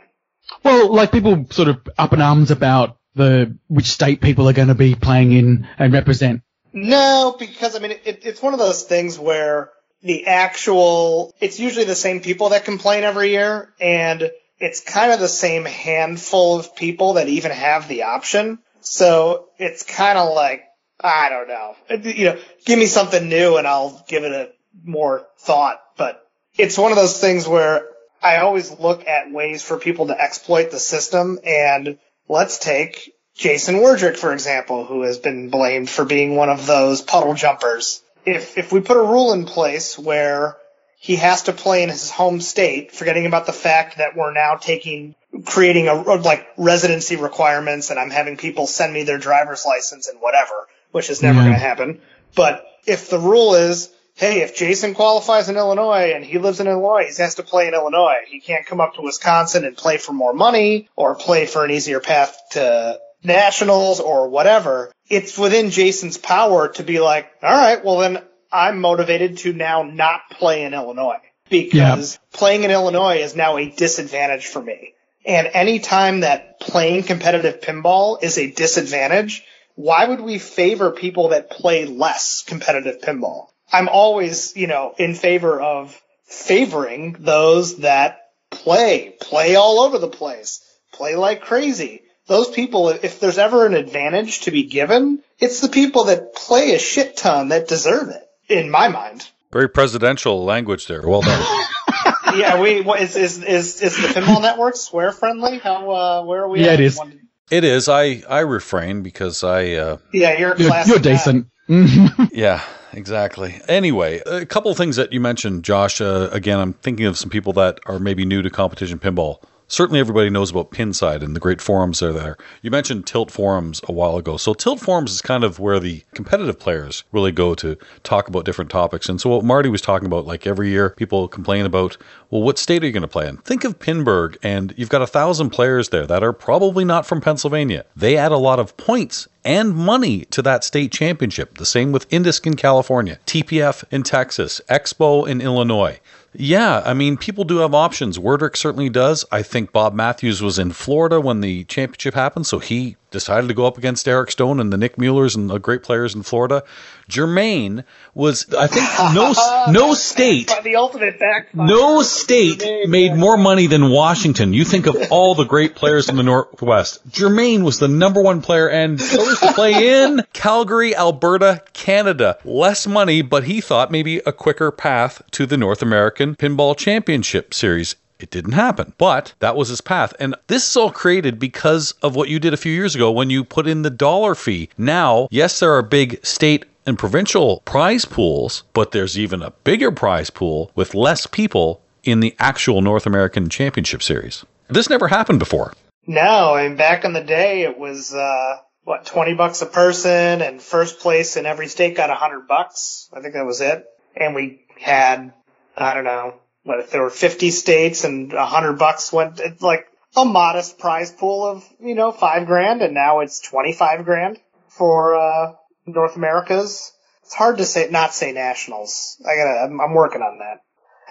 Well, 0.62 0.92
like 0.92 1.12
people 1.12 1.46
sort 1.50 1.68
of 1.68 1.80
up 1.98 2.12
in 2.12 2.20
arms 2.20 2.50
about 2.50 2.98
the, 3.14 3.58
which 3.68 3.86
state 3.86 4.20
people 4.20 4.48
are 4.48 4.52
going 4.52 4.68
to 4.68 4.74
be 4.74 4.94
playing 4.94 5.32
in 5.32 5.68
and 5.78 5.92
represent. 5.92 6.42
No, 6.72 7.34
because 7.38 7.74
I 7.74 7.80
mean, 7.80 7.92
it, 8.04 8.20
it's 8.24 8.42
one 8.42 8.52
of 8.52 8.60
those 8.60 8.84
things 8.84 9.18
where 9.18 9.70
the 10.02 10.26
actual, 10.26 11.34
it's 11.40 11.60
usually 11.60 11.84
the 11.84 11.94
same 11.94 12.20
people 12.20 12.50
that 12.50 12.64
complain 12.64 13.04
every 13.04 13.30
year, 13.30 13.72
and 13.80 14.30
it's 14.58 14.80
kind 14.80 15.12
of 15.12 15.20
the 15.20 15.28
same 15.28 15.64
handful 15.64 16.58
of 16.58 16.76
people 16.76 17.14
that 17.14 17.28
even 17.28 17.50
have 17.50 17.88
the 17.88 18.04
option. 18.04 18.58
So 18.80 19.48
it's 19.58 19.82
kind 19.82 20.18
of 20.18 20.34
like, 20.34 20.64
I 21.02 21.28
don't 21.30 21.48
know. 21.48 21.76
You 22.10 22.24
know, 22.26 22.38
give 22.66 22.78
me 22.78 22.86
something 22.86 23.28
new 23.28 23.56
and 23.56 23.66
I'll 23.66 24.04
give 24.08 24.24
it 24.24 24.32
a 24.32 24.50
more 24.84 25.26
thought. 25.38 25.80
But 25.96 26.22
it's 26.56 26.76
one 26.76 26.92
of 26.92 26.96
those 26.96 27.18
things 27.18 27.48
where 27.48 27.86
I 28.22 28.38
always 28.38 28.70
look 28.78 29.06
at 29.06 29.32
ways 29.32 29.62
for 29.62 29.78
people 29.78 30.08
to 30.08 30.20
exploit 30.20 30.70
the 30.70 30.78
system 30.78 31.38
and 31.44 31.98
let's 32.28 32.58
take 32.58 33.14
Jason 33.34 33.76
Werdrick, 33.76 34.18
for 34.18 34.32
example, 34.34 34.84
who 34.84 35.02
has 35.02 35.16
been 35.16 35.48
blamed 35.48 35.88
for 35.88 36.04
being 36.04 36.36
one 36.36 36.50
of 36.50 36.66
those 36.66 37.00
puddle 37.00 37.32
jumpers 37.32 38.02
if 38.30 38.56
if 38.58 38.72
we 38.72 38.80
put 38.80 38.96
a 38.96 39.02
rule 39.02 39.32
in 39.32 39.44
place 39.46 39.98
where 39.98 40.56
he 40.98 41.16
has 41.16 41.44
to 41.44 41.52
play 41.52 41.82
in 41.82 41.88
his 41.88 42.10
home 42.10 42.40
state, 42.40 42.92
forgetting 42.92 43.26
about 43.26 43.46
the 43.46 43.52
fact 43.52 43.98
that 43.98 44.16
we're 44.16 44.32
now 44.32 44.56
taking 44.56 45.14
creating 45.46 45.88
a 45.88 45.94
like 45.94 46.46
residency 46.56 47.16
requirements 47.16 47.90
and 47.90 47.98
I'm 47.98 48.10
having 48.10 48.36
people 48.36 48.66
send 48.66 48.92
me 48.92 49.04
their 49.04 49.18
driver's 49.18 49.64
license 49.64 50.08
and 50.08 50.20
whatever, 50.20 50.68
which 50.90 51.08
is 51.08 51.22
never 51.22 51.38
Yeah. 51.38 51.44
going 51.44 51.54
to 51.54 51.60
happen. 51.60 52.02
But 52.34 52.66
if 52.86 53.08
the 53.10 53.18
rule 53.18 53.54
is, 53.54 53.90
hey, 54.14 54.40
if 54.42 54.56
Jason 54.56 54.92
qualifies 54.94 55.48
in 55.48 55.56
Illinois 55.56 56.12
and 56.14 56.24
he 56.24 56.38
lives 56.38 56.60
in 56.60 56.66
Illinois, 56.66 57.06
he 57.08 57.22
has 57.22 57.36
to 57.36 57.42
play 57.42 57.68
in 57.68 57.74
Illinois. 57.74 58.16
He 58.28 58.40
can't 58.40 58.66
come 58.66 58.80
up 58.80 58.94
to 58.96 59.02
Wisconsin 59.02 59.64
and 59.64 59.76
play 59.76 59.96
for 59.98 60.12
more 60.12 60.34
money 60.34 60.88
or 60.96 61.14
play 61.14 61.46
for 61.46 61.64
an 61.64 61.70
easier 61.70 62.00
path 62.00 62.36
to 62.52 62.98
nationals 63.22 64.00
or 64.00 64.28
whatever. 64.28 64.92
It's 65.08 65.38
within 65.38 65.70
Jason's 65.70 66.18
power 66.18 66.68
to 66.68 66.82
be 66.82 67.00
like, 67.00 67.30
all 67.42 67.50
right, 67.50 67.84
well 67.84 67.98
then 67.98 68.22
I'm 68.52 68.80
motivated 68.80 69.38
to 69.38 69.52
now 69.52 69.82
not 69.82 70.22
play 70.30 70.64
in 70.64 70.74
Illinois 70.74 71.20
because 71.48 72.18
playing 72.32 72.64
in 72.64 72.70
Illinois 72.70 73.18
is 73.18 73.36
now 73.36 73.56
a 73.56 73.70
disadvantage 73.70 74.46
for 74.46 74.62
me. 74.62 74.94
And 75.26 75.50
any 75.52 75.80
time 75.80 76.20
that 76.20 76.60
playing 76.60 77.02
competitive 77.02 77.60
pinball 77.60 78.22
is 78.22 78.38
a 78.38 78.50
disadvantage, 78.50 79.44
why 79.74 80.06
would 80.06 80.20
we 80.20 80.38
favor 80.38 80.90
people 80.90 81.28
that 81.28 81.50
play 81.50 81.86
less 81.86 82.42
competitive 82.46 83.00
pinball? 83.00 83.48
I'm 83.72 83.88
always, 83.88 84.56
you 84.56 84.66
know, 84.66 84.94
in 84.98 85.14
favor 85.14 85.60
of 85.60 86.00
favoring 86.24 87.16
those 87.18 87.78
that 87.78 88.20
play, 88.50 89.14
play 89.20 89.56
all 89.56 89.80
over 89.80 89.98
the 89.98 90.08
place, 90.08 90.64
play 90.92 91.16
like 91.16 91.42
crazy. 91.42 91.99
Those 92.30 92.48
people, 92.48 92.90
if 92.90 93.18
there's 93.18 93.38
ever 93.38 93.66
an 93.66 93.74
advantage 93.74 94.42
to 94.42 94.52
be 94.52 94.62
given, 94.62 95.18
it's 95.40 95.62
the 95.62 95.68
people 95.68 96.04
that 96.04 96.32
play 96.32 96.76
a 96.76 96.78
shit 96.78 97.16
ton 97.16 97.48
that 97.48 97.66
deserve 97.66 98.10
it, 98.10 98.22
in 98.48 98.70
my 98.70 98.86
mind. 98.86 99.28
Very 99.50 99.68
presidential 99.68 100.44
language 100.44 100.86
there. 100.86 101.02
Well 101.02 101.22
done. 101.22 101.66
yeah, 102.36 102.60
we 102.60 102.82
what, 102.82 103.00
is 103.00 103.16
is 103.16 103.42
is 103.42 103.82
is 103.82 103.96
the 103.96 104.20
pinball 104.20 104.40
network 104.40 104.76
swear 104.76 105.10
friendly? 105.10 105.58
How 105.58 105.90
uh, 105.90 106.22
where 106.22 106.44
are 106.44 106.48
we? 106.48 106.60
Yeah, 106.60 106.68
at? 106.68 106.74
it 106.74 106.84
is. 106.84 106.98
One- 106.98 107.18
it 107.50 107.64
is. 107.64 107.88
I 107.88 108.22
I 108.28 108.40
refrain 108.40 109.02
because 109.02 109.42
I 109.42 109.72
uh, 109.72 109.96
Yeah, 110.12 110.38
you're 110.38 110.52
a 110.52 110.62
You're, 110.62 110.86
you're 110.86 110.98
decent. 111.00 111.48
yeah 112.32 112.62
exactly. 112.92 113.60
Anyway, 113.66 114.20
a 114.24 114.46
couple 114.46 114.70
of 114.70 114.76
things 114.76 114.94
that 114.96 115.12
you 115.12 115.20
mentioned, 115.20 115.64
Josh. 115.64 116.00
Uh, 116.00 116.28
again, 116.30 116.60
I'm 116.60 116.74
thinking 116.74 117.06
of 117.06 117.18
some 117.18 117.28
people 117.28 117.54
that 117.54 117.80
are 117.86 117.98
maybe 117.98 118.24
new 118.24 118.40
to 118.42 118.50
competition 118.50 119.00
pinball. 119.00 119.42
Certainly, 119.70 120.00
everybody 120.00 120.30
knows 120.30 120.50
about 120.50 120.72
Pinside 120.72 121.22
and 121.22 121.36
the 121.36 121.38
great 121.38 121.60
forums 121.60 122.00
that 122.00 122.08
are 122.08 122.12
there. 122.12 122.36
You 122.60 122.72
mentioned 122.72 123.06
Tilt 123.06 123.30
forums 123.30 123.80
a 123.86 123.92
while 123.92 124.16
ago. 124.16 124.36
So, 124.36 124.52
Tilt 124.52 124.80
forums 124.80 125.12
is 125.12 125.22
kind 125.22 125.44
of 125.44 125.60
where 125.60 125.78
the 125.78 126.02
competitive 126.12 126.58
players 126.58 127.04
really 127.12 127.30
go 127.30 127.54
to 127.54 127.78
talk 128.02 128.26
about 128.26 128.44
different 128.44 128.72
topics. 128.72 129.08
And 129.08 129.20
so, 129.20 129.30
what 129.30 129.44
Marty 129.44 129.68
was 129.68 129.80
talking 129.80 130.06
about, 130.06 130.26
like 130.26 130.44
every 130.44 130.70
year, 130.70 130.90
people 130.90 131.28
complain 131.28 131.66
about, 131.66 131.96
well, 132.30 132.42
what 132.42 132.58
state 132.58 132.82
are 132.82 132.86
you 132.86 132.92
going 132.92 133.02
to 133.02 133.08
play 133.08 133.28
in? 133.28 133.36
Think 133.36 133.62
of 133.62 133.78
Pinburgh, 133.78 134.36
and 134.42 134.74
you've 134.76 134.88
got 134.88 135.02
a 135.02 135.06
thousand 135.06 135.50
players 135.50 135.90
there 135.90 136.04
that 136.04 136.24
are 136.24 136.32
probably 136.32 136.84
not 136.84 137.06
from 137.06 137.20
Pennsylvania. 137.20 137.84
They 137.94 138.16
add 138.16 138.32
a 138.32 138.38
lot 138.38 138.58
of 138.58 138.76
points 138.76 139.28
and 139.44 139.74
money 139.74 140.24
to 140.26 140.42
that 140.42 140.64
state 140.64 140.90
championship. 140.90 141.58
The 141.58 141.64
same 141.64 141.92
with 141.92 142.08
Indisc 142.10 142.44
in 142.44 142.56
California, 142.56 143.20
TPF 143.24 143.84
in 143.92 144.02
Texas, 144.02 144.60
Expo 144.68 145.28
in 145.28 145.40
Illinois. 145.40 146.00
Yeah, 146.32 146.82
I 146.84 146.94
mean, 146.94 147.16
people 147.16 147.44
do 147.44 147.58
have 147.58 147.74
options. 147.74 148.18
Werdrick 148.18 148.56
certainly 148.56 148.88
does. 148.88 149.24
I 149.32 149.42
think 149.42 149.72
Bob 149.72 149.94
Matthews 149.94 150.40
was 150.40 150.58
in 150.58 150.72
Florida 150.72 151.20
when 151.20 151.40
the 151.40 151.64
championship 151.64 152.14
happened, 152.14 152.46
so 152.46 152.60
he 152.60 152.96
decided 153.10 153.48
to 153.48 153.54
go 153.54 153.66
up 153.66 153.78
against 153.78 154.06
Eric 154.08 154.30
Stone 154.30 154.60
and 154.60 154.72
the 154.72 154.76
Nick 154.76 154.96
Muellers 154.98 155.36
and 155.36 155.50
the 155.50 155.58
great 155.58 155.82
players 155.82 156.14
in 156.14 156.22
Florida. 156.22 156.62
Germain 157.08 157.84
was, 158.14 158.52
I 158.54 158.66
think, 158.68 158.86
no 159.14 159.32
no 159.72 159.94
state, 159.94 160.52
the 160.62 160.76
ultimate 160.76 161.18
backfire. 161.18 161.66
no 161.66 162.02
state 162.02 162.62
made 162.88 163.14
more 163.14 163.36
money 163.36 163.66
than 163.66 163.90
Washington. 163.90 164.52
You 164.52 164.64
think 164.64 164.86
of 164.86 164.96
all 165.10 165.34
the 165.34 165.44
great 165.44 165.74
players 165.74 166.08
in 166.08 166.16
the 166.16 166.22
Northwest. 166.22 167.00
Germain 167.10 167.64
was 167.64 167.78
the 167.78 167.88
number 167.88 168.22
one 168.22 168.42
player 168.42 168.68
and 168.68 168.98
chose 168.98 169.40
to 169.40 169.52
play 169.52 170.04
in 170.04 170.22
Calgary, 170.32 170.94
Alberta, 170.94 171.62
Canada. 171.72 172.38
Less 172.44 172.86
money, 172.86 173.22
but 173.22 173.44
he 173.44 173.60
thought 173.60 173.90
maybe 173.90 174.18
a 174.18 174.32
quicker 174.32 174.70
path 174.70 175.20
to 175.32 175.46
the 175.46 175.56
North 175.56 175.82
American 175.82 176.36
Pinball 176.36 176.76
Championship 176.76 177.52
Series. 177.52 177.96
It 178.20 178.30
didn't 178.30 178.52
happen, 178.52 178.92
but 178.98 179.32
that 179.38 179.56
was 179.56 179.68
his 179.68 179.80
path. 179.80 180.12
And 180.20 180.34
this 180.46 180.68
is 180.68 180.76
all 180.76 180.90
created 180.90 181.38
because 181.38 181.92
of 182.02 182.14
what 182.14 182.28
you 182.28 182.38
did 182.38 182.52
a 182.52 182.58
few 182.58 182.72
years 182.72 182.94
ago 182.94 183.10
when 183.10 183.30
you 183.30 183.44
put 183.44 183.66
in 183.66 183.82
the 183.82 183.90
dollar 183.90 184.34
fee. 184.34 184.68
Now, 184.76 185.26
yes, 185.30 185.58
there 185.58 185.72
are 185.72 185.82
big 185.82 186.24
state 186.24 186.64
and 186.86 186.98
provincial 186.98 187.62
prize 187.64 188.04
pools, 188.04 188.64
but 188.72 188.92
there's 188.92 189.18
even 189.18 189.42
a 189.42 189.50
bigger 189.64 189.90
prize 189.90 190.30
pool 190.30 190.70
with 190.74 190.94
less 190.94 191.26
people 191.26 191.82
in 192.04 192.20
the 192.20 192.34
actual 192.38 192.80
North 192.82 193.06
American 193.06 193.48
Championship 193.48 194.02
Series. 194.02 194.44
This 194.68 194.88
never 194.90 195.08
happened 195.08 195.38
before. 195.38 195.72
No, 196.06 196.54
I 196.54 196.66
mean 196.66 196.76
back 196.76 197.04
in 197.04 197.12
the 197.12 197.22
day 197.22 197.62
it 197.62 197.78
was 197.78 198.14
uh 198.14 198.56
what, 198.84 199.04
twenty 199.04 199.34
bucks 199.34 199.62
a 199.62 199.66
person 199.66 200.40
and 200.42 200.60
first 200.60 201.00
place 201.00 201.36
in 201.36 201.44
every 201.46 201.68
state 201.68 201.96
got 201.96 202.10
a 202.10 202.14
hundred 202.14 202.48
bucks. 202.48 203.08
I 203.12 203.20
think 203.20 203.34
that 203.34 203.44
was 203.46 203.60
it. 203.60 203.84
And 204.16 204.34
we 204.34 204.64
had 204.78 205.32
I 205.76 205.94
don't 205.94 206.04
know, 206.04 206.34
what 206.64 206.80
if 206.80 206.90
there 206.90 207.02
were 207.02 207.10
fifty 207.10 207.50
states 207.50 208.04
and 208.04 208.32
hundred 208.32 208.74
bucks 208.74 209.12
went 209.12 209.40
it's 209.40 209.62
like 209.62 209.86
a 210.16 210.24
modest 210.24 210.78
prize 210.78 211.12
pool 211.12 211.46
of, 211.46 211.64
you 211.80 211.94
know, 211.94 212.12
five 212.12 212.46
grand 212.46 212.82
and 212.82 212.94
now 212.94 213.20
it's 213.20 213.40
twenty 213.40 213.72
five 213.72 214.04
grand 214.04 214.38
for 214.68 215.14
uh 215.14 215.52
North 215.86 216.16
America's. 216.16 216.92
It's 217.22 217.34
hard 217.34 217.58
to 217.58 217.64
say 217.64 217.88
not 217.90 218.14
say 218.14 218.32
nationals. 218.32 219.22
I 219.24 219.36
gotta 219.36 219.60
I'm, 219.64 219.80
I'm 219.80 219.94
working 219.94 220.22
on 220.22 220.38
that. 220.38 220.60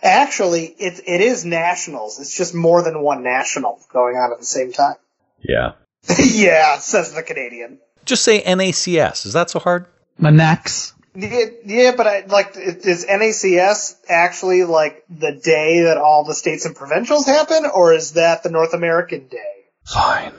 Actually, 0.01 0.65
it 0.65 1.01
it 1.05 1.21
is 1.21 1.45
nationals. 1.45 2.19
It's 2.19 2.35
just 2.35 2.53
more 2.53 2.81
than 2.81 3.01
one 3.01 3.23
national 3.23 3.79
going 3.91 4.15
on 4.15 4.31
at 4.31 4.39
the 4.39 4.45
same 4.45 4.71
time. 4.71 4.95
Yeah. 5.41 5.73
yeah, 6.19 6.77
says 6.77 7.13
the 7.13 7.23
Canadian. 7.23 7.79
Just 8.05 8.23
say 8.23 8.41
NACS. 8.41 9.25
Is 9.25 9.33
that 9.33 9.49
so 9.49 9.59
hard? 9.59 9.87
Manax. 10.19 10.93
Yeah, 11.15 11.45
yeah, 11.65 11.95
but 11.95 12.07
I 12.07 12.25
like 12.25 12.55
is 12.55 13.05
NACS 13.05 13.95
actually 14.07 14.63
like 14.63 15.03
the 15.09 15.31
day 15.31 15.83
that 15.83 15.97
all 15.97 16.23
the 16.23 16.35
states 16.35 16.65
and 16.65 16.75
provincials 16.75 17.25
happen, 17.25 17.65
or 17.65 17.93
is 17.93 18.13
that 18.13 18.43
the 18.43 18.49
North 18.49 18.73
American 18.73 19.27
day? 19.27 19.65
Fine. 19.85 20.33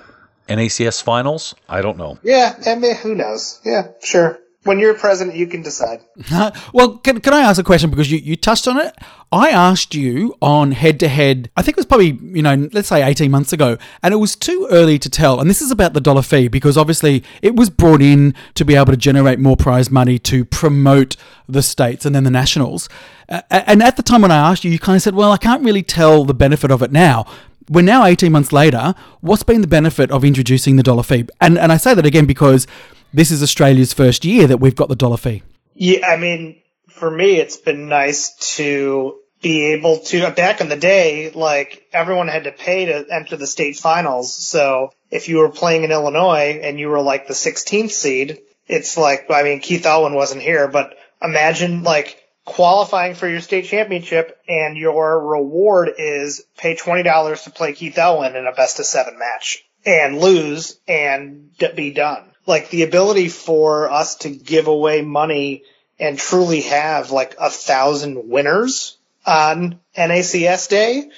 NACS 0.48 1.02
finals? 1.02 1.54
I 1.68 1.82
don't 1.82 1.98
know. 1.98 2.18
Yeah, 2.22 2.54
I 2.66 2.74
mean, 2.74 2.96
who 2.96 3.14
knows? 3.14 3.60
Yeah, 3.64 3.88
sure. 4.02 4.38
When 4.64 4.78
you're 4.78 4.92
president, 4.92 5.38
you 5.38 5.46
can 5.46 5.62
decide. 5.62 6.02
well, 6.74 6.98
can, 6.98 7.20
can 7.20 7.32
I 7.32 7.40
ask 7.40 7.58
a 7.58 7.64
question 7.64 7.88
because 7.88 8.12
you, 8.12 8.18
you 8.18 8.36
touched 8.36 8.68
on 8.68 8.78
it? 8.78 8.94
I 9.32 9.48
asked 9.48 9.94
you 9.94 10.36
on 10.42 10.72
head 10.72 11.00
to 11.00 11.08
head, 11.08 11.50
I 11.56 11.62
think 11.62 11.78
it 11.78 11.80
was 11.80 11.86
probably, 11.86 12.18
you 12.36 12.42
know, 12.42 12.68
let's 12.72 12.88
say 12.88 13.02
18 13.02 13.30
months 13.30 13.54
ago, 13.54 13.78
and 14.02 14.12
it 14.12 14.18
was 14.18 14.36
too 14.36 14.68
early 14.70 14.98
to 14.98 15.08
tell. 15.08 15.40
And 15.40 15.48
this 15.48 15.62
is 15.62 15.70
about 15.70 15.94
the 15.94 16.00
dollar 16.00 16.20
fee 16.20 16.48
because 16.48 16.76
obviously 16.76 17.24
it 17.40 17.56
was 17.56 17.70
brought 17.70 18.02
in 18.02 18.34
to 18.54 18.64
be 18.66 18.74
able 18.74 18.92
to 18.92 18.98
generate 18.98 19.38
more 19.38 19.56
prize 19.56 19.90
money 19.90 20.18
to 20.18 20.44
promote 20.44 21.16
the 21.48 21.62
states 21.62 22.04
and 22.04 22.14
then 22.14 22.24
the 22.24 22.30
nationals. 22.30 22.90
And 23.28 23.82
at 23.82 23.96
the 23.96 24.02
time 24.02 24.20
when 24.20 24.32
I 24.32 24.50
asked 24.50 24.64
you, 24.64 24.70
you 24.70 24.78
kind 24.78 24.96
of 24.96 25.02
said, 25.02 25.14
well, 25.14 25.32
I 25.32 25.38
can't 25.38 25.64
really 25.64 25.82
tell 25.82 26.26
the 26.26 26.34
benefit 26.34 26.70
of 26.70 26.82
it 26.82 26.92
now 26.92 27.24
we're 27.70 27.82
now 27.82 28.04
18 28.04 28.32
months 28.32 28.52
later. 28.52 28.94
What's 29.20 29.44
been 29.44 29.61
the 29.61 29.68
benefit 29.68 30.11
of 30.11 30.24
introducing 30.24 30.74
the 30.74 30.82
dollar 30.82 31.04
fee? 31.04 31.28
And 31.40 31.56
and 31.56 31.70
I 31.70 31.76
say 31.76 31.94
that 31.94 32.04
again 32.04 32.26
because 32.26 32.66
this 33.12 33.30
is 33.30 33.42
Australia's 33.42 33.92
first 33.92 34.24
year 34.24 34.46
that 34.46 34.58
we've 34.58 34.76
got 34.76 34.88
the 34.88 34.96
dollar 34.96 35.16
fee. 35.16 35.42
Yeah, 35.74 36.06
I 36.06 36.16
mean, 36.16 36.61
for 36.88 37.11
me, 37.11 37.36
it's 37.36 37.56
been 37.56 37.88
nice 37.88 38.34
to 38.56 39.18
be 39.42 39.72
able 39.72 40.00
to, 40.00 40.30
back 40.32 40.61
in 40.61 40.68
the 40.68 40.76
day, 40.76 41.30
like, 41.30 41.88
everyone 41.92 42.28
had 42.28 42.44
to 42.44 42.52
pay 42.52 42.86
to 42.86 43.06
enter 43.11 43.36
the 43.36 43.46
state 43.46 43.76
finals. 43.76 44.34
So 44.34 44.92
if 45.11 45.28
you 45.28 45.38
were 45.38 45.48
playing 45.48 45.84
in 45.84 45.92
Illinois 45.92 46.61
and 46.62 46.78
you 46.78 46.88
were 46.88 47.00
like 47.00 47.26
the 47.26 47.34
16th 47.34 47.90
seed, 47.90 48.40
it's 48.68 48.96
like, 48.96 49.26
I 49.30 49.42
mean, 49.42 49.61
Keith 49.61 49.86
Elwin 49.86 50.14
wasn't 50.14 50.42
here, 50.42 50.68
but 50.68 50.94
imagine 51.22 51.82
like 51.82 52.22
qualifying 52.44 53.14
for 53.14 53.28
your 53.28 53.40
state 53.40 53.64
championship 53.64 54.38
and 54.48 54.76
your 54.76 55.26
reward 55.28 55.90
is 55.98 56.42
pay 56.56 56.76
$20 56.76 57.44
to 57.44 57.50
play 57.50 57.72
Keith 57.72 57.98
Elwin 57.98 58.36
in 58.36 58.46
a 58.46 58.52
best 58.52 58.78
of 58.78 58.86
seven 58.86 59.18
match 59.18 59.64
and 59.84 60.20
lose 60.20 60.78
and 60.86 61.50
be 61.74 61.92
done. 61.92 62.30
Like 62.47 62.70
the 62.70 62.82
ability 62.82 63.28
for 63.28 63.91
us 63.91 64.16
to 64.16 64.30
give 64.30 64.66
away 64.66 65.03
money 65.03 65.62
and 65.99 66.18
truly 66.18 66.62
have 66.62 67.11
like 67.11 67.36
a 67.38 67.51
thousand 67.51 68.28
winners 68.28 68.97
on 69.26 69.78
NACS 69.97 70.68
day 70.68 71.11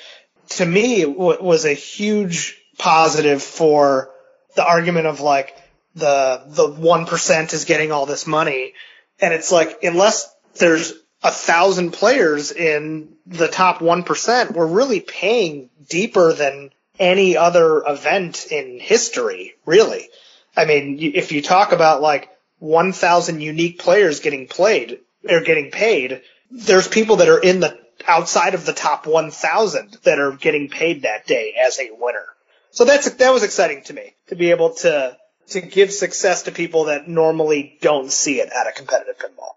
to 0.56 0.66
me 0.66 1.04
was 1.06 1.64
a 1.64 1.72
huge 1.72 2.60
positive 2.78 3.42
for 3.42 4.10
the 4.54 4.64
argument 4.64 5.06
of 5.06 5.20
like 5.20 5.56
the 5.94 6.42
the 6.46 6.68
one 6.68 7.06
percent 7.06 7.52
is 7.52 7.64
getting 7.64 7.92
all 7.92 8.06
this 8.06 8.26
money, 8.26 8.74
and 9.20 9.32
it's 9.32 9.52
like 9.52 9.82
unless 9.82 10.34
there's 10.56 10.92
a 11.22 11.30
thousand 11.30 11.92
players 11.92 12.50
in 12.52 13.14
the 13.26 13.48
top 13.48 13.80
one 13.80 14.02
percent, 14.02 14.52
we're 14.52 14.66
really 14.66 15.00
paying 15.00 15.70
deeper 15.88 16.32
than 16.32 16.70
any 16.98 17.36
other 17.36 17.82
event 17.86 18.46
in 18.50 18.78
history. 18.80 19.54
Really, 19.64 20.08
I 20.56 20.64
mean, 20.64 20.98
if 21.00 21.32
you 21.32 21.42
talk 21.42 21.72
about 21.72 22.02
like 22.02 22.28
one 22.58 22.92
thousand 22.92 23.40
unique 23.40 23.78
players 23.78 24.20
getting 24.20 24.46
played 24.46 25.00
or 25.28 25.40
getting 25.40 25.70
paid, 25.70 26.22
there's 26.50 26.88
people 26.88 27.16
that 27.16 27.28
are 27.28 27.40
in 27.40 27.60
the 27.60 27.78
outside 28.06 28.54
of 28.54 28.66
the 28.66 28.72
top 28.72 29.06
1,000 29.06 29.98
that 30.02 30.18
are 30.18 30.32
getting 30.32 30.68
paid 30.68 31.02
that 31.02 31.26
day 31.26 31.54
as 31.60 31.78
a 31.78 31.90
winner. 31.98 32.24
So 32.70 32.84
that's 32.84 33.08
that 33.10 33.32
was 33.32 33.42
exciting 33.42 33.82
to 33.84 33.92
me 33.92 34.14
to 34.28 34.34
be 34.34 34.50
able 34.50 34.74
to 34.76 35.16
to 35.48 35.60
give 35.60 35.92
success 35.92 36.44
to 36.44 36.52
people 36.52 36.84
that 36.84 37.06
normally 37.06 37.76
don't 37.82 38.10
see 38.10 38.40
it 38.40 38.48
at 38.48 38.66
a 38.66 38.72
competitive 38.72 39.18
pinball. 39.18 39.54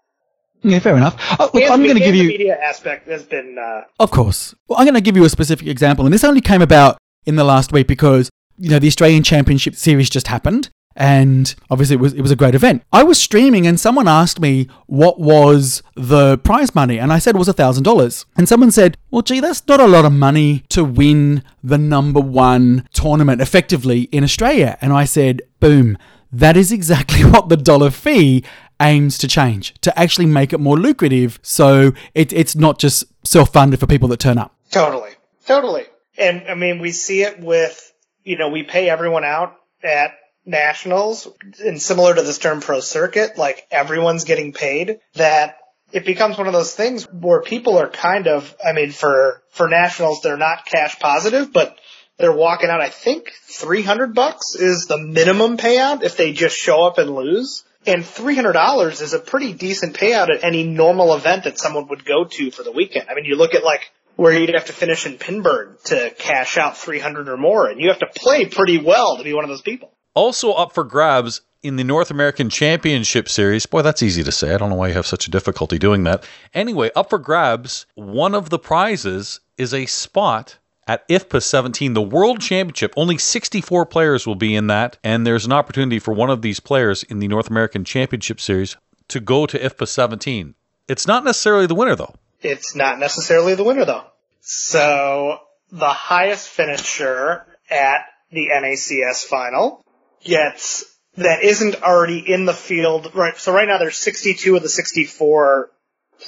Yeah, 0.62 0.80
fair 0.80 0.96
enough. 0.96 1.16
Oh, 1.38 1.50
look, 1.54 1.70
I'm 1.70 1.82
going 1.82 1.94
to 1.94 2.00
give 2.00 2.12
the 2.12 2.18
you. 2.18 2.28
media 2.28 2.58
aspect 2.58 3.08
has 3.08 3.22
been 3.22 3.56
uh, 3.58 3.82
Of 4.00 4.10
course. 4.10 4.54
Well, 4.68 4.78
I'm 4.78 4.84
going 4.84 4.94
to 4.94 5.00
give 5.00 5.16
you 5.16 5.24
a 5.24 5.28
specific 5.28 5.68
example, 5.68 6.04
and 6.04 6.12
this 6.12 6.24
only 6.24 6.40
came 6.40 6.60
about 6.60 6.98
in 7.24 7.36
the 7.36 7.44
last 7.44 7.72
week 7.72 7.86
because 7.86 8.30
you 8.58 8.68
know 8.68 8.78
the 8.78 8.88
Australian 8.88 9.22
Championship 9.22 9.76
Series 9.76 10.10
just 10.10 10.28
happened, 10.28 10.68
and 10.96 11.54
obviously 11.70 11.94
it 11.94 12.00
was 12.00 12.14
it 12.14 12.22
was 12.22 12.30
a 12.30 12.36
great 12.36 12.54
event. 12.54 12.82
I 12.92 13.02
was 13.02 13.20
streaming, 13.20 13.66
and 13.66 13.78
someone 13.78 14.08
asked 14.08 14.40
me 14.40 14.68
what 14.86 15.20
was 15.20 15.82
the 15.94 16.38
prize 16.38 16.74
money, 16.74 16.98
and 16.98 17.12
I 17.12 17.18
said 17.18 17.34
it 17.34 17.38
was 17.38 17.48
thousand 17.48 17.84
dollars, 17.84 18.26
and 18.36 18.48
someone 18.48 18.70
said, 18.70 18.96
"Well, 19.10 19.22
gee, 19.22 19.40
that's 19.40 19.66
not 19.68 19.80
a 19.80 19.86
lot 19.86 20.04
of 20.04 20.12
money 20.12 20.64
to 20.70 20.84
win 20.84 21.42
the 21.62 21.78
number 21.78 22.20
one 22.20 22.88
tournament 22.92 23.40
effectively 23.40 24.02
in 24.12 24.24
Australia," 24.24 24.76
and 24.80 24.92
I 24.92 25.04
said, 25.04 25.42
"Boom." 25.60 25.98
That 26.32 26.56
is 26.56 26.72
exactly 26.72 27.20
what 27.30 27.48
the 27.48 27.56
dollar 27.56 27.90
fee 27.90 28.44
aims 28.80 29.16
to 29.18 29.28
change, 29.28 29.74
to 29.80 29.96
actually 29.98 30.26
make 30.26 30.52
it 30.52 30.58
more 30.58 30.76
lucrative 30.76 31.38
so 31.40 31.92
it, 32.14 32.32
it's 32.32 32.56
not 32.56 32.78
just 32.78 33.04
self 33.24 33.52
funded 33.52 33.80
for 33.80 33.86
people 33.86 34.08
that 34.08 34.20
turn 34.20 34.36
up. 34.36 34.54
totally, 34.70 35.12
totally. 35.46 35.84
And 36.18 36.42
I 36.48 36.54
mean, 36.54 36.78
we 36.80 36.92
see 36.92 37.22
it 37.22 37.40
with 37.40 37.92
you 38.24 38.36
know 38.36 38.48
we 38.48 38.64
pay 38.64 38.90
everyone 38.90 39.24
out 39.24 39.54
at 39.82 40.10
nationals, 40.46 41.28
and 41.64 41.80
similar 41.80 42.14
to 42.14 42.22
the 42.22 42.32
Stern 42.32 42.60
Pro 42.60 42.80
circuit, 42.80 43.36
like 43.36 43.66
everyone's 43.70 44.24
getting 44.24 44.52
paid. 44.52 45.00
That 45.14 45.58
it 45.92 46.04
becomes 46.04 46.38
one 46.38 46.46
of 46.46 46.52
those 46.52 46.74
things 46.74 47.04
where 47.12 47.42
people 47.42 47.78
are 47.78 47.88
kind 47.88 48.28
of, 48.28 48.54
I 48.64 48.72
mean, 48.72 48.92
for 48.92 49.42
for 49.50 49.68
nationals, 49.68 50.20
they're 50.22 50.36
not 50.36 50.66
cash 50.66 50.98
positive, 50.98 51.52
but 51.52 51.76
they're 52.18 52.32
walking 52.32 52.70
out. 52.70 52.80
I 52.80 52.88
think 52.88 53.30
three 53.48 53.82
hundred 53.82 54.14
bucks 54.14 54.54
is 54.54 54.86
the 54.86 54.98
minimum 54.98 55.56
payout 55.56 56.02
if 56.02 56.16
they 56.16 56.32
just 56.32 56.56
show 56.56 56.86
up 56.86 56.98
and 56.98 57.14
lose. 57.14 57.64
And 57.88 58.02
$300 58.02 59.00
is 59.00 59.12
a 59.12 59.20
pretty 59.20 59.52
decent 59.52 59.96
payout 59.96 60.28
at 60.28 60.42
any 60.42 60.64
normal 60.64 61.14
event 61.14 61.44
that 61.44 61.56
someone 61.56 61.86
would 61.86 62.04
go 62.04 62.24
to 62.24 62.50
for 62.50 62.64
the 62.64 62.72
weekend. 62.72 63.08
I 63.08 63.14
mean, 63.14 63.26
you 63.26 63.36
look 63.36 63.54
at 63.54 63.62
like 63.62 63.92
where 64.16 64.32
you'd 64.32 64.54
have 64.54 64.64
to 64.64 64.72
finish 64.72 65.06
in 65.06 65.18
Pinburgh 65.18 65.80
to 65.84 66.10
cash 66.18 66.56
out 66.56 66.76
300 66.76 67.28
or 67.28 67.36
more, 67.36 67.68
and 67.68 67.80
you 67.80 67.90
have 67.90 68.00
to 68.00 68.08
play 68.16 68.46
pretty 68.46 68.78
well 68.78 69.18
to 69.18 69.24
be 69.24 69.32
one 69.32 69.44
of 69.44 69.50
those 69.50 69.62
people. 69.62 69.92
Also 70.16 70.52
up 70.52 70.72
for 70.72 70.82
grabs 70.82 71.42
in 71.62 71.76
the 71.76 71.84
North 71.84 72.10
American 72.10 72.50
Championship 72.50 73.28
Series. 73.28 73.66
Boy, 73.66 73.82
that's 73.82 74.02
easy 74.02 74.24
to 74.24 74.32
say. 74.32 74.52
I 74.52 74.58
don't 74.58 74.70
know 74.70 74.76
why 74.76 74.88
you 74.88 74.94
have 74.94 75.06
such 75.06 75.28
a 75.28 75.30
difficulty 75.30 75.78
doing 75.78 76.02
that. 76.04 76.26
Anyway, 76.52 76.90
up 76.96 77.10
for 77.10 77.18
grabs, 77.18 77.86
one 77.94 78.34
of 78.34 78.50
the 78.50 78.58
prizes 78.58 79.38
is 79.56 79.72
a 79.72 79.86
spot 79.86 80.58
at 80.88 81.06
IFPA 81.08 81.42
17, 81.42 81.92
the 81.94 82.02
World 82.02 82.40
Championship. 82.40 82.92
Only 82.96 83.18
64 83.18 83.86
players 83.86 84.26
will 84.26 84.34
be 84.34 84.56
in 84.56 84.66
that, 84.66 84.98
and 85.04 85.24
there's 85.24 85.46
an 85.46 85.52
opportunity 85.52 85.98
for 85.98 86.12
one 86.12 86.30
of 86.30 86.42
these 86.42 86.58
players 86.58 87.02
in 87.04 87.20
the 87.20 87.28
North 87.28 87.50
American 87.50 87.84
Championship 87.84 88.40
Series 88.40 88.76
to 89.08 89.20
go 89.20 89.46
to 89.46 89.58
IFPA 89.58 89.86
17. 89.86 90.54
It's 90.88 91.06
not 91.06 91.24
necessarily 91.24 91.66
the 91.66 91.74
winner, 91.74 91.94
though. 91.94 92.14
It's 92.42 92.74
not 92.76 92.98
necessarily 92.98 93.54
the 93.54 93.64
winner 93.64 93.84
though. 93.84 94.04
So 94.40 95.40
the 95.72 95.88
highest 95.88 96.48
finisher 96.48 97.44
at 97.70 98.04
the 98.30 98.48
NACS 98.52 99.24
final 99.24 99.84
gets 100.26 100.84
that 101.16 101.42
isn't 101.42 101.82
already 101.82 102.18
in 102.18 102.44
the 102.44 102.52
field. 102.52 103.12
Right. 103.14 103.36
So 103.36 103.52
right 103.52 103.68
now 103.68 103.78
there's 103.78 103.96
62 103.98 104.56
of 104.56 104.62
the 104.62 104.68
64 104.68 105.70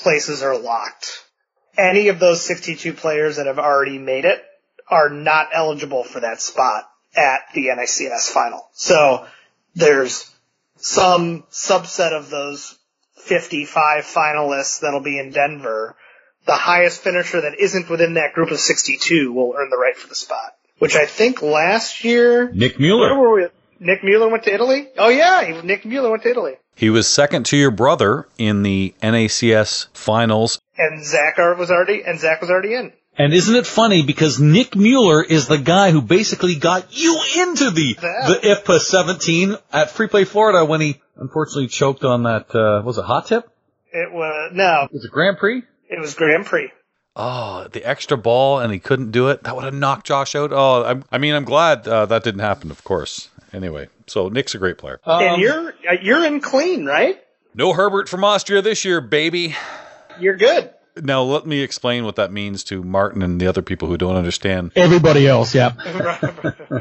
places 0.03 0.43
are 0.43 0.59
locked. 0.59 1.25
Any 1.77 2.09
of 2.09 2.19
those 2.19 2.43
62 2.43 2.95
players 2.95 3.37
that 3.37 3.47
have 3.47 3.59
already 3.59 3.99
made 3.99 4.25
it 4.25 4.43
are 4.91 5.11
not 5.11 5.49
eligible 5.53 6.03
for 6.05 6.21
that 6.21 6.41
spot 6.41 6.89
at 7.15 7.41
the 7.55 7.69
NACS 7.69 8.31
final. 8.31 8.69
So 8.73 9.27
there's 9.75 10.31
some 10.77 11.45
subset 11.51 12.13
of 12.13 12.31
those 12.31 12.79
55 13.17 14.05
finalists 14.05 14.81
that'll 14.81 15.03
be 15.03 15.19
in 15.19 15.31
Denver. 15.31 15.97
The 16.47 16.55
highest 16.55 17.03
finisher 17.03 17.43
that 17.43 17.59
isn't 17.59 17.91
within 17.91 18.15
that 18.15 18.33
group 18.33 18.51
of 18.51 18.59
62 18.59 19.33
will 19.33 19.55
earn 19.57 19.71
the 19.71 19.77
right 19.77 19.97
for 19.97 20.09
the 20.09 20.15
spot. 20.15 20.55
Which 20.79 20.97
I 20.97 21.07
think 21.07 21.43
last 21.43 22.05
year, 22.05 22.51
Nick 22.53 22.79
where 22.79 22.81
Mueller. 22.81 23.19
were 23.19 23.35
we? 23.35 23.47
Nick 23.81 24.03
Mueller 24.03 24.29
went 24.29 24.45
to 24.45 24.53
Italy? 24.55 24.89
Oh 24.99 25.09
yeah, 25.09 25.61
Nick 25.65 25.85
Mueller 25.85 26.11
went 26.11 26.23
to 26.25 26.31
Italy. 26.31 26.55
He 26.75 26.91
was 26.91 27.07
second 27.09 27.47
to 27.47 27.57
your 27.57 27.71
brother 27.71 28.29
in 28.39 28.63
the 28.63 28.95
NACS 29.03 29.89
finals. 29.93 30.61
And 30.77 31.05
Zach 31.05 31.37
was 31.39 31.71
already, 31.71 32.03
and 32.05 32.19
Zach 32.21 32.41
was 32.41 32.51
already 32.51 32.75
in. 32.75 32.93
And 33.17 33.35
isn't 33.35 33.55
it 33.55 33.67
funny 33.67 34.05
because 34.05 34.39
Nick 34.39 34.77
Mueller 34.77 35.25
is 35.25 35.49
the 35.49 35.59
guy 35.59 35.91
who 35.91 36.01
basically 36.01 36.55
got 36.55 36.97
you 36.97 37.19
into 37.39 37.71
the 37.71 37.97
Yeah. 38.01 38.29
the 38.29 38.35
IFPA 38.49 38.79
17 38.79 39.57
at 39.73 39.91
Free 39.91 40.07
Play 40.07 40.25
Florida 40.25 40.65
when 40.65 40.81
he 40.81 41.01
unfortunately 41.17 41.67
choked 41.67 42.05
on 42.05 42.23
that 42.25 42.55
uh, 42.55 42.83
was 42.85 42.97
it 42.97 43.05
hot 43.05 43.27
tip? 43.27 43.49
It 43.93 44.13
was, 44.13 44.53
no, 44.55 44.87
Was 44.93 45.05
it 45.05 45.11
Grand 45.11 45.39
Prix? 45.39 45.63
it 45.91 45.99
was 45.99 46.15
Grand 46.15 46.47
Prix. 46.47 46.71
Oh, 47.17 47.67
the 47.73 47.85
extra 47.85 48.17
ball 48.17 48.61
and 48.61 48.73
he 48.73 48.79
couldn't 48.79 49.11
do 49.11 49.29
it. 49.31 49.43
That 49.43 49.57
would 49.57 49.65
have 49.65 49.75
knocked 49.75 50.07
Josh 50.07 50.37
out. 50.37 50.53
Oh, 50.53 50.85
I'm, 50.85 51.05
I 51.11 51.19
mean, 51.19 51.35
I'm 51.35 51.45
glad 51.45 51.89
uh, 51.89 52.07
that 52.07 52.23
didn't 52.23 52.41
happen. 52.43 52.71
Of 52.71 52.85
course. 52.85 53.29
Anyway, 53.53 53.89
so 54.07 54.29
Nick's 54.29 54.55
a 54.55 54.59
great 54.59 54.79
player. 54.79 55.01
and 55.05 55.41
you're, 55.41 55.69
uh, 55.89 55.97
you're 56.03 56.25
in 56.25 56.41
clean, 56.41 56.85
right? 56.85 57.23
no 57.55 57.73
Herbert 57.73 58.09
from 58.09 58.25
Austria 58.25 58.63
this 58.63 58.85
year, 58.85 59.01
baby. 59.01 59.57
You're 60.21 60.37
good. 60.37 60.71
Now 60.97 61.23
let 61.23 61.47
me 61.47 61.61
explain 61.61 62.05
what 62.05 62.17
that 62.17 62.33
means 62.33 62.65
to 62.65 62.83
Martin 62.83 63.23
and 63.23 63.41
the 63.41 63.47
other 63.47 63.63
people 63.63 63.89
who 63.89 63.97
don't 63.97 64.17
understand. 64.17 64.73
Everybody 64.75 65.27
else, 65.27 65.55
yeah. 65.55 65.73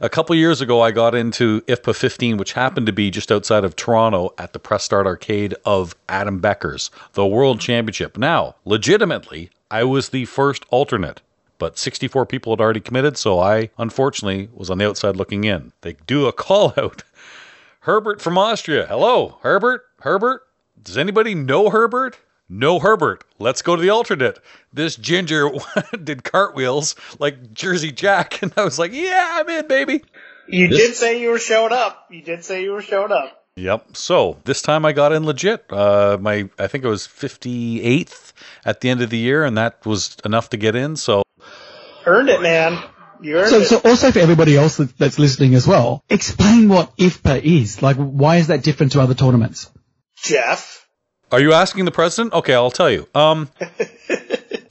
A 0.00 0.08
couple 0.08 0.34
years 0.34 0.60
ago, 0.60 0.80
I 0.80 0.90
got 0.90 1.14
into 1.14 1.60
IFPA 1.62 1.94
15, 1.94 2.36
which 2.36 2.54
happened 2.54 2.86
to 2.86 2.92
be 2.92 3.08
just 3.08 3.30
outside 3.30 3.62
of 3.64 3.76
Toronto 3.76 4.34
at 4.36 4.52
the 4.52 4.58
Press 4.58 4.82
Start 4.82 5.06
Arcade 5.06 5.54
of 5.64 5.94
Adam 6.08 6.40
Becker's, 6.40 6.90
the 7.12 7.24
World 7.24 7.60
Championship. 7.60 8.18
Now, 8.18 8.56
legitimately, 8.64 9.50
I 9.70 9.84
was 9.84 10.08
the 10.08 10.24
first 10.24 10.64
alternate, 10.70 11.22
but 11.62 11.78
64 11.78 12.26
people 12.26 12.50
had 12.50 12.60
already 12.60 12.80
committed, 12.80 13.16
so 13.16 13.38
I 13.38 13.70
unfortunately 13.78 14.48
was 14.52 14.68
on 14.68 14.78
the 14.78 14.88
outside 14.88 15.14
looking 15.14 15.44
in. 15.44 15.72
They 15.82 15.92
do 16.08 16.26
a 16.26 16.32
call 16.46 16.74
out. 16.76 17.04
Herbert 17.82 18.20
from 18.20 18.36
Austria. 18.36 18.84
Hello, 18.88 19.38
Herbert? 19.42 19.84
Herbert? 20.00 20.42
Does 20.82 20.98
anybody 20.98 21.36
know 21.36 21.70
Herbert? 21.70 22.18
No 22.48 22.80
Herbert. 22.80 23.22
Let's 23.38 23.62
go 23.62 23.76
to 23.76 23.80
the 23.80 23.90
alternate. 23.90 24.40
This 24.72 24.96
ginger 24.96 25.50
did 26.02 26.24
cartwheels 26.24 26.96
like 27.20 27.54
Jersey 27.54 27.92
Jack, 27.92 28.42
and 28.42 28.52
I 28.56 28.64
was 28.64 28.80
like, 28.80 28.92
"Yeah, 28.92 29.36
I'm 29.38 29.48
in, 29.48 29.68
baby." 29.68 30.02
You 30.48 30.66
did 30.66 30.96
say 30.96 31.20
you 31.22 31.30
were 31.30 31.38
showing 31.38 31.72
up. 31.72 32.08
You 32.10 32.22
did 32.22 32.44
say 32.44 32.64
you 32.64 32.72
were 32.72 32.82
showing 32.82 33.12
up. 33.12 33.44
Yep. 33.54 33.96
So 33.96 34.38
this 34.44 34.62
time 34.62 34.84
I 34.84 34.92
got 34.92 35.12
in 35.12 35.24
legit. 35.24 35.64
Uh, 35.70 36.18
my 36.20 36.48
I 36.58 36.66
think 36.66 36.82
it 36.82 36.88
was 36.88 37.06
58th 37.06 38.32
at 38.64 38.80
the 38.80 38.88
end 38.88 39.02
of 39.02 39.10
the 39.10 39.18
year, 39.18 39.44
and 39.44 39.56
that 39.58 39.84
was 39.84 40.16
enough 40.24 40.50
to 40.50 40.56
get 40.56 40.74
in. 40.74 40.96
So 40.96 41.21
Earned 42.06 42.28
it, 42.28 42.42
man. 42.42 42.82
You 43.20 43.38
earned 43.38 43.48
So, 43.50 43.58
it. 43.60 43.66
so 43.66 43.80
also 43.84 44.10
for 44.10 44.18
everybody 44.18 44.56
else 44.56 44.76
that, 44.78 44.96
that's 44.98 45.18
listening 45.18 45.54
as 45.54 45.66
well, 45.66 46.02
explain 46.08 46.68
what 46.68 46.96
IFPA 46.96 47.42
is. 47.42 47.82
Like, 47.82 47.96
why 47.96 48.36
is 48.36 48.48
that 48.48 48.62
different 48.64 48.92
to 48.92 49.00
other 49.00 49.14
tournaments? 49.14 49.70
Jeff. 50.16 50.86
Are 51.30 51.40
you 51.40 51.52
asking 51.52 51.84
the 51.84 51.90
president? 51.92 52.34
Okay, 52.34 52.54
I'll 52.54 52.70
tell 52.70 52.90
you. 52.90 53.08
Um, 53.14 53.48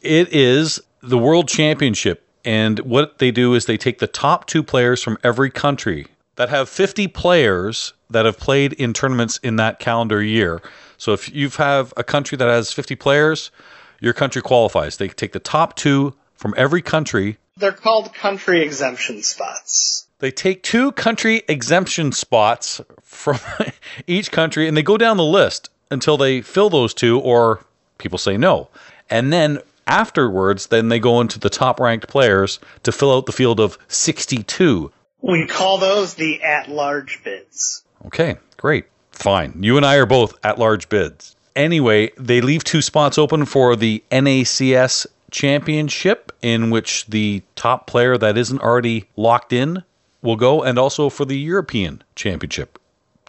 it 0.01 0.33
is 0.33 0.81
the 1.01 1.17
World 1.17 1.47
Championship, 1.47 2.27
and 2.45 2.79
what 2.79 3.17
they 3.19 3.31
do 3.31 3.53
is 3.53 3.65
they 3.65 3.77
take 3.77 3.99
the 3.99 4.07
top 4.07 4.45
two 4.45 4.63
players 4.63 5.01
from 5.01 5.17
every 5.23 5.49
country 5.49 6.07
that 6.35 6.49
have 6.49 6.69
50 6.69 7.07
players 7.07 7.93
that 8.09 8.25
have 8.25 8.37
played 8.37 8.73
in 8.73 8.93
tournaments 8.93 9.37
in 9.43 9.55
that 9.57 9.79
calendar 9.79 10.21
year. 10.21 10.61
So 10.97 11.13
if 11.13 11.33
you 11.33 11.49
have 11.51 11.93
a 11.97 12.03
country 12.03 12.37
that 12.37 12.47
has 12.47 12.71
50 12.71 12.95
players, 12.95 13.51
your 13.99 14.13
country 14.13 14.41
qualifies. 14.41 14.97
They 14.97 15.07
take 15.07 15.31
the 15.31 15.39
top 15.39 15.75
two 15.75 16.13
from 16.41 16.55
every 16.57 16.81
country. 16.81 17.37
They're 17.55 17.71
called 17.71 18.15
country 18.15 18.63
exemption 18.63 19.21
spots. 19.21 20.07
They 20.17 20.31
take 20.31 20.63
two 20.63 20.91
country 20.93 21.43
exemption 21.47 22.11
spots 22.11 22.81
from 23.03 23.37
each 24.07 24.31
country 24.31 24.67
and 24.67 24.75
they 24.75 24.81
go 24.81 24.97
down 24.97 25.17
the 25.17 25.23
list 25.23 25.69
until 25.91 26.17
they 26.17 26.41
fill 26.41 26.71
those 26.71 26.95
two 26.95 27.19
or 27.19 27.63
people 27.99 28.17
say 28.17 28.37
no. 28.37 28.69
And 29.07 29.31
then 29.31 29.59
afterwards, 29.85 30.67
then 30.67 30.89
they 30.89 30.99
go 30.99 31.21
into 31.21 31.37
the 31.37 31.49
top 31.49 31.79
ranked 31.79 32.07
players 32.07 32.59
to 32.83 32.91
fill 32.91 33.15
out 33.15 33.27
the 33.27 33.31
field 33.31 33.59
of 33.59 33.77
62. 33.87 34.91
We 35.21 35.45
call 35.45 35.77
those 35.77 36.15
the 36.15 36.41
at-large 36.41 37.23
bids. 37.23 37.83
Okay, 38.07 38.37
great. 38.57 38.85
Fine. 39.11 39.61
You 39.61 39.77
and 39.77 39.85
I 39.85 39.97
are 39.97 40.07
both 40.07 40.33
at 40.43 40.57
large 40.57 40.89
bids. 40.89 41.35
Anyway, 41.55 42.11
they 42.17 42.41
leave 42.41 42.63
two 42.63 42.81
spots 42.81 43.19
open 43.19 43.45
for 43.45 43.75
the 43.75 44.03
NACS 44.09 45.05
championship, 45.31 46.31
in 46.41 46.69
which 46.69 47.07
the 47.07 47.41
top 47.55 47.87
player 47.87 48.17
that 48.17 48.37
isn't 48.37 48.61
already 48.61 49.05
locked 49.15 49.53
in 49.53 49.83
will 50.21 50.35
go, 50.35 50.61
and 50.63 50.77
also 50.77 51.09
for 51.09 51.25
the 51.25 51.37
European 51.37 52.03
championship. 52.15 52.77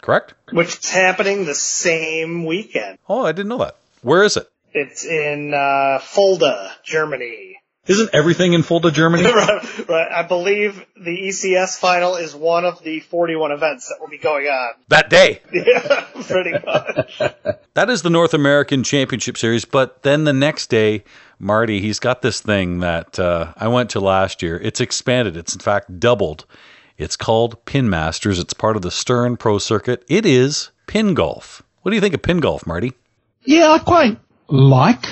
Correct? 0.01 0.33
Which 0.51 0.77
is 0.79 0.89
happening 0.89 1.45
the 1.45 1.55
same 1.55 2.45
weekend. 2.45 2.97
Oh, 3.07 3.25
I 3.25 3.31
didn't 3.31 3.49
know 3.49 3.59
that. 3.59 3.77
Where 4.01 4.23
is 4.23 4.35
it? 4.37 4.49
It's 4.73 5.05
in 5.05 5.53
uh, 5.53 5.99
Fulda, 5.99 6.71
Germany. 6.83 7.57
Isn't 7.85 8.11
everything 8.13 8.53
in 8.53 8.63
Fulda, 8.63 8.91
Germany? 8.91 9.23
right, 9.33 9.89
right. 9.89 10.11
I 10.11 10.23
believe 10.23 10.85
the 10.95 11.17
ECS 11.27 11.77
final 11.77 12.15
is 12.15 12.33
one 12.33 12.63
of 12.65 12.81
the 12.81 13.01
41 13.01 13.51
events 13.51 13.89
that 13.89 13.97
will 13.99 14.07
be 14.07 14.17
going 14.17 14.47
on. 14.47 14.73
that 14.87 15.09
day. 15.09 15.41
Yeah, 15.53 16.05
pretty 16.27 16.51
much. 16.51 17.21
That 17.75 17.89
is 17.89 18.03
the 18.03 18.11
North 18.11 18.35
American 18.35 18.83
Championship 18.83 19.35
Series. 19.35 19.65
But 19.65 20.03
then 20.03 20.25
the 20.25 20.33
next 20.33 20.69
day, 20.69 21.03
Marty, 21.39 21.81
he's 21.81 21.99
got 21.99 22.21
this 22.21 22.41
thing 22.41 22.79
that 22.79 23.19
uh, 23.19 23.53
I 23.57 23.67
went 23.67 23.91
to 23.91 23.99
last 23.99 24.41
year. 24.41 24.57
It's 24.57 24.81
expanded. 24.81 25.35
It's 25.37 25.53
in 25.53 25.59
fact 25.59 25.99
doubled. 25.99 26.45
It's 26.97 27.15
called 27.15 27.65
Pin 27.65 27.89
Masters. 27.89 28.39
It's 28.39 28.53
part 28.53 28.75
of 28.75 28.81
the 28.81 28.91
Stern 28.91 29.37
Pro 29.37 29.57
Circuit. 29.57 30.05
It 30.07 30.25
is 30.25 30.71
pin 30.87 31.13
golf. 31.13 31.63
What 31.81 31.89
do 31.89 31.95
you 31.95 32.01
think 32.01 32.13
of 32.13 32.21
pin 32.21 32.39
golf, 32.39 32.65
Marty? 32.67 32.93
Yeah, 33.43 33.71
I 33.71 33.79
quite 33.79 34.19
like 34.47 35.05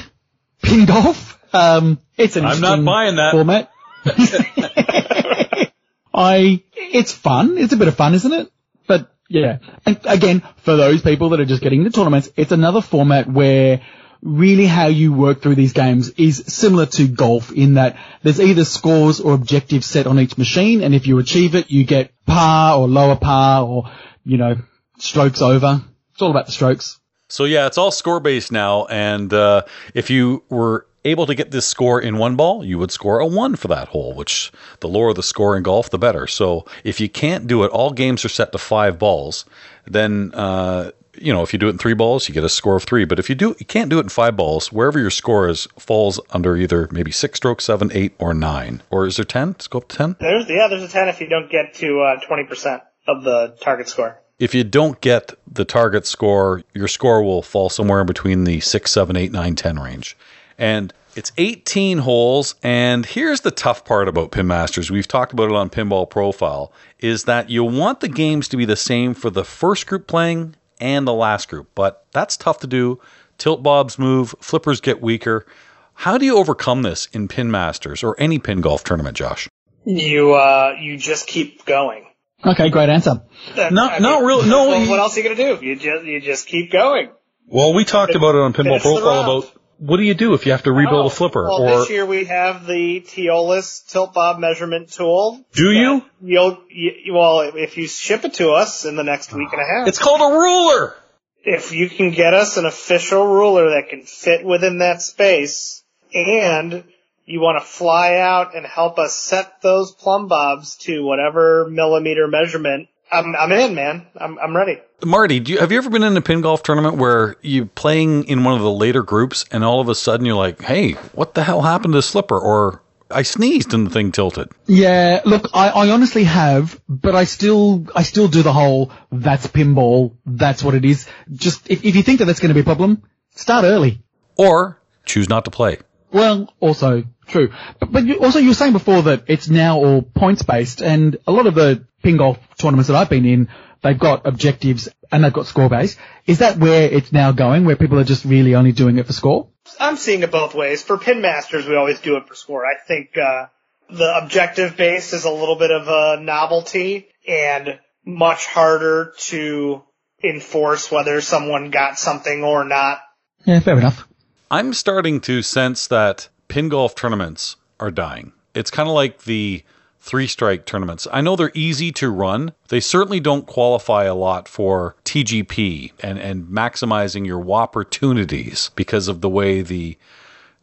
pin 0.61 0.85
golf. 0.85 1.37
Um, 1.53 1.99
it's 2.17 2.35
an 2.37 2.45
I'm 2.45 2.61
not 2.61 2.85
buying 2.85 3.15
that. 3.17 3.31
format. 3.33 3.71
I, 6.13 6.63
it's 6.75 7.11
fun. 7.11 7.57
It's 7.57 7.73
a 7.73 7.77
bit 7.77 7.87
of 7.87 7.95
fun, 7.95 8.13
isn't 8.13 8.31
it? 8.31 8.51
But 8.87 9.11
yeah, 9.27 9.59
and 9.85 9.99
again, 10.05 10.43
for 10.57 10.75
those 10.75 11.01
people 11.01 11.29
that 11.29 11.39
are 11.39 11.45
just 11.45 11.61
getting 11.61 11.79
into 11.79 11.91
tournaments, 11.91 12.29
it's 12.35 12.51
another 12.51 12.81
format 12.81 13.27
where 13.27 13.81
really 14.21 14.67
how 14.67 14.87
you 14.87 15.13
work 15.13 15.41
through 15.41 15.55
these 15.55 15.73
games 15.73 16.09
is 16.11 16.43
similar 16.47 16.85
to 16.85 17.07
golf 17.07 17.51
in 17.51 17.75
that 17.75 17.97
there's 18.21 18.39
either 18.39 18.65
scores 18.65 19.19
or 19.19 19.33
objectives 19.33 19.85
set 19.85 20.07
on 20.07 20.19
each 20.19 20.37
machine, 20.37 20.83
and 20.83 20.93
if 20.93 21.07
you 21.07 21.17
achieve 21.19 21.55
it, 21.55 21.71
you 21.71 21.83
get 21.83 22.11
par 22.25 22.77
or 22.77 22.87
lower 22.87 23.15
par 23.15 23.63
or, 23.63 23.89
you 24.23 24.37
know, 24.37 24.55
strokes 24.99 25.41
over. 25.41 25.81
It's 26.13 26.21
all 26.21 26.31
about 26.31 26.45
the 26.45 26.51
strokes. 26.51 26.99
So 27.29 27.45
yeah, 27.45 27.65
it's 27.67 27.77
all 27.77 27.91
score 27.91 28.19
based 28.19 28.51
now, 28.51 28.85
and 28.85 29.33
uh, 29.33 29.63
if 29.93 30.09
you 30.09 30.43
were 30.49 30.85
able 31.03 31.25
to 31.25 31.33
get 31.33 31.49
this 31.49 31.65
score 31.65 31.99
in 31.99 32.17
one 32.17 32.35
ball, 32.35 32.63
you 32.63 32.77
would 32.77 32.91
score 32.91 33.19
a 33.19 33.25
one 33.25 33.55
for 33.55 33.69
that 33.69 33.87
hole. 33.87 34.13
Which 34.13 34.51
the 34.81 34.87
lower 34.87 35.13
the 35.13 35.23
score 35.23 35.55
in 35.57 35.63
golf, 35.63 35.89
the 35.89 35.97
better. 35.97 36.27
So 36.27 36.65
if 36.83 36.99
you 36.99 37.09
can't 37.09 37.47
do 37.47 37.63
it, 37.63 37.71
all 37.71 37.91
games 37.91 38.25
are 38.25 38.29
set 38.29 38.51
to 38.51 38.57
five 38.57 38.99
balls. 38.99 39.45
Then 39.87 40.31
uh, 40.33 40.91
you 41.15 41.33
know, 41.33 41.41
if 41.41 41.53
you 41.53 41.59
do 41.59 41.67
it 41.67 41.71
in 41.71 41.77
three 41.77 41.93
balls, 41.93 42.27
you 42.27 42.33
get 42.33 42.43
a 42.43 42.49
score 42.49 42.75
of 42.75 42.83
three. 42.83 43.05
But 43.05 43.19
if 43.19 43.29
you 43.29 43.35
do, 43.35 43.55
you 43.59 43.65
can't 43.65 43.89
do 43.89 43.97
it 43.97 44.03
in 44.03 44.09
five 44.09 44.35
balls. 44.35 44.71
Wherever 44.71 44.99
your 44.99 45.09
score 45.09 45.49
is, 45.49 45.67
falls 45.77 46.19
under 46.31 46.55
either 46.55 46.87
maybe 46.91 47.11
six 47.11 47.37
strokes, 47.37 47.65
seven, 47.65 47.91
eight, 47.93 48.13
or 48.19 48.33
nine. 48.33 48.81
Or 48.89 49.05
is 49.05 49.17
there 49.17 49.25
ten? 49.25 49.49
Let's 49.49 49.67
go 49.67 49.79
up 49.79 49.87
to 49.89 49.97
ten. 49.97 50.15
There's 50.19 50.49
yeah, 50.49 50.67
there's 50.69 50.83
a 50.83 50.87
ten 50.87 51.07
if 51.09 51.19
you 51.21 51.27
don't 51.27 51.49
get 51.49 51.73
to 51.75 52.01
uh, 52.01 52.19
twenty 52.25 52.45
percent 52.45 52.83
of 53.07 53.23
the 53.23 53.55
target 53.61 53.89
score. 53.89 54.19
If 54.39 54.55
you 54.55 54.63
don't 54.63 54.99
get 55.01 55.33
the 55.51 55.65
target 55.65 56.07
score, 56.07 56.63
your 56.73 56.87
score 56.87 57.21
will 57.21 57.43
fall 57.43 57.69
somewhere 57.69 58.01
in 58.01 58.07
between 58.07 58.45
the 58.45 58.59
six, 58.59 58.91
seven, 58.91 59.15
eight, 59.15 59.31
nine, 59.31 59.55
ten 59.55 59.77
range. 59.77 60.17
And 60.57 60.93
it's 61.15 61.31
18 61.37 61.99
holes. 61.99 62.55
And 62.63 63.05
here's 63.05 63.41
the 63.41 63.51
tough 63.51 63.83
part 63.83 64.07
about 64.07 64.31
Pin 64.31 64.47
Masters. 64.47 64.89
We've 64.89 65.07
talked 65.07 65.33
about 65.33 65.49
it 65.49 65.55
on 65.55 65.69
Pinball 65.69 66.09
Profile 66.09 66.71
is 66.99 67.25
that 67.25 67.49
you 67.49 67.63
want 67.63 67.99
the 67.99 68.07
games 68.07 68.47
to 68.49 68.57
be 68.57 68.65
the 68.65 68.75
same 68.75 69.13
for 69.13 69.29
the 69.29 69.43
first 69.43 69.87
group 69.87 70.07
playing 70.07 70.55
and 70.81 71.07
the 71.07 71.13
last 71.13 71.47
group. 71.49 71.69
But 71.75 72.05
that's 72.11 72.35
tough 72.37 72.59
to 72.59 72.67
do. 72.67 72.99
Tilt 73.37 73.63
bobs 73.63 73.97
move, 73.97 74.35
flippers 74.41 74.81
get 74.81 75.01
weaker. 75.01 75.45
How 75.93 76.17
do 76.17 76.25
you 76.25 76.37
overcome 76.37 76.81
this 76.81 77.07
in 77.13 77.27
Pin 77.27 77.51
Masters 77.51 78.03
or 78.03 78.15
any 78.19 78.39
pin 78.39 78.61
golf 78.61 78.83
tournament, 78.83 79.15
Josh? 79.17 79.47
You 79.85 80.33
uh, 80.33 80.75
you 80.79 80.97
just 80.97 81.27
keep 81.27 81.65
going. 81.65 82.07
Okay, 82.45 82.69
great 82.69 82.89
answer. 82.89 83.21
That- 83.55 83.71
Not- 83.71 83.93
I 83.93 83.97
not 83.99 84.23
really- 84.23 84.49
no, 84.49 84.67
Well, 84.69 84.83
you- 84.83 84.89
what 84.89 84.99
else 84.99 85.15
are 85.15 85.21
you 85.21 85.35
gonna 85.35 85.57
do? 85.59 85.65
You 85.65 85.75
just 85.75 86.05
you 86.05 86.21
just 86.21 86.47
keep 86.47 86.71
going. 86.71 87.09
Well, 87.47 87.73
we 87.73 87.83
talked 87.85 88.15
about 88.15 88.35
it 88.35 88.41
on 88.41 88.53
Pinball 88.53 88.79
Finish 88.79 88.83
the 88.83 88.89
Profile 88.89 89.21
about 89.39 89.53
what 89.83 89.97
do 89.97 90.03
you 90.03 90.13
do 90.13 90.33
if 90.35 90.45
you 90.45 90.51
have 90.51 90.61
to 90.63 90.71
rebuild 90.71 91.05
Oh, 91.05 91.07
a 91.07 91.09
flipper 91.09 91.43
Well, 91.43 91.63
or 91.63 91.79
this 91.79 91.89
year 91.89 92.05
we 92.05 92.25
have 92.25 92.67
the 92.67 93.01
Teolis 93.01 93.85
tilt 93.87 94.13
bob 94.13 94.39
measurement 94.39 94.91
tool. 94.91 95.43
do 95.53 95.71
you? 95.71 96.05
You'll 96.21 96.61
you, 96.69 97.13
well 97.13 97.41
if 97.55 97.77
you 97.77 97.87
ship 97.87 98.23
it 98.23 98.35
to 98.35 98.51
us 98.51 98.85
in 98.85 98.95
the 98.95 99.03
next 99.03 99.33
week 99.33 99.49
and 99.51 99.61
a 99.61 99.65
half. 99.65 99.87
It's 99.87 99.99
called 99.99 100.21
a 100.21 100.37
ruler. 100.37 100.95
if 101.43 101.71
you 101.71 101.89
can 101.89 102.11
get 102.11 102.33
us 102.35 102.57
an 102.57 102.65
official 102.65 103.25
ruler 103.25 103.71
that 103.71 103.89
can 103.89 104.03
fit 104.03 104.45
within 104.45 104.77
that 104.77 105.01
space 105.01 105.83
and 106.13 106.83
you 107.25 107.39
want 107.39 107.59
to 107.59 107.65
fly 107.65 108.17
out 108.17 108.55
and 108.55 108.65
help 108.65 108.99
us 108.99 109.15
set 109.15 109.61
those 109.61 109.91
plumb 109.93 110.27
bobs 110.27 110.75
to 110.77 111.03
whatever 111.03 111.67
millimeter 111.69 112.27
measurement, 112.27 112.89
I'm, 113.11 113.35
I'm 113.35 113.51
in, 113.51 113.75
man. 113.75 114.07
I'm, 114.15 114.39
I'm 114.39 114.55
ready. 114.55 114.79
Marty, 115.03 115.39
do 115.39 115.53
you, 115.53 115.59
have 115.59 115.71
you 115.71 115.77
ever 115.77 115.89
been 115.89 116.03
in 116.03 116.15
a 116.15 116.21
pin 116.21 116.41
golf 116.41 116.63
tournament 116.63 116.97
where 116.97 117.35
you're 117.41 117.65
playing 117.65 118.25
in 118.25 118.43
one 118.43 118.53
of 118.53 118.61
the 118.61 118.71
later 118.71 119.03
groups 119.03 119.45
and 119.51 119.63
all 119.63 119.81
of 119.81 119.89
a 119.89 119.95
sudden 119.95 120.25
you're 120.25 120.35
like, 120.35 120.61
"Hey, 120.61 120.93
what 121.13 121.33
the 121.33 121.43
hell 121.43 121.61
happened 121.61 121.93
to 121.93 121.97
the 121.97 122.03
slipper?" 122.03 122.39
Or 122.39 122.81
I 123.13 123.23
sneezed 123.23 123.73
and 123.73 123.85
the 123.85 123.89
thing 123.89 124.11
tilted. 124.11 124.49
Yeah, 124.67 125.21
look, 125.25 125.49
I, 125.53 125.69
I 125.69 125.89
honestly 125.89 126.23
have, 126.23 126.79
but 126.87 127.15
I 127.15 127.25
still, 127.25 127.87
I 127.95 128.03
still 128.03 128.27
do 128.27 128.41
the 128.41 128.53
whole, 128.53 128.91
that's 129.11 129.47
pinball, 129.47 130.15
that's 130.25 130.63
what 130.63 130.75
it 130.75 130.85
is. 130.85 131.07
Just, 131.31 131.69
if, 131.69 131.83
if 131.83 131.95
you 131.95 132.03
think 132.03 132.19
that 132.19 132.25
that's 132.25 132.39
going 132.39 132.49
to 132.49 132.53
be 132.53 132.61
a 132.61 132.63
problem, 132.63 133.03
start 133.35 133.65
early. 133.65 134.01
Or 134.37 134.79
choose 135.05 135.29
not 135.29 135.45
to 135.45 135.51
play. 135.51 135.79
Well, 136.11 136.53
also 136.59 137.03
true. 137.31 137.51
But, 137.79 137.91
but 137.91 138.05
you, 138.05 138.19
also 138.19 138.39
you 138.39 138.49
were 138.49 138.55
saying 138.55 138.73
before 138.73 139.03
that 139.03 139.23
it's 139.27 139.49
now 139.49 139.77
all 139.77 140.01
points 140.01 140.43
based 140.43 140.81
and 140.81 141.17
a 141.25 141.31
lot 141.31 141.47
of 141.47 141.55
the 141.55 141.85
pin 142.03 142.17
golf 142.17 142.37
tournaments 142.57 142.87
that 142.87 142.95
I've 142.95 143.09
been 143.09 143.25
in, 143.25 143.49
they've 143.81 143.97
got 143.97 144.25
objectives 144.25 144.89
and 145.11 145.23
they've 145.23 145.33
got 145.33 145.47
score 145.47 145.69
based. 145.69 145.97
Is 146.27 146.39
that 146.39 146.57
where 146.57 146.89
it's 146.89 147.11
now 147.11 147.31
going, 147.31 147.65
where 147.65 147.75
people 147.75 147.99
are 147.99 148.03
just 148.03 148.25
really 148.25 148.55
only 148.55 148.71
doing 148.71 148.97
it 148.97 149.07
for 149.07 149.13
score? 149.13 149.47
I'm 149.79 149.97
seeing 149.97 150.21
it 150.23 150.31
both 150.31 150.53
ways. 150.53 150.83
For 150.83 150.97
pin 150.97 151.21
masters, 151.21 151.67
we 151.67 151.75
always 151.75 151.99
do 151.99 152.17
it 152.17 152.27
for 152.27 152.35
score. 152.35 152.65
I 152.65 152.75
think, 152.87 153.17
uh, 153.17 153.47
the 153.89 154.19
objective 154.23 154.77
base 154.77 155.13
is 155.13 155.25
a 155.25 155.31
little 155.31 155.57
bit 155.57 155.71
of 155.71 155.87
a 155.87 156.21
novelty 156.21 157.07
and 157.27 157.79
much 158.05 158.45
harder 158.45 159.13
to 159.17 159.83
enforce 160.23 160.91
whether 160.91 161.21
someone 161.21 161.71
got 161.71 161.99
something 161.99 162.43
or 162.43 162.63
not. 162.63 162.99
Yeah, 163.45 163.59
fair 163.59 163.77
enough. 163.77 164.07
I'm 164.49 164.73
starting 164.73 165.21
to 165.21 165.41
sense 165.41 165.87
that 165.87 166.29
pin 166.51 166.67
golf 166.67 166.95
tournaments 166.95 167.55
are 167.79 167.89
dying. 167.89 168.33
It's 168.53 168.69
kind 168.69 168.89
of 168.89 168.93
like 168.93 169.23
the 169.23 169.63
three 170.01 170.27
strike 170.27 170.65
tournaments. 170.65 171.07
I 171.09 171.21
know 171.21 171.37
they're 171.37 171.51
easy 171.53 171.93
to 171.93 172.09
run. 172.09 172.51
They 172.67 172.81
certainly 172.81 173.21
don't 173.21 173.47
qualify 173.47 174.03
a 174.03 174.13
lot 174.13 174.49
for 174.49 174.97
TGP 175.05 175.93
and, 176.01 176.19
and 176.19 176.47
maximizing 176.47 177.25
your 177.25 177.49
opportunities 177.49 178.69
because 178.75 179.07
of 179.07 179.21
the 179.21 179.29
way 179.29 179.61
the 179.61 179.97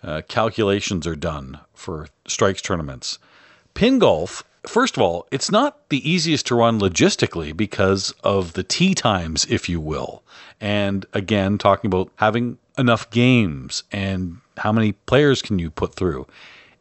uh, 0.03 0.21
calculations 0.29 1.07
are 1.07 1.17
done 1.17 1.59
for 1.73 2.09
strikes 2.27 2.61
tournaments. 2.61 3.19
Pin 3.73 3.99
golf, 3.99 4.45
first 4.67 4.95
of 4.99 5.03
all, 5.03 5.27
it's 5.31 5.51
not 5.51 5.89
the 5.89 6.07
easiest 6.09 6.47
to 6.49 6.55
run 6.55 6.79
logistically 6.79 7.57
because 7.57 8.13
of 8.23 8.53
the 8.53 8.63
tee 8.63 8.95
times, 8.95 9.47
if 9.49 9.71
you 9.71 9.81
will. 9.81 10.23
And 10.61 11.07
again, 11.15 11.57
talking 11.57 11.89
about 11.89 12.11
having 12.17 12.59
enough 12.77 13.09
games 13.09 13.85
and 13.91 14.37
how 14.59 14.73
many 14.73 14.93
players 14.93 15.43
can 15.43 15.59
you 15.59 15.71
put 15.71 15.95
through. 15.95 16.27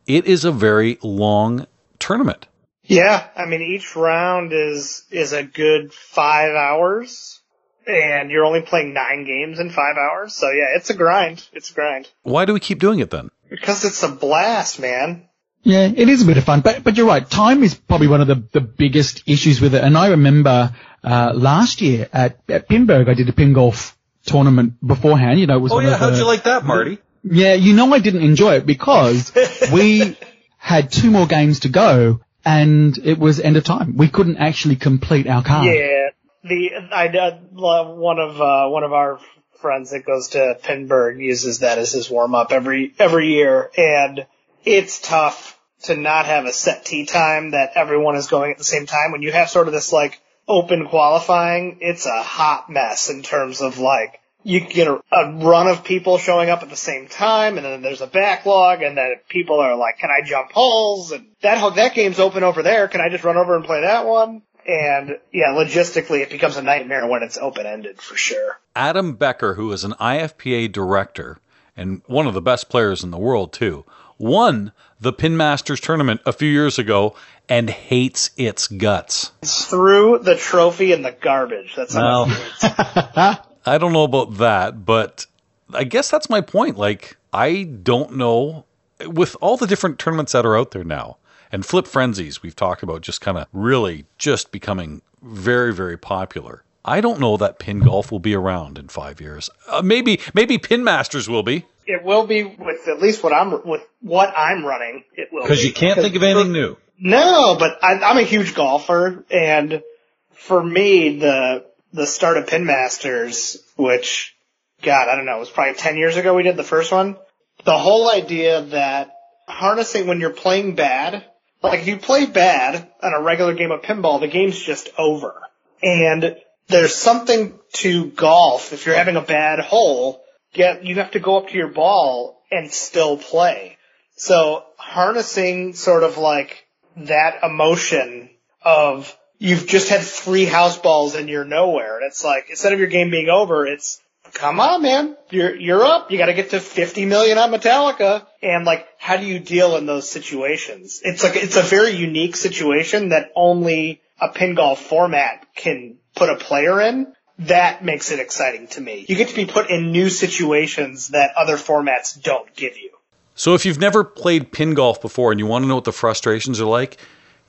It 0.05 0.25
is 0.25 0.45
a 0.45 0.51
very 0.51 0.97
long 1.03 1.67
tournament. 1.99 2.47
Yeah, 2.83 3.27
I 3.35 3.45
mean 3.45 3.61
each 3.61 3.95
round 3.95 4.53
is 4.53 5.03
is 5.11 5.33
a 5.33 5.43
good 5.43 5.93
five 5.93 6.55
hours, 6.55 7.41
and 7.85 8.31
you're 8.31 8.45
only 8.45 8.61
playing 8.61 8.93
nine 8.93 9.25
games 9.25 9.59
in 9.59 9.69
five 9.69 9.97
hours. 9.97 10.33
So 10.33 10.49
yeah, 10.51 10.75
it's 10.77 10.89
a 10.89 10.93
grind. 10.93 11.45
It's 11.53 11.71
a 11.71 11.73
grind 11.73 12.09
Why 12.23 12.45
do 12.45 12.53
we 12.53 12.59
keep 12.59 12.79
doing 12.79 12.99
it 12.99 13.09
then? 13.09 13.29
because 13.49 13.85
it's 13.85 14.03
a 14.03 14.09
blast, 14.09 14.79
man. 14.79 15.23
Yeah, 15.63 15.83
it 15.93 16.07
is 16.07 16.21
a 16.21 16.25
bit 16.25 16.37
of 16.37 16.45
fun, 16.45 16.61
but 16.61 16.83
but 16.83 16.95
you're 16.95 17.07
right. 17.07 17.29
Time 17.29 17.61
is 17.63 17.75
probably 17.75 18.07
one 18.07 18.21
of 18.21 18.27
the, 18.27 18.43
the 18.53 18.61
biggest 18.61 19.23
issues 19.27 19.59
with 19.59 19.73
it. 19.75 19.83
And 19.83 19.97
I 19.97 20.09
remember 20.09 20.73
uh, 21.03 21.33
last 21.35 21.81
year 21.81 22.07
at, 22.13 22.39
at 22.47 22.69
Pinburgh, 22.69 23.09
I 23.09 23.13
did 23.15 23.27
a 23.27 23.33
pin 23.33 23.51
golf 23.53 23.97
tournament 24.25 24.75
beforehand. 24.85 25.39
You 25.41 25.47
know, 25.47 25.57
it 25.57 25.59
was. 25.59 25.71
Oh 25.73 25.75
one 25.75 25.85
yeah, 25.85 25.93
of 25.95 25.99
how'd 25.99 26.13
the- 26.13 26.17
you 26.19 26.25
like 26.25 26.43
that, 26.43 26.63
Marty? 26.63 26.99
Yeah, 27.23 27.53
you 27.53 27.73
know, 27.73 27.93
I 27.93 27.99
didn't 27.99 28.23
enjoy 28.23 28.55
it 28.55 28.65
because 28.65 29.31
we 29.73 30.17
had 30.57 30.91
two 30.91 31.11
more 31.11 31.27
games 31.27 31.61
to 31.61 31.69
go, 31.69 32.21
and 32.45 32.97
it 32.97 33.19
was 33.19 33.39
end 33.39 33.57
of 33.57 33.63
time. 33.63 33.97
We 33.97 34.09
couldn't 34.09 34.37
actually 34.37 34.75
complete 34.75 35.27
our 35.27 35.43
card. 35.43 35.65
Yeah, 35.65 36.09
the 36.43 36.71
I 36.91 37.07
uh, 37.07 37.85
one 37.93 38.19
of 38.19 38.41
uh, 38.41 38.67
one 38.69 38.83
of 38.83 38.93
our 38.93 39.19
friends 39.61 39.91
that 39.91 40.05
goes 40.05 40.29
to 40.29 40.57
Pinburgh 40.61 41.19
uses 41.19 41.59
that 41.59 41.77
as 41.77 41.91
his 41.91 42.09
warm 42.09 42.35
up 42.35 42.51
every 42.51 42.93
every 42.99 43.27
year, 43.33 43.69
and 43.77 44.25
it's 44.63 44.99
tough 44.99 45.59
to 45.83 45.95
not 45.95 46.25
have 46.25 46.45
a 46.45 46.53
set 46.53 46.85
tee 46.85 47.05
time 47.05 47.51
that 47.51 47.71
everyone 47.75 48.15
is 48.15 48.27
going 48.27 48.51
at 48.51 48.57
the 48.57 48.63
same 48.63 48.85
time. 48.85 49.11
When 49.11 49.21
you 49.21 49.31
have 49.31 49.49
sort 49.49 49.67
of 49.67 49.73
this 49.73 49.91
like 49.91 50.19
open 50.47 50.87
qualifying, 50.87 51.77
it's 51.81 52.05
a 52.05 52.23
hot 52.23 52.69
mess 52.69 53.09
in 53.09 53.21
terms 53.23 53.61
of 53.61 53.79
like 53.79 54.19
you 54.43 54.61
get 54.61 54.87
a, 54.87 55.01
a 55.11 55.33
run 55.43 55.67
of 55.67 55.83
people 55.83 56.17
showing 56.17 56.49
up 56.49 56.63
at 56.63 56.69
the 56.69 56.75
same 56.75 57.07
time, 57.07 57.57
and 57.57 57.65
then 57.65 57.81
there's 57.81 58.01
a 58.01 58.07
backlog, 58.07 58.81
and 58.81 58.97
then 58.97 59.15
people 59.29 59.59
are 59.59 59.75
like, 59.75 59.99
"Can 59.99 60.09
I 60.09 60.25
jump 60.25 60.51
holes?" 60.51 61.11
And 61.11 61.27
that 61.41 61.75
that 61.75 61.95
game's 61.95 62.19
open 62.19 62.43
over 62.43 62.63
there. 62.63 62.87
Can 62.87 63.01
I 63.01 63.09
just 63.09 63.23
run 63.23 63.37
over 63.37 63.55
and 63.55 63.65
play 63.65 63.81
that 63.81 64.05
one? 64.05 64.41
And 64.67 65.17
yeah, 65.31 65.53
logistically, 65.53 66.21
it 66.21 66.29
becomes 66.29 66.57
a 66.57 66.61
nightmare 66.61 67.07
when 67.07 67.23
it's 67.23 67.37
open 67.37 67.65
ended 67.65 68.01
for 68.01 68.15
sure. 68.15 68.59
Adam 68.75 69.15
Becker, 69.15 69.53
who 69.53 69.71
is 69.71 69.83
an 69.83 69.93
IFPA 69.93 70.71
director 70.71 71.39
and 71.77 72.01
one 72.07 72.27
of 72.27 72.33
the 72.33 72.41
best 72.41 72.67
players 72.67 73.03
in 73.03 73.11
the 73.11 73.17
world 73.17 73.53
too, 73.53 73.85
won 74.17 74.73
the 74.99 75.13
Pin 75.13 75.37
Masters 75.37 75.79
tournament 75.79 76.21
a 76.25 76.33
few 76.33 76.49
years 76.49 76.79
ago 76.79 77.15
and 77.47 77.69
hates 77.69 78.31
its 78.35 78.67
guts. 78.67 79.31
Threw 79.45 80.19
the 80.19 80.35
trophy 80.35 80.91
in 80.91 81.01
the 81.01 81.11
garbage. 81.11 81.73
That's 81.75 81.93
how 81.93 82.25
Well, 82.25 83.45
I 83.67 83.77
don't 83.77 83.93
know 83.93 84.03
about 84.03 84.37
that, 84.37 84.85
but 84.85 85.25
I 85.73 85.83
guess 85.83 86.09
that's 86.09 86.29
my 86.29 86.41
point. 86.41 86.77
Like, 86.77 87.17
I 87.33 87.63
don't 87.63 88.15
know 88.15 88.65
with 89.05 89.35
all 89.41 89.57
the 89.57 89.67
different 89.67 89.99
tournaments 89.99 90.31
that 90.31 90.45
are 90.45 90.57
out 90.57 90.71
there 90.71 90.83
now 90.83 91.17
and 91.51 91.65
flip 91.65 91.85
frenzies 91.85 92.41
we've 92.41 92.55
talked 92.55 92.81
about 92.81 93.01
just 93.01 93.21
kind 93.21 93.37
of 93.37 93.47
really 93.53 94.05
just 94.17 94.51
becoming 94.51 95.01
very 95.21 95.73
very 95.73 95.97
popular. 95.97 96.63
I 96.83 97.01
don't 97.01 97.19
know 97.19 97.37
that 97.37 97.59
pin 97.59 97.79
golf 97.79 98.11
will 98.11 98.19
be 98.19 98.33
around 98.33 98.77
in 98.77 98.87
5 98.87 99.21
years. 99.21 99.49
Uh, 99.67 99.81
maybe 99.83 100.19
maybe 100.33 100.57
pin 100.57 100.83
masters 100.83 101.29
will 101.29 101.43
be 101.43 101.65
it 101.85 102.03
will 102.03 102.25
be 102.25 102.43
with 102.43 102.87
at 102.87 103.01
least 103.01 103.23
what 103.23 103.33
I'm 103.33 103.51
with 103.65 103.85
what 104.01 104.33
I'm 104.35 104.65
running. 104.65 105.03
It 105.13 105.29
will 105.31 105.43
because 105.43 105.63
you 105.63 105.73
can't 105.73 105.99
think 105.99 106.15
of 106.15 106.23
anything 106.23 106.51
new. 106.51 106.77
No, 106.99 107.55
but 107.59 107.77
I, 107.83 107.99
I'm 107.99 108.17
a 108.17 108.23
huge 108.23 108.55
golfer, 108.55 109.23
and 109.29 109.83
for 110.31 110.63
me, 110.63 111.19
the 111.19 111.65
the 111.97 112.07
start 112.07 112.37
of 112.37 112.47
Pin 112.47 112.65
Masters, 112.65 113.57
which, 113.75 114.35
God, 114.83 115.09
I 115.09 115.15
don't 115.15 115.25
know, 115.25 115.37
it 115.37 115.39
was 115.39 115.49
probably 115.49 115.73
ten 115.73 115.97
years 115.97 116.15
ago 116.15 116.35
we 116.35 116.43
did 116.43 116.55
the 116.55 116.63
first 116.63 116.91
one. 116.91 117.17
The 117.65 117.77
whole 117.77 118.09
idea 118.09 118.61
that 118.61 119.11
harnessing 119.47 120.05
when 120.05 120.19
you're 120.19 120.29
playing 120.29 120.75
bad, 120.75 121.25
like 121.63 121.79
if 121.81 121.87
you 121.87 121.97
play 121.97 122.27
bad 122.27 122.87
on 123.01 123.13
a 123.13 123.21
regular 123.21 123.55
game 123.55 123.71
of 123.71 123.81
pinball, 123.81 124.19
the 124.19 124.27
game's 124.27 124.59
just 124.59 124.89
over. 124.97 125.41
And 125.81 126.37
there's 126.67 126.93
something 126.93 127.57
to 127.73 128.11
golf. 128.11 128.73
If 128.73 128.85
you're 128.85 128.95
having 128.95 129.15
a 129.15 129.21
bad 129.21 129.59
hole, 129.59 130.21
get 130.53 130.85
you 130.85 130.95
have 130.95 131.11
to 131.11 131.19
go 131.19 131.37
up 131.37 131.49
to 131.49 131.57
your 131.57 131.69
ball 131.69 132.43
and 132.51 132.71
still 132.71 133.17
play. 133.17 133.77
So 134.17 134.65
harnessing 134.77 135.73
sort 135.73 136.03
of 136.03 136.19
like 136.19 136.67
that 136.97 137.43
emotion 137.43 138.29
of 138.61 139.16
you've 139.39 139.67
just 139.67 139.89
had 139.89 140.01
three 140.01 140.45
house 140.45 140.77
balls 140.77 141.15
and 141.15 141.29
you're 141.29 141.45
nowhere. 141.45 141.97
And 141.97 142.05
it's 142.05 142.23
like, 142.23 142.49
instead 142.49 142.73
of 142.73 142.79
your 142.79 142.87
game 142.87 143.09
being 143.09 143.29
over, 143.29 143.65
it's, 143.65 144.01
come 144.33 144.59
on, 144.59 144.81
man, 144.81 145.15
you're, 145.29 145.55
you're 145.55 145.83
up. 145.83 146.11
You 146.11 146.17
gotta 146.17 146.33
get 146.33 146.51
to 146.51 146.59
50 146.59 147.05
million 147.05 147.37
on 147.37 147.51
Metallica. 147.51 148.25
And 148.41 148.65
like, 148.65 148.87
how 148.97 149.17
do 149.17 149.25
you 149.25 149.39
deal 149.39 149.75
in 149.77 149.85
those 149.85 150.09
situations? 150.09 151.01
It's 151.03 151.23
like, 151.23 151.35
it's 151.35 151.55
a 151.55 151.61
very 151.61 151.91
unique 151.91 152.35
situation 152.35 153.09
that 153.09 153.31
only 153.35 154.01
a 154.19 154.29
pin 154.29 154.55
golf 154.55 154.81
format 154.81 155.45
can 155.55 155.97
put 156.15 156.29
a 156.29 156.35
player 156.35 156.81
in. 156.81 157.13
That 157.39 157.85
makes 157.85 158.11
it 158.11 158.19
exciting 158.19 158.67
to 158.69 158.81
me. 158.81 159.05
You 159.07 159.15
get 159.15 159.29
to 159.29 159.35
be 159.35 159.45
put 159.45 159.69
in 159.69 159.91
new 159.91 160.09
situations 160.09 161.09
that 161.09 161.35
other 161.37 161.55
formats 161.55 162.19
don't 162.19 162.53
give 162.55 162.77
you. 162.77 162.89
So 163.35 163.53
if 163.53 163.67
you've 163.67 163.79
never 163.79 164.03
played 164.03 164.51
pin 164.51 164.73
golf 164.73 164.99
before 164.99 165.31
and 165.31 165.39
you 165.39 165.45
want 165.45 165.63
to 165.63 165.67
know 165.67 165.75
what 165.75 165.83
the 165.83 165.93
frustrations 165.93 166.59
are 166.59 166.65
like, 166.65 166.97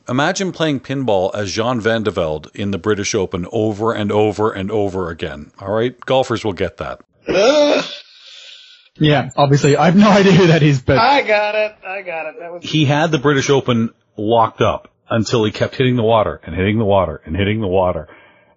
imagine 0.09 0.53
playing 0.53 0.81
pinball 0.81 1.35
as 1.35 1.53
Jean 1.53 1.81
Van 1.81 2.03
de 2.03 2.11
Velde 2.11 2.49
in 2.55 2.71
the 2.71 2.79
British 2.79 3.15
Open 3.15 3.47
over 3.53 3.93
and 3.93 4.11
over 4.11 4.53
and 4.53 4.71
over 4.71 5.11
again. 5.11 5.51
All 5.61 5.73
right, 5.73 5.99
golfers 6.01 6.45
will 6.45 6.53
get 6.53 6.79
that. 6.79 7.01
Yeah, 9.01 9.31
obviously, 9.37 9.77
I 9.77 9.87
have 9.87 9.97
no 9.97 10.09
idea 10.21 10.33
who 10.33 10.47
that 10.49 10.63
is, 10.63 10.83
but 10.83 10.99
I 10.99 11.23
got 11.23 11.55
it. 11.55 11.77
I 11.87 12.03
got 12.03 12.27
it. 12.27 12.35
That 12.41 12.53
was 12.53 12.65
He 12.65 12.85
had 12.85 13.11
the 13.11 13.19
British 13.19 13.51
Open 13.51 13.91
locked 14.17 14.61
up 14.61 14.93
until 15.09 15.45
he 15.45 15.53
kept 15.53 15.77
hitting 15.77 15.97
the 15.97 16.03
water 16.03 16.41
and 16.45 16.55
hitting 16.55 16.79
the 16.79 16.85
water 16.85 17.21
and 17.25 17.37
hitting 17.37 17.61
the 17.61 17.69
water. 17.69 18.09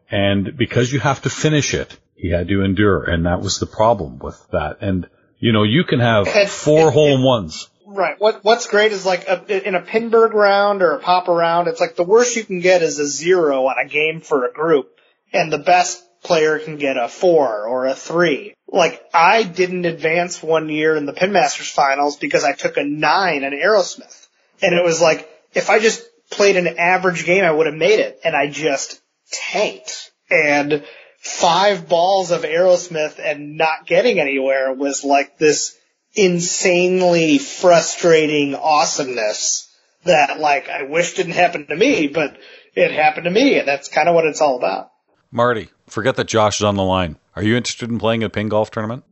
And 0.10 0.58
because 0.58 0.92
you 0.92 1.00
have 1.00 1.22
to 1.22 1.30
finish 1.30 1.74
it, 1.74 1.98
he 2.16 2.30
had 2.30 2.48
to 2.50 2.62
endure. 2.64 3.04
And 3.04 3.26
that 3.26 3.42
was 3.42 3.60
the 3.60 3.66
problem 3.66 4.20
with 4.20 4.38
that. 4.52 4.78
And, 4.82 5.08
you 5.40 5.54
know, 5.54 5.64
you 5.64 5.84
can 5.86 6.00
have 6.00 6.28
four 6.28 6.92
hole 6.92 7.16
in 7.16 7.24
ones. 7.24 7.70
Right. 7.94 8.16
What 8.20 8.44
What's 8.44 8.68
great 8.68 8.92
is 8.92 9.06
like 9.06 9.28
a, 9.28 9.68
in 9.68 9.76
a 9.76 9.82
Pinburgh 9.82 10.34
round 10.34 10.82
or 10.82 10.94
a 10.94 11.00
pop 11.00 11.28
round, 11.28 11.68
it's 11.68 11.82
like 11.82 11.96
the 11.96 12.04
worst 12.04 12.36
you 12.36 12.44
can 12.44 12.60
get 12.60 12.82
is 12.82 13.00
a 13.00 13.08
zero 13.08 13.66
on 13.66 13.76
a 13.84 13.88
game 13.88 14.22
for 14.22 14.46
a 14.46 14.54
group, 14.54 14.98
and 15.34 15.52
the 15.52 15.58
best 15.58 16.02
player 16.24 16.60
can 16.60 16.78
get 16.78 16.98
a 16.98 17.10
four 17.10 17.66
or 17.66 17.88
a 17.88 17.96
three. 17.96 18.54
Like 18.68 19.02
I 19.14 19.44
didn't 19.44 19.86
advance 19.86 20.42
one 20.42 20.70
year 20.70 20.96
in 20.96 21.06
the 21.06 21.14
Pinmasters 21.14 21.72
finals 21.72 22.16
because 22.16 22.44
I 22.44 22.54
took 22.54 22.78
a 22.78 22.84
nine 22.84 23.44
in 23.44 23.52
Aerosmith, 23.52 24.28
and 24.62 24.74
it 24.74 24.84
was 24.84 25.02
like 25.02 25.30
if 25.54 25.70
I 25.70 25.80
just 25.80 26.04
played 26.30 26.56
an 26.56 26.78
average 26.78 27.26
game, 27.26 27.44
I 27.44 27.52
would 27.52 27.66
have 27.66 27.76
made 27.76 28.00
it, 28.00 28.22
and 28.24 28.36
I 28.36 28.48
just 28.48 29.02
tanked. 29.32 30.12
And 30.30 30.86
five 31.20 31.90
balls 31.90 32.32
of 32.32 32.44
Aerosmith 32.44 33.20
and 33.20 33.58
not 33.58 33.86
getting 33.86 34.20
anywhere 34.20 34.74
was 34.74 35.04
like 35.04 35.38
this 35.38 35.78
insanely 36.14 37.38
frustrating 37.38 38.56
awesomeness 38.56 39.68
that 40.04 40.40
like 40.40 40.70
I 40.70 40.84
wish 40.84 41.14
didn't 41.14 41.34
happen 41.34 41.68
to 41.68 41.76
me, 41.76 42.08
but 42.08 42.38
it 42.76 42.92
happened 42.92 43.26
to 43.26 43.30
me 43.32 43.58
and 43.60 43.68
that's 43.68 43.88
kind 43.90 44.08
of 44.10 44.16
what 44.16 44.26
it's 44.26 44.42
all 44.42 44.58
about. 44.58 44.92
Marty, 45.32 45.70
forget 45.88 46.16
that 46.18 46.28
Josh 46.28 46.60
is 46.60 46.64
on 46.66 46.76
the 46.76 46.84
line. 46.84 47.18
Are 47.36 47.44
you 47.44 47.56
interested 47.56 47.90
in 47.90 48.00
playing 48.00 48.24
a 48.24 48.30
pin 48.30 48.50
golf 48.50 48.72
tournament? 48.72 49.04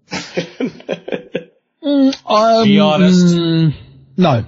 um, 1.81 2.63
Be 2.65 2.79
honest. 2.79 3.25
mm, 3.35 3.73
no. 4.17 4.45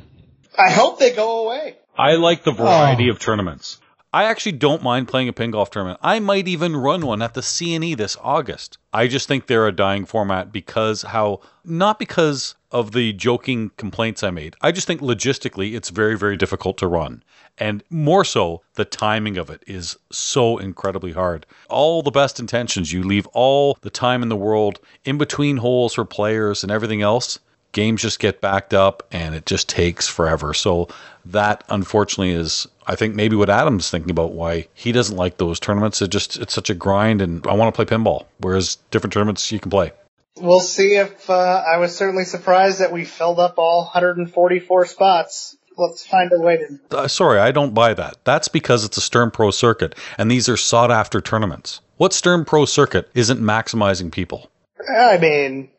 I 0.57 0.69
hope 0.71 0.99
they 0.99 1.11
go 1.15 1.45
away. 1.45 1.77
I 1.97 2.15
like 2.15 2.43
the 2.43 2.51
variety 2.51 3.07
Oh. 3.09 3.11
of 3.13 3.19
tournaments. 3.19 3.79
I 4.13 4.25
actually 4.25 4.53
don't 4.53 4.83
mind 4.83 5.07
playing 5.07 5.29
a 5.29 5.33
pin 5.33 5.51
golf 5.51 5.69
tournament. 5.69 5.99
I 6.03 6.19
might 6.19 6.45
even 6.45 6.75
run 6.75 7.05
one 7.05 7.21
at 7.21 7.33
the 7.33 7.39
CNE 7.39 7.95
this 7.95 8.17
August. 8.21 8.77
I 8.91 9.07
just 9.07 9.25
think 9.25 9.47
they're 9.47 9.67
a 9.67 9.71
dying 9.71 10.05
format 10.05 10.51
because 10.51 11.03
how 11.03 11.39
not 11.63 11.97
because 11.97 12.55
of 12.73 12.91
the 12.91 13.13
joking 13.13 13.71
complaints 13.77 14.21
I 14.21 14.31
made. 14.31 14.57
I 14.59 14.73
just 14.73 14.85
think 14.85 14.99
logistically 14.99 15.75
it's 15.75 15.89
very 15.89 16.17
very 16.17 16.35
difficult 16.35 16.77
to 16.79 16.87
run. 16.87 17.23
And 17.57 17.83
more 17.89 18.25
so, 18.25 18.61
the 18.73 18.83
timing 18.83 19.37
of 19.37 19.49
it 19.49 19.63
is 19.65 19.97
so 20.11 20.57
incredibly 20.57 21.13
hard. 21.13 21.45
All 21.69 22.01
the 22.01 22.11
best 22.11 22.37
intentions, 22.37 22.91
you 22.91 23.03
leave 23.03 23.27
all 23.27 23.77
the 23.79 23.89
time 23.89 24.23
in 24.23 24.29
the 24.29 24.35
world 24.35 24.81
in 25.05 25.17
between 25.17 25.55
holes 25.55 25.93
for 25.93 26.03
players 26.03 26.63
and 26.63 26.71
everything 26.71 27.01
else 27.01 27.39
games 27.71 28.01
just 28.01 28.19
get 28.19 28.41
backed 28.41 28.73
up 28.73 29.07
and 29.11 29.35
it 29.35 29.45
just 29.45 29.69
takes 29.69 30.07
forever. 30.07 30.53
So 30.53 30.89
that 31.25 31.63
unfortunately 31.69 32.33
is 32.33 32.67
I 32.87 32.95
think 32.95 33.15
maybe 33.15 33.35
what 33.35 33.49
Adam's 33.49 33.89
thinking 33.89 34.11
about 34.11 34.33
why 34.33 34.67
he 34.73 34.91
doesn't 34.91 35.15
like 35.15 35.37
those 35.37 35.59
tournaments. 35.59 36.01
It 36.01 36.09
just 36.09 36.37
it's 36.37 36.53
such 36.53 36.69
a 36.69 36.73
grind 36.73 37.21
and 37.21 37.45
I 37.47 37.53
want 37.53 37.73
to 37.73 37.85
play 37.85 37.97
pinball. 37.97 38.25
Whereas 38.39 38.77
different 38.89 39.13
tournaments 39.13 39.51
you 39.51 39.59
can 39.59 39.71
play. 39.71 39.91
We'll 40.37 40.59
see 40.61 40.95
if 40.95 41.29
uh, 41.29 41.63
I 41.67 41.77
was 41.77 41.95
certainly 41.95 42.23
surprised 42.23 42.79
that 42.79 42.91
we 42.91 43.03
filled 43.03 43.39
up 43.39 43.55
all 43.57 43.83
144 43.83 44.85
spots. 44.85 45.57
Let's 45.77 46.05
find 46.05 46.31
a 46.33 46.39
way 46.39 46.57
to 46.57 46.97
Uh, 46.97 47.07
sorry, 47.07 47.39
I 47.39 47.51
don't 47.51 47.73
buy 47.73 47.93
that. 47.93 48.17
That's 48.23 48.47
because 48.47 48.83
it's 48.83 48.97
a 48.97 49.01
Stern 49.01 49.31
Pro 49.31 49.51
circuit 49.51 49.95
and 50.17 50.29
these 50.29 50.49
are 50.49 50.57
sought 50.57 50.91
after 50.91 51.21
tournaments. 51.21 51.81
What 51.97 52.13
Stern 52.13 52.45
Pro 52.45 52.65
circuit 52.65 53.09
isn't 53.13 53.39
maximizing 53.39 54.11
people? 54.11 54.49
I 54.97 55.17
mean, 55.17 55.69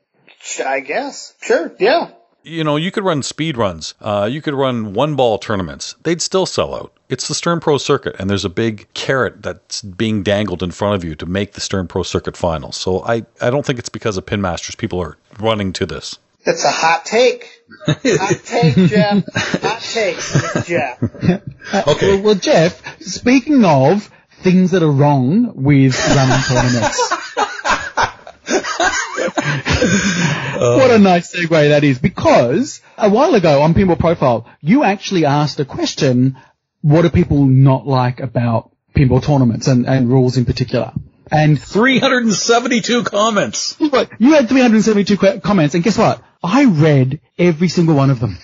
I 0.64 0.80
guess. 0.80 1.34
Sure. 1.42 1.72
Yeah. 1.78 2.10
you 2.42 2.64
know, 2.64 2.76
you 2.76 2.90
could 2.90 3.04
run 3.04 3.22
speed 3.22 3.56
runs. 3.56 3.94
Uh, 4.00 4.28
you 4.30 4.42
could 4.42 4.54
run 4.54 4.92
one 4.94 5.14
ball 5.16 5.38
tournaments. 5.38 5.94
They'd 6.02 6.20
still 6.22 6.46
sell 6.46 6.74
out. 6.74 6.92
It's 7.08 7.28
the 7.28 7.34
Stern 7.34 7.60
Pro 7.60 7.78
Circuit, 7.78 8.16
and 8.18 8.28
there's 8.30 8.44
a 8.44 8.48
big 8.50 8.88
carrot 8.94 9.42
that's 9.42 9.82
being 9.82 10.22
dangled 10.22 10.62
in 10.62 10.70
front 10.70 10.94
of 10.96 11.04
you 11.04 11.14
to 11.16 11.26
make 11.26 11.52
the 11.52 11.60
Stern 11.60 11.86
Pro 11.86 12.02
Circuit 12.02 12.36
finals. 12.36 12.76
So 12.76 13.02
I, 13.04 13.24
I 13.40 13.50
don't 13.50 13.64
think 13.66 13.78
it's 13.78 13.90
because 13.90 14.16
of 14.16 14.24
Pin 14.26 14.40
Masters. 14.40 14.74
People 14.74 15.00
are 15.00 15.16
running 15.38 15.72
to 15.74 15.86
this. 15.86 16.18
It's 16.44 16.64
a 16.64 16.70
hot 16.70 17.04
take. 17.04 17.48
hot 17.86 18.00
take, 18.44 18.74
Jeff. 18.88 19.24
Hot 19.62 19.80
take, 19.80 20.18
Jeff. 20.66 20.98
Okay. 21.86 22.14
Well, 22.16 22.22
well, 22.22 22.34
Jeff, 22.34 23.00
speaking 23.00 23.64
of 23.64 24.10
things 24.40 24.72
that 24.72 24.82
are 24.82 24.90
wrong 24.90 25.52
with 25.54 25.96
running 26.16 26.42
tournaments. 26.42 27.12
what 30.76 30.90
a 30.90 30.98
nice 30.98 31.34
segue 31.34 31.50
that 31.68 31.84
is, 31.84 31.98
because 31.98 32.80
a 32.96 33.10
while 33.10 33.34
ago 33.34 33.62
on 33.62 33.74
Pinball 33.74 33.98
Profile, 33.98 34.48
you 34.60 34.84
actually 34.84 35.24
asked 35.24 35.60
a 35.60 35.64
question, 35.64 36.36
what 36.80 37.02
do 37.02 37.10
people 37.10 37.44
not 37.44 37.86
like 37.86 38.20
about 38.20 38.70
pinball 38.94 39.22
tournaments 39.24 39.68
and, 39.68 39.86
and 39.86 40.08
rules 40.08 40.36
in 40.36 40.44
particular? 40.44 40.92
And 41.30 41.60
372 41.60 43.04
comments. 43.04 43.76
But 43.90 44.10
you 44.18 44.34
had 44.34 44.48
372 44.48 45.16
que- 45.16 45.40
comments, 45.40 45.74
and 45.74 45.82
guess 45.82 45.96
what? 45.96 46.22
I 46.42 46.64
read 46.66 47.20
every 47.38 47.68
single 47.68 47.94
one 47.94 48.10
of 48.10 48.20
them. 48.20 48.38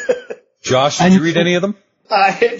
Josh, 0.62 0.98
did 0.98 1.04
And- 1.06 1.14
you 1.14 1.22
read 1.22 1.36
any 1.36 1.54
of 1.54 1.62
them? 1.62 1.76
I, 2.10 2.58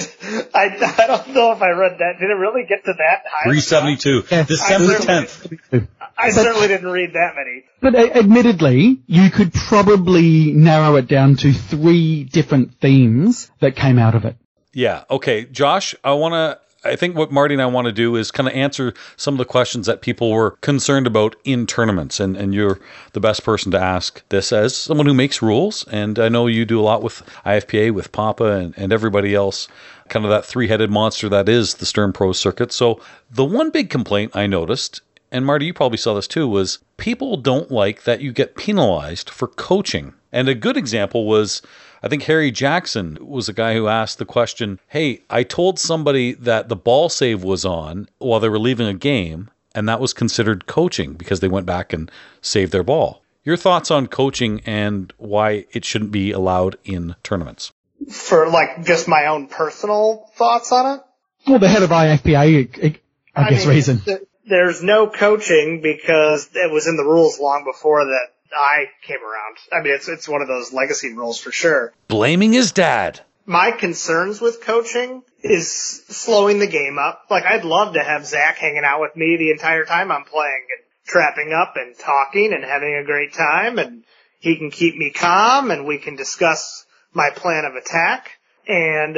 I, 0.54 0.94
I 0.98 1.06
don't 1.06 1.28
know 1.28 1.52
if 1.52 1.62
I 1.62 1.70
read 1.70 1.98
that. 2.00 2.16
Did 2.20 2.28
it 2.28 2.34
really 2.34 2.66
get 2.68 2.84
to 2.84 2.92
that 2.92 3.22
high? 3.26 3.44
372. 3.44 4.24
Yeah. 4.30 4.42
December 4.42 4.94
10th. 4.96 5.88
I 6.18 6.30
certainly 6.30 6.66
didn't 6.66 6.90
read 6.90 7.12
that 7.14 7.34
many. 7.36 7.64
But 7.80 7.94
uh, 7.94 8.18
admittedly, 8.18 9.00
you 9.06 9.30
could 9.30 9.52
probably 9.52 10.52
narrow 10.52 10.96
it 10.96 11.06
down 11.06 11.36
to 11.36 11.52
three 11.52 12.24
different 12.24 12.80
themes 12.80 13.50
that 13.60 13.76
came 13.76 13.98
out 13.98 14.14
of 14.14 14.24
it. 14.24 14.36
Yeah. 14.72 15.04
Okay. 15.10 15.44
Josh, 15.44 15.94
I 16.04 16.12
want 16.12 16.34
to. 16.34 16.60
I 16.84 16.94
think 16.94 17.16
what 17.16 17.32
Marty 17.32 17.54
and 17.54 17.62
I 17.62 17.66
want 17.66 17.86
to 17.86 17.92
do 17.92 18.14
is 18.14 18.30
kind 18.30 18.48
of 18.48 18.54
answer 18.54 18.94
some 19.16 19.34
of 19.34 19.38
the 19.38 19.44
questions 19.44 19.86
that 19.86 20.00
people 20.00 20.30
were 20.30 20.52
concerned 20.60 21.08
about 21.08 21.34
in 21.44 21.66
tournaments. 21.66 22.20
And, 22.20 22.36
and 22.36 22.54
you're 22.54 22.78
the 23.14 23.20
best 23.20 23.42
person 23.42 23.72
to 23.72 23.80
ask 23.80 24.22
this 24.28 24.52
as 24.52 24.76
someone 24.76 25.06
who 25.06 25.12
makes 25.12 25.42
rules. 25.42 25.84
And 25.90 26.20
I 26.20 26.28
know 26.28 26.46
you 26.46 26.64
do 26.64 26.80
a 26.80 26.82
lot 26.82 27.02
with 27.02 27.22
IFPA, 27.44 27.92
with 27.92 28.12
Papa, 28.12 28.52
and, 28.52 28.74
and 28.78 28.92
everybody 28.92 29.34
else, 29.34 29.66
kind 30.08 30.24
of 30.24 30.30
that 30.30 30.44
three 30.44 30.68
headed 30.68 30.88
monster 30.88 31.28
that 31.28 31.48
is 31.48 31.74
the 31.74 31.86
Stern 31.86 32.12
Pro 32.12 32.32
circuit. 32.32 32.70
So 32.70 33.00
the 33.28 33.44
one 33.44 33.70
big 33.70 33.90
complaint 33.90 34.36
I 34.36 34.46
noticed, 34.46 35.00
and 35.30 35.44
Marty, 35.44 35.66
you 35.66 35.74
probably 35.74 35.98
saw 35.98 36.14
this 36.14 36.26
too, 36.26 36.48
was 36.48 36.78
people 36.96 37.36
don't 37.36 37.70
like 37.70 38.04
that 38.04 38.20
you 38.20 38.32
get 38.32 38.56
penalized 38.56 39.30
for 39.30 39.48
coaching. 39.48 40.14
And 40.32 40.48
a 40.48 40.54
good 40.54 40.76
example 40.76 41.26
was 41.26 41.62
I 42.02 42.08
think 42.08 42.24
Harry 42.24 42.50
Jackson 42.50 43.18
was 43.20 43.46
the 43.46 43.52
guy 43.52 43.74
who 43.74 43.88
asked 43.88 44.18
the 44.18 44.24
question 44.24 44.78
Hey, 44.88 45.22
I 45.28 45.42
told 45.42 45.78
somebody 45.78 46.34
that 46.34 46.68
the 46.68 46.76
ball 46.76 47.08
save 47.08 47.42
was 47.42 47.64
on 47.64 48.08
while 48.18 48.40
they 48.40 48.48
were 48.48 48.58
leaving 48.58 48.86
a 48.86 48.94
game, 48.94 49.50
and 49.74 49.88
that 49.88 50.00
was 50.00 50.12
considered 50.12 50.66
coaching 50.66 51.14
because 51.14 51.40
they 51.40 51.48
went 51.48 51.66
back 51.66 51.92
and 51.92 52.10
saved 52.40 52.72
their 52.72 52.82
ball. 52.84 53.22
Your 53.44 53.56
thoughts 53.56 53.90
on 53.90 54.06
coaching 54.06 54.60
and 54.66 55.12
why 55.16 55.64
it 55.72 55.84
shouldn't 55.84 56.12
be 56.12 56.32
allowed 56.32 56.76
in 56.84 57.16
tournaments? 57.22 57.72
For 58.10 58.48
like 58.48 58.84
just 58.84 59.08
my 59.08 59.26
own 59.26 59.48
personal 59.48 60.30
thoughts 60.36 60.70
on 60.70 60.98
it. 60.98 61.04
Well, 61.46 61.58
the 61.58 61.68
head 61.68 61.82
of 61.82 61.90
IFPA, 61.90 62.36
I, 62.36 63.00
I 63.34 63.50
guess, 63.50 63.64
mean, 63.64 63.74
reason. 63.74 64.00
th- 64.00 64.20
there's 64.48 64.82
no 64.82 65.08
coaching 65.08 65.80
because 65.82 66.48
it 66.54 66.72
was 66.72 66.86
in 66.86 66.96
the 66.96 67.04
rules 67.04 67.38
long 67.38 67.64
before 67.64 68.04
that 68.04 68.28
I 68.56 68.86
came 69.06 69.22
around. 69.22 69.56
I 69.72 69.82
mean, 69.82 69.94
it's 69.94 70.08
it's 70.08 70.28
one 70.28 70.42
of 70.42 70.48
those 70.48 70.72
legacy 70.72 71.12
rules 71.14 71.38
for 71.38 71.52
sure. 71.52 71.92
Blaming 72.08 72.52
his 72.52 72.72
dad. 72.72 73.20
My 73.46 73.70
concerns 73.70 74.40
with 74.40 74.60
coaching 74.60 75.22
is 75.42 75.70
slowing 76.08 76.58
the 76.58 76.66
game 76.66 76.98
up. 76.98 77.22
Like, 77.30 77.44
I'd 77.44 77.64
love 77.64 77.94
to 77.94 78.02
have 78.02 78.26
Zach 78.26 78.58
hanging 78.58 78.84
out 78.84 79.00
with 79.00 79.16
me 79.16 79.36
the 79.38 79.50
entire 79.50 79.86
time 79.86 80.12
I'm 80.12 80.24
playing 80.24 80.66
and 80.76 80.84
trapping 81.06 81.52
up 81.52 81.74
and 81.76 81.98
talking 81.98 82.52
and 82.52 82.62
having 82.62 82.94
a 82.94 83.04
great 83.04 83.32
time 83.32 83.78
and 83.78 84.04
he 84.40 84.56
can 84.56 84.70
keep 84.70 84.96
me 84.96 85.10
calm 85.10 85.70
and 85.70 85.86
we 85.86 85.98
can 85.98 86.16
discuss 86.16 86.84
my 87.12 87.30
plan 87.34 87.64
of 87.64 87.74
attack. 87.74 88.32
And 88.66 89.16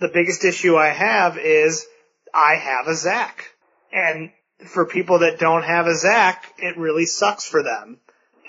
the 0.00 0.10
biggest 0.12 0.44
issue 0.44 0.76
I 0.76 0.88
have 0.88 1.38
is 1.38 1.86
I 2.34 2.56
have 2.56 2.88
a 2.88 2.94
Zach. 2.94 3.44
And 3.92 4.30
for 4.66 4.86
people 4.86 5.20
that 5.20 5.38
don't 5.38 5.62
have 5.62 5.86
a 5.86 5.96
Zach, 5.96 6.52
it 6.58 6.76
really 6.76 7.06
sucks 7.06 7.46
for 7.46 7.62
them. 7.62 7.98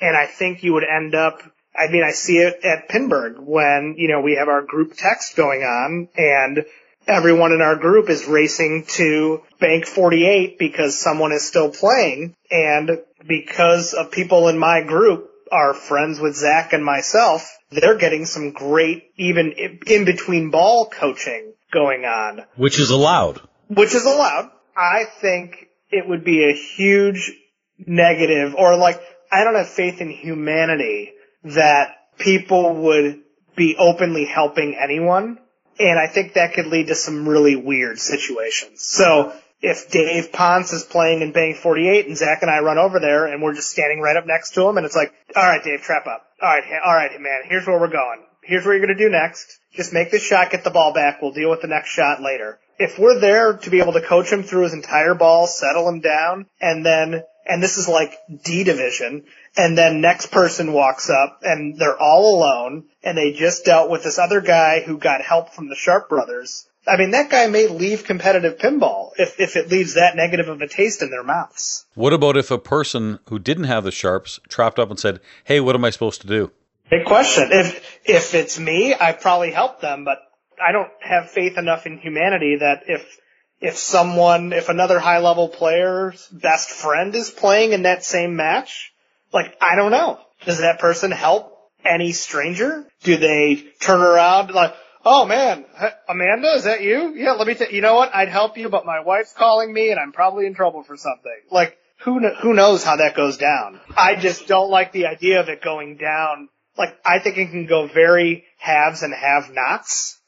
And 0.02 0.16
I 0.16 0.26
think 0.26 0.64
you 0.64 0.74
would 0.74 0.84
end 0.84 1.14
up, 1.14 1.42
I 1.76 1.92
mean, 1.92 2.04
I 2.04 2.12
see 2.12 2.38
it 2.38 2.64
at 2.64 2.90
Pinburgh 2.90 3.40
when, 3.40 3.96
you 3.98 4.08
know, 4.08 4.22
we 4.22 4.36
have 4.36 4.48
our 4.48 4.62
group 4.62 4.94
text 4.96 5.36
going 5.36 5.62
on 5.62 6.10
and 6.16 6.66
everyone 7.08 7.52
in 7.52 7.62
our 7.62 7.76
group 7.76 8.10
is 8.10 8.26
racing 8.26 8.86
to 8.88 9.42
bank 9.60 9.86
48 9.86 10.58
because 10.58 10.98
someone 10.98 11.32
is 11.32 11.46
still 11.46 11.70
playing. 11.70 12.36
And 12.50 13.02
because 13.28 13.94
of 13.94 14.12
people 14.12 14.48
in 14.48 14.58
my 14.58 14.82
group 14.82 15.30
are 15.52 15.74
friends 15.74 16.20
with 16.20 16.36
Zach 16.36 16.74
and 16.74 16.86
myself, 16.86 17.58
they're 17.72 17.98
getting 17.98 18.26
some 18.26 18.52
great, 18.52 19.12
even 19.18 19.54
in 19.86 20.06
between 20.06 20.52
ball 20.52 20.88
coaching 20.90 21.54
going 21.72 22.06
on. 22.06 22.46
Which 22.56 22.80
is 22.80 22.90
allowed. 22.90 23.42
Which 23.68 23.94
is 23.94 24.06
allowed. 24.06 24.52
I 24.76 25.06
think 25.20 25.69
it 25.90 26.08
would 26.08 26.24
be 26.24 26.50
a 26.50 26.54
huge 26.54 27.32
negative 27.78 28.56
or 28.56 28.76
like, 28.78 29.02
I 29.32 29.44
don't 29.44 29.56
have 29.56 29.70
faith 29.70 30.02
in 30.02 30.10
humanity 30.10 31.14
that 31.44 31.96
people 32.18 32.76
would 32.76 33.22
be 33.56 33.76
openly 33.78 34.26
helping 34.26 34.76
anyone. 34.76 35.40
And 35.80 35.98
I 35.98 36.08
think 36.08 36.34
that 36.34 36.54
could 36.54 36.68
lead 36.68 36.88
to 36.88 36.96
some 36.96 37.28
really 37.28 37.56
weird 37.56 38.00
situations. 38.00 38.82
So 38.82 39.34
if 39.62 39.90
Dave 39.90 40.32
Ponce 40.32 40.74
is 40.74 40.84
playing 40.84 41.22
in 41.22 41.32
bank 41.32 41.58
48 41.58 42.08
and 42.08 42.18
Zach 42.18 42.40
and 42.42 42.52
I 42.52 42.60
run 42.60 42.78
over 42.78 43.00
there 43.00 43.28
and 43.28 43.42
we're 43.42 43.54
just 43.54 43.70
standing 43.70 44.02
right 44.02 44.18
up 44.18 44.26
next 44.26 44.52
to 44.56 44.68
him 44.68 44.78
and 44.78 44.86
it's 44.86 44.96
like, 44.96 45.14
all 45.36 45.44
right, 45.44 45.64
Dave, 45.64 45.82
trap 45.82 46.06
up. 46.08 46.26
All 46.42 46.50
right, 46.50 46.64
all 46.86 46.94
right, 46.94 47.12
man, 47.20 47.42
here's 47.46 47.68
where 47.68 47.80
we're 47.80 47.92
going. 47.92 48.24
Here's 48.44 48.66
what 48.66 48.72
you're 48.72 48.86
going 48.86 48.98
to 48.98 49.04
do 49.04 49.10
next. 49.10 49.60
Just 49.74 49.94
make 49.94 50.12
this 50.12 50.24
shot, 50.24 50.52
get 50.52 50.64
the 50.64 50.70
ball 50.70 50.94
back. 50.94 51.22
We'll 51.22 51.34
deal 51.34 51.50
with 51.50 51.62
the 51.62 51.68
next 51.68 51.90
shot 51.90 52.22
later. 52.22 52.60
If 52.80 52.98
we're 52.98 53.20
there 53.20 53.58
to 53.58 53.70
be 53.70 53.82
able 53.82 53.94
to 53.94 54.02
coach 54.02 54.32
him 54.32 54.44
through 54.44 54.64
his 54.64 54.74
entire 54.74 55.14
ball, 55.14 55.48
settle 55.48 55.88
him 55.88 56.00
down, 56.00 56.48
and 56.60 56.86
then, 56.86 57.24
and 57.46 57.62
this 57.62 57.78
is 57.78 57.88
like 57.88 58.18
D 58.44 58.64
division, 58.64 59.26
and 59.58 59.78
then 59.78 60.02
next 60.02 60.32
person 60.32 60.74
walks 60.74 61.10
up 61.10 61.40
and 61.44 61.78
they're 61.78 62.00
all 62.00 62.36
alone 62.36 62.86
and 63.04 63.18
they 63.18 63.34
just 63.34 63.66
dealt 63.66 63.90
with 63.90 64.04
this 64.04 64.18
other 64.18 64.42
guy 64.42 64.82
who 64.82 64.98
got 64.98 65.22
help 65.22 65.54
from 65.54 65.68
the 65.68 65.76
Sharpe 65.76 66.08
brothers 66.10 66.68
I 66.90 66.98
mean, 66.98 67.12
that 67.12 67.30
guy 67.30 67.48
may 67.48 67.68
leave 67.68 68.04
competitive 68.04 68.58
pinball 68.58 69.12
if, 69.18 69.40
if 69.40 69.56
it 69.56 69.70
leaves 69.70 69.94
that 69.94 70.16
negative 70.16 70.48
of 70.48 70.62
a 70.62 70.68
taste 70.68 71.02
in 71.02 71.12
their 71.12 71.24
mouths. 71.24 71.86
What 71.94 72.14
about 72.14 72.36
if 72.36 72.52
a 72.52 72.58
person 72.58 73.20
who 73.28 73.38
didn't 73.38 73.66
have 73.66 73.84
the 73.84 73.92
Sharpes 73.92 74.40
trapped 74.48 74.80
up 74.80 74.90
and 74.90 75.00
said, 75.00 75.20
"Hey, 75.44 75.60
what 75.60 75.76
am 75.76 75.86
I 75.86 75.92
supposed 75.92 76.22
to 76.22 76.28
do?" 76.28 76.52
Big 76.90 77.06
question. 77.06 77.50
If 77.52 78.00
if 78.06 78.34
it's 78.34 78.58
me, 78.58 78.96
I 79.00 79.12
probably 79.12 79.52
help 79.52 79.82
them, 79.82 80.04
but 80.04 80.18
I 80.62 80.72
don't 80.72 80.92
have 81.02 81.32
faith 81.32 81.58
enough 81.58 81.86
in 81.86 81.98
humanity 81.98 82.58
that 82.60 82.84
if 82.88 83.06
if 83.62 83.78
someone, 83.78 84.54
if 84.54 84.70
another 84.70 85.00
high 85.00 85.20
level 85.20 85.50
player's 85.50 86.28
best 86.28 86.70
friend 86.70 87.14
is 87.14 87.30
playing 87.30 87.74
in 87.74 87.84
that 87.84 88.04
same 88.04 88.36
match, 88.36 88.94
like 89.34 89.56
I 89.62 89.76
don't 89.76 89.92
know. 89.92 90.20
Does 90.46 90.60
that 90.60 90.80
person 90.80 91.12
help 91.12 91.58
any 91.84 92.12
stranger? 92.12 92.88
Do 93.04 93.18
they 93.18 93.66
turn 93.80 94.02
around 94.02 94.52
like? 94.52 94.74
Oh 95.06 95.26
man, 95.26 95.66
Amanda, 96.10 96.50
is 96.56 96.66
that 96.66 96.82
you? 96.82 97.16
Yeah, 97.16 97.32
let 97.32 97.48
me. 97.48 97.56
T- 97.56 97.74
you 97.74 97.82
know 97.82 97.96
what? 97.96 98.14
I'd 98.14 98.28
help 98.28 98.58
you, 98.58 98.68
but 98.70 98.86
my 98.86 99.00
wife's 99.00 99.34
calling 99.34 99.74
me, 99.74 99.92
and 99.92 100.00
I'm 100.00 100.12
probably 100.12 100.46
in 100.46 100.54
trouble 100.54 100.84
for 100.84 100.98
something. 100.98 101.40
Like, 101.50 101.78
who 102.00 102.20
kn- 102.20 102.36
who 102.42 102.54
knows 102.54 102.84
how 102.84 102.98
that 102.98 103.16
goes 103.16 103.38
down? 103.38 103.80
I 103.96 104.16
just 104.16 104.48
don't 104.48 104.70
like 104.70 104.92
the 104.92 105.08
idea 105.08 105.40
of 105.40 105.48
it 105.48 105.62
going 105.62 105.96
down. 105.96 106.50
Like, 106.78 106.98
I 107.06 107.20
think 107.20 107.38
it 107.38 107.50
can 107.50 107.66
go 107.66 107.88
very 107.88 108.44
haves 108.58 109.02
and 109.04 109.14
have-nots. 109.14 110.19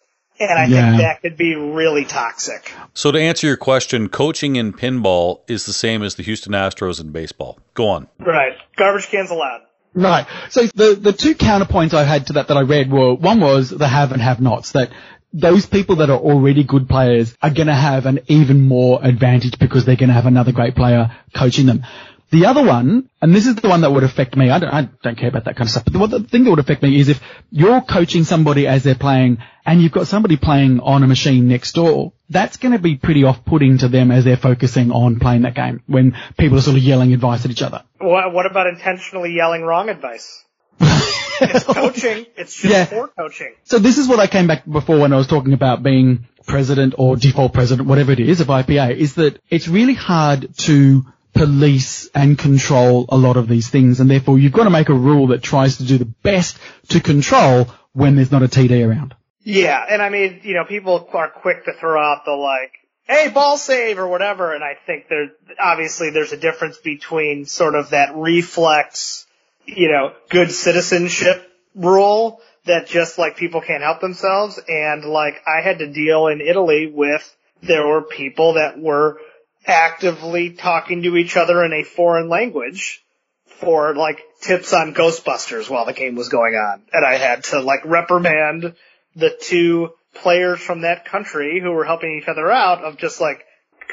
And 0.49 0.59
I 0.59 0.65
Yeah. 0.65 0.89
think 0.89 1.01
that 1.01 1.21
could 1.21 1.37
be 1.37 1.55
really 1.55 2.05
toxic. 2.05 2.71
So 2.93 3.11
to 3.11 3.19
answer 3.19 3.47
your 3.47 3.57
question, 3.57 4.09
coaching 4.09 4.55
in 4.55 4.73
pinball 4.73 5.41
is 5.47 5.65
the 5.65 5.73
same 5.73 6.03
as 6.03 6.15
the 6.15 6.23
Houston 6.23 6.53
Astros 6.53 6.99
in 6.99 7.11
baseball. 7.11 7.59
Go 7.73 7.89
on. 7.89 8.07
Right. 8.19 8.53
Garbage 8.77 9.07
cans 9.09 9.29
allowed. 9.31 9.61
Right. 9.93 10.25
So 10.49 10.67
the 10.73 10.95
the 10.95 11.13
two 11.13 11.35
counterpoints 11.35 11.93
I 11.93 12.05
had 12.05 12.27
to 12.27 12.33
that 12.33 12.47
that 12.47 12.57
I 12.57 12.61
read 12.61 12.91
were 12.91 13.13
one 13.13 13.41
was 13.41 13.69
the 13.69 13.87
have 13.87 14.11
and 14.13 14.21
have 14.21 14.39
nots 14.39 14.71
that 14.71 14.89
those 15.33 15.65
people 15.65 15.97
that 15.97 16.09
are 16.09 16.17
already 16.19 16.63
good 16.63 16.89
players 16.89 17.33
are 17.41 17.49
going 17.49 17.67
to 17.67 17.73
have 17.73 18.05
an 18.05 18.19
even 18.27 18.67
more 18.67 18.99
advantage 19.01 19.57
because 19.59 19.85
they're 19.85 19.95
going 19.95 20.09
to 20.09 20.13
have 20.13 20.25
another 20.25 20.51
great 20.51 20.75
player 20.75 21.11
coaching 21.33 21.65
them. 21.67 21.83
The 22.31 22.45
other 22.45 22.63
one, 22.63 23.09
and 23.21 23.35
this 23.35 23.45
is 23.45 23.55
the 23.55 23.67
one 23.67 23.81
that 23.81 23.91
would 23.91 24.03
affect 24.03 24.37
me. 24.37 24.49
I 24.49 24.59
don't, 24.59 24.73
I 24.73 24.89
don't 25.03 25.17
care 25.17 25.27
about 25.27 25.45
that 25.45 25.57
kind 25.57 25.67
of 25.67 25.71
stuff. 25.71 25.83
But 25.85 26.07
the, 26.07 26.19
the 26.19 26.27
thing 26.27 26.45
that 26.45 26.49
would 26.49 26.59
affect 26.59 26.81
me 26.81 26.97
is 26.97 27.09
if 27.09 27.21
you're 27.51 27.81
coaching 27.81 28.23
somebody 28.23 28.67
as 28.67 28.83
they're 28.83 28.95
playing, 28.95 29.39
and 29.65 29.81
you've 29.81 29.91
got 29.91 30.07
somebody 30.07 30.37
playing 30.37 30.79
on 30.79 31.03
a 31.03 31.07
machine 31.07 31.47
next 31.47 31.73
door. 31.73 32.13
That's 32.29 32.57
going 32.57 32.71
to 32.71 32.79
be 32.79 32.95
pretty 32.95 33.23
off-putting 33.25 33.79
to 33.79 33.89
them 33.89 34.09
as 34.11 34.23
they're 34.23 34.37
focusing 34.37 34.91
on 34.91 35.19
playing 35.19 35.41
that 35.43 35.55
game 35.55 35.83
when 35.87 36.17
people 36.37 36.57
are 36.57 36.61
sort 36.61 36.77
of 36.77 36.83
yelling 36.83 37.13
advice 37.13 37.45
at 37.45 37.51
each 37.51 37.61
other. 37.61 37.83
What, 37.99 38.33
what 38.33 38.45
about 38.45 38.67
intentionally 38.67 39.33
yelling 39.35 39.61
wrong 39.61 39.89
advice? 39.89 40.43
it's 40.79 41.63
coaching. 41.65 42.25
It's 42.37 42.55
just 42.55 42.73
Yeah. 42.73 42.85
for 42.85 43.09
coaching. 43.09 43.53
So 43.65 43.77
this 43.79 43.97
is 43.97 44.07
what 44.07 44.19
I 44.19 44.27
came 44.27 44.47
back 44.47 44.63
before 44.65 44.99
when 44.99 45.13
I 45.13 45.17
was 45.17 45.27
talking 45.27 45.53
about 45.53 45.83
being 45.83 46.27
president 46.47 46.95
or 46.97 47.17
default 47.17 47.53
president, 47.53 47.87
whatever 47.87 48.11
it 48.13 48.19
is 48.19 48.41
of 48.41 48.47
IFPA, 48.47 48.95
is 48.95 49.15
that 49.15 49.39
it's 49.49 49.67
really 49.67 49.93
hard 49.93 50.55
to 50.59 51.05
police 51.33 52.09
and 52.13 52.37
control 52.37 53.05
a 53.09 53.17
lot 53.17 53.37
of 53.37 53.47
these 53.47 53.69
things 53.69 53.99
and 53.99 54.09
therefore 54.09 54.37
you've 54.37 54.51
got 54.51 54.65
to 54.65 54.69
make 54.69 54.89
a 54.89 54.93
rule 54.93 55.27
that 55.27 55.41
tries 55.41 55.77
to 55.77 55.85
do 55.85 55.97
the 55.97 56.05
best 56.05 56.57
to 56.89 56.99
control 56.99 57.67
when 57.93 58.15
there's 58.15 58.31
not 58.31 58.43
a 58.43 58.47
TD 58.47 58.87
around. 58.87 59.15
Yeah, 59.43 59.83
and 59.89 60.01
I 60.01 60.09
mean, 60.09 60.41
you 60.43 60.53
know, 60.53 60.65
people 60.65 61.07
are 61.13 61.29
quick 61.29 61.65
to 61.65 61.73
throw 61.73 61.99
out 61.99 62.25
the 62.25 62.31
like, 62.31 62.73
hey, 63.03 63.29
ball 63.29 63.57
save 63.57 63.97
or 63.97 64.07
whatever, 64.07 64.53
and 64.53 64.63
I 64.63 64.77
think 64.85 65.07
there, 65.09 65.31
obviously 65.59 66.11
there's 66.11 66.31
a 66.31 66.37
difference 66.37 66.77
between 66.77 67.45
sort 67.45 67.75
of 67.75 67.89
that 67.89 68.15
reflex, 68.15 69.25
you 69.65 69.91
know, 69.91 70.13
good 70.29 70.51
citizenship 70.51 71.49
rule 71.75 72.41
that 72.65 72.87
just 72.87 73.17
like 73.17 73.37
people 73.37 73.61
can't 73.61 73.81
help 73.81 73.99
themselves, 73.99 74.59
and 74.67 75.03
like 75.03 75.41
I 75.47 75.61
had 75.61 75.79
to 75.79 75.91
deal 75.91 76.27
in 76.27 76.41
Italy 76.41 76.91
with, 76.93 77.35
there 77.63 77.85
were 77.87 78.03
people 78.03 78.53
that 78.53 78.79
were 78.79 79.19
actively 79.65 80.51
talking 80.51 81.03
to 81.03 81.15
each 81.17 81.37
other 81.37 81.63
in 81.63 81.73
a 81.73 81.83
foreign 81.83 82.29
language 82.29 83.03
for 83.45 83.95
like 83.95 84.21
tips 84.41 84.73
on 84.73 84.93
Ghostbusters 84.93 85.69
while 85.69 85.85
the 85.85 85.93
game 85.93 86.15
was 86.15 86.29
going 86.29 86.55
on. 86.55 86.81
And 86.91 87.05
I 87.05 87.17
had 87.17 87.43
to 87.45 87.61
like 87.61 87.85
reprimand 87.85 88.75
the 89.15 89.29
two 89.39 89.91
players 90.15 90.59
from 90.59 90.81
that 90.81 91.05
country 91.05 91.59
who 91.61 91.71
were 91.71 91.85
helping 91.85 92.17
each 92.17 92.27
other 92.27 92.51
out 92.51 92.83
of 92.83 92.97
just 92.97 93.21
like, 93.21 93.45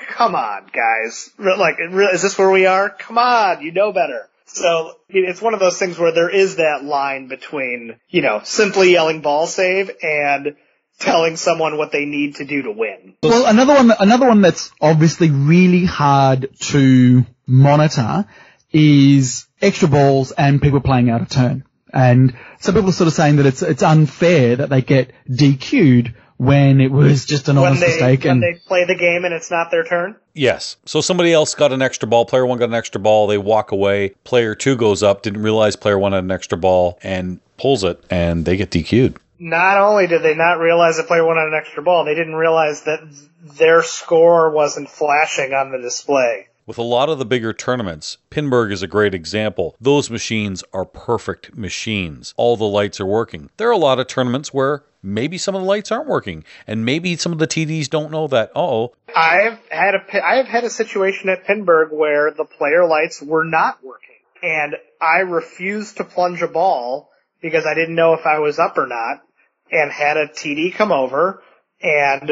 come 0.08 0.34
on 0.34 0.66
guys, 0.72 1.30
like, 1.38 1.76
is 1.80 2.22
this 2.22 2.38
where 2.38 2.50
we 2.50 2.66
are? 2.66 2.88
Come 2.88 3.18
on, 3.18 3.62
you 3.62 3.72
know 3.72 3.92
better. 3.92 4.28
So 4.46 4.92
it's 5.10 5.42
one 5.42 5.52
of 5.52 5.60
those 5.60 5.78
things 5.78 5.98
where 5.98 6.12
there 6.12 6.30
is 6.30 6.56
that 6.56 6.82
line 6.82 7.28
between, 7.28 7.96
you 8.08 8.22
know, 8.22 8.40
simply 8.44 8.92
yelling 8.92 9.20
ball 9.20 9.46
save 9.46 9.90
and 10.02 10.56
telling 10.98 11.36
someone 11.36 11.76
what 11.76 11.92
they 11.92 12.04
need 12.04 12.36
to 12.36 12.44
do 12.44 12.62
to 12.62 12.70
win. 12.72 13.14
Well, 13.22 13.46
another 13.46 13.74
one, 13.74 13.92
another 13.98 14.26
one 14.26 14.40
that's 14.40 14.70
obviously 14.80 15.30
really 15.30 15.84
hard 15.84 16.48
to 16.60 17.24
monitor 17.46 18.26
is 18.70 19.46
extra 19.60 19.88
balls 19.88 20.32
and 20.32 20.60
people 20.60 20.80
playing 20.80 21.10
out 21.10 21.22
of 21.22 21.28
turn. 21.28 21.64
And 21.92 22.36
some 22.60 22.74
people 22.74 22.90
are 22.90 22.92
sort 22.92 23.08
of 23.08 23.14
saying 23.14 23.36
that 23.36 23.46
it's 23.46 23.62
it's 23.62 23.82
unfair 23.82 24.56
that 24.56 24.68
they 24.68 24.82
get 24.82 25.12
DQ'd 25.30 26.14
when 26.36 26.80
it 26.80 26.90
was 26.92 27.24
just 27.24 27.48
an 27.48 27.56
When 27.56 27.66
honest 27.66 27.80
they, 27.80 27.88
mistake. 27.88 28.24
when 28.24 28.30
And 28.32 28.42
they 28.42 28.60
play 28.66 28.84
the 28.84 28.94
game 28.94 29.24
and 29.24 29.32
it's 29.34 29.50
not 29.50 29.70
their 29.70 29.84
turn. 29.84 30.16
Yes. 30.34 30.76
So 30.84 31.00
somebody 31.00 31.32
else 31.32 31.54
got 31.54 31.72
an 31.72 31.80
extra 31.82 32.06
ball. 32.06 32.26
Player 32.26 32.44
one 32.46 32.58
got 32.58 32.68
an 32.68 32.74
extra 32.74 33.00
ball. 33.00 33.26
They 33.26 33.38
walk 33.38 33.72
away. 33.72 34.10
Player 34.22 34.54
two 34.54 34.76
goes 34.76 35.02
up, 35.02 35.22
didn't 35.22 35.42
realize 35.42 35.76
player 35.76 35.98
one 35.98 36.12
had 36.12 36.24
an 36.24 36.30
extra 36.30 36.58
ball 36.58 36.98
and 37.02 37.40
pulls 37.56 37.84
it, 37.84 38.04
and 38.10 38.44
they 38.44 38.56
get 38.56 38.70
DQ'd. 38.70 39.18
Not 39.38 39.78
only 39.78 40.06
did 40.06 40.22
they 40.22 40.34
not 40.34 40.58
realize 40.58 40.96
the 40.96 41.04
player 41.04 41.24
won 41.24 41.38
on 41.38 41.48
an 41.48 41.54
extra 41.54 41.82
ball, 41.82 42.04
they 42.04 42.14
didn't 42.14 42.34
realize 42.34 42.82
that 42.82 43.00
their 43.42 43.82
score 43.82 44.50
wasn't 44.50 44.88
flashing 44.88 45.52
on 45.52 45.70
the 45.70 45.78
display. 45.78 46.48
With 46.66 46.76
a 46.76 46.82
lot 46.82 47.08
of 47.08 47.18
the 47.18 47.24
bigger 47.24 47.54
tournaments, 47.54 48.18
Pinburgh 48.30 48.72
is 48.72 48.82
a 48.82 48.86
great 48.86 49.14
example. 49.14 49.74
Those 49.80 50.10
machines 50.10 50.62
are 50.74 50.84
perfect 50.84 51.56
machines. 51.56 52.34
All 52.36 52.58
the 52.58 52.64
lights 52.64 53.00
are 53.00 53.06
working. 53.06 53.48
There 53.56 53.68
are 53.68 53.72
a 53.72 53.78
lot 53.78 53.98
of 53.98 54.06
tournaments 54.06 54.52
where 54.52 54.82
maybe 55.02 55.38
some 55.38 55.54
of 55.54 55.62
the 55.62 55.66
lights 55.66 55.90
aren't 55.90 56.08
working, 56.08 56.44
and 56.66 56.84
maybe 56.84 57.16
some 57.16 57.32
of 57.32 57.38
the 57.38 57.46
TDs 57.46 57.88
don't 57.88 58.10
know 58.10 58.26
that. 58.26 58.52
Oh, 58.54 58.92
I've 59.16 59.58
had 59.70 59.94
a 59.94 60.26
I've 60.26 60.46
had 60.46 60.64
a 60.64 60.70
situation 60.70 61.30
at 61.30 61.46
Pinburgh 61.46 61.90
where 61.90 62.32
the 62.32 62.44
player 62.44 62.84
lights 62.86 63.22
were 63.22 63.44
not 63.44 63.82
working, 63.82 64.16
and 64.42 64.76
I 65.00 65.20
refused 65.20 65.96
to 65.96 66.04
plunge 66.04 66.42
a 66.42 66.48
ball 66.48 67.08
because 67.40 67.64
I 67.64 67.74
didn't 67.74 67.94
know 67.94 68.14
if 68.14 68.26
I 68.26 68.40
was 68.40 68.58
up 68.58 68.76
or 68.76 68.86
not, 68.86 69.22
and 69.70 69.90
had 69.90 70.16
a 70.16 70.28
TD 70.28 70.74
come 70.74 70.92
over, 70.92 71.42
and 71.82 72.30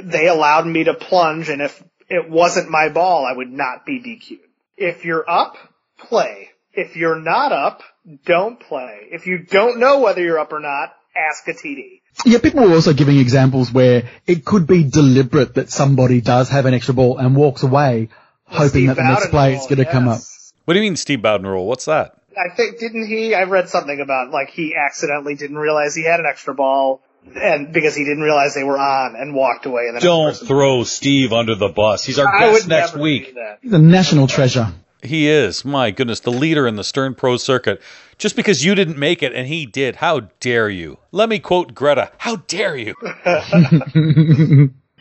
they 0.00 0.28
allowed 0.28 0.66
me 0.66 0.84
to 0.84 0.94
plunge, 0.94 1.48
and 1.48 1.62
if 1.62 1.82
it 2.08 2.28
wasn't 2.28 2.70
my 2.70 2.88
ball, 2.88 3.26
I 3.26 3.36
would 3.36 3.50
not 3.50 3.86
be 3.86 4.00
DQ'd. 4.00 4.40
If 4.76 5.04
you're 5.04 5.28
up, 5.28 5.56
play. 5.98 6.50
If 6.72 6.96
you're 6.96 7.20
not 7.20 7.52
up, 7.52 7.82
don't 8.24 8.58
play. 8.58 9.08
If 9.10 9.26
you 9.26 9.38
don't 9.38 9.78
know 9.78 10.00
whether 10.00 10.22
you're 10.22 10.38
up 10.38 10.52
or 10.52 10.60
not, 10.60 10.94
ask 11.16 11.46
a 11.48 11.52
TD. 11.52 12.00
Yeah, 12.24 12.38
people 12.38 12.64
were 12.64 12.74
also 12.74 12.92
giving 12.92 13.18
examples 13.18 13.72
where 13.72 14.10
it 14.26 14.44
could 14.44 14.66
be 14.66 14.84
deliberate 14.84 15.54
that 15.54 15.70
somebody 15.70 16.20
does 16.20 16.48
have 16.50 16.66
an 16.66 16.74
extra 16.74 16.94
ball 16.94 17.18
and 17.18 17.34
walks 17.36 17.62
away, 17.62 18.08
hoping 18.44 18.68
Steve 18.68 18.88
that 18.88 18.96
the 18.96 19.02
next 19.02 19.26
Bowden 19.26 19.30
play 19.30 19.54
is 19.54 19.66
going 19.66 19.78
to 19.78 19.84
come 19.84 20.08
up. 20.08 20.20
What 20.64 20.74
do 20.74 20.80
you 20.80 20.84
mean, 20.84 20.96
Steve 20.96 21.22
Bowden 21.22 21.46
rule? 21.46 21.66
What's 21.66 21.86
that? 21.86 22.14
I 22.36 22.54
think 22.54 22.78
didn't 22.78 23.06
he? 23.06 23.34
I 23.34 23.44
read 23.44 23.68
something 23.68 24.00
about 24.00 24.30
like 24.30 24.50
he 24.50 24.74
accidentally 24.74 25.34
didn't 25.34 25.58
realize 25.58 25.94
he 25.94 26.04
had 26.04 26.20
an 26.20 26.26
extra 26.26 26.54
ball, 26.54 27.00
and 27.34 27.72
because 27.72 27.94
he 27.94 28.04
didn't 28.04 28.22
realize 28.22 28.54
they 28.54 28.64
were 28.64 28.78
on 28.78 29.16
and 29.16 29.34
walked 29.34 29.66
away. 29.66 29.86
And 29.88 29.96
the 29.96 30.00
Don't 30.00 30.30
person- 30.32 30.46
throw 30.46 30.84
Steve 30.84 31.32
under 31.32 31.54
the 31.54 31.68
bus. 31.68 32.04
He's 32.04 32.18
our 32.18 32.28
I 32.28 32.52
guest 32.52 32.68
next 32.68 32.96
week. 32.96 33.28
do 33.28 33.34
that. 33.34 33.58
The 33.64 33.78
national 33.78 34.26
treasure. 34.26 34.72
He 35.04 35.28
is. 35.28 35.64
My 35.64 35.90
goodness, 35.90 36.20
the 36.20 36.30
leader 36.30 36.68
in 36.68 36.76
the 36.76 36.84
Stern 36.84 37.16
Pro 37.16 37.36
circuit. 37.36 37.82
Just 38.18 38.36
because 38.36 38.64
you 38.64 38.76
didn't 38.76 38.98
make 38.98 39.22
it 39.24 39.32
and 39.32 39.48
he 39.48 39.66
did, 39.66 39.96
how 39.96 40.20
dare 40.38 40.68
you? 40.70 40.98
Let 41.10 41.28
me 41.28 41.40
quote 41.40 41.74
Greta. 41.74 42.12
How 42.18 42.36
dare 42.36 42.76
you? 42.76 42.94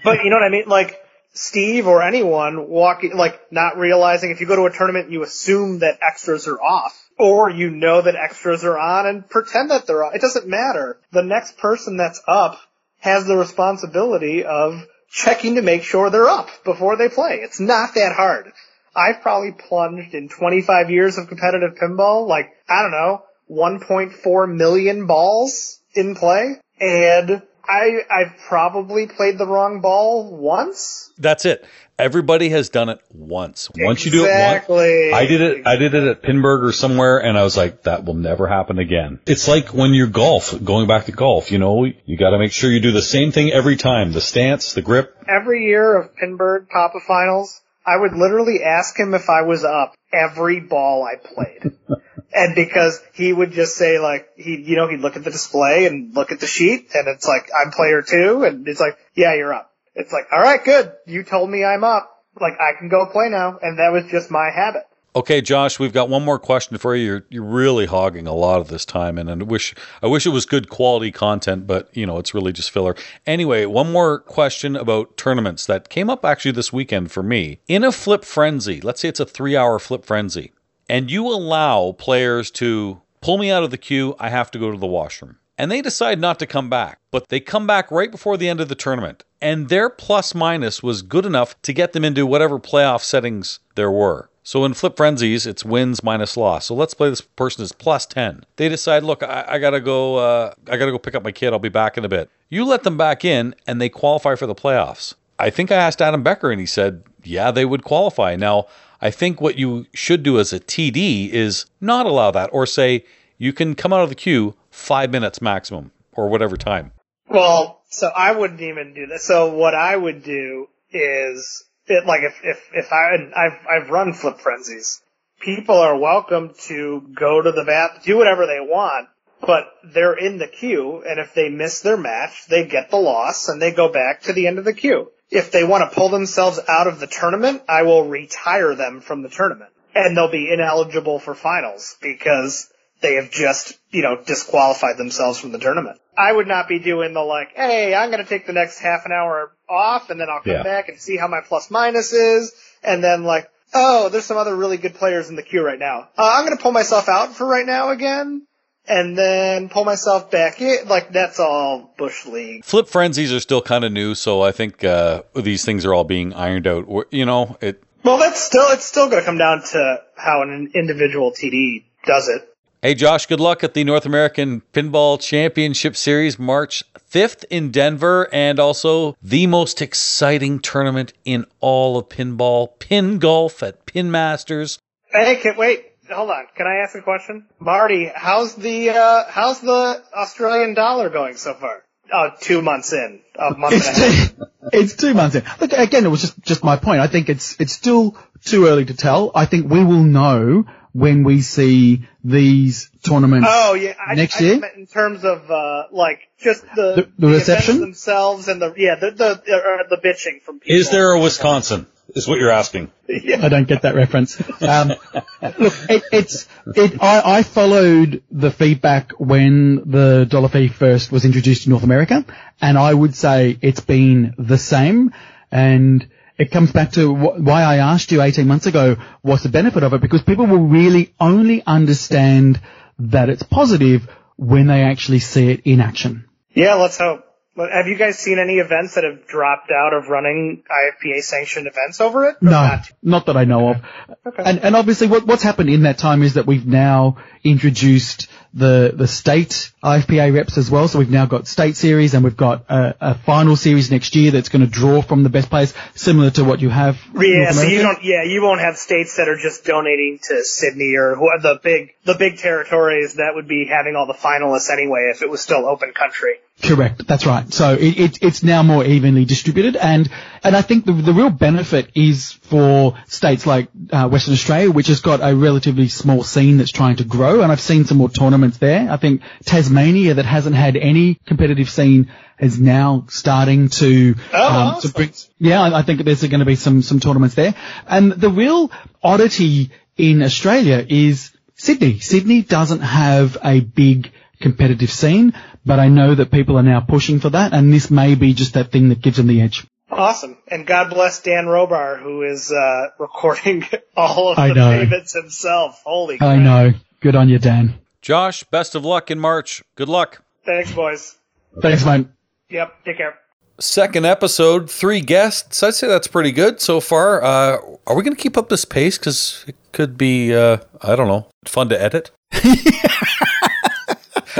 But 0.04 0.24
you 0.24 0.32
know 0.32 0.38
what 0.38 0.44
I 0.44 0.50
mean? 0.50 0.64
Like 0.68 1.00
Steve 1.34 1.86
or 1.86 2.02
anyone 2.02 2.68
walking, 2.68 3.16
like 3.16 3.40
not 3.52 3.78
realizing 3.78 4.32
if 4.32 4.42
you 4.42 4.48
go 4.48 4.56
to 4.56 4.64
a 4.64 4.76
tournament, 4.76 5.12
you 5.12 5.22
assume 5.24 5.80
that 5.80 6.00
extras 6.02 6.48
are 6.48 6.60
off. 6.60 6.98
Or 7.20 7.50
you 7.50 7.70
know 7.70 8.02
that 8.02 8.16
extras 8.16 8.64
are 8.64 8.78
on 8.78 9.06
and 9.06 9.30
pretend 9.30 9.70
that 9.72 9.86
they're 9.86 10.04
on. 10.04 10.16
It 10.16 10.22
doesn't 10.22 10.48
matter. 10.48 11.00
The 11.12 11.24
next 11.24 11.58
person 11.58 11.98
that's 11.98 12.22
up 12.28 12.60
has 13.00 13.26
the 13.26 13.38
responsibility 13.38 14.44
of 14.44 14.84
checking 15.12 15.56
to 15.56 15.62
make 15.62 15.84
sure 15.84 16.10
they're 16.10 16.30
up 16.30 16.50
before 16.64 16.96
they 16.96 17.10
play. 17.10 17.40
It's 17.44 17.60
not 17.60 17.96
that 17.96 18.16
hard. 18.16 18.52
I've 18.96 19.22
probably 19.22 19.52
plunged 19.52 20.14
in 20.14 20.30
25 20.30 20.90
years 20.90 21.18
of 21.18 21.28
competitive 21.28 21.76
pinball, 21.76 22.28
like, 22.28 22.50
I 22.68 22.82
don't 22.82 22.92
know, 22.92 23.24
1.4 23.50 24.56
million 24.56 25.08
balls 25.08 25.80
in 25.94 26.16
play. 26.16 26.60
And 26.80 27.42
I, 27.68 28.00
I've 28.10 28.38
probably 28.48 29.08
played 29.08 29.38
the 29.38 29.48
wrong 29.48 29.82
ball 29.82 30.36
once. 30.36 31.12
That's 31.18 31.46
it. 31.46 31.66
Everybody 32.00 32.50
has 32.50 32.70
done 32.70 32.90
it 32.90 33.00
once. 33.14 33.70
Once 33.78 34.06
you 34.06 34.12
do 34.12 34.26
it 34.26 34.68
once, 34.68 34.70
I 35.14 35.26
did 35.28 35.42
it. 35.42 35.68
I 35.68 35.76
did 35.76 35.94
it 35.94 36.04
at 36.04 36.24
Pinburgh 36.24 36.64
or 36.64 36.72
somewhere, 36.72 37.20
and 37.20 37.38
I 37.38 37.44
was 37.44 37.56
like, 37.56 37.84
that 37.84 38.06
will 38.06 38.16
never 38.16 38.48
happen 38.48 38.80
again. 38.80 39.20
It's 39.28 39.48
like 39.48 39.70
when 39.70 39.94
you're 39.94 40.08
golf, 40.08 40.52
going 40.64 40.88
back 40.88 41.06
to 41.06 41.12
golf. 41.12 41.52
You 41.52 41.60
know, 41.60 41.86
you 41.86 42.18
got 42.18 42.32
to 42.32 42.40
make 42.40 42.54
sure 42.54 42.72
you 42.72 42.80
do 42.80 42.92
the 42.92 43.02
same 43.02 43.32
thing 43.32 43.52
every 43.52 43.76
time: 43.76 44.14
the 44.14 44.22
stance, 44.22 44.74
the 44.74 44.82
grip. 44.82 45.16
Every 45.28 45.66
year 45.66 45.96
of 45.96 46.16
Pinburgh 46.16 46.70
Papa 46.70 47.00
Finals, 47.08 47.62
I 47.86 47.98
would 47.98 48.14
literally 48.14 48.64
ask 48.64 48.98
him 48.98 49.14
if 49.14 49.30
I 49.30 49.44
was 49.44 49.64
up 49.64 49.94
every 50.12 50.60
ball 50.60 51.04
I 51.04 51.16
played. 51.16 51.78
and 52.34 52.56
because 52.56 53.02
he 53.14 53.34
would 53.34 53.52
just 53.52 53.76
say 53.76 54.00
like, 54.00 54.30
he, 54.36 54.56
you 54.56 54.76
know, 54.76 54.88
he'd 54.88 55.00
look 55.00 55.16
at 55.16 55.24
the 55.24 55.32
display 55.32 55.86
and 55.86 56.16
look 56.16 56.32
at 56.32 56.40
the 56.40 56.48
sheet 56.48 56.90
and 56.94 57.08
it's 57.08 57.28
like, 57.28 57.50
I'm 57.58 57.72
player 57.72 58.02
two 58.02 58.44
and 58.44 58.68
it's 58.68 58.80
like, 58.80 58.98
yeah, 59.16 59.36
you're 59.36 59.54
up. 59.54 59.71
It's 59.96 60.12
like, 60.12 60.26
alright, 60.34 60.64
good. 60.64 60.94
You 61.06 61.24
told 61.24 61.50
me 61.50 61.64
I'm 61.64 61.84
up. 61.84 62.10
Like, 62.40 62.54
I 62.60 62.78
can 62.80 62.90
go 62.90 63.08
play 63.12 63.30
now. 63.30 63.60
And 63.62 63.80
that 63.80 63.92
was 63.92 64.10
just 64.10 64.32
my 64.32 64.50
habit. 64.54 64.84
Okay, 65.14 65.42
Josh, 65.42 65.78
we've 65.78 65.92
got 65.92 66.08
one 66.08 66.24
more 66.24 66.40
question 66.40 66.78
for 66.78 66.96
you. 66.96 67.06
You're, 67.06 67.26
you're 67.30 67.44
really 67.44 67.86
hogging 67.86 68.28
a 68.28 68.34
lot 68.34 68.62
of 68.62 68.70
this 68.70 68.86
time, 68.86 69.18
and, 69.18 69.30
and 69.30 69.42
I 69.42 69.46
wish 69.46 69.76
I 70.02 70.08
wish 70.08 70.26
it 70.26 70.30
was 70.30 70.46
good 70.46 70.70
quality 70.70 71.12
content, 71.12 71.68
but 71.68 71.90
you 71.92 72.06
know 72.06 72.18
it's 72.18 72.34
really 72.34 72.54
just 72.54 72.72
filler. 72.72 72.96
Anyway, 73.28 73.66
one 73.66 73.92
more 73.92 74.20
question 74.20 74.78
about 74.78 75.18
tournaments 75.18 75.66
that 75.66 75.90
came 75.90 76.10
up 76.10 76.24
actually 76.24 76.52
this 76.54 76.72
weekend 76.72 77.12
for 77.12 77.24
me. 77.24 77.60
In 77.68 77.84
a 77.84 77.92
flip 77.92 78.24
frenzy, 78.24 78.80
let's 78.80 79.02
say 79.02 79.10
it's 79.10 79.20
a 79.20 79.26
three-hour 79.26 79.80
flip 79.80 80.06
frenzy, 80.06 80.54
and 80.88 81.12
you 81.12 81.28
allow 81.28 81.92
players 81.92 82.50
to 82.52 83.02
pull 83.20 83.38
me 83.38 83.52
out 83.52 83.64
of 83.64 83.72
the 83.72 83.78
queue. 83.78 84.16
I 84.18 84.30
have 84.30 84.50
to 84.52 84.60
go 84.60 84.72
to 84.72 84.78
the 84.78 84.88
washroom, 84.88 85.40
and 85.62 85.72
they 85.72 85.80
decide 85.80 86.20
not 86.20 86.40
to 86.40 86.48
come 86.48 86.72
back, 86.72 86.98
but 87.12 87.30
they 87.30 87.40
come 87.40 87.68
back 87.68 87.92
right 87.92 88.10
before 88.10 88.36
the 88.36 88.50
end 88.50 88.60
of 88.60 88.68
the 88.68 88.74
tournament, 88.74 89.24
and 89.40 89.70
their 89.70 89.92
plus 89.92 90.34
minus 90.34 90.82
was 90.82 91.04
good 91.04 91.24
enough 91.24 91.62
to 91.62 91.72
get 91.72 91.94
them 91.94 92.04
into 92.04 92.26
whatever 92.26 92.58
playoff 92.58 93.02
settings 93.02 93.60
there 93.76 93.92
were. 93.92 94.28
So 94.42 94.66
in 94.66 94.74
flip 94.74 94.98
frenzies, 94.98 95.46
it's 95.46 95.64
wins 95.64 96.02
minus 96.02 96.36
loss. 96.36 96.66
So 96.66 96.74
let's 96.74 96.96
play 96.96 97.12
this 97.12 97.22
person 97.22 97.64
is 97.64 97.74
plus 97.74 98.08
ten. 98.08 98.44
They 98.56 98.70
decide, 98.70 99.04
look, 99.04 99.22
I, 99.22 99.46
I 99.48 99.60
gotta 99.60 99.80
go. 99.80 100.16
Uh, 100.16 100.56
I 100.68 100.78
gotta 100.78 100.92
go 100.92 100.98
pick 100.98 101.14
up 101.14 101.22
my 101.22 101.32
kid. 101.32 101.54
I'll 101.54 101.60
be 101.60 101.70
back 101.70 101.96
in 101.96 102.06
a 102.06 102.10
bit. 102.10 102.32
You 102.50 102.66
let 102.66 102.82
them 102.82 102.98
back 102.98 103.24
in, 103.24 103.54
and 103.68 103.80
they 103.80 103.88
qualify 103.88 104.34
for 104.34 104.48
the 104.48 104.56
playoffs. 104.56 105.14
I 105.38 105.52
think 105.52 105.72
I 105.72 105.76
asked 105.76 106.02
Adam 106.02 106.24
Becker, 106.24 106.50
and 106.50 106.60
he 106.60 106.66
said, 106.66 107.04
yeah, 107.24 107.52
they 107.52 107.66
would 107.66 107.84
qualify. 107.84 108.36
Now, 108.36 108.66
I 109.00 109.12
think 109.12 109.40
what 109.40 109.60
you 109.60 109.86
should 109.94 110.24
do 110.24 110.40
as 110.40 110.54
a 110.54 110.60
TD 110.60 111.30
is 111.30 111.68
not 111.80 112.08
allow 112.08 112.32
that, 112.32 112.50
or 112.52 112.66
say 112.66 113.06
you 113.38 113.54
can 113.54 113.76
come 113.76 113.94
out 113.94 114.02
of 114.02 114.10
the 114.10 114.16
queue 114.16 114.56
five 114.72 115.12
minutes 115.12 115.42
maximum, 115.42 115.92
or 116.14 116.30
whatever 116.30 116.58
time. 116.58 116.92
Well, 117.30 117.82
so 117.90 118.08
I 118.08 118.32
wouldn't 118.32 118.62
even 118.62 118.94
do 118.94 119.08
that. 119.08 119.22
So 119.22 119.54
what 119.54 119.76
I 119.76 119.96
would 119.96 120.24
do 120.24 120.68
is 120.92 121.64
it 121.86 122.06
like 122.06 122.22
if 122.24 122.40
if 122.44 122.70
if 122.74 122.92
I 122.92 123.16
I've 123.36 123.60
I've 123.70 123.90
run 123.90 124.14
flip 124.14 124.40
frenzies. 124.40 125.02
People 125.40 125.76
are 125.76 125.98
welcome 125.98 126.54
to 126.68 127.02
go 127.16 127.42
to 127.42 127.52
the 127.52 127.64
bath, 127.64 128.04
do 128.04 128.16
whatever 128.16 128.46
they 128.46 128.60
want, 128.60 129.08
but 129.42 129.64
they're 129.84 130.14
in 130.14 130.38
the 130.38 130.48
queue, 130.48 131.04
and 131.04 131.20
if 131.20 131.34
they 131.34 131.50
miss 131.50 131.82
their 131.82 131.98
match, 131.98 132.46
they 132.48 132.68
get 132.68 132.92
the 132.92 132.98
loss 132.98 133.50
and 133.50 133.60
they 133.60 133.72
go 133.72 133.92
back 133.92 134.22
to 134.22 134.34
the 134.34 134.46
end 134.46 134.60
of 134.60 134.66
the 134.66 134.74
queue. 134.74 135.12
If 135.32 135.52
they 135.52 135.64
want 135.64 135.90
to 135.90 135.96
pull 135.96 136.10
themselves 136.10 136.60
out 136.68 136.88
of 136.88 137.00
the 137.00 137.08
tournament, 137.08 137.64
I 137.68 137.84
will 137.84 138.08
retire 138.08 138.76
them 138.76 139.02
from 139.02 139.24
the 139.24 139.30
tournament, 139.30 139.72
and 139.96 140.16
they'll 140.16 140.30
be 140.30 140.54
ineligible 140.54 141.18
for 141.18 141.34
finals 141.34 141.98
because 142.02 142.72
they 143.02 143.16
have 143.16 143.32
just, 143.32 143.78
you 143.90 144.02
know, 144.02 144.16
disqualified 144.24 144.98
themselves 144.98 145.40
from 145.40 145.52
the 145.52 145.60
tournament. 145.60 146.00
I 146.18 146.32
would 146.32 146.48
not 146.48 146.68
be 146.68 146.80
doing 146.80 147.14
the 147.14 147.22
like, 147.22 147.50
hey, 147.56 147.96
I'm 147.96 148.12
going 148.12 148.24
to 148.24 148.30
take 148.30 148.46
the 148.46 148.54
next 148.54 148.80
half 148.80 149.06
an 149.06 149.12
hour 149.12 149.52
off 149.70 150.10
and 150.10 150.20
then 150.20 150.30
I'll 150.30 150.42
come 150.42 150.54
Yeah. 150.54 150.64
back 150.64 150.90
and 150.90 151.00
see 151.00 151.18
how 151.18 151.28
my 151.28 151.42
plus 151.42 151.72
minus 151.72 152.14
is. 152.14 152.54
And 152.84 153.04
then 153.04 153.24
like, 153.24 153.50
oh, 153.74 154.10
there's 154.10 154.26
some 154.26 154.38
other 154.38 154.56
really 154.56 154.78
good 154.78 154.96
players 154.96 155.30
in 155.30 155.36
the 155.36 155.44
queue 155.44 155.64
right 155.66 155.80
now. 155.80 156.10
Uh, 156.18 156.30
I'm 156.34 156.46
going 156.46 156.56
to 156.56 156.62
pull 156.62 156.74
myself 156.74 157.10
out 157.10 157.34
for 157.34 157.48
right 157.48 157.66
now 157.66 157.90
again 157.90 158.46
and 158.88 159.18
then 159.18 159.70
pull 159.70 159.86
myself 159.86 160.30
back 160.30 160.62
in. 160.62 160.88
Like 160.88 161.12
that's 161.12 161.40
all 161.40 161.94
Bush 161.98 162.26
League. 162.26 162.66
Flip 162.66 162.88
frenzies 162.88 163.32
are 163.34 163.40
still 163.40 163.62
kind 163.62 163.84
of 163.86 163.92
new, 163.92 164.14
so 164.16 164.42
I 164.42 164.52
think 164.52 164.84
uh, 164.84 165.24
these 165.36 165.64
things 165.66 165.86
are 165.86 165.94
all 165.94 166.04
being 166.04 166.34
ironed 166.34 166.68
out. 166.68 166.88
You 167.12 167.26
know, 167.26 167.58
it 167.62 167.82
Well, 168.04 168.18
that's 168.18 168.42
still, 168.44 168.66
it's 168.72 168.86
still 168.86 169.10
going 169.10 169.22
to 169.22 169.26
come 169.26 169.38
down 169.38 169.64
to 169.72 170.02
how 170.18 170.42
an 170.42 170.72
individual 170.76 171.32
TD 171.32 171.86
does 172.06 172.28
it. 172.28 172.48
Hey, 172.84 172.96
Josh, 172.96 173.28
good 173.28 173.40
luck 173.40 173.64
at 173.64 173.76
the 173.76 173.84
North 173.84 174.08
American 174.08 174.64
Pinball 174.74 175.22
Championship 175.22 175.96
Series 175.96 176.40
March 176.40 176.84
5th 177.12 177.46
in 177.52 177.70
Denver, 177.70 178.28
and 178.34 178.60
also 178.60 179.16
the 179.22 179.46
most 179.46 179.84
exciting 179.84 180.60
tournament 180.60 181.14
in 181.24 181.46
all 181.60 182.00
of 182.00 182.10
pinball, 182.10 182.80
Pin 182.80 183.20
Golf 183.20 183.62
at 183.62 183.86
Pin 183.86 184.10
Masters. 184.10 184.80
Hey, 185.12 185.36
can, 185.36 185.58
wait, 185.58 185.92
hold 186.10 186.32
on. 186.32 186.48
Can 186.56 186.66
I 186.66 186.78
ask 186.78 186.96
a 186.96 187.04
question? 187.04 187.46
Marty, 187.60 188.10
how's 188.12 188.56
the, 188.56 188.90
uh, 188.90 189.26
how's 189.28 189.62
the 189.62 190.02
Australian 190.16 190.74
dollar 190.74 191.12
going 191.12 191.36
so 191.36 191.54
far? 191.54 191.84
Oh, 192.12 192.32
two 192.40 192.64
months 192.64 192.94
in. 192.94 193.22
A 193.36 193.54
month 193.54 193.74
and 193.74 193.84
a 193.84 193.86
half. 193.86 194.00
It's 194.00 194.34
two, 194.38 194.46
it's 194.74 194.96
two 194.96 195.14
months 195.14 195.36
in. 195.36 195.44
Look, 195.60 195.72
again, 195.72 196.04
it 196.04 196.10
was 196.10 196.22
just, 196.22 196.42
just 196.42 196.64
my 196.64 196.78
point. 196.78 197.00
I 197.00 197.06
think 197.06 197.30
it's, 197.30 197.62
it's 197.62 197.74
still 197.74 198.18
too 198.44 198.66
early 198.66 198.86
to 198.86 198.96
tell. 198.96 199.30
I 199.36 199.46
think 199.46 199.70
we 199.70 199.84
will 199.84 200.04
know 200.04 200.66
when 200.94 201.24
we 201.24 201.42
see 201.42 202.08
these 202.24 202.90
tournaments. 203.04 203.48
Oh 203.50 203.74
yeah, 203.74 203.96
I, 204.06 204.16
Next 204.16 204.42
I 204.42 204.44
year? 204.46 204.60
meant 204.60 204.76
in 204.76 204.88
terms 204.88 205.24
of 205.24 205.50
uh, 205.50 205.84
like 205.92 206.20
just 206.40 206.64
the 206.76 206.94
The- 206.96 207.12
the 207.18 207.28
events 207.28 207.48
reception? 207.50 207.80
themselves 207.80 208.48
and 208.48 208.62
the 208.62 208.74
yeah 208.78 208.96
the 209.00 209.12
the 209.12 209.30
uh, 209.32 209.88
the 209.90 209.98
bitching 210.04 210.42
from 210.42 210.60
people. 210.60 210.76
Is 210.80 210.90
there 210.92 211.12
a 211.12 211.20
Wisconsin? 211.20 211.88
Is 212.14 212.28
what 212.28 212.40
you're 212.40 212.52
asking. 212.52 212.92
I 213.08 213.48
don't 213.48 213.68
get 213.70 213.84
that 213.84 213.96
reference. 213.96 214.38
Um, 214.62 214.90
look, 214.90 215.74
it, 215.90 216.04
it's 216.12 216.46
it. 216.76 217.02
I, 217.02 217.38
I 217.38 217.44
followed 217.44 218.22
the 218.30 218.52
feedback 218.52 219.14
when 219.18 219.90
the 219.90 220.26
dollar 220.30 220.50
fee 220.50 220.68
first 220.68 221.10
was 221.10 221.24
introduced 221.24 221.66
in 221.68 221.70
North 221.70 221.84
America, 221.86 222.26
and 222.62 222.78
I 222.78 222.94
would 222.94 223.16
say 223.16 223.58
it's 223.62 223.80
been 223.80 224.34
the 224.38 224.58
same. 224.58 225.14
And 225.52 226.06
it 226.38 226.52
comes 226.52 226.72
back 226.72 226.94
to 226.94 227.14
wh- 227.14 227.40
why 227.40 227.64
I 227.64 227.78
asked 227.78 228.12
you 228.12 228.22
18 228.22 228.48
months 228.48 228.66
ago, 228.66 228.96
what's 229.22 229.44
the 229.44 229.50
benefit 229.50 229.84
of 229.84 229.94
it? 229.94 230.02
Because 230.02 230.22
people 230.24 230.48
will 230.48 230.68
really 230.68 231.14
only 231.20 231.64
understand 231.66 232.60
that 233.00 233.30
it's 233.30 233.44
positive 233.44 234.10
when 234.38 234.68
they 234.68 234.82
actually 234.82 235.20
see 235.20 235.50
it 235.50 235.62
in 235.66 235.82
action. 235.82 236.26
Yeah, 236.54 236.76
let's 236.76 236.98
hope. 236.98 237.26
Have 237.58 237.88
you 237.88 237.98
guys 237.98 238.18
seen 238.18 238.40
any 238.40 238.60
events 238.60 238.96
that 238.96 239.04
have 239.04 239.28
dropped 239.28 239.72
out 239.72 239.94
of 239.94 240.08
running 240.08 240.64
IFPA 240.72 241.22
sanctioned 241.22 241.68
events 241.68 242.00
over 242.00 242.30
it? 242.30 242.38
No, 242.42 242.52
not? 242.52 242.92
not 243.04 243.26
that 243.26 243.36
I 243.36 243.44
know 243.44 243.72
of. 243.72 243.82
Okay. 244.26 244.44
And, 244.46 244.60
and 244.60 244.76
obviously 244.76 245.08
what, 245.08 245.28
what's 245.28 245.44
happened 245.44 245.70
in 245.70 245.84
that 245.84 245.98
time 245.98 246.24
is 246.24 246.36
that 246.36 246.46
we've 246.46 246.66
now 246.66 247.18
introduced 247.44 248.28
the, 248.54 248.94
the 248.96 249.08
state 249.08 249.72
IFPA 249.84 250.34
reps 250.34 250.58
as 250.58 250.72
well. 250.72 250.88
So 250.88 251.00
we've 251.00 251.10
now 251.10 251.26
got 251.26 251.48
state 251.48 251.76
series 251.76 252.14
and 252.14 252.24
we've 252.24 252.38
got 252.38 252.70
a, 252.70 252.96
a 253.02 253.16
final 253.16 253.58
series 253.58 253.92
next 253.92 254.16
year 254.16 254.32
that's 254.32 254.50
going 254.50 254.66
to 254.66 254.72
draw 254.72 255.02
from 255.02 255.24
the 255.24 255.30
best 255.30 255.50
players, 255.50 255.74
similar 255.94 256.30
to 256.32 256.46
what 256.46 256.62
you 256.62 256.70
have. 256.70 257.02
Yeah, 257.16 257.52
so 257.52 257.64
you 257.64 257.82
don't. 257.82 258.04
Yeah, 258.04 258.24
you 258.24 258.42
won't 258.42 258.62
have 258.62 258.78
states 258.78 259.18
that 259.18 259.28
are 259.28 259.38
just 259.38 259.66
donating 259.66 260.20
to 260.24 260.44
Sydney 260.44 260.96
or 260.96 261.16
who 261.16 261.30
the 261.42 261.60
big 261.62 261.94
the 262.06 262.16
big 262.16 262.38
territories 262.38 263.16
that 263.16 263.36
would 263.36 263.48
be 263.48 263.66
having 263.66 263.96
all 263.96 264.06
the 264.06 264.14
finalists 264.14 264.70
anyway 264.72 265.12
if 265.14 265.22
it 265.22 265.30
was 265.30 265.42
still 265.42 265.66
open 265.66 265.94
country. 265.94 266.36
Correct. 266.64 267.08
That's 267.08 267.26
right. 267.26 267.52
So 267.54 267.74
it, 267.74 268.00
it, 268.00 268.18
it's 268.22 268.44
now 268.44 268.62
more 268.64 268.84
evenly 268.86 269.26
distributed, 269.26 269.76
and 269.76 270.10
and 270.44 270.56
I 270.56 270.62
think 270.62 270.86
the 270.86 270.94
the 270.94 271.14
real 271.14 271.30
benefit 271.30 271.92
is 271.96 272.32
for 272.32 272.96
states 273.08 273.46
like 273.48 273.70
uh, 273.92 274.08
Western 274.10 274.34
Australia, 274.34 274.72
which 274.72 274.88
has 274.88 275.02
got 275.02 275.20
a 275.22 275.36
relatively 275.36 275.88
small 275.88 276.24
scene 276.24 276.58
that's 276.58 276.72
trying 276.72 276.98
to 276.98 277.04
grow, 277.04 277.42
and 277.42 277.52
I've 277.52 277.62
seen 277.62 277.86
some 277.86 277.98
more 277.98 278.10
tournaments 278.10 278.58
there. 278.60 278.90
I 278.92 278.98
think 278.98 279.22
Tasmania, 279.46 280.16
that 280.16 280.26
hasn't 280.26 280.56
had 280.56 280.78
any 280.78 281.16
competitive 281.26 281.70
scene, 281.70 282.12
is 282.40 282.60
now 282.60 283.06
starting 283.10 283.70
to 283.70 284.16
Oh, 284.34 284.48
um, 284.48 284.56
awesome. 284.68 284.92
to 284.92 284.96
bring. 284.96 285.14
Yeah, 285.40 285.62
I 285.62 285.80
I 285.80 285.82
think 285.82 286.04
there's 286.06 286.22
going 286.24 286.40
to 286.40 286.46
be 286.46 286.56
some 286.56 286.82
some 286.82 287.00
tournaments 287.00 287.36
there, 287.36 287.56
and 287.88 288.12
the 288.12 288.30
real 288.30 288.72
oddity 289.04 289.72
in 289.98 290.22
Australia 290.22 290.86
is 290.88 291.32
Sydney. 291.56 292.00
Sydney 292.00 292.42
doesn't 292.44 292.82
have 292.82 293.38
a 293.44 293.60
big 293.62 294.12
competitive 294.40 294.90
scene, 294.90 295.34
but 295.66 295.80
I 295.80 295.88
know 295.90 296.16
that 296.16 296.32
people 296.32 296.58
are 296.58 296.64
now 296.64 296.82
pushing 296.82 297.20
for 297.20 297.30
that, 297.30 297.54
and 297.54 297.72
this 297.74 297.92
may 297.92 298.16
be 298.16 298.34
just 298.34 298.54
that 298.54 298.72
thing 298.72 298.90
that 298.90 299.02
gives 299.02 299.18
them 299.18 299.28
the 299.28 299.42
edge. 299.42 299.66
Awesome. 299.90 300.38
And 300.48 300.66
God 300.66 300.90
bless 300.90 301.22
Dan 301.22 301.46
Robar, 301.46 302.02
who 302.02 302.24
is 302.24 302.52
uh, 302.52 302.88
recording 302.98 303.66
all 303.98 304.32
of 304.32 304.40
I 304.40 304.50
the 304.50 304.54
know. 304.54 304.72
payments 304.72 305.14
himself. 305.14 305.82
Holy 305.84 306.18
I 306.22 306.38
know. 306.38 306.72
Good 307.02 307.16
on 307.16 307.28
you, 307.28 307.40
Dan. 307.40 307.76
Josh, 308.02 308.44
best 308.46 308.74
of 308.74 308.86
luck 308.86 309.12
in 309.12 309.20
March. 309.20 309.62
Good 309.76 309.90
luck. 309.90 310.24
Thanks, 310.46 310.72
boys. 310.72 311.18
Thanks, 311.62 311.86
mate. 311.86 312.08
Yep. 312.50 312.86
Take 312.86 312.98
care. 312.98 313.20
Second 313.60 314.06
episode, 314.06 314.72
three 314.72 315.02
guests. 315.02 315.62
I'd 315.62 315.76
say 315.76 315.88
that's 315.88 316.08
pretty 316.08 316.32
good 316.32 316.62
so 316.62 316.80
far. 316.80 317.22
Uh, 317.24 317.58
are 317.86 317.96
we 317.96 318.02
going 318.02 318.16
to 318.16 318.22
keep 318.22 318.38
up 318.38 318.50
this 318.50 318.66
pace? 318.66 318.98
Because 318.98 319.44
it 319.48 319.56
could 319.72 319.98
be, 319.98 320.34
uh, 320.34 320.58
I 320.82 320.96
don't 320.96 321.08
know, 321.08 321.28
fun 321.46 321.70
to 321.70 321.80
edit. 321.80 322.12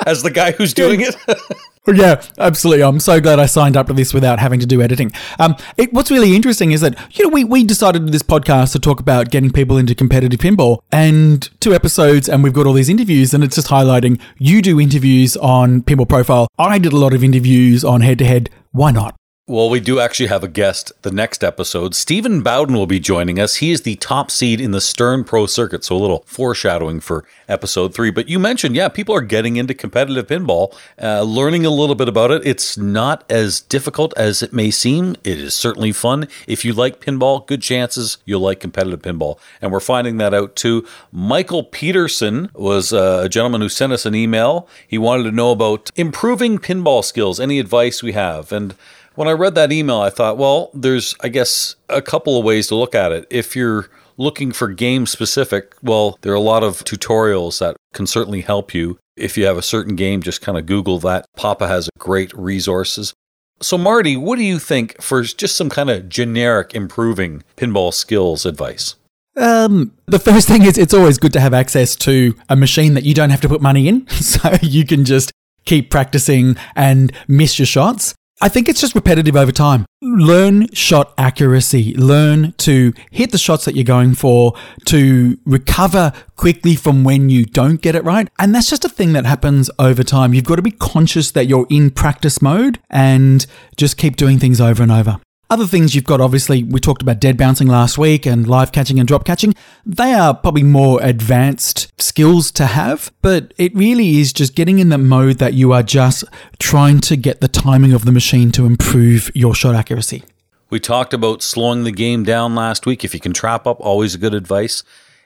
As 0.06 0.24
the 0.24 0.32
guy 0.32 0.52
who's 0.52 0.74
doing 0.74 1.02
it. 1.02 1.16
Yeah, 1.88 2.22
absolutely. 2.38 2.84
I'm 2.84 3.00
so 3.00 3.20
glad 3.20 3.40
I 3.40 3.48
signed 3.48 3.76
up 3.76 3.88
to 3.88 3.94
this 3.94 4.14
without 4.14 4.38
having 4.38 4.60
to 4.60 4.68
do 4.68 4.84
editing. 4.84 5.12
Um, 5.40 5.56
it, 5.78 5.92
what's 5.92 6.12
really 6.12 6.36
interesting 6.36 6.72
is 6.72 6.82
that, 6.82 6.96
you 7.18 7.26
know, 7.26 7.30
we, 7.30 7.44
we 7.44 7.64
decided 7.64 8.08
this 8.10 8.22
podcast 8.22 8.74
to 8.74 8.80
talk 8.80 9.00
about 9.00 9.32
getting 9.32 9.50
people 9.50 9.78
into 9.78 9.96
competitive 9.96 10.40
pinball 10.40 10.82
and 10.92 11.50
two 11.60 11.74
episodes 11.74 12.30
and 12.30 12.44
we've 12.44 12.54
got 12.54 12.68
all 12.68 12.74
these 12.74 12.88
interviews 12.88 13.34
and 13.34 13.44
it's 13.44 13.56
just 13.56 13.70
highlighting 13.70 14.22
you 14.38 14.62
do 14.62 14.80
interviews 14.80 15.36
on 15.38 15.82
Pinball 15.82 16.08
Profile. 16.08 16.48
I 16.60 16.78
did 16.78 16.94
a 16.94 16.98
lot 16.98 17.16
of 17.16 17.24
interviews 17.24 17.84
on 17.84 18.02
head 18.02 18.20
to 18.20 18.26
head. 18.26 18.52
Why 18.72 18.92
not? 18.92 19.16
Well, 19.52 19.70
we 19.70 19.82
do 19.82 20.00
actually 20.00 20.28
have 20.28 20.46
a 20.46 20.48
guest 20.48 20.94
the 21.02 21.12
next 21.12 21.44
episode. 21.44 21.94
Stephen 21.94 22.42
Bowden 22.42 22.74
will 22.74 22.86
be 22.86 23.02
joining 23.02 23.38
us. 23.38 23.58
He 23.58 23.72
is 23.72 23.82
the 23.82 23.98
top 23.98 24.32
seed 24.32 24.62
in 24.62 24.72
the 24.72 24.80
Stern 24.80 25.26
Pro 25.26 25.46
Circuit, 25.46 25.84
so 25.84 25.94
a 25.94 26.00
little 26.00 26.24
foreshadowing 26.26 27.02
for 27.02 27.26
episode 27.50 27.94
three. 27.94 28.12
But 28.12 28.30
you 28.30 28.40
mentioned, 28.40 28.78
yeah, 28.78 28.88
people 28.88 29.14
are 29.14 29.20
getting 29.20 29.58
into 29.58 29.74
competitive 29.74 30.28
pinball, 30.28 30.74
uh, 31.02 31.24
learning 31.24 31.66
a 31.66 31.70
little 31.70 31.96
bit 31.96 32.08
about 32.08 32.32
it. 32.32 32.48
It's 32.48 32.78
not 32.78 33.30
as 33.30 33.60
difficult 33.60 34.14
as 34.16 34.42
it 34.42 34.54
may 34.54 34.72
seem. 34.72 35.18
It 35.26 35.38
is 35.38 35.54
certainly 35.54 35.92
fun. 35.92 36.30
If 36.48 36.64
you 36.64 36.72
like 36.72 37.02
pinball, 37.02 37.46
good 37.46 37.62
chances 37.62 38.20
you'll 38.24 38.40
like 38.40 38.62
competitive 38.62 39.02
pinball. 39.02 39.38
And 39.62 39.70
we're 39.74 39.82
finding 39.82 40.16
that 40.16 40.34
out 40.34 40.56
too. 40.56 40.88
Michael 41.12 41.66
Peterson 41.66 42.52
was 42.54 42.94
uh, 42.94 43.24
a 43.26 43.28
gentleman 43.28 43.60
who 43.60 43.68
sent 43.68 43.92
us 43.92 44.06
an 44.06 44.16
email. 44.16 44.70
He 44.88 44.98
wanted 44.98 45.24
to 45.24 45.32
know 45.32 45.52
about 45.52 45.90
improving 45.98 46.58
pinball 46.58 47.04
skills, 47.04 47.38
any 47.38 47.60
advice 47.60 48.02
we 48.02 48.14
have. 48.14 48.54
And 48.54 48.76
when 49.16 49.28
I 49.28 49.32
read 49.32 49.56
that 49.56 49.72
email, 49.72 50.02
I 50.02 50.10
thought, 50.10 50.38
well, 50.38 50.72
there's, 50.74 51.16
I 51.22 51.30
guess, 51.30 51.76
a 51.90 52.02
couple 52.02 52.38
of 52.38 52.46
ways 52.46 52.68
to 52.68 52.76
look 52.76 52.96
at 52.96 53.12
it. 53.12 53.28
If 53.30 53.56
you're 53.56 53.90
looking 54.18 54.52
for 54.52 54.70
game 54.70 55.06
specific, 55.06 55.74
well, 55.82 56.18
there 56.22 56.32
are 56.32 56.36
a 56.36 56.40
lot 56.40 56.64
of 56.64 56.84
tutorials 56.84 57.60
that 57.60 57.76
can 57.94 58.08
certainly 58.08 58.42
help 58.42 58.74
you. 58.74 58.98
If 59.18 59.38
you 59.38 59.46
have 59.46 59.58
a 59.58 59.62
certain 59.62 59.96
game, 59.96 60.22
just 60.22 60.42
kind 60.42 60.58
of 60.58 60.66
Google 60.66 61.00
that. 61.00 61.26
PAPA 61.38 61.68
has 61.68 61.90
great 61.98 62.34
resources. 62.34 63.14
So, 63.62 63.78
Marty, 63.78 64.18
what 64.18 64.38
do 64.38 64.44
you 64.44 64.58
think 64.58 65.00
for 65.02 65.22
just 65.22 65.56
some 65.56 65.70
kind 65.70 65.90
of 65.90 66.10
generic 66.10 66.74
improving 66.74 67.44
pinball 67.58 67.94
skills 67.94 68.46
advice? 68.46 68.96
Um, 69.38 69.94
the 70.08 70.20
first 70.20 70.48
thing 70.48 70.64
is 70.64 70.78
it's 70.78 70.94
always 70.94 71.18
good 71.18 71.34
to 71.34 71.40
have 71.40 71.54
access 71.54 71.96
to 71.98 72.36
a 72.50 72.56
machine 72.56 72.96
that 72.96 73.04
you 73.04 73.14
don't 73.14 73.30
have 73.30 73.42
to 73.42 73.50
put 73.50 73.62
money 73.62 73.88
in, 73.88 74.08
so 74.10 74.58
you 74.62 74.86
can 74.86 75.06
just 75.06 75.32
keep 75.66 75.90
practicing 75.90 76.56
and 76.76 77.12
miss 77.28 77.60
your 77.60 77.68
shots. 77.68 78.16
I 78.44 78.50
think 78.50 78.68
it's 78.68 78.82
just 78.82 78.96
repetitive 78.96 79.36
over 79.36 79.52
time. 79.52 79.86
Learn 80.02 80.68
shot 80.74 81.14
accuracy. 81.16 81.94
Learn 81.94 82.54
to 82.58 82.92
hit 83.12 83.32
the 83.32 83.38
shots 83.38 83.66
that 83.66 83.76
you're 83.76 83.84
going 83.84 84.16
for, 84.16 84.54
to 84.86 85.38
recover 85.46 86.12
quickly 86.38 86.76
from 86.76 87.04
when 87.04 87.30
you 87.30 87.46
don't 87.46 87.80
get 87.84 87.96
it 87.96 88.04
right. 88.04 88.28
And 88.40 88.56
that's 88.56 88.68
just 88.68 88.84
a 88.84 88.90
thing 88.90 89.14
that 89.14 89.28
happens 89.28 89.70
over 89.78 90.04
time. 90.04 90.34
You've 90.34 90.46
got 90.46 90.56
to 90.56 90.64
be 90.64 90.72
conscious 90.72 91.30
that 91.32 91.46
you're 91.46 91.68
in 91.70 91.92
practice 91.92 92.42
mode 92.42 92.80
and 92.90 93.46
just 93.78 93.98
keep 93.98 94.16
doing 94.16 94.40
things 94.40 94.60
over 94.60 94.82
and 94.82 94.92
over. 94.92 95.20
Other 95.52 95.68
things 95.68 95.94
you've 95.94 96.06
got, 96.06 96.22
obviously, 96.22 96.64
we 96.64 96.80
talked 96.80 97.02
about 97.02 97.20
dead 97.20 97.36
bouncing 97.36 97.68
last 97.68 97.98
week 97.98 98.26
and 98.26 98.48
live 98.48 98.72
catching 98.72 99.00
and 99.00 99.06
drop 99.06 99.26
catching. 99.26 99.54
They 99.86 100.14
are 100.14 100.34
probably 100.34 100.64
more 100.64 101.02
advanced 101.04 101.92
skills 102.02 102.54
to 102.54 102.68
have, 102.68 103.12
but 103.22 103.54
it 103.58 103.76
really 103.76 104.20
is 104.20 104.32
just 104.32 104.56
getting 104.56 104.80
in 104.80 104.88
the 104.88 104.98
mode 104.98 105.40
that 105.40 105.54
you 105.54 105.74
are 105.74 105.84
just 105.84 106.24
trying 106.58 107.02
to 107.02 107.18
get 107.18 107.42
the 107.42 107.50
timing 107.50 107.92
of 107.92 108.06
the 108.06 108.14
machine 108.14 108.54
to 108.54 108.66
improve 108.66 109.30
your 109.36 109.54
shot 109.54 109.76
accuracy. 109.76 110.24
We 110.70 110.80
talked 110.80 111.14
about 111.14 111.44
slowing 111.44 111.84
the 111.84 111.92
game 111.92 112.24
down 112.24 112.56
last 112.56 112.86
week. 112.86 113.04
If 113.04 113.14
you 113.14 113.20
can 113.20 113.34
trap 113.34 113.68
up, 113.68 113.82
always 113.82 114.16
a 114.16 114.20
good 114.20 114.34
advice. 114.34 114.86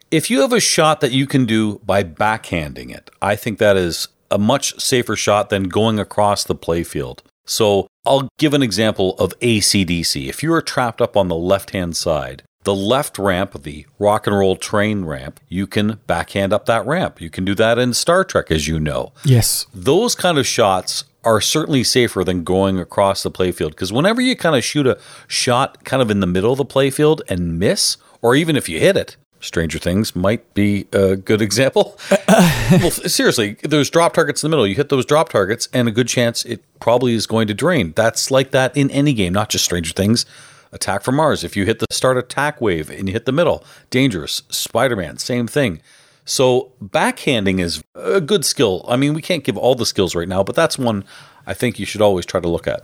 If 0.09 0.31
you 0.31 0.41
have 0.41 0.53
a 0.53 0.59
shot 0.59 1.01
that 1.01 1.11
you 1.11 1.27
can 1.27 1.45
do 1.45 1.79
by 1.85 2.03
backhanding 2.03 2.89
it, 2.89 3.11
I 3.21 3.35
think 3.35 3.59
that 3.59 3.77
is 3.77 4.07
a 4.31 4.39
much 4.39 4.81
safer 4.81 5.15
shot 5.15 5.51
than 5.51 5.65
going 5.65 5.99
across 5.99 6.43
the 6.43 6.55
playfield. 6.55 7.19
So 7.45 7.85
I'll 8.05 8.29
give 8.37 8.53
an 8.53 8.63
example 8.63 9.15
of 9.17 9.37
ACDC. 9.39 10.27
If 10.27 10.43
you 10.43 10.53
are 10.53 10.61
trapped 10.61 11.01
up 11.01 11.17
on 11.17 11.27
the 11.27 11.35
left 11.35 11.71
hand 11.71 11.97
side, 11.97 12.43
the 12.63 12.75
left 12.75 13.17
ramp, 13.19 13.63
the 13.63 13.85
rock 13.99 14.27
and 14.27 14.35
roll 14.35 14.55
train 14.55 15.05
ramp, 15.05 15.39
you 15.47 15.67
can 15.67 15.99
backhand 16.07 16.51
up 16.51 16.65
that 16.65 16.85
ramp. 16.85 17.21
You 17.21 17.29
can 17.29 17.45
do 17.45 17.55
that 17.55 17.77
in 17.77 17.93
Star 17.93 18.23
Trek, 18.23 18.51
as 18.51 18.67
you 18.67 18.79
know. 18.79 19.13
Yes. 19.23 19.67
Those 19.73 20.15
kind 20.15 20.37
of 20.37 20.47
shots 20.47 21.05
are 21.23 21.41
certainly 21.41 21.83
safer 21.83 22.23
than 22.23 22.43
going 22.43 22.79
across 22.79 23.23
the 23.23 23.31
playfield 23.31 23.71
because 23.71 23.93
whenever 23.93 24.21
you 24.21 24.35
kind 24.35 24.55
of 24.55 24.63
shoot 24.63 24.85
a 24.85 24.99
shot 25.27 25.83
kind 25.83 26.01
of 26.01 26.11
in 26.11 26.19
the 26.19 26.27
middle 26.27 26.51
of 26.51 26.57
the 26.57 26.65
playfield 26.65 27.21
and 27.27 27.59
miss, 27.59 27.97
or 28.21 28.35
even 28.35 28.55
if 28.55 28.69
you 28.69 28.79
hit 28.79 28.97
it, 28.97 29.17
Stranger 29.45 29.79
Things 29.79 30.15
might 30.15 30.53
be 30.53 30.87
a 30.91 31.15
good 31.15 31.41
example. 31.41 31.97
well, 32.71 32.91
seriously, 32.91 33.57
there's 33.63 33.89
drop 33.89 34.13
targets 34.13 34.43
in 34.43 34.49
the 34.49 34.55
middle. 34.55 34.67
You 34.67 34.75
hit 34.75 34.89
those 34.89 35.05
drop 35.05 35.29
targets, 35.29 35.69
and 35.73 35.87
a 35.87 35.91
good 35.91 36.07
chance 36.07 36.43
it 36.45 36.63
probably 36.79 37.13
is 37.13 37.27
going 37.27 37.47
to 37.47 37.53
drain. 37.53 37.93
That's 37.95 38.31
like 38.31 38.51
that 38.51 38.75
in 38.75 38.89
any 38.91 39.13
game, 39.13 39.33
not 39.33 39.49
just 39.49 39.65
Stranger 39.65 39.93
Things. 39.93 40.25
Attack 40.71 41.03
from 41.03 41.15
Mars. 41.15 41.43
If 41.43 41.55
you 41.55 41.65
hit 41.65 41.79
the 41.79 41.85
start 41.89 42.17
attack 42.17 42.59
wave 42.59 42.89
and 42.89 43.07
you 43.07 43.13
hit 43.13 43.25
the 43.25 43.31
middle, 43.31 43.63
dangerous. 43.89 44.41
Spider 44.49 44.95
Man, 44.95 45.17
same 45.17 45.47
thing. 45.47 45.81
So 46.25 46.73
backhanding 46.83 47.61
is 47.61 47.81
a 47.93 48.19
good 48.19 48.43
skill. 48.43 48.83
I 48.87 48.97
mean, 48.97 49.13
we 49.13 49.21
can't 49.21 49.43
give 49.43 49.57
all 49.57 49.75
the 49.75 49.85
skills 49.85 50.15
right 50.15 50.27
now, 50.27 50.43
but 50.43 50.55
that's 50.55 50.77
one 50.77 51.05
I 51.47 51.53
think 51.53 51.79
you 51.79 51.85
should 51.85 52.01
always 52.01 52.25
try 52.25 52.41
to 52.41 52.49
look 52.49 52.67
at. 52.67 52.83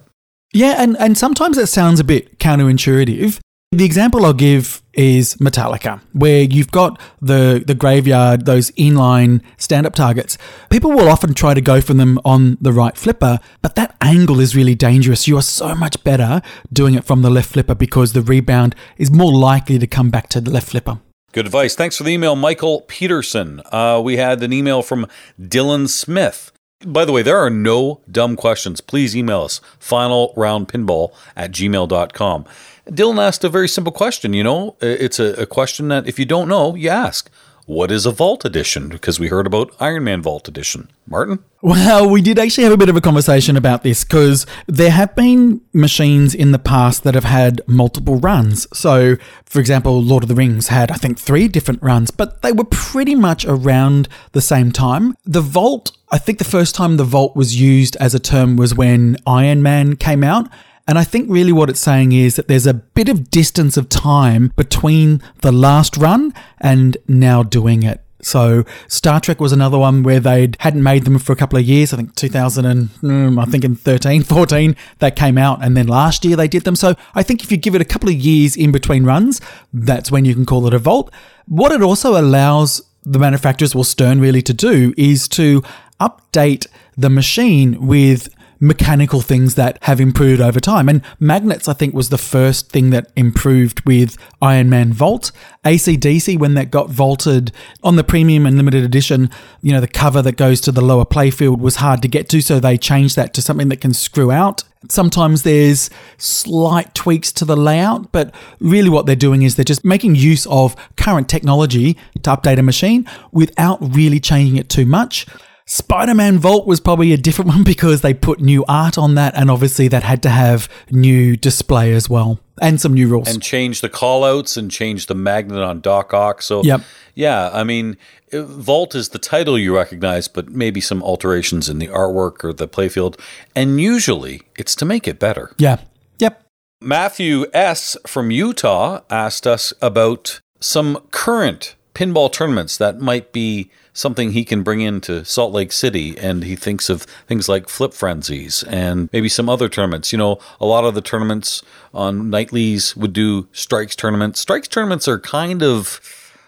Yeah, 0.53 0.75
and, 0.77 0.97
and 0.99 1.17
sometimes 1.17 1.57
that 1.57 1.67
sounds 1.67 1.99
a 1.99 2.03
bit 2.03 2.37
counterintuitive. 2.39 3.39
The 3.73 3.85
example 3.85 4.25
I'll 4.25 4.33
give 4.33 4.81
is 4.91 5.35
Metallica, 5.35 6.01
where 6.11 6.43
you've 6.43 6.73
got 6.73 6.99
the, 7.21 7.63
the 7.65 7.73
graveyard, 7.73 8.45
those 8.45 8.69
inline 8.71 9.41
stand 9.55 9.85
up 9.85 9.95
targets. 9.95 10.37
People 10.69 10.91
will 10.91 11.07
often 11.07 11.33
try 11.33 11.53
to 11.53 11.61
go 11.61 11.79
for 11.79 11.93
them 11.93 12.19
on 12.25 12.57
the 12.59 12.73
right 12.73 12.97
flipper, 12.97 13.39
but 13.61 13.75
that 13.75 13.95
angle 14.01 14.41
is 14.41 14.57
really 14.57 14.75
dangerous. 14.75 15.25
You 15.25 15.37
are 15.37 15.41
so 15.41 15.73
much 15.73 16.03
better 16.03 16.41
doing 16.73 16.95
it 16.95 17.05
from 17.05 17.21
the 17.21 17.29
left 17.29 17.53
flipper 17.53 17.73
because 17.73 18.11
the 18.11 18.21
rebound 18.21 18.75
is 18.97 19.09
more 19.09 19.33
likely 19.33 19.79
to 19.79 19.87
come 19.87 20.09
back 20.09 20.27
to 20.29 20.41
the 20.41 20.51
left 20.51 20.71
flipper. 20.71 20.99
Good 21.31 21.45
advice. 21.45 21.73
Thanks 21.73 21.95
for 21.95 22.03
the 22.03 22.11
email, 22.11 22.35
Michael 22.35 22.81
Peterson. 22.81 23.61
Uh, 23.71 24.01
we 24.03 24.17
had 24.17 24.43
an 24.43 24.51
email 24.51 24.81
from 24.81 25.07
Dylan 25.39 25.87
Smith. 25.87 26.51
By 26.85 27.05
the 27.05 27.13
way, 27.13 27.21
there 27.21 27.37
are 27.37 27.49
no 27.49 28.01
dumb 28.11 28.35
questions. 28.35 28.81
Please 28.81 29.15
email 29.15 29.43
us, 29.43 29.61
finalroundpinball 29.79 31.13
at 31.37 31.51
gmail.com. 31.51 32.45
Dylan 32.91 33.25
asked 33.25 33.43
a 33.43 33.49
very 33.49 33.69
simple 33.69 33.93
question. 33.93 34.33
You 34.33 34.43
know, 34.43 34.75
it's 34.81 35.19
a, 35.19 35.41
a 35.41 35.45
question 35.45 35.87
that 35.87 36.07
if 36.07 36.19
you 36.19 36.25
don't 36.25 36.47
know, 36.47 36.75
you 36.75 36.89
ask. 36.89 37.29
What 37.67 37.91
is 37.91 38.05
a 38.05 38.11
Vault 38.11 38.43
Edition? 38.43 38.89
Because 38.89 39.19
we 39.19 39.29
heard 39.29 39.47
about 39.47 39.73
Iron 39.79 40.03
Man 40.03 40.21
Vault 40.21 40.47
Edition. 40.47 40.89
Martin? 41.07 41.39
Well, 41.61 42.09
we 42.09 42.21
did 42.21 42.39
actually 42.39 42.63
have 42.63 42.73
a 42.73 42.77
bit 42.77 42.89
of 42.89 42.97
a 42.97 43.01
conversation 43.01 43.55
about 43.55 43.83
this 43.83 44.03
because 44.03 44.45
there 44.67 44.89
have 44.89 45.15
been 45.15 45.61
machines 45.71 46.33
in 46.33 46.51
the 46.51 46.59
past 46.59 47.03
that 47.03 47.13
have 47.13 47.23
had 47.23 47.61
multiple 47.67 48.17
runs. 48.17 48.67
So, 48.77 49.15
for 49.45 49.59
example, 49.59 50.01
Lord 50.01 50.23
of 50.23 50.29
the 50.29 50.35
Rings 50.35 50.67
had, 50.67 50.91
I 50.91 50.95
think, 50.95 51.19
three 51.19 51.47
different 51.47 51.81
runs, 51.83 52.11
but 52.11 52.41
they 52.41 52.51
were 52.51 52.65
pretty 52.65 53.15
much 53.15 53.45
around 53.45 54.09
the 54.31 54.41
same 54.41 54.71
time. 54.71 55.15
The 55.23 55.41
Vault, 55.41 55.95
I 56.11 56.17
think 56.17 56.39
the 56.39 56.43
first 56.43 56.75
time 56.75 56.97
the 56.97 57.03
Vault 57.03 57.35
was 57.35 57.61
used 57.61 57.95
as 57.97 58.13
a 58.13 58.19
term 58.19 58.57
was 58.57 58.75
when 58.75 59.17
Iron 59.25 59.61
Man 59.61 59.95
came 59.95 60.23
out. 60.23 60.49
And 60.91 60.99
I 60.99 61.05
think 61.05 61.29
really 61.29 61.53
what 61.53 61.69
it's 61.69 61.79
saying 61.79 62.11
is 62.11 62.35
that 62.35 62.49
there's 62.49 62.67
a 62.67 62.73
bit 62.73 63.07
of 63.07 63.31
distance 63.31 63.77
of 63.77 63.87
time 63.87 64.51
between 64.57 65.21
the 65.39 65.53
last 65.53 65.95
run 65.95 66.33
and 66.59 66.97
now 67.07 67.43
doing 67.43 67.83
it. 67.83 68.01
So 68.21 68.65
Star 68.89 69.21
Trek 69.21 69.39
was 69.39 69.53
another 69.53 69.77
one 69.77 70.03
where 70.03 70.19
they 70.19 70.51
hadn't 70.59 70.83
made 70.83 71.05
them 71.05 71.17
for 71.17 71.31
a 71.31 71.37
couple 71.37 71.57
of 71.57 71.63
years. 71.63 71.93
I 71.93 71.95
think 71.95 72.15
2000 72.15 72.65
and 72.65 72.89
mm, 72.95 73.41
I 73.41 73.45
think 73.45 73.63
in 73.63 73.77
13, 73.77 74.23
14 74.35 74.75
they 74.99 75.11
came 75.11 75.37
out, 75.37 75.63
and 75.63 75.77
then 75.77 75.87
last 75.87 76.25
year 76.25 76.35
they 76.35 76.49
did 76.49 76.65
them. 76.65 76.75
So 76.75 76.95
I 77.15 77.23
think 77.23 77.41
if 77.41 77.53
you 77.53 77.57
give 77.57 77.73
it 77.73 77.79
a 77.79 77.85
couple 77.85 78.09
of 78.09 78.15
years 78.15 78.57
in 78.57 78.73
between 78.73 79.05
runs, 79.05 79.39
that's 79.71 80.11
when 80.11 80.25
you 80.25 80.33
can 80.33 80.45
call 80.45 80.67
it 80.67 80.73
a 80.73 80.77
vault. 80.77 81.09
What 81.45 81.71
it 81.71 81.81
also 81.81 82.19
allows 82.19 82.81
the 83.03 83.17
manufacturers, 83.17 83.73
well, 83.73 83.85
Stern 83.85 84.19
really 84.19 84.41
to 84.41 84.53
do 84.53 84.93
is 84.97 85.29
to 85.29 85.63
update 86.01 86.67
the 86.97 87.09
machine 87.09 87.87
with 87.87 88.27
mechanical 88.61 89.21
things 89.21 89.55
that 89.55 89.77
have 89.81 89.99
improved 89.99 90.39
over 90.39 90.59
time. 90.59 90.87
And 90.87 91.01
magnets, 91.19 91.67
I 91.67 91.73
think, 91.73 91.93
was 91.93 92.09
the 92.09 92.17
first 92.17 92.69
thing 92.69 92.91
that 92.91 93.11
improved 93.15 93.81
with 93.85 94.15
Iron 94.41 94.69
Man 94.69 94.93
Vault. 94.93 95.31
ACDC, 95.65 96.39
when 96.39 96.53
that 96.53 96.71
got 96.71 96.89
vaulted 96.89 97.51
on 97.83 97.95
the 97.95 98.03
premium 98.03 98.45
and 98.45 98.55
limited 98.55 98.83
edition, 98.83 99.29
you 99.61 99.73
know, 99.73 99.81
the 99.81 99.87
cover 99.87 100.21
that 100.21 100.37
goes 100.37 100.61
to 100.61 100.71
the 100.71 100.81
lower 100.81 101.05
playfield 101.05 101.59
was 101.59 101.77
hard 101.77 102.01
to 102.03 102.07
get 102.07 102.29
to. 102.29 102.41
So 102.41 102.59
they 102.59 102.77
changed 102.77 103.15
that 103.15 103.33
to 103.33 103.41
something 103.41 103.69
that 103.69 103.81
can 103.81 103.93
screw 103.93 104.31
out. 104.31 104.63
Sometimes 104.89 105.43
there's 105.43 105.89
slight 106.17 106.95
tweaks 106.95 107.31
to 107.33 107.45
the 107.45 107.57
layout, 107.57 108.11
but 108.11 108.33
really 108.59 108.89
what 108.89 109.05
they're 109.05 109.15
doing 109.15 109.43
is 109.43 109.55
they're 109.55 109.63
just 109.63 109.85
making 109.85 110.15
use 110.15 110.47
of 110.47 110.75
current 110.97 111.29
technology 111.29 111.97
to 112.23 112.29
update 112.31 112.57
a 112.57 112.63
machine 112.63 113.07
without 113.31 113.77
really 113.95 114.19
changing 114.19 114.57
it 114.57 114.69
too 114.69 114.85
much. 114.85 115.27
Spider 115.73 116.13
Man 116.13 116.37
Vault 116.37 116.67
was 116.67 116.81
probably 116.81 117.13
a 117.13 117.17
different 117.17 117.47
one 117.55 117.63
because 117.63 118.01
they 118.01 118.13
put 118.13 118.41
new 118.41 118.65
art 118.67 118.97
on 118.97 119.15
that, 119.15 119.33
and 119.35 119.49
obviously 119.49 119.87
that 119.87 120.03
had 120.03 120.21
to 120.23 120.29
have 120.29 120.67
new 120.89 121.37
display 121.37 121.93
as 121.93 122.09
well 122.09 122.41
and 122.61 122.79
some 122.81 122.93
new 122.93 123.07
rules. 123.07 123.29
and 123.29 123.41
change 123.41 123.79
the 123.79 123.89
callouts 123.89 124.57
and 124.57 124.69
change 124.69 125.05
the 125.05 125.15
magnet 125.15 125.59
on 125.63 125.79
Doc 125.79 126.13
Ock. 126.13 126.41
So, 126.41 126.61
Yep. 126.63 126.81
yeah, 127.15 127.49
I 127.53 127.63
mean, 127.63 127.95
Vault 128.33 128.95
is 128.95 129.09
the 129.09 129.17
title 129.17 129.57
you 129.57 129.73
recognize, 129.73 130.27
but 130.27 130.49
maybe 130.49 130.81
some 130.81 131.01
alterations 131.03 131.69
in 131.69 131.79
the 131.79 131.87
artwork 131.87 132.43
or 132.43 132.51
the 132.51 132.67
playfield. 132.67 133.17
And 133.55 133.79
usually 133.79 134.41
it's 134.57 134.75
to 134.75 134.85
make 134.85 135.07
it 135.07 135.19
better. 135.19 135.53
yeah. 135.57 135.77
Yep. 136.19 136.43
Matthew 136.81 137.45
S. 137.53 137.95
from 138.05 138.29
Utah 138.29 138.99
asked 139.09 139.47
us 139.47 139.71
about 139.81 140.41
some 140.59 140.97
current 141.11 141.75
pinball 141.93 142.31
tournaments 142.31 142.77
that 142.77 142.99
might 142.99 143.31
be 143.31 143.69
something 143.93 144.31
he 144.31 144.45
can 144.45 144.63
bring 144.63 144.81
into 144.81 145.25
Salt 145.25 145.53
Lake 145.53 145.71
City. 145.71 146.17
And 146.17 146.43
he 146.43 146.55
thinks 146.55 146.89
of 146.89 147.03
things 147.27 147.49
like 147.49 147.69
Flip 147.69 147.93
Frenzies 147.93 148.63
and 148.63 149.09
maybe 149.11 149.29
some 149.29 149.49
other 149.49 149.69
tournaments. 149.69 150.11
You 150.11 150.17
know, 150.17 150.39
a 150.59 150.65
lot 150.65 150.85
of 150.85 150.95
the 150.95 151.01
tournaments 151.01 151.61
on 151.93 152.29
nightlies 152.29 152.95
would 152.95 153.13
do 153.13 153.47
strikes 153.51 153.95
tournaments. 153.95 154.39
Strikes 154.39 154.67
tournaments 154.67 155.07
are 155.07 155.19
kind 155.19 155.61
of. 155.63 155.99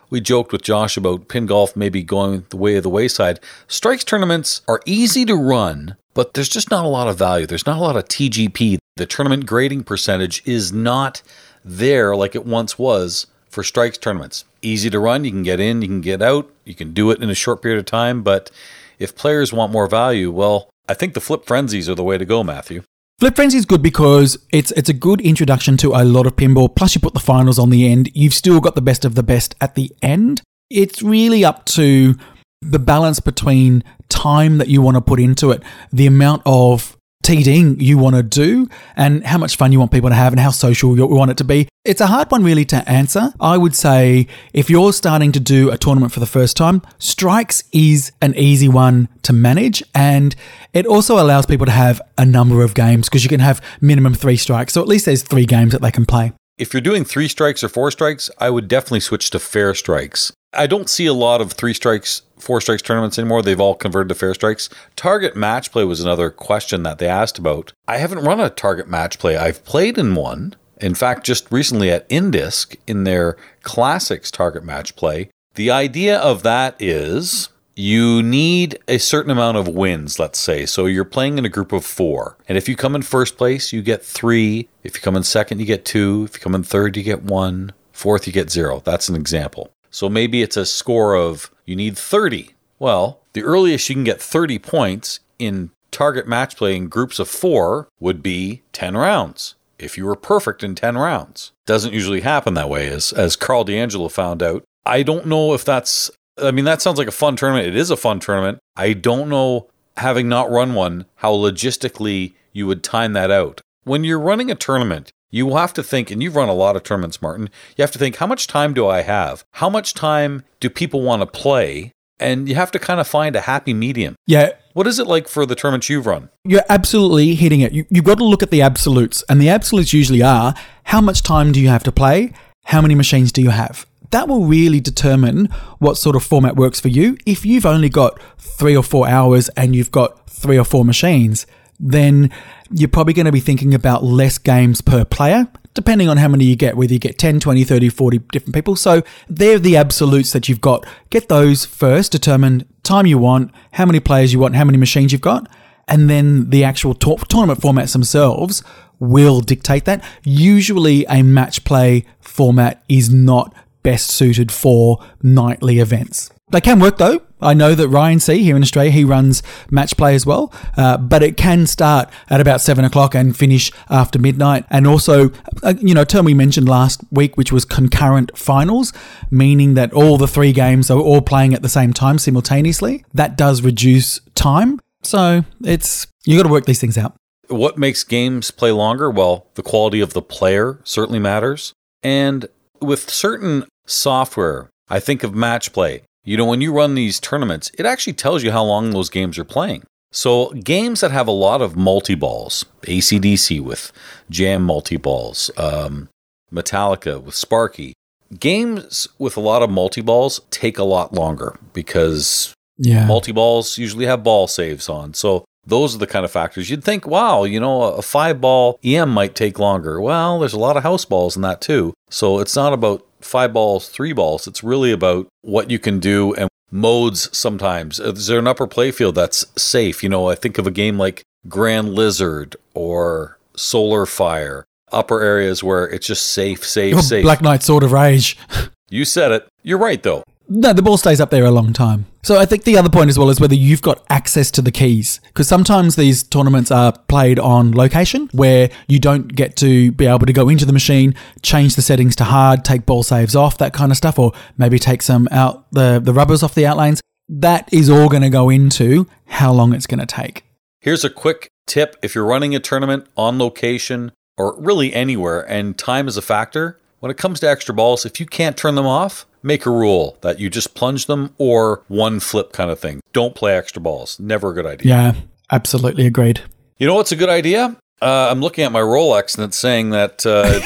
We 0.10 0.22
joked 0.22 0.52
with 0.52 0.62
Josh 0.62 0.96
about 0.96 1.28
pin 1.28 1.48
golf 1.48 1.76
maybe 1.76 2.04
going 2.04 2.46
the 2.50 2.58
way 2.58 2.76
of 2.76 2.84
the 2.84 2.90
wayside. 2.90 3.40
Strikes 3.68 4.04
tournaments 4.04 4.62
are 4.68 4.80
easy 4.86 5.26
to 5.26 5.36
run, 5.36 5.96
but 6.14 6.36
there's 6.36 6.50
just 6.50 6.70
not 6.70 6.86
a 6.86 6.88
lot 6.90 7.08
of 7.08 7.18
value. 7.18 7.48
There's 7.48 7.66
not 7.66 7.78
a 7.78 7.82
lot 7.82 7.98
of 7.98 8.06
TGP. 8.06 8.78
The 8.96 9.08
tournament 9.08 9.48
grading 9.48 9.86
percentage 9.86 10.44
is 10.46 10.72
not 10.72 11.24
there 11.66 12.16
like 12.16 12.36
it 12.36 12.46
once 12.46 12.78
was 12.78 13.26
for 13.50 13.64
strikes 13.64 13.98
tournaments. 13.98 14.46
Easy 14.64 14.90
to 14.90 15.00
run, 15.00 15.26
you 15.26 15.32
can 15.32 15.44
get 15.44 15.60
in, 15.60 15.82
you 15.82 15.88
can 15.88 16.02
get 16.02 16.22
out, 16.22 16.50
you 16.64 16.74
can 16.74 16.94
do 16.94 17.12
it 17.12 17.22
in 17.22 17.30
a 17.30 17.36
short 17.36 17.62
period 17.62 17.80
of 17.80 17.86
time, 17.86 18.24
but 18.24 18.50
if 18.98 19.16
players 19.16 19.52
want 19.52 19.72
more 19.72 19.88
value, 19.88 20.32
well, 20.32 20.70
I 20.88 20.94
think 20.94 21.14
the 21.14 21.22
flip 21.22 21.46
frenzies 21.46 21.90
are 21.90 21.96
the 21.96 22.04
way 22.04 22.18
to 22.18 22.26
go, 22.26 22.44
Matthew. 22.44 22.84
Flip 23.20 23.36
Frenzy 23.36 23.58
is 23.58 23.66
good 23.66 23.82
because 23.82 24.38
it's 24.52 24.72
it's 24.72 24.90
a 24.90 24.94
good 24.94 25.22
introduction 25.22 25.78
to 25.78 25.94
a 25.94 26.04
lot 26.04 26.26
of 26.26 26.36
pinball. 26.36 26.76
Plus, 26.76 26.96
you 26.96 27.00
put 27.00 27.14
the 27.14 27.20
finals 27.20 27.58
on 27.60 27.70
the 27.70 27.88
end. 27.88 28.10
You've 28.14 28.34
still 28.34 28.60
got 28.60 28.76
the 28.76 28.82
best 28.82 29.06
of 29.06 29.16
the 29.16 29.24
best 29.24 29.56
at 29.62 29.76
the 29.76 29.92
end. 30.02 30.42
It's 30.70 31.02
really 31.02 31.46
up 31.46 31.64
to 31.66 32.16
the 32.62 32.80
balance 32.80 33.20
between 33.20 33.84
time 34.10 34.58
that 34.58 34.68
you 34.68 34.82
want 34.82 34.96
to 34.96 35.02
put 35.02 35.20
into 35.20 35.52
it, 35.52 35.62
the 35.92 36.08
amount 36.08 36.42
of 36.46 36.98
TDing 37.24 37.82
you 37.82 37.98
want 37.98 38.16
to 38.16 38.24
do, 38.24 38.68
and 38.96 39.26
how 39.26 39.38
much 39.38 39.56
fun 39.56 39.72
you 39.72 39.80
want 39.80 39.92
people 39.92 40.10
to 40.10 40.16
have, 40.16 40.34
and 40.34 40.40
how 40.40 40.52
social 40.52 40.96
you 40.96 41.08
want 41.08 41.32
it 41.32 41.38
to 41.38 41.44
be. 41.44 41.68
It's 41.86 42.02
a 42.02 42.08
hard 42.08 42.32
one, 42.32 42.44
really, 42.44 42.66
to 42.66 42.90
answer. 42.90 43.34
I 43.40 43.58
would 43.58 43.76
say 43.76 44.28
if 44.54 44.70
you're 44.70 44.94
starting 44.94 45.32
to 45.32 45.40
do 45.40 45.72
a 45.72 45.78
tournament 45.78 46.14
for 46.14 46.20
the 46.20 46.26
first 46.26 46.56
time, 46.56 46.82
strikes 47.00 47.64
is 47.72 48.12
an 48.22 48.36
easy 48.36 48.70
one 48.70 49.10
to 49.24 49.34
manage, 49.34 49.84
and 49.96 50.36
it 50.74 50.86
also 50.86 51.16
allows 51.20 51.46
people 51.46 51.66
to 51.66 51.72
have 51.72 52.02
a 52.18 52.26
number 52.26 52.64
of 52.64 52.74
games 52.74 53.10
because 53.10 53.24
you 53.24 53.30
can 53.30 53.40
have 53.40 53.62
minimum 53.82 54.14
three 54.14 54.38
strikes. 54.38 54.74
So 54.74 54.82
at 54.82 54.88
least 54.88 55.06
there's 55.06 55.24
three 55.24 55.46
games 55.46 55.72
that 55.72 55.82
they 55.82 55.92
can 55.92 56.06
play. 56.06 56.34
If 56.58 56.72
you're 56.72 56.82
doing 56.82 57.04
three 57.04 57.28
strikes 57.28 57.64
or 57.64 57.70
four 57.70 57.90
strikes, 57.90 58.30
I 58.38 58.50
would 58.50 58.68
definitely 58.68 59.00
switch 59.00 59.32
to 59.32 59.40
fair 59.40 59.74
strikes. 59.74 60.32
I 60.56 60.68
don't 60.68 60.90
see 60.90 61.06
a 61.06 61.14
lot 61.14 61.42
of 61.42 61.54
three 61.54 61.74
strikes, 61.74 62.22
four 62.38 62.62
strikes 62.62 62.82
tournaments 62.82 63.18
anymore. 63.18 63.42
They've 63.42 63.60
all 63.60 63.76
converted 63.76 64.10
to 64.10 64.16
fair 64.16 64.34
strikes. 64.34 64.70
Target 64.96 65.36
match 65.36 65.72
play 65.72 65.84
was 65.84 66.00
another 66.00 66.30
question 66.30 66.84
that 66.84 67.00
they 67.00 67.08
asked 67.08 67.38
about. 67.38 67.74
I 67.88 67.98
haven't 67.98 68.24
run 68.24 68.40
a 68.40 68.50
target 68.50 68.88
match 68.88 69.20
play. 69.20 69.38
I've 69.38 69.64
played 69.66 69.98
in 69.98 70.16
one. 70.16 70.56
In 70.82 70.96
fact, 70.96 71.26
just 71.26 71.52
recently 71.52 71.90
at 71.90 72.08
Indisc 72.10 72.76
in 72.88 73.04
their 73.04 73.38
classics 73.62 74.30
target 74.30 74.64
match 74.64 74.96
play. 74.96 75.30
The 75.56 75.72
idea 75.72 76.20
of 76.20 76.44
that 76.44 76.76
is 76.80 77.50
you 77.76 78.22
need 78.22 78.78
a 78.88 78.98
certain 78.98 79.32
amount 79.32 79.58
of 79.58 79.68
wins, 79.68 80.20
let's 80.20 80.40
say. 80.40 80.66
So 80.66 80.86
you're 80.86 81.06
playing 81.06 81.38
in 81.38 81.46
a 81.46 81.50
group 81.50 81.72
of 81.72 81.86
four. 81.86 82.38
And 82.48 82.58
if 82.58 82.68
you 82.68 82.76
come 82.76 82.96
in 82.96 83.02
first 83.02 83.38
place, 83.38 83.72
you 83.72 83.82
get 83.82 84.04
three. 84.04 84.68
If 84.84 84.96
you 84.96 85.02
come 85.02 85.16
in 85.16 85.24
second, 85.24 85.60
you 85.60 85.66
get 85.66 85.86
two. 85.86 86.26
If 86.26 86.36
you 86.36 86.42
come 86.42 86.56
in 86.56 86.64
third, 86.64 86.98
you 86.98 87.04
get 87.04 87.24
one. 87.24 87.72
Fourth, 87.92 88.28
you 88.28 88.34
get 88.34 88.52
zero. 88.52 88.82
That's 88.84 89.10
an 89.10 89.16
example. 89.16 89.72
So 89.94 90.10
maybe 90.10 90.42
it's 90.42 90.58
a 90.58 90.66
score 90.66 91.16
of 91.16 91.52
you 91.66 91.76
need 91.76 91.98
30. 91.98 92.56
Well, 92.80 93.22
the 93.34 93.44
earliest 93.44 93.88
you 93.88 93.96
can 93.96 94.04
get 94.04 94.22
30 94.22 94.58
points 94.58 95.20
in 95.38 95.70
target 95.92 96.28
match 96.28 96.58
play 96.58 96.76
in 96.76 96.90
groups 96.90 97.20
of 97.20 97.30
four 97.30 97.88
would 98.00 98.24
be 98.24 98.64
10 98.74 98.98
rounds. 98.98 99.54
If 99.78 99.96
you 99.96 100.06
were 100.06 100.16
perfect 100.16 100.64
in 100.64 100.74
10 100.74 100.98
rounds. 100.98 101.52
Doesn't 101.68 101.94
usually 101.94 102.22
happen 102.22 102.56
that 102.56 102.70
way, 102.70 102.88
as, 102.88 103.14
as 103.14 103.36
Karl 103.36 103.64
DeAngelo 103.64 104.12
found 104.12 104.42
out. 104.42 104.64
I 104.84 105.04
don't 105.04 105.28
know 105.28 105.54
if 105.54 105.64
that's, 105.64 106.10
I 106.42 106.50
mean, 106.50 106.66
that 106.66 106.82
sounds 106.82 106.98
like 106.98 107.08
a 107.08 107.12
fun 107.12 107.36
tournament. 107.36 107.68
It 107.68 107.76
is 107.76 107.92
a 107.92 107.98
fun 107.98 108.20
tournament. 108.20 108.60
I 108.76 108.94
don't 108.94 109.30
know, 109.30 109.70
having 109.98 110.28
not 110.28 110.50
run 110.50 110.74
one, 110.74 111.06
how 111.18 111.34
logistically 111.34 112.34
you 112.52 112.66
would 112.66 112.84
time 112.84 113.14
that 113.14 113.30
out. 113.30 113.62
When 113.84 114.04
you're 114.04 114.20
running 114.20 114.50
a 114.50 114.56
tournament, 114.56 115.12
you 115.34 115.48
will 115.48 115.58
have 115.58 115.74
to 115.74 115.82
think, 115.82 116.12
and 116.12 116.22
you've 116.22 116.36
run 116.36 116.48
a 116.48 116.54
lot 116.54 116.76
of 116.76 116.84
tournaments, 116.84 117.20
Martin. 117.20 117.50
You 117.76 117.82
have 117.82 117.92
to 117.92 117.98
think, 117.98 118.18
how 118.18 118.28
much 118.28 118.46
time 118.46 118.72
do 118.72 118.88
I 118.88 119.02
have? 119.02 119.44
How 119.54 119.68
much 119.68 119.96
time 119.96 120.44
do 120.60 120.70
people 120.70 121.02
want 121.02 121.24
to 121.24 121.26
play? 121.26 121.92
And 122.20 122.48
you 122.48 122.54
have 122.54 122.70
to 122.70 122.80
kind 122.80 123.00
of 123.00 123.08
find 123.08 123.36
a 123.36 123.42
happy 123.42 123.74
medium. 123.74 124.16
Yeah, 124.28 124.52
What 124.74 124.86
is 124.86 125.00
it 125.00 125.08
like 125.08 125.28
for 125.28 125.48
the 125.48 125.56
tournaments 125.56 125.90
you've 125.90 126.06
run? 126.06 126.30
You're 126.46 126.62
absolutely 126.70 127.34
hitting 127.34 127.62
it. 127.62 127.72
You, 127.74 127.86
you've 127.90 128.06
got 128.06 128.20
to 128.20 128.24
look 128.24 128.44
at 128.44 128.52
the 128.52 128.62
absolutes, 128.62 129.24
and 129.28 129.42
the 129.42 129.50
absolutes 129.50 129.92
usually 129.92 130.22
are 130.22 130.54
how 130.84 131.02
much 131.02 131.24
time 131.24 131.52
do 131.52 131.60
you 131.60 131.68
have 131.70 131.84
to 131.86 131.92
play? 131.92 132.32
How 132.66 132.82
many 132.82 132.94
machines 132.94 133.32
do 133.32 133.42
you 133.42 133.50
have? 133.50 133.88
That 134.12 134.28
will 134.28 134.46
really 134.46 134.80
determine 134.80 135.48
what 135.80 135.98
sort 135.98 136.16
of 136.16 136.24
format 136.24 136.56
works 136.56 136.80
for 136.80 136.90
you. 136.90 137.18
If 137.26 137.44
you've 137.44 137.66
only 137.66 137.90
got 137.90 138.22
three 138.38 138.78
or 138.78 138.84
four 138.84 139.08
hours 139.08 139.50
and 139.58 139.76
you've 139.76 139.92
got 139.92 140.30
three 140.30 140.60
or 140.60 140.64
four 140.64 140.86
machines, 140.86 141.48
then 141.84 142.32
you're 142.72 142.90
probably 142.90 143.14
going 143.14 143.26
to 143.26 143.32
be 143.32 143.42
thinking 143.42 143.74
about 143.74 144.04
less 144.04 144.38
games 144.38 144.80
per 144.80 145.04
player, 145.04 145.48
depending 145.74 146.08
on 146.08 146.18
how 146.18 146.30
many 146.30 146.46
you 146.46 146.56
get, 146.56 146.78
whether 146.78 146.94
you 146.94 147.00
get 147.00 147.20
10, 147.20 147.42
20, 147.42 147.64
30, 147.66 147.90
40 147.90 148.18
different 148.32 148.56
people. 148.56 148.76
So 148.78 149.04
they're 149.28 149.60
the 149.60 149.76
absolutes 149.76 150.32
that 150.32 150.48
you've 150.48 150.62
got. 150.62 150.86
Get 151.10 151.28
those 151.28 151.66
first, 151.66 152.14
determine 152.14 152.66
time 152.84 153.06
you 153.06 153.18
want, 153.18 153.52
how 153.74 153.86
many 153.86 154.00
players 154.00 154.32
you 154.32 154.40
want, 154.40 154.56
how 154.56 154.64
many 154.64 154.78
machines 154.78 155.12
you've 155.12 155.22
got, 155.22 155.48
and 155.88 156.10
then 156.10 156.50
the 156.50 156.64
actual 156.64 156.94
tour- 156.94 157.18
tournament 157.28 157.60
formats 157.60 157.92
themselves 157.92 158.64
will 159.00 159.42
dictate 159.42 159.84
that. 159.84 160.04
Usually, 160.24 161.06
a 161.06 161.22
match 161.22 161.66
play 161.66 162.06
format 162.22 162.82
is 162.88 163.14
not 163.14 163.54
best 163.84 164.10
suited 164.10 164.52
for 164.52 165.04
nightly 165.22 165.80
events. 165.80 166.32
They 166.54 166.62
can 166.62 166.80
work 166.80 167.00
though. 167.00 167.20
I 167.42 167.56
know 167.56 167.74
that 167.74 167.88
Ryan 167.88 168.20
C 168.20 168.44
here 168.44 168.56
in 168.56 168.62
Australia, 168.62 168.92
he 168.92 169.04
runs 169.04 169.42
match 169.72 169.98
play 169.98 170.14
as 170.14 170.24
well, 170.24 170.54
uh, 170.78 170.98
but 170.98 171.24
it 171.24 171.36
can 171.36 171.66
start 171.66 172.12
at 172.30 172.40
about 172.40 172.62
seven 172.62 172.86
o'clock 172.86 173.16
and 173.16 173.36
finish 173.36 173.72
after 173.90 174.20
midnight. 174.20 174.64
And 174.70 174.86
also, 174.86 175.32
uh, 175.64 175.74
you 175.80 175.96
know, 175.96 176.04
a 176.04 176.06
term 176.06 176.26
we 176.26 176.36
mentioned 176.36 176.70
last 176.70 177.02
week, 177.12 177.38
which 177.38 177.52
was 177.52 177.66
concurrent 177.66 178.38
finals, 178.38 178.94
meaning 179.32 179.74
that 179.74 179.92
all 179.94 180.20
the 180.20 180.28
three 180.28 180.54
games 180.54 180.92
are 180.92 181.00
all 181.00 181.22
playing 181.22 181.56
at 181.56 181.64
the 181.64 181.70
same 181.70 181.92
time 181.92 182.20
simultaneously. 182.20 183.04
That 183.16 183.36
does 183.36 183.64
reduce 183.64 184.20
time. 184.36 184.80
So 185.02 185.46
it's, 185.64 186.06
you 186.24 186.38
got 186.38 186.44
to 186.44 186.50
work 186.50 186.66
these 186.66 186.80
things 186.80 187.00
out. 187.00 187.16
What 187.48 187.80
makes 187.80 188.04
games 188.04 188.52
play 188.52 188.72
longer? 188.72 189.10
Well, 189.10 189.48
the 189.56 189.64
quality 189.64 190.02
of 190.02 190.14
the 190.14 190.22
player 190.22 190.80
certainly 190.84 191.20
matters. 191.20 191.74
And 192.04 192.48
with 192.80 193.10
certain 193.10 193.66
software, 193.88 194.70
I 194.88 195.00
think 195.00 195.24
of 195.24 195.34
match 195.34 195.74
play. 195.74 196.04
You 196.26 196.38
know, 196.38 196.46
when 196.46 196.62
you 196.62 196.72
run 196.74 196.96
these 196.96 197.20
tournaments, 197.20 197.70
it 197.78 197.86
actually 197.86 198.14
tells 198.14 198.44
you 198.44 198.52
how 198.52 198.64
long 198.64 198.92
those 198.92 199.10
games 199.10 199.38
are 199.38 199.44
playing. 199.44 199.84
So, 200.12 200.50
games 200.52 201.02
that 201.02 201.12
have 201.12 201.28
a 201.28 201.32
lot 201.32 201.62
of 201.62 201.76
multi 201.76 202.16
balls, 202.16 202.66
ACDC 202.84 203.60
with 203.60 203.92
Jam 204.30 204.64
multi 204.64 204.96
balls, 204.98 205.50
um, 205.58 206.08
Metallica 206.54 207.22
with 207.22 207.36
Sparky, 207.36 207.94
games 208.40 209.08
with 209.18 209.36
a 209.38 209.42
lot 209.42 209.64
of 209.64 209.70
multi 209.70 210.02
balls 210.02 210.42
take 210.52 210.78
a 210.78 210.84
lot 210.84 211.14
longer 211.14 211.58
because 211.74 212.54
Yeah. 212.78 213.06
multi 213.06 213.32
balls 213.32 213.78
usually 213.78 214.06
have 214.06 214.24
ball 214.24 214.48
saves 214.48 214.88
on. 214.88 215.14
So 215.16 215.46
those 215.66 215.96
are 215.96 216.00
the 216.00 216.08
kind 216.08 216.26
of 216.26 216.32
factors 216.32 216.70
you'd 216.70 216.84
think, 216.84 217.08
wow, 217.08 217.44
you 217.44 217.60
know, 217.60 217.84
a 217.84 218.02
five 218.02 218.40
ball 218.42 218.78
EM 218.84 219.10
might 219.10 219.34
take 219.36 219.58
longer. 219.60 220.00
Well, 220.02 220.40
there's 220.40 220.54
a 220.54 220.60
lot 220.60 220.78
of 220.78 220.84
house 220.84 221.06
balls 221.06 221.36
in 221.36 221.42
that 221.44 221.60
too. 221.62 221.94
So 222.10 222.40
it's 222.40 222.56
not 222.56 222.74
about 222.74 223.06
five 223.24 223.54
balls, 223.54 223.90
three 223.90 224.14
balls. 224.14 224.48
It's 224.48 224.64
really 224.64 224.92
about 224.92 225.28
what 225.42 225.72
you 225.72 225.80
can 225.80 226.00
do 226.00 226.34
and 226.36 226.50
modes 226.72 227.36
sometimes. 227.38 228.00
Uh, 228.00 228.12
is 228.14 228.28
there 228.28 228.40
an 228.40 228.48
upper 228.48 228.68
playfield 228.68 229.16
that's 229.16 229.46
safe? 229.62 230.04
You 230.04 230.10
know, 230.10 230.30
I 230.30 230.36
think 230.36 230.58
of 230.58 230.68
a 230.68 230.72
game 230.72 230.98
like 230.98 231.24
Grand 231.48 231.94
Lizard 231.94 232.56
or 232.74 233.38
Solar 233.56 234.06
Fire. 234.06 234.66
Upper 234.92 235.22
areas 235.22 235.64
where 235.64 235.88
it's 235.90 236.06
just 236.06 236.28
safe, 236.28 236.64
safe, 236.66 237.02
safe. 237.04 237.24
Black 237.24 237.42
Knight 237.42 237.64
Sword 237.64 237.84
of 237.84 237.92
Rage. 237.92 238.38
you 238.90 239.06
said 239.06 239.32
it. 239.32 239.48
You're 239.64 239.80
right, 239.80 240.02
though. 240.02 240.24
No, 240.50 240.74
the 240.74 240.82
ball 240.82 240.98
stays 240.98 241.22
up 241.22 241.30
there 241.30 241.46
a 241.46 241.52
long 241.52 241.74
time. 241.74 242.06
So 242.22 242.38
I 242.38 242.46
think 242.46 242.64
the 242.64 242.78
other 242.78 242.90
point 242.90 243.10
as 243.10 243.18
well 243.18 243.30
is 243.30 243.40
whether 243.40 243.56
you've 243.56 243.82
got 243.82 244.04
access 244.10 244.52
to 244.52 244.62
the 244.62 244.72
keys. 244.72 245.20
Because 245.28 245.48
sometimes 245.48 245.96
these 245.96 246.24
tournaments 246.24 246.70
are 246.70 246.92
played 247.08 247.40
on 247.40 247.72
location 247.72 248.30
where 248.34 248.70
you 248.88 249.00
don't 249.00 249.34
get 249.36 249.56
to 249.58 249.92
be 249.94 250.06
able 250.06 250.26
to 250.26 250.34
go 250.34 250.50
into 250.50 250.66
the 250.66 250.74
machine, 250.74 251.16
change 251.42 251.76
the 251.76 251.82
settings 251.82 252.16
to 252.18 252.26
hard, 252.26 252.64
take 252.66 252.86
ball 252.86 253.04
saves 253.04 253.36
off, 253.36 253.58
that 253.58 253.74
kind 253.74 253.92
of 253.92 253.98
stuff, 253.98 254.20
or 254.20 254.34
maybe 254.58 254.80
take 254.80 255.02
some 255.02 255.28
out 255.32 255.72
the, 255.72 256.00
the 256.04 256.14
rubbers 256.14 256.44
off 256.44 256.56
the 256.56 256.66
outlanes. 256.66 257.02
That 257.30 257.72
is 257.74 257.90
all 257.90 258.10
going 258.10 258.24
to 258.24 258.30
go 258.30 258.50
into 258.50 259.08
how 259.26 259.54
long 259.54 259.74
it's 259.74 259.88
going 259.88 260.00
to 260.00 260.06
take. 260.06 260.44
Here's 260.80 261.06
a 261.06 261.10
quick 261.10 261.50
tip 261.66 261.96
if 262.02 262.14
you're 262.14 262.26
running 262.26 262.54
a 262.54 262.60
tournament 262.60 263.08
on 263.16 263.40
location 263.40 264.12
or 264.38 264.60
really 264.60 264.94
anywhere 264.94 265.42
and 265.50 265.78
time 265.78 266.08
is 266.08 266.18
a 266.18 266.22
factor, 266.22 266.80
when 267.04 267.12
it 267.12 267.18
comes 267.18 267.42
to 267.42 267.50
extra 267.50 267.76
balls, 267.76 268.06
if 268.06 268.22
you 268.22 268.26
can't 268.26 268.56
turn 268.56 268.76
them 268.76 268.86
off, 268.86 269.26
make 269.44 269.66
a 269.66 269.70
rule 269.70 270.18
that 270.22 270.40
you 270.40 270.50
just 270.50 270.74
plunge 270.74 271.08
them 271.08 271.36
or 271.38 271.84
one 271.90 272.22
flip 272.22 272.54
kind 272.54 272.72
of 272.72 272.80
thing. 272.80 273.02
Don't 273.12 273.36
play 273.36 273.58
extra 273.58 273.82
balls. 273.82 274.18
Never 274.22 274.52
a 274.52 274.54
good 274.54 274.66
idea. 274.66 274.88
Yeah, 274.90 275.14
absolutely 275.52 276.06
agreed. 276.06 276.40
You 276.78 276.88
know 276.88 276.96
what's 276.96 277.12
a 277.12 277.18
good 277.18 277.28
idea? 277.28 277.76
Uh, 278.02 278.30
I'm 278.32 278.40
looking 278.40 278.64
at 278.64 278.72
my 278.72 278.80
Rolex 278.80 279.36
and 279.36 279.44
it's 279.44 279.58
saying 279.58 279.90
that 279.90 280.26
uh, 280.26 280.62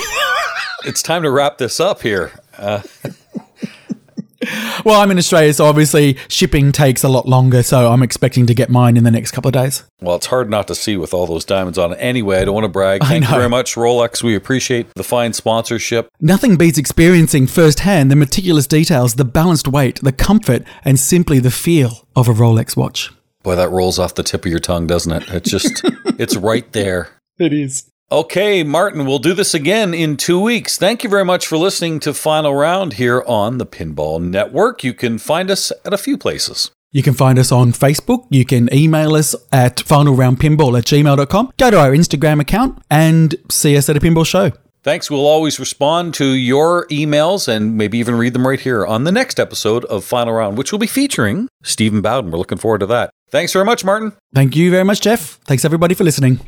it's 0.88 1.02
time 1.02 1.24
to 1.24 1.32
wrap 1.32 1.58
this 1.58 1.80
up 1.80 2.04
here. 2.04 2.32
Uh, 2.56 2.84
Well, 4.86 5.02
I'm 5.02 5.12
in 5.12 5.18
Australia, 5.18 5.54
so 5.54 5.66
obviously 5.66 6.18
shipping 6.28 6.72
takes 6.72 7.04
a 7.04 7.10
lot 7.10 7.28
longer, 7.28 7.64
so 7.64 7.92
I'm 7.92 8.04
expecting 8.04 8.46
to 8.48 8.54
get 8.54 8.70
mine 8.70 8.96
in 8.96 9.04
the 9.04 9.12
next 9.12 9.32
couple 9.32 9.50
of 9.50 9.54
days. 9.54 9.84
well, 10.02 10.16
it's 10.16 10.28
hard 10.28 10.50
not 10.50 10.68
to 10.68 10.76
see 10.76 10.96
with 10.98 11.14
all 11.14 11.26
those 11.26 11.44
diamonds 11.46 11.78
on 11.78 11.94
it. 11.94 11.96
Anyway, 11.96 12.40
I 12.40 12.46
don't 12.46 12.54
want 12.54 12.66
to 12.66 12.70
brag. 12.70 13.04
Thank 13.06 13.24
you 13.26 13.30
very 13.32 13.50
much, 13.50 13.76
Rolex. 13.76 14.22
We 14.22 14.36
appreciate 14.36 14.94
the 14.94 15.04
fine 15.04 15.34
sponsorship. 15.34 16.10
Nothing 16.22 16.56
beats 16.56 16.78
experiencing 16.78 17.48
firsthand 17.48 18.12
the 18.12 18.16
meticulous 18.16 18.68
details, 18.68 19.16
the 19.16 19.26
balanced 19.26 19.68
weight, 19.68 20.00
the 20.02 20.12
comfort, 20.12 20.64
and 20.86 21.00
simply 21.00 21.40
the 21.40 21.52
feel 21.52 22.08
of 22.16 22.28
a 22.28 22.34
Rolex 22.34 22.78
watch. 22.78 23.12
Boy, 23.44 23.56
that 23.56 23.70
rolls 23.72 23.98
off 23.98 24.16
the 24.16 24.24
tip 24.24 24.46
of 24.46 24.52
your 24.52 24.60
tongue, 24.60 24.88
doesn't 24.88 25.12
it? 25.12 25.30
It's 25.30 25.50
just, 25.50 25.82
it's 26.20 26.36
right 26.36 26.72
there. 26.74 27.10
It 27.40 27.54
is. 27.54 27.90
Okay, 28.10 28.64
Martin, 28.64 29.06
we'll 29.06 29.20
do 29.20 29.34
this 29.34 29.54
again 29.54 29.94
in 29.94 30.16
two 30.16 30.40
weeks. 30.40 30.78
Thank 30.78 31.04
you 31.04 31.10
very 31.10 31.26
much 31.26 31.46
for 31.46 31.58
listening 31.58 32.00
to 32.00 32.14
Final 32.14 32.56
Round 32.56 32.94
here 32.94 33.22
on 33.28 33.58
the 33.58 33.66
Pinball 33.66 34.22
Network. 34.22 34.82
You 34.82 34.94
can 34.94 35.18
find 35.18 35.52
us 35.52 35.74
at 35.84 35.94
a 35.94 35.98
few 35.98 36.18
places. 36.18 36.72
You 36.94 37.04
can 37.04 37.14
find 37.14 37.38
us 37.38 37.52
on 37.52 37.74
Facebook. 37.74 38.26
You 38.30 38.46
can 38.46 38.74
email 38.74 39.14
us 39.16 39.36
at 39.52 39.76
finalroundpinball 39.76 40.78
at 40.78 40.86
gmail.com. 40.86 41.52
Go 41.58 41.70
to 41.70 41.78
our 41.78 41.92
Instagram 41.92 42.40
account 42.40 42.82
and 42.90 43.36
see 43.52 43.76
us 43.76 43.90
at 43.90 43.98
a 43.98 44.00
pinball 44.00 44.26
show. 44.26 44.54
Thanks. 44.84 45.12
We'll 45.12 45.28
always 45.28 45.60
respond 45.60 46.14
to 46.14 46.28
your 46.28 46.88
emails 46.88 47.50
and 47.50 47.76
maybe 47.76 47.98
even 47.98 48.16
read 48.16 48.32
them 48.32 48.48
right 48.48 48.60
here 48.62 48.86
on 48.86 49.04
the 49.04 49.12
next 49.12 49.38
episode 49.38 49.84
of 49.86 50.06
Final 50.06 50.34
Round, 50.34 50.58
which 50.58 50.72
will 50.72 50.80
be 50.80 50.88
featuring 50.88 51.50
Stephen 51.62 52.02
Bowden. 52.02 52.32
We're 52.32 52.38
looking 52.38 52.58
forward 52.58 52.80
to 52.80 52.86
that. 52.86 53.10
Thanks 53.32 53.52
very 53.52 53.66
much, 53.66 53.84
Martin. 53.84 54.14
Thank 54.34 54.56
you 54.56 54.72
very 54.72 54.86
much, 54.86 55.02
Jeff. 55.02 55.40
Thanks 55.44 55.66
everybody 55.66 55.94
for 55.94 56.06
listening. 56.06 56.40